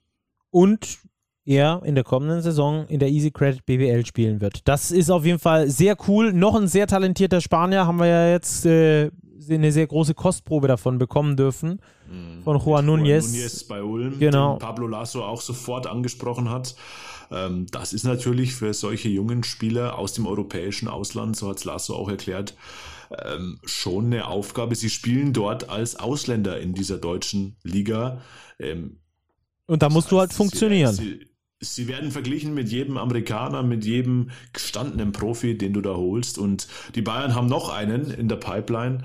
Und 0.52 1.00
er 1.46 1.82
in 1.86 1.96
der 1.96 2.04
kommenden 2.04 2.42
Saison 2.42 2.88
in 2.88 3.00
der 3.00 3.10
Easy 3.10 3.32
Credit 3.32 3.66
BWL 3.66 4.06
spielen 4.06 4.42
wird. 4.42 4.68
Das 4.68 4.92
ist 4.92 5.12
auf 5.12 5.26
jeden 5.26 5.40
Fall 5.40 5.70
sehr 5.70 5.96
cool. 6.08 6.34
Noch 6.34 6.56
ein 6.56 6.68
sehr 6.68 6.88
talentierter 6.88 7.40
Spanier 7.40 7.86
haben 7.86 8.00
wir 8.00 8.08
ja 8.08 8.30
jetzt 8.32 8.66
äh, 8.66 9.12
eine 9.50 9.72
sehr 9.72 9.86
große 9.86 10.16
Kostprobe 10.16 10.68
davon 10.68 10.98
bekommen 10.98 11.38
dürfen. 11.38 11.80
Mhm. 12.10 12.44
Von 12.44 12.58
Juan 12.58 12.88
Núñez. 12.88 13.32
Núñez 13.32 13.68
bei 13.68 13.84
Ulm, 13.84 14.18
genau. 14.20 14.56
den 14.56 14.60
Pablo 14.60 14.88
Lasso 14.88 15.24
auch 15.24 15.42
sofort 15.42 15.88
angesprochen 15.88 16.50
hat. 16.50 16.76
Ähm, 17.32 17.68
das 17.72 17.94
ist 17.94 18.04
natürlich 18.04 18.54
für 18.56 18.74
solche 18.74 19.10
jungen 19.10 19.44
Spieler 19.44 19.98
aus 19.98 20.14
dem 20.14 20.28
europäischen 20.28 20.88
Ausland, 20.88 21.36
so 21.36 21.50
hat 21.50 21.58
es 21.58 21.66
Lasso 21.66 21.96
auch 21.96 22.10
erklärt, 22.10 22.56
ähm, 23.24 23.60
schon 23.64 24.06
eine 24.06 24.28
Aufgabe. 24.28 24.76
Sie 24.76 24.90
spielen 24.90 25.34
dort 25.34 25.70
als 25.70 25.96
Ausländer 25.96 26.60
in 26.60 26.74
dieser 26.74 26.98
deutschen 26.98 27.58
Liga. 27.64 28.22
Ähm, 28.60 29.00
und 29.68 29.82
da 29.82 29.90
musst 29.90 30.08
das 30.08 30.12
heißt, 30.12 30.12
du 30.12 30.20
halt 30.20 30.34
funktionieren. 30.34 30.94
Sie, 30.94 31.28
sie, 31.60 31.88
werden 31.88 32.12
verglichen 32.12 32.54
mit 32.54 32.70
jedem 32.70 32.98
Amerikaner, 32.98 33.64
mit 33.64 33.86
jedem 33.86 34.30
gestandenen 34.54 35.12
Profi, 35.12 35.58
den 35.58 35.74
du 35.74 35.82
da 35.82 35.96
holst. 35.96 36.38
Und 36.38 36.68
die 36.96 37.02
Bayern 37.02 37.36
haben 37.36 37.48
noch 37.48 37.70
einen 37.70 38.12
in 38.12 38.28
der 38.28 38.38
Pipeline. 38.38 39.04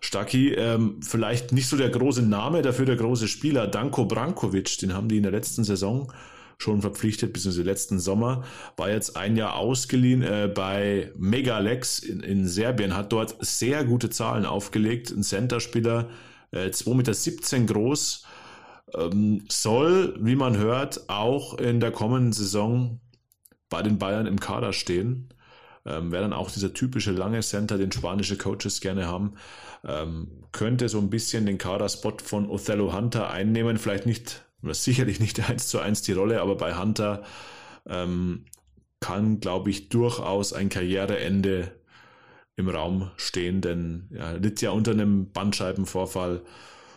Stacki, 0.00 0.52
ähm, 0.52 1.00
vielleicht 1.02 1.52
nicht 1.52 1.66
so 1.66 1.76
der 1.76 1.90
große 1.90 2.22
Name, 2.22 2.62
dafür 2.62 2.86
der 2.86 2.96
große 2.96 3.26
Spieler, 3.26 3.66
Danko 3.66 4.04
Brankovic, 4.04 4.78
den 4.78 4.94
haben 4.94 5.08
die 5.08 5.16
in 5.16 5.24
der 5.24 5.32
letzten 5.32 5.64
Saison 5.64 6.12
schon 6.60 6.80
verpflichtet, 6.82 7.32
beziehungsweise 7.32 7.62
letzten 7.62 7.98
Sommer, 8.00 8.44
war 8.76 8.90
jetzt 8.90 9.16
ein 9.16 9.36
Jahr 9.36 9.54
ausgeliehen 9.54 10.22
äh, 10.22 10.50
bei 10.52 11.12
Megalex 11.16 12.00
in, 12.00 12.20
in 12.20 12.46
Serbien, 12.48 12.96
hat 12.96 13.12
dort 13.12 13.36
sehr 13.40 13.84
gute 13.84 14.10
Zahlen 14.10 14.44
aufgelegt, 14.44 15.10
ein 15.10 15.22
Centerspieler, 15.22 16.08
äh, 16.50 16.66
2,17 16.66 17.60
Meter 17.60 17.72
groß, 17.72 18.24
ähm, 18.94 19.44
soll, 19.48 20.16
wie 20.20 20.34
man 20.34 20.56
hört, 20.56 21.08
auch 21.08 21.54
in 21.58 21.78
der 21.78 21.92
kommenden 21.92 22.32
Saison 22.32 23.00
bei 23.68 23.82
den 23.82 23.98
Bayern 23.98 24.26
im 24.26 24.40
Kader 24.40 24.72
stehen. 24.72 25.28
Ähm, 25.86 26.10
Wäre 26.10 26.22
dann 26.22 26.32
auch 26.32 26.50
dieser 26.50 26.74
typische 26.74 27.12
lange 27.12 27.40
Center, 27.40 27.78
den 27.78 27.92
spanische 27.92 28.36
Coaches 28.36 28.80
gerne 28.80 29.06
haben. 29.06 29.34
Ähm, 29.86 30.44
könnte 30.50 30.88
so 30.88 30.98
ein 30.98 31.10
bisschen 31.10 31.46
den 31.46 31.58
Kaderspot 31.58 32.22
von 32.22 32.48
Othello 32.48 32.92
Hunter 32.92 33.30
einnehmen. 33.30 33.76
Vielleicht 33.76 34.06
nicht 34.06 34.47
sicherlich 34.62 35.20
nicht 35.20 35.40
eins 35.50 35.68
zu 35.68 35.78
eins 35.78 36.02
die 36.02 36.12
Rolle, 36.12 36.40
aber 36.40 36.56
bei 36.56 36.76
Hunter 36.76 37.22
ähm, 37.86 38.44
kann, 39.00 39.40
glaube 39.40 39.70
ich, 39.70 39.88
durchaus 39.88 40.52
ein 40.52 40.68
Karriereende 40.68 41.72
im 42.56 42.68
Raum 42.68 43.10
stehen, 43.16 43.60
denn 43.60 44.08
er 44.12 44.38
litt 44.38 44.60
ja 44.60 44.70
unter 44.70 44.90
einem 44.90 45.30
Bandscheibenvorfall 45.30 46.42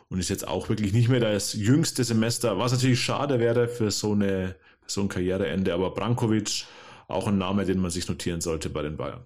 und 0.10 0.20
ist 0.20 0.30
jetzt 0.30 0.48
auch 0.48 0.70
wirklich 0.70 0.92
nicht 0.92 1.08
mehr 1.08 1.20
das 1.20 1.54
jüngste 1.54 2.04
Semester, 2.04 2.58
was 2.58 2.72
natürlich 2.72 3.00
schade 3.00 3.40
wäre 3.40 3.68
für 3.68 3.92
so, 3.92 4.14
eine, 4.14 4.56
so 4.88 5.02
ein 5.02 5.10
Karriereende, 5.10 5.74
aber 5.74 5.94
Brankovic 5.94 6.66
auch 7.08 7.28
ein 7.28 7.38
Name, 7.38 7.66
den 7.66 7.80
man 7.80 7.92
sich 7.92 8.10
notieren 8.10 8.42
sollte 8.42 8.70
bei 8.70 8.82
den 8.82 8.98
Bayern. 8.98 9.22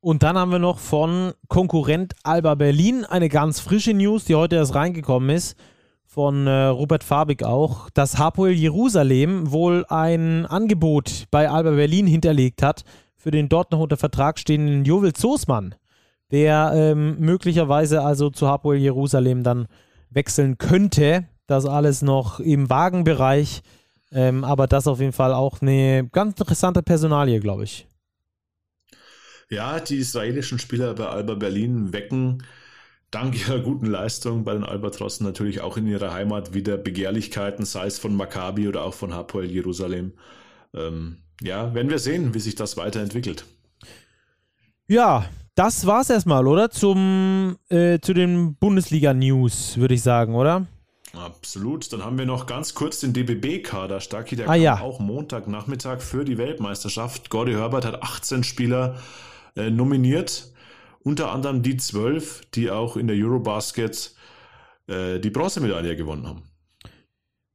Und 0.00 0.22
dann 0.22 0.36
haben 0.36 0.50
wir 0.50 0.58
noch 0.58 0.78
von 0.78 1.32
Konkurrent 1.48 2.14
Alba 2.24 2.56
Berlin 2.56 3.04
eine 3.04 3.28
ganz 3.28 3.60
frische 3.60 3.94
News, 3.94 4.24
die 4.24 4.34
heute 4.34 4.56
erst 4.56 4.74
reingekommen 4.74 5.30
ist 5.30 5.56
von 6.12 6.46
äh, 6.46 6.64
Robert 6.66 7.04
Fabig 7.04 7.42
auch, 7.42 7.88
dass 7.88 8.18
Hapoel 8.18 8.52
Jerusalem 8.52 9.50
wohl 9.50 9.86
ein 9.88 10.44
Angebot 10.44 11.24
bei 11.30 11.48
Alba 11.48 11.70
Berlin 11.70 12.06
hinterlegt 12.06 12.62
hat 12.62 12.84
für 13.16 13.30
den 13.30 13.48
dort 13.48 13.72
noch 13.72 13.80
unter 13.80 13.96
Vertrag 13.96 14.38
stehenden 14.38 14.84
Jovel 14.84 15.14
Zosmann, 15.14 15.74
der 16.30 16.72
ähm, 16.74 17.18
möglicherweise 17.18 18.02
also 18.02 18.28
zu 18.28 18.46
Hapoel 18.46 18.76
Jerusalem 18.76 19.42
dann 19.42 19.68
wechseln 20.10 20.58
könnte. 20.58 21.28
Das 21.46 21.64
alles 21.64 22.02
noch 22.02 22.40
im 22.40 22.68
Wagenbereich, 22.68 23.62
ähm, 24.10 24.44
aber 24.44 24.66
das 24.66 24.86
auf 24.86 25.00
jeden 25.00 25.14
Fall 25.14 25.32
auch 25.32 25.62
eine 25.62 26.10
ganz 26.12 26.38
interessante 26.38 26.82
Personalie, 26.82 27.40
glaube 27.40 27.64
ich. 27.64 27.86
Ja, 29.48 29.80
die 29.80 29.96
israelischen 29.96 30.58
Spieler 30.58 30.92
bei 30.92 31.06
Alba 31.06 31.36
Berlin 31.36 31.94
wecken 31.94 32.42
dank 33.12 33.38
ihrer 33.38 33.60
guten 33.60 33.86
Leistung 33.86 34.42
bei 34.42 34.54
den 34.54 34.64
Albatrossen 34.64 35.24
natürlich 35.24 35.60
auch 35.60 35.76
in 35.76 35.86
ihrer 35.86 36.12
Heimat 36.12 36.54
wieder 36.54 36.76
Begehrlichkeiten, 36.76 37.64
sei 37.64 37.86
es 37.86 37.98
von 37.98 38.16
Maccabi 38.16 38.66
oder 38.66 38.82
auch 38.82 38.94
von 38.94 39.14
Hapoel 39.14 39.50
Jerusalem. 39.50 40.14
Ähm, 40.74 41.18
ja, 41.40 41.74
werden 41.74 41.90
wir 41.90 41.98
sehen, 41.98 42.34
wie 42.34 42.40
sich 42.40 42.54
das 42.54 42.76
weiterentwickelt. 42.76 43.44
Ja, 44.88 45.26
das 45.54 45.86
war's 45.86 46.10
erstmal, 46.10 46.46
oder? 46.46 46.70
Zum, 46.70 47.56
äh, 47.68 47.98
zu 48.00 48.14
den 48.14 48.56
Bundesliga-News, 48.56 49.76
würde 49.76 49.94
ich 49.94 50.02
sagen, 50.02 50.34
oder? 50.34 50.66
Absolut. 51.12 51.92
Dann 51.92 52.02
haben 52.02 52.16
wir 52.16 52.24
noch 52.24 52.46
ganz 52.46 52.74
kurz 52.74 53.00
den 53.00 53.12
DBB-Kader. 53.12 54.00
Starki, 54.00 54.36
der 54.36 54.46
ah, 54.48 54.54
kam 54.54 54.62
ja. 54.62 54.80
auch 54.80 54.98
Montagnachmittag 54.98 56.00
für 56.00 56.24
die 56.24 56.38
Weltmeisterschaft. 56.38 57.28
Gordy 57.28 57.52
Herbert 57.52 57.84
hat 57.84 58.02
18 58.02 58.44
Spieler 58.44 58.96
äh, 59.54 59.70
nominiert 59.70 60.51
unter 61.04 61.32
anderem 61.32 61.62
die 61.62 61.76
zwölf, 61.76 62.42
die 62.54 62.70
auch 62.70 62.96
in 62.96 63.06
der 63.06 63.16
Eurobasket 63.16 64.14
äh, 64.86 65.18
die 65.18 65.30
Bronzemedaille 65.30 65.96
gewonnen 65.96 66.26
haben. 66.26 66.42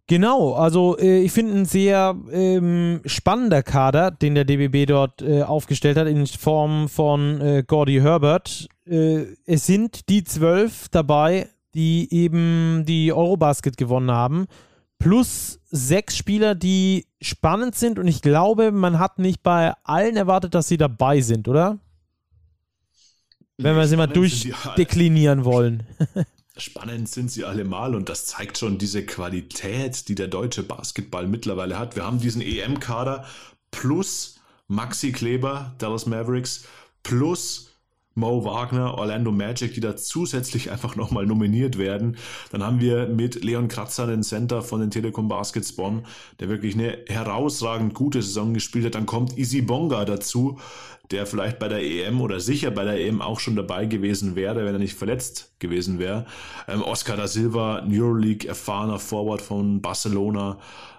Genau, 0.09 0.53
also 0.53 0.97
äh, 0.97 1.19
ich 1.19 1.33
finde 1.33 1.53
ein 1.57 1.65
sehr 1.65 2.15
ähm, 2.31 3.01
spannender 3.05 3.61
Kader, 3.61 4.09
den 4.09 4.35
der 4.35 4.45
DBB 4.45 4.87
dort 4.87 5.21
äh, 5.21 5.43
aufgestellt 5.43 5.97
hat, 5.97 6.07
in 6.07 6.25
Form 6.27 6.87
von 6.87 7.41
äh, 7.41 7.63
Gordy 7.67 7.99
Herbert. 7.99 8.69
Äh, 8.85 9.25
es 9.45 9.65
sind 9.65 10.07
die 10.07 10.23
zwölf 10.23 10.87
dabei, 10.89 11.49
die 11.75 12.07
eben 12.13 12.85
die 12.87 13.11
Eurobasket 13.11 13.75
gewonnen 13.75 14.09
haben, 14.09 14.47
plus 14.97 15.59
sechs 15.65 16.15
Spieler, 16.15 16.55
die 16.55 17.05
spannend 17.21 17.75
sind 17.75 17.99
und 17.99 18.07
ich 18.07 18.21
glaube, 18.21 18.71
man 18.71 18.99
hat 18.99 19.19
nicht 19.19 19.43
bei 19.43 19.73
allen 19.83 20.15
erwartet, 20.15 20.55
dass 20.55 20.69
sie 20.69 20.77
dabei 20.77 21.19
sind, 21.19 21.49
oder? 21.49 21.79
Wenn 23.57 23.75
wir 23.75 23.87
sie 23.87 23.97
mal 23.97 24.07
durchdeklinieren 24.07 25.43
wollen. 25.45 25.83
Spannend 26.57 27.09
sind 27.09 27.31
sie 27.31 27.43
allemal 27.43 27.95
und 27.95 28.09
das 28.09 28.25
zeigt 28.25 28.57
schon 28.57 28.77
diese 28.77 29.05
Qualität, 29.05 30.07
die 30.07 30.15
der 30.15 30.27
deutsche 30.27 30.63
Basketball 30.63 31.27
mittlerweile 31.27 31.77
hat. 31.77 31.95
Wir 31.95 32.05
haben 32.05 32.19
diesen 32.19 32.41
EM-Kader 32.41 33.25
plus 33.71 34.39
Maxi 34.67 35.11
Kleber, 35.11 35.75
Dallas 35.77 36.05
Mavericks, 36.05 36.65
plus 37.03 37.76
Mo 38.17 38.43
Wagner, 38.43 38.95
Orlando 38.95 39.31
Magic, 39.31 39.75
die 39.75 39.79
da 39.79 39.95
zusätzlich 39.95 40.71
einfach 40.71 40.95
nochmal 40.95 41.27
nominiert 41.27 41.77
werden. 41.77 42.17
Dann 42.51 42.63
haben 42.63 42.81
wir 42.81 43.07
mit 43.07 43.43
Leon 43.43 43.67
Kratzer 43.67 44.07
den 44.07 44.23
Center 44.23 44.63
von 44.63 44.81
den 44.81 44.89
Telekom 44.89 45.27
Baskets 45.27 45.73
Bonn, 45.73 46.05
der 46.39 46.49
wirklich 46.49 46.73
eine 46.73 46.97
herausragend 47.07 47.93
gute 47.93 48.23
Saison 48.23 48.55
gespielt 48.55 48.85
hat. 48.85 48.95
Dann 48.95 49.05
kommt 49.05 49.37
Easy 49.37 49.61
Bonga 49.61 50.03
dazu, 50.03 50.59
der 51.11 51.27
vielleicht 51.27 51.59
bei 51.59 51.67
der 51.67 51.83
EM 51.83 52.19
oder 52.19 52.39
sicher 52.39 52.71
bei 52.71 52.83
der 52.83 52.99
EM 52.99 53.21
auch 53.21 53.39
schon 53.39 53.55
dabei 53.55 53.85
gewesen 53.85 54.35
wäre, 54.35 54.65
wenn 54.65 54.73
er 54.73 54.79
nicht 54.79 54.95
verletzt 54.95 55.53
gewesen 55.59 55.99
wäre. 55.99 56.25
Ähm, 56.67 56.81
Oscar 56.81 57.17
da 57.17 57.27
Silva, 57.27 57.85
Euroleague 57.87 58.49
erfahrener 58.49 58.99
Forward 58.99 59.41
von 59.41 59.79
Barcelona. 59.79 60.57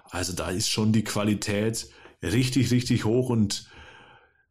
Also 0.09 0.31
da 0.31 0.49
ist 0.49 0.69
schon 0.69 0.93
die 0.93 1.03
Qualität 1.03 1.89
richtig, 2.23 2.71
richtig 2.71 3.03
hoch 3.03 3.29
und 3.29 3.67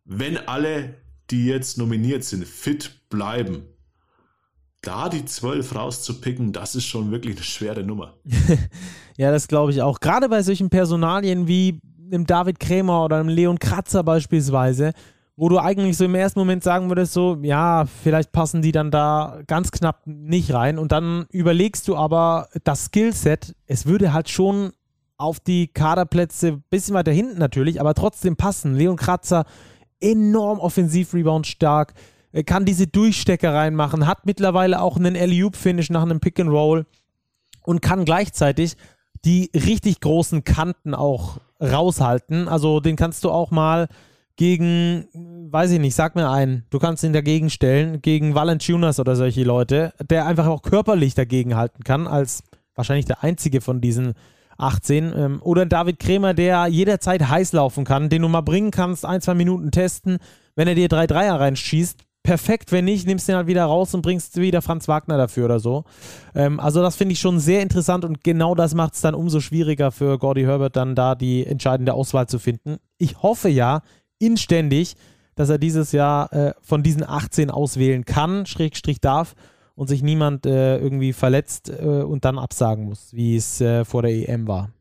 wenn 0.05 0.37
alle 0.37 0.95
die 1.31 1.47
jetzt 1.47 1.79
nominiert 1.79 2.25
sind, 2.25 2.47
fit 2.47 3.09
bleiben, 3.09 3.63
da 4.83 5.09
die 5.09 5.25
zwölf 5.25 5.75
rauszupicken, 5.75 6.53
das 6.53 6.75
ist 6.75 6.87
schon 6.87 7.11
wirklich 7.11 7.37
eine 7.37 7.45
schwere 7.45 7.83
Nummer. 7.83 8.15
ja, 9.17 9.31
das 9.31 9.49
glaube 9.49 9.73
ich 9.73 9.83
auch. 9.83 10.01
Gerade 10.01 10.29
bei 10.29 10.43
solchen 10.43 10.71
Personalien 10.71 11.49
wie 11.49 11.81
dem 11.85 12.27
David 12.27 12.61
Krämer 12.61 13.05
oder 13.05 13.19
dem 13.19 13.29
Leon 13.29 13.59
Kratzer 13.59 14.03
beispielsweise, 14.03 14.93
wo 15.37 15.49
du 15.49 15.59
eigentlich 15.59 15.97
so 15.97 16.05
im 16.05 16.15
ersten 16.15 16.39
Moment 16.39 16.65
sagen 16.65 16.89
würdest, 16.89 17.13
so, 17.13 17.39
ja, 17.43 17.87
vielleicht 18.03 18.33
passen 18.33 18.63
die 18.63 18.73
dann 18.73 18.91
da 18.91 19.41
ganz 19.47 19.71
knapp 19.71 20.03
nicht 20.07 20.53
rein. 20.53 20.79
Und 20.79 20.91
dann 20.91 21.27
überlegst 21.31 21.87
du 21.87 21.97
aber 21.97 22.49
das 22.65 22.87
Skillset, 22.87 23.55
es 23.67 23.87
würde 23.87 24.13
halt 24.13 24.29
schon 24.29 24.73
auf 25.17 25.41
die 25.41 25.67
Kaderplätze 25.67 26.49
ein 26.49 26.65
bisschen 26.71 26.95
weiter 26.95 27.13
hinten 27.13 27.39
natürlich, 27.39 27.81
aber 27.81 27.95
trotzdem 27.95 28.37
passen. 28.37 28.75
Leon 28.75 28.97
Kratzer 28.97 29.45
enorm 30.01 30.59
Offensiv-Rebound 30.59 31.47
stark, 31.47 31.95
kann 32.47 32.65
diese 32.65 32.87
Durchstecker 32.87 33.55
reinmachen, 33.55 34.07
hat 34.07 34.27
mittlerweile 34.27 34.81
auch 34.81 34.97
einen 34.97 35.17
Alley-Oop-Finish 35.17 35.91
nach 35.91 36.03
einem 36.03 36.21
Pick-and-Roll 36.21 36.87
und 37.63 37.83
kann 37.83 38.05
gleichzeitig 38.05 38.77
die 39.25 39.51
richtig 39.55 40.01
großen 40.01 40.45
Kanten 40.45 40.95
auch 40.95 41.39
raushalten. 41.61 42.49
Also 42.49 42.81
den 42.81 42.97
kannst 42.97 43.25
du 43.25 43.31
auch 43.31 43.51
mal 43.51 43.89
gegen, 44.37 45.09
weiß 45.51 45.73
ich 45.73 45.81
nicht, 45.81 45.95
sag 45.95 46.15
mir 46.15 46.31
einen, 46.31 46.65
du 46.71 46.79
kannst 46.79 47.03
ihn 47.03 47.13
dagegen 47.13 47.51
stellen, 47.51 48.01
gegen 48.01 48.35
Valanciunas 48.35 49.01
oder 49.01 49.17
solche 49.17 49.43
Leute, 49.43 49.93
der 50.09 50.27
einfach 50.27 50.47
auch 50.47 50.63
körperlich 50.63 51.15
dagegen 51.15 51.57
halten 51.57 51.83
kann, 51.83 52.07
als 52.07 52.45
wahrscheinlich 52.77 53.07
der 53.07 53.25
einzige 53.25 53.61
von 53.61 53.81
diesen 53.81 54.15
18. 54.59 55.15
Ähm, 55.17 55.43
oder 55.43 55.67
David 55.67 55.99
Krämer, 55.99 56.35
der 56.35 56.67
jederzeit 56.67 57.29
heiß 57.29 57.53
laufen 57.53 57.85
kann, 57.85 58.09
den 58.09 58.23
du 58.23 58.29
mal 58.29 58.43
bringen 58.43 58.71
kannst, 58.71 59.05
ein, 59.05 59.21
zwei 59.21 59.35
Minuten 59.35 59.71
testen. 59.71 60.19
Wenn 60.55 60.69
er 60.69 60.75
dir 60.75 60.89
drei 60.89 61.07
Dreier 61.07 61.41
reinschießt, 61.41 62.01
perfekt. 62.23 62.73
Wenn 62.73 62.85
nicht, 62.85 63.07
nimmst 63.07 63.27
du 63.29 63.33
ihn 63.33 63.37
halt 63.37 63.47
wieder 63.47 63.65
raus 63.65 63.95
und 63.95 64.03
bringst 64.03 64.37
wieder 64.37 64.61
Franz 64.61 64.89
Wagner 64.89 65.17
dafür 65.17 65.47
oder 65.47 65.61
so. 65.61 65.85
Ähm, 66.35 66.61
also 66.61 66.83
das 66.83 66.97
finde 66.97 67.15
ich 67.15 67.21
schon 67.21 67.39
sehr 67.39 67.63
interessant 67.63 68.05
und 68.05 68.23
genau 68.23 68.55
das 68.55 68.75
macht 68.75 68.95
es 68.95 69.01
dann 69.01 69.15
umso 69.15 69.41
schwieriger 69.41 69.93
für 69.93 70.19
Gordy 70.19 70.43
Herbert 70.43 70.77
dann 70.77 70.95
da 70.95 71.15
die 71.15 71.47
entscheidende 71.47 71.95
Auswahl 71.95 72.27
zu 72.27 72.39
finden. 72.39 72.77
Ich 72.99 73.23
hoffe 73.23 73.49
ja, 73.49 73.83
inständig, 74.19 74.97
dass 75.37 75.49
er 75.49 75.59
dieses 75.59 75.93
Jahr 75.93 76.33
äh, 76.33 76.53
von 76.61 76.83
diesen 76.83 77.09
18 77.09 77.51
auswählen 77.51 78.05
kann, 78.05 78.45
Schrägstrich 78.45 79.01
darf 79.01 79.35
und 79.79 79.87
sich 79.87 80.03
niemand 80.03 80.45
äh, 80.45 80.77
irgendwie 80.79 81.13
verletzt 81.13 81.71
äh, 81.71 82.03
und 82.03 82.25
dann 82.25 82.37
absagen 82.37 82.87
muss, 82.87 83.15
wie 83.15 83.37
es 83.37 83.61
äh, 83.61 83.85
vor 83.85 84.03
der 84.03 84.11
EM 84.11 84.49
war. 84.49 84.73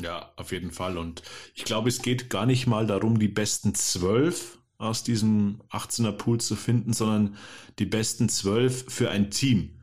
Ja, 0.00 0.32
auf 0.36 0.50
jeden 0.50 0.70
Fall. 0.70 0.96
Und 0.96 1.22
ich 1.54 1.64
glaube, 1.64 1.90
es 1.90 2.00
geht 2.00 2.30
gar 2.30 2.46
nicht 2.46 2.66
mal 2.66 2.86
darum, 2.86 3.18
die 3.18 3.28
besten 3.28 3.74
zwölf 3.74 4.60
aus 4.78 5.02
diesem 5.02 5.60
18er 5.70 6.12
Pool 6.12 6.40
zu 6.40 6.56
finden, 6.56 6.94
sondern 6.94 7.36
die 7.78 7.84
besten 7.84 8.30
zwölf 8.30 8.86
für 8.88 9.10
ein 9.10 9.30
Team. 9.30 9.78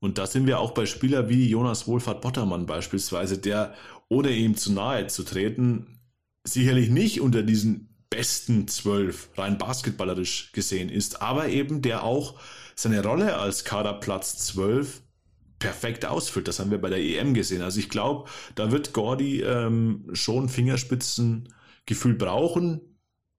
Und 0.00 0.16
da 0.16 0.26
sind 0.26 0.46
wir 0.46 0.58
auch 0.58 0.70
bei 0.70 0.86
Spielern 0.86 1.28
wie 1.28 1.46
Jonas 1.46 1.86
Wohlfahrt 1.86 2.22
Bottermann 2.22 2.64
beispielsweise, 2.64 3.36
der, 3.36 3.74
ohne 4.08 4.30
ihm 4.30 4.56
zu 4.56 4.72
nahe 4.72 5.08
zu 5.08 5.24
treten, 5.24 6.00
sicherlich 6.42 6.88
nicht 6.88 7.20
unter 7.20 7.42
diesen 7.42 8.06
besten 8.08 8.66
zwölf 8.66 9.28
rein 9.36 9.58
basketballerisch 9.58 10.52
gesehen 10.52 10.88
ist, 10.88 11.20
aber 11.20 11.48
eben 11.48 11.82
der 11.82 12.02
auch 12.02 12.40
seine 12.74 13.02
Rolle 13.02 13.36
als 13.36 13.64
Kaderplatz 13.64 14.38
zwölf 14.38 15.02
perfekt 15.58 16.04
ausfüllt. 16.04 16.48
Das 16.48 16.58
haben 16.58 16.70
wir 16.70 16.80
bei 16.80 16.90
der 16.90 16.98
EM 16.98 17.34
gesehen. 17.34 17.62
Also 17.62 17.78
ich 17.78 17.88
glaube, 17.88 18.28
da 18.54 18.72
wird 18.72 18.92
Gordy 18.92 19.42
ähm, 19.42 20.08
schon 20.12 20.48
Fingerspitzengefühl 20.48 22.14
brauchen. 22.14 22.80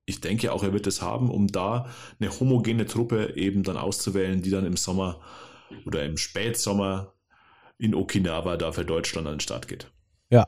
Ich 0.05 0.21
denke 0.21 0.51
auch, 0.53 0.63
er 0.63 0.73
wird 0.73 0.87
es 0.87 1.01
haben, 1.01 1.29
um 1.29 1.47
da 1.47 1.89
eine 2.19 2.29
homogene 2.39 2.85
Truppe 2.85 3.35
eben 3.35 3.63
dann 3.63 3.77
auszuwählen, 3.77 4.41
die 4.41 4.49
dann 4.49 4.65
im 4.65 4.77
Sommer 4.77 5.21
oder 5.85 6.05
im 6.05 6.17
Spätsommer 6.17 7.13
in 7.77 7.95
Okinawa 7.95 8.57
da 8.57 8.71
für 8.71 8.85
Deutschland 8.85 9.27
an 9.27 9.35
den 9.35 9.39
Start 9.39 9.67
geht. 9.67 9.91
Ja, 10.29 10.47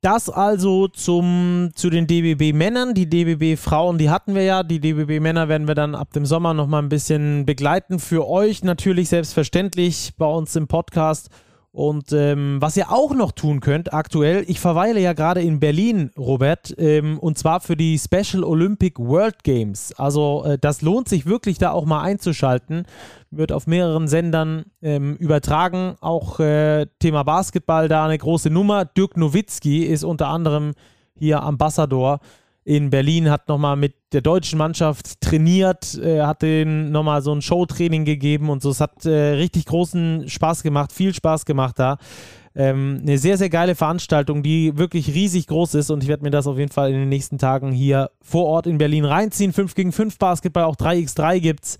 das 0.00 0.30
also 0.30 0.88
zum, 0.88 1.70
zu 1.74 1.90
den 1.90 2.06
DBB-Männern. 2.06 2.94
Die 2.94 3.08
DBB-Frauen, 3.08 3.98
die 3.98 4.10
hatten 4.10 4.34
wir 4.34 4.42
ja. 4.42 4.62
Die 4.62 4.80
DBB-Männer 4.80 5.48
werden 5.48 5.66
wir 5.66 5.74
dann 5.74 5.94
ab 5.94 6.12
dem 6.12 6.24
Sommer 6.24 6.54
nochmal 6.54 6.82
ein 6.82 6.88
bisschen 6.88 7.44
begleiten. 7.46 7.98
Für 7.98 8.28
euch 8.28 8.62
natürlich 8.62 9.08
selbstverständlich 9.08 10.12
bei 10.16 10.26
uns 10.26 10.54
im 10.56 10.68
Podcast. 10.68 11.30
Und 11.70 12.12
ähm, 12.12 12.56
was 12.60 12.76
ihr 12.76 12.90
auch 12.90 13.14
noch 13.14 13.30
tun 13.30 13.60
könnt 13.60 13.92
aktuell, 13.92 14.42
ich 14.48 14.58
verweile 14.58 15.00
ja 15.00 15.12
gerade 15.12 15.42
in 15.42 15.60
Berlin, 15.60 16.10
Robert, 16.16 16.74
ähm, 16.78 17.18
und 17.18 17.36
zwar 17.36 17.60
für 17.60 17.76
die 17.76 17.98
Special 17.98 18.42
Olympic 18.42 18.98
World 18.98 19.44
Games. 19.44 19.92
Also 19.98 20.44
äh, 20.44 20.58
das 20.58 20.80
lohnt 20.80 21.08
sich 21.08 21.26
wirklich 21.26 21.58
da 21.58 21.72
auch 21.72 21.84
mal 21.84 22.00
einzuschalten. 22.00 22.84
Wird 23.30 23.52
auf 23.52 23.66
mehreren 23.66 24.08
Sendern 24.08 24.64
ähm, 24.80 25.16
übertragen. 25.16 25.96
Auch 26.00 26.40
äh, 26.40 26.86
Thema 27.00 27.22
Basketball 27.22 27.88
da 27.88 28.06
eine 28.06 28.16
große 28.16 28.48
Nummer. 28.48 28.86
Dirk 28.86 29.18
Nowitzki 29.18 29.84
ist 29.84 30.04
unter 30.04 30.28
anderem 30.28 30.72
hier 31.18 31.42
Ambassador 31.42 32.20
in 32.68 32.90
Berlin, 32.90 33.30
hat 33.30 33.48
nochmal 33.48 33.76
mit 33.76 33.94
der 34.12 34.20
deutschen 34.20 34.58
Mannschaft 34.58 35.22
trainiert, 35.22 35.94
äh, 35.94 36.20
hat 36.20 36.42
denen 36.42 36.92
nochmal 36.92 37.22
so 37.22 37.32
ein 37.32 37.40
Showtraining 37.40 38.04
gegeben 38.04 38.50
und 38.50 38.60
so. 38.60 38.68
Es 38.68 38.82
hat 38.82 39.06
äh, 39.06 39.10
richtig 39.36 39.64
großen 39.64 40.28
Spaß 40.28 40.62
gemacht, 40.62 40.92
viel 40.92 41.14
Spaß 41.14 41.46
gemacht 41.46 41.78
da. 41.78 41.96
Ähm, 42.54 42.98
eine 43.00 43.16
sehr, 43.16 43.38
sehr 43.38 43.48
geile 43.48 43.74
Veranstaltung, 43.74 44.42
die 44.42 44.76
wirklich 44.76 45.14
riesig 45.14 45.46
groß 45.46 45.76
ist 45.76 45.90
und 45.90 46.02
ich 46.02 46.10
werde 46.10 46.22
mir 46.22 46.30
das 46.30 46.46
auf 46.46 46.58
jeden 46.58 46.70
Fall 46.70 46.90
in 46.90 46.98
den 46.98 47.08
nächsten 47.08 47.38
Tagen 47.38 47.72
hier 47.72 48.10
vor 48.20 48.44
Ort 48.44 48.66
in 48.66 48.76
Berlin 48.76 49.06
reinziehen. 49.06 49.54
5 49.54 49.74
gegen 49.74 49.92
5 49.92 50.18
Basketball, 50.18 50.64
auch 50.64 50.76
3x3 50.76 51.40
gibt's 51.40 51.78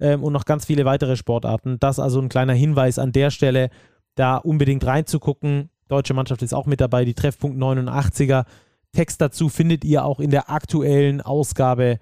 ähm, 0.00 0.22
und 0.22 0.32
noch 0.32 0.46
ganz 0.46 0.64
viele 0.64 0.86
weitere 0.86 1.16
Sportarten. 1.16 1.76
Das 1.80 1.98
also 1.98 2.18
ein 2.18 2.30
kleiner 2.30 2.54
Hinweis 2.54 2.98
an 2.98 3.12
der 3.12 3.30
Stelle, 3.30 3.68
da 4.14 4.38
unbedingt 4.38 4.86
reinzugucken. 4.86 5.68
Deutsche 5.88 6.14
Mannschaft 6.14 6.40
ist 6.40 6.54
auch 6.54 6.64
mit 6.64 6.80
dabei, 6.80 7.04
die 7.04 7.14
Treffpunkt 7.14 7.58
89er. 7.58 8.46
Text 8.92 9.20
dazu 9.20 9.48
findet 9.48 9.84
ihr 9.84 10.04
auch 10.04 10.20
in 10.20 10.30
der 10.30 10.50
aktuellen 10.50 11.20
Ausgabe 11.20 11.98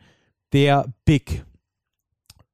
der 0.52 0.92
Big. 1.04 1.44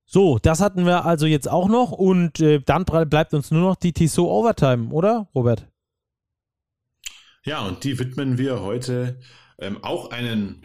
So, 0.04 0.38
das 0.38 0.60
hatten 0.60 0.86
wir 0.86 1.04
also 1.04 1.26
jetzt 1.26 1.50
auch 1.50 1.68
noch 1.68 1.92
und 1.92 2.40
äh, 2.40 2.60
dann 2.60 2.84
bleibt 2.84 3.34
uns 3.34 3.50
nur 3.50 3.62
noch 3.62 3.76
die 3.76 3.92
Tissot 3.92 4.28
Overtime, 4.28 4.92
oder, 4.92 5.28
Robert? 5.34 5.66
Ja, 7.44 7.66
und 7.66 7.84
die 7.84 7.98
widmen 7.98 8.38
wir 8.38 8.60
heute 8.60 9.18
ähm, 9.58 9.82
auch 9.82 10.10
einen 10.10 10.62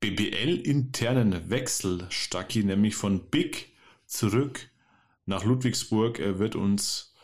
BBL-internen 0.00 1.50
Wechsel, 1.50 2.06
Stacki, 2.10 2.64
nämlich 2.64 2.96
von 2.96 3.30
Big 3.30 3.72
zurück 4.06 4.70
nach 5.24 5.44
Ludwigsburg. 5.44 6.18
Er 6.18 6.38
wird 6.38 6.54
uns 6.54 7.14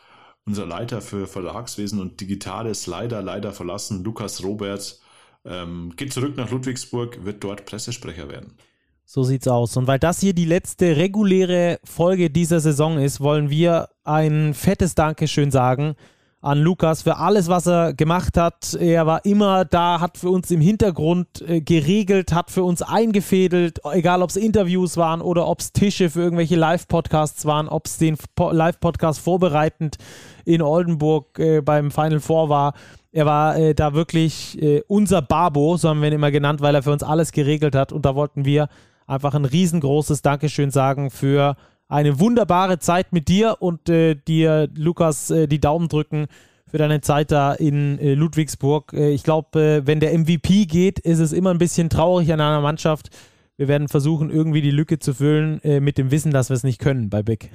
unser 0.45 0.67
Leiter 0.67 1.01
für 1.01 1.27
Verlagswesen 1.27 2.01
und 2.01 2.21
Digitales 2.21 2.87
leider, 2.87 3.23
leider 3.23 3.53
verlassen, 3.53 4.05
Lukas 4.05 4.43
Roberts 4.43 5.02
ähm, 5.45 5.93
geht 5.97 6.13
zurück 6.13 6.37
nach 6.37 6.51
Ludwigsburg, 6.51 7.25
wird 7.25 7.43
dort 7.43 7.67
Pressesprecher 7.67 8.29
werden. 8.29 8.57
So 9.05 9.23
sieht's 9.25 9.49
aus. 9.49 9.77
Und 9.77 9.87
weil 9.87 9.99
das 9.99 10.21
hier 10.21 10.33
die 10.33 10.45
letzte 10.45 10.97
reguläre 10.97 11.79
Folge 11.85 12.31
dieser 12.31 12.61
Saison 12.61 12.99
ist, 12.99 13.21
wollen 13.21 13.51
wir 13.51 13.89
ein 14.05 14.55
fettes 14.55 14.95
Dankeschön 14.95 15.51
sagen 15.51 15.97
an 16.43 16.59
Lukas 16.59 17.03
für 17.03 17.19
alles, 17.19 17.49
was 17.49 17.67
er 17.67 17.95
gemacht 17.95 18.37
hat. 18.37 18.75
Er 18.75 19.07
war 19.07 19.25
immer 19.25 19.65
da, 19.65 20.01
hat 20.01 20.19
für 20.19 20.29
uns 20.29 20.51
im 20.51 20.61
Hintergrund 20.61 21.41
äh, 21.43 21.61
geregelt, 21.61 22.33
hat 22.33 22.51
für 22.51 22.65
uns 22.65 22.83
eingefädelt, 22.83 23.81
egal 23.93 24.23
ob 24.23 24.31
es 24.31 24.37
Interviews 24.37 24.97
waren 24.97 25.21
oder 25.21 25.47
ob 25.47 25.61
es 25.61 25.73
Tische 25.73 26.11
für 26.11 26.21
irgendwelche 26.21 26.57
Live-Podcasts 26.57 27.47
waren, 27.47 27.69
ob 27.69 27.87
es 27.87 27.99
den 27.99 28.17
Live-Podcast 28.37 29.21
vorbereitend 29.21 29.99
in 30.45 30.63
Oldenburg 30.63 31.39
äh, 31.39 31.61
beim 31.61 31.93
Final 31.93 32.21
Four 32.21 32.49
war. 32.49 32.75
Er 33.13 33.27
war 33.27 33.59
äh, 33.59 33.75
da 33.75 33.93
wirklich 33.93 34.61
äh, 34.61 34.83
unser 34.89 35.21
Babo, 35.21 35.77
so 35.77 35.91
haben 35.91 36.01
wir 36.01 36.09
ihn 36.09 36.15
immer 36.15 36.31
genannt, 36.31 36.63
weil 36.63 36.75
er 36.75 36.83
für 36.83 36.93
uns 36.93 37.03
alles 37.03 37.31
geregelt 37.31 37.75
hat. 37.75 37.93
Und 37.93 38.07
da 38.07 38.15
wollten 38.15 38.47
wir 38.47 38.69
einfach 39.07 39.35
ein 39.35 39.45
riesengroßes 39.45 40.23
Dankeschön 40.23 40.71
sagen 40.71 41.11
für 41.11 41.57
eine 41.89 42.19
wunderbare 42.19 42.79
Zeit 42.79 43.13
mit 43.13 43.29
dir 43.29 43.57
und 43.61 43.91
äh, 43.91 44.15
dir, 44.15 44.69
Lukas, 44.75 45.31
äh, 45.31 45.47
die 45.47 45.61
Daumen 45.61 45.89
drücken 45.89 46.27
für 46.67 46.79
deine 46.79 47.03
Zeit 47.03 47.31
da 47.31 47.53
in 47.53 47.99
äh, 47.99 48.15
Ludwigsburg. 48.15 48.95
Äh, 48.95 49.11
ich 49.11 49.25
glaube, 49.25 49.83
wenn 49.85 50.01
der 50.01 50.19
MVP 50.19 50.65
geht, 50.65 50.99
ist 50.99 51.19
es 51.19 51.35
immer 51.35 51.51
ein 51.51 51.59
bisschen 51.59 51.91
traurig 51.91 52.33
an 52.33 52.41
einer 52.41 52.63
Mannschaft. 52.63 53.11
Wir 53.59 53.69
werden 53.69 53.89
versuchen, 53.89 54.31
irgendwie 54.31 54.63
die 54.63 54.71
Lücke 54.71 54.99
zu 54.99 55.13
füllen 55.13 55.61
mit 55.63 55.99
dem 55.99 56.11
Wissen, 56.11 56.33
dass 56.33 56.49
wir 56.49 56.57
es 56.57 56.65
nicht 56.65 56.79
können 56.79 57.11
bei 57.11 57.23
Big. 57.23 57.51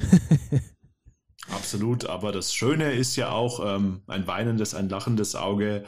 Absolut, 1.51 2.05
aber 2.05 2.31
das 2.31 2.53
Schöne 2.53 2.91
ist 2.93 3.15
ja 3.15 3.29
auch 3.29 3.61
ähm, 3.63 4.01
ein 4.07 4.27
weinendes, 4.27 4.73
ein 4.73 4.89
lachendes 4.89 5.35
Auge. 5.35 5.85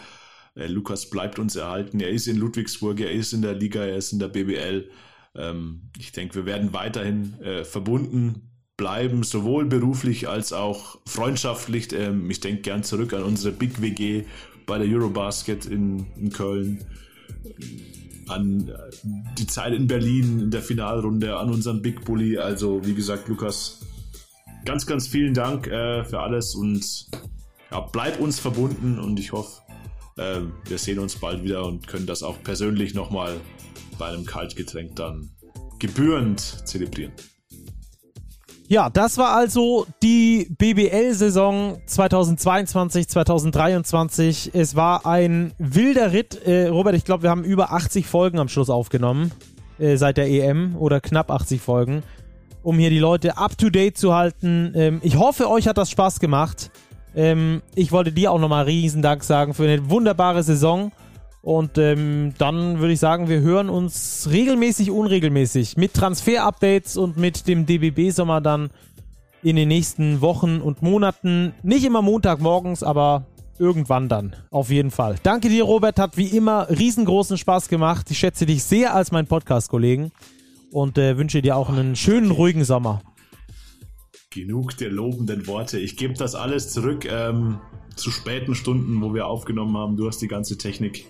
Äh, 0.55 0.67
Lukas 0.67 1.09
bleibt 1.09 1.39
uns 1.39 1.55
erhalten. 1.55 1.99
Er 1.99 2.09
ist 2.09 2.27
in 2.27 2.37
Ludwigsburg, 2.37 2.99
er 2.99 3.11
ist 3.11 3.33
in 3.33 3.41
der 3.41 3.53
Liga, 3.53 3.83
er 3.83 3.97
ist 3.97 4.13
in 4.13 4.19
der 4.19 4.29
BBL. 4.29 4.89
Ähm, 5.35 5.89
ich 5.97 6.11
denke, 6.11 6.35
wir 6.35 6.45
werden 6.45 6.73
weiterhin 6.73 7.39
äh, 7.41 7.63
verbunden 7.63 8.49
bleiben, 8.77 9.23
sowohl 9.23 9.65
beruflich 9.65 10.29
als 10.29 10.53
auch 10.53 10.99
freundschaftlich. 11.05 11.91
Ähm, 11.91 12.29
ich 12.31 12.39
denke 12.39 12.61
gern 12.61 12.83
zurück 12.83 13.13
an 13.13 13.23
unsere 13.23 13.53
Big 13.53 13.81
WG 13.81 14.23
bei 14.65 14.77
der 14.77 14.87
Eurobasket 14.87 15.65
in, 15.65 16.07
in 16.15 16.31
Köln 16.31 16.85
an 18.29 18.69
äh, 18.69 18.73
die 19.37 19.47
Zeit 19.47 19.73
in 19.73 19.87
Berlin 19.87 20.39
in 20.39 20.51
der 20.51 20.61
Finalrunde, 20.61 21.37
an 21.37 21.49
unseren 21.49 21.81
Big 21.81 22.05
Bully. 22.05 22.37
Also, 22.37 22.85
wie 22.85 22.93
gesagt, 22.93 23.27
Lukas, 23.27 23.81
ganz, 24.65 24.85
ganz 24.85 25.07
vielen 25.07 25.33
Dank 25.33 25.67
äh, 25.67 26.03
für 26.03 26.19
alles 26.19 26.55
und 26.55 27.07
ja, 27.71 27.81
bleib 27.91 28.19
uns 28.19 28.39
verbunden 28.39 28.99
und 28.99 29.19
ich 29.19 29.31
hoffe, 29.31 29.61
äh, 30.17 30.41
wir 30.67 30.77
sehen 30.77 30.99
uns 30.99 31.15
bald 31.15 31.43
wieder 31.43 31.65
und 31.65 31.87
können 31.87 32.05
das 32.05 32.23
auch 32.23 32.41
persönlich 32.43 32.93
nochmal 32.93 33.39
bei 33.97 34.07
einem 34.07 34.25
Kaltgetränk 34.25 34.95
dann 34.95 35.29
gebührend 35.79 36.39
zelebrieren. 36.39 37.13
Ja, 38.67 38.91
das 38.91 39.17
war 39.17 39.35
also 39.35 39.87
die 40.03 40.47
BBL-Saison 40.59 41.81
2022, 41.87 43.07
2023. 43.07 44.51
Es 44.53 44.75
war 44.75 45.07
ein 45.07 45.53
wilder 45.57 46.13
Ritt. 46.13 46.45
Äh, 46.45 46.67
Robert, 46.67 46.93
ich 46.93 47.03
glaube, 47.03 47.23
wir 47.23 47.31
haben 47.31 47.43
über 47.43 47.71
80 47.71 48.05
Folgen 48.05 48.37
am 48.37 48.47
Schluss 48.47 48.69
aufgenommen 48.69 49.31
äh, 49.79 49.97
seit 49.97 50.17
der 50.17 50.29
EM 50.29 50.75
oder 50.77 51.01
knapp 51.01 51.31
80 51.31 51.61
Folgen 51.61 52.03
um 52.63 52.77
hier 52.77 52.89
die 52.89 52.99
Leute 52.99 53.37
up 53.37 53.57
to 53.57 53.69
date 53.69 53.97
zu 53.97 54.13
halten. 54.13 54.73
Ähm, 54.75 54.99
ich 55.03 55.17
hoffe, 55.17 55.49
euch 55.49 55.67
hat 55.67 55.77
das 55.77 55.89
Spaß 55.89 56.19
gemacht. 56.19 56.71
Ähm, 57.15 57.61
ich 57.75 57.91
wollte 57.91 58.11
dir 58.11 58.31
auch 58.31 58.39
nochmal 58.39 58.65
riesen 58.65 59.01
Dank 59.01 59.23
sagen 59.23 59.53
für 59.53 59.63
eine 59.63 59.89
wunderbare 59.89 60.43
Saison. 60.43 60.91
Und 61.41 61.77
ähm, 61.77 62.33
dann 62.37 62.79
würde 62.79 62.93
ich 62.93 62.99
sagen, 62.99 63.29
wir 63.29 63.39
hören 63.39 63.69
uns 63.69 64.27
regelmäßig, 64.29 64.91
unregelmäßig 64.91 65.77
mit 65.77 65.93
Transfer-Updates 65.93 66.97
und 66.97 67.17
mit 67.17 67.47
dem 67.47 67.65
DBB-Sommer 67.65 68.41
dann 68.41 68.69
in 69.41 69.55
den 69.55 69.69
nächsten 69.69 70.19
Wochen 70.19 70.59
und 70.59 70.81
Monaten. 70.81 71.53
Nicht 71.63 71.85
immer 71.85 72.01
Montagmorgens, 72.01 72.83
aber 72.83 73.25
irgendwann 73.57 74.09
dann. 74.09 74.35
Auf 74.51 74.69
jeden 74.69 74.91
Fall. 74.91 75.15
Danke 75.23 75.47
dir, 75.47 75.63
Robert. 75.63 75.97
Hat 75.97 76.17
wie 76.17 76.27
immer 76.27 76.69
riesengroßen 76.69 77.37
Spaß 77.37 77.69
gemacht. 77.69 78.11
Ich 78.11 78.19
schätze 78.19 78.45
dich 78.45 78.63
sehr 78.65 78.93
als 78.93 79.13
mein 79.13 79.25
Podcast-Kollegen 79.25 80.11
und 80.71 80.97
äh, 80.97 81.17
wünsche 81.17 81.41
dir 81.41 81.55
auch 81.55 81.69
einen 81.69 81.95
schönen, 81.95 82.31
ruhigen 82.31 82.63
Sommer. 82.63 83.01
Genug 84.29 84.77
der 84.77 84.91
lobenden 84.91 85.47
Worte. 85.47 85.79
Ich 85.79 85.97
gebe 85.97 86.13
das 86.13 86.35
alles 86.35 86.71
zurück 86.71 87.05
ähm, 87.05 87.59
zu 87.95 88.11
späten 88.11 88.55
Stunden, 88.55 89.01
wo 89.01 89.13
wir 89.13 89.27
aufgenommen 89.27 89.75
haben. 89.77 89.97
Du 89.97 90.07
hast 90.07 90.21
die 90.21 90.27
ganze 90.27 90.57
Technik 90.57 91.05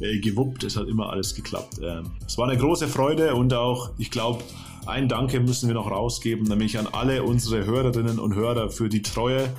äh, 0.00 0.18
gewuppt. 0.18 0.64
Es 0.64 0.76
hat 0.76 0.88
immer 0.88 1.10
alles 1.10 1.34
geklappt. 1.34 1.78
Ähm, 1.82 2.10
es 2.26 2.36
war 2.36 2.48
eine 2.48 2.58
große 2.58 2.88
Freude 2.88 3.34
und 3.34 3.54
auch, 3.54 3.90
ich 3.98 4.10
glaube, 4.10 4.42
ein 4.86 5.08
Danke 5.08 5.40
müssen 5.40 5.68
wir 5.68 5.74
noch 5.74 5.90
rausgeben, 5.90 6.46
nämlich 6.46 6.78
an 6.78 6.86
alle 6.90 7.22
unsere 7.22 7.64
Hörerinnen 7.64 8.18
und 8.18 8.34
Hörer 8.34 8.70
für 8.70 8.88
die 8.88 9.02
Treue, 9.02 9.50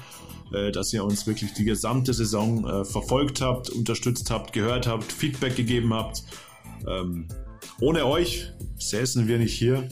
äh, 0.54 0.72
dass 0.72 0.92
ihr 0.94 1.04
uns 1.04 1.28
wirklich 1.28 1.54
die 1.54 1.66
gesamte 1.66 2.14
Saison 2.14 2.68
äh, 2.68 2.86
verfolgt 2.86 3.42
habt, 3.42 3.70
unterstützt 3.70 4.32
habt, 4.32 4.54
gehört 4.54 4.88
habt, 4.88 5.12
Feedback 5.12 5.56
gegeben 5.56 5.94
habt. 5.94 6.24
Ohne 7.82 8.06
euch 8.06 8.52
säßen 8.78 9.28
wir 9.28 9.38
nicht 9.38 9.54
hier 9.54 9.88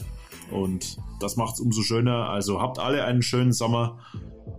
und 0.50 0.98
das 1.20 1.36
macht 1.36 1.54
es 1.54 1.60
umso 1.60 1.82
schöner. 1.82 2.28
Also 2.28 2.60
habt 2.60 2.78
alle 2.78 3.04
einen 3.04 3.22
schönen 3.22 3.52
Sommer 3.52 3.98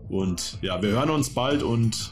und 0.09 0.57
ja, 0.61 0.81
wir 0.81 0.89
hören 0.89 1.09
uns 1.09 1.33
bald 1.33 1.63
und 1.63 2.11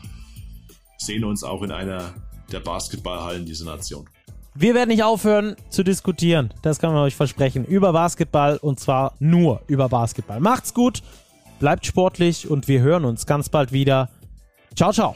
sehen 0.97 1.23
uns 1.23 1.43
auch 1.43 1.63
in 1.63 1.71
einer 1.71 2.13
der 2.51 2.59
Basketballhallen 2.59 3.45
dieser 3.45 3.65
Nation. 3.65 4.07
Wir 4.53 4.73
werden 4.73 4.89
nicht 4.89 5.03
aufhören 5.03 5.55
zu 5.69 5.83
diskutieren, 5.83 6.51
das 6.63 6.79
kann 6.79 6.91
man 6.91 7.03
euch 7.03 7.15
versprechen, 7.15 7.63
über 7.63 7.93
Basketball 7.93 8.57
und 8.57 8.79
zwar 8.79 9.13
nur 9.19 9.61
über 9.67 9.87
Basketball. 9.87 10.39
Macht's 10.39 10.73
gut, 10.73 11.03
bleibt 11.59 11.85
sportlich 11.85 12.49
und 12.49 12.67
wir 12.67 12.81
hören 12.81 13.05
uns 13.05 13.27
ganz 13.27 13.49
bald 13.49 13.71
wieder. 13.71 14.09
Ciao, 14.75 14.91
ciao. 14.91 15.15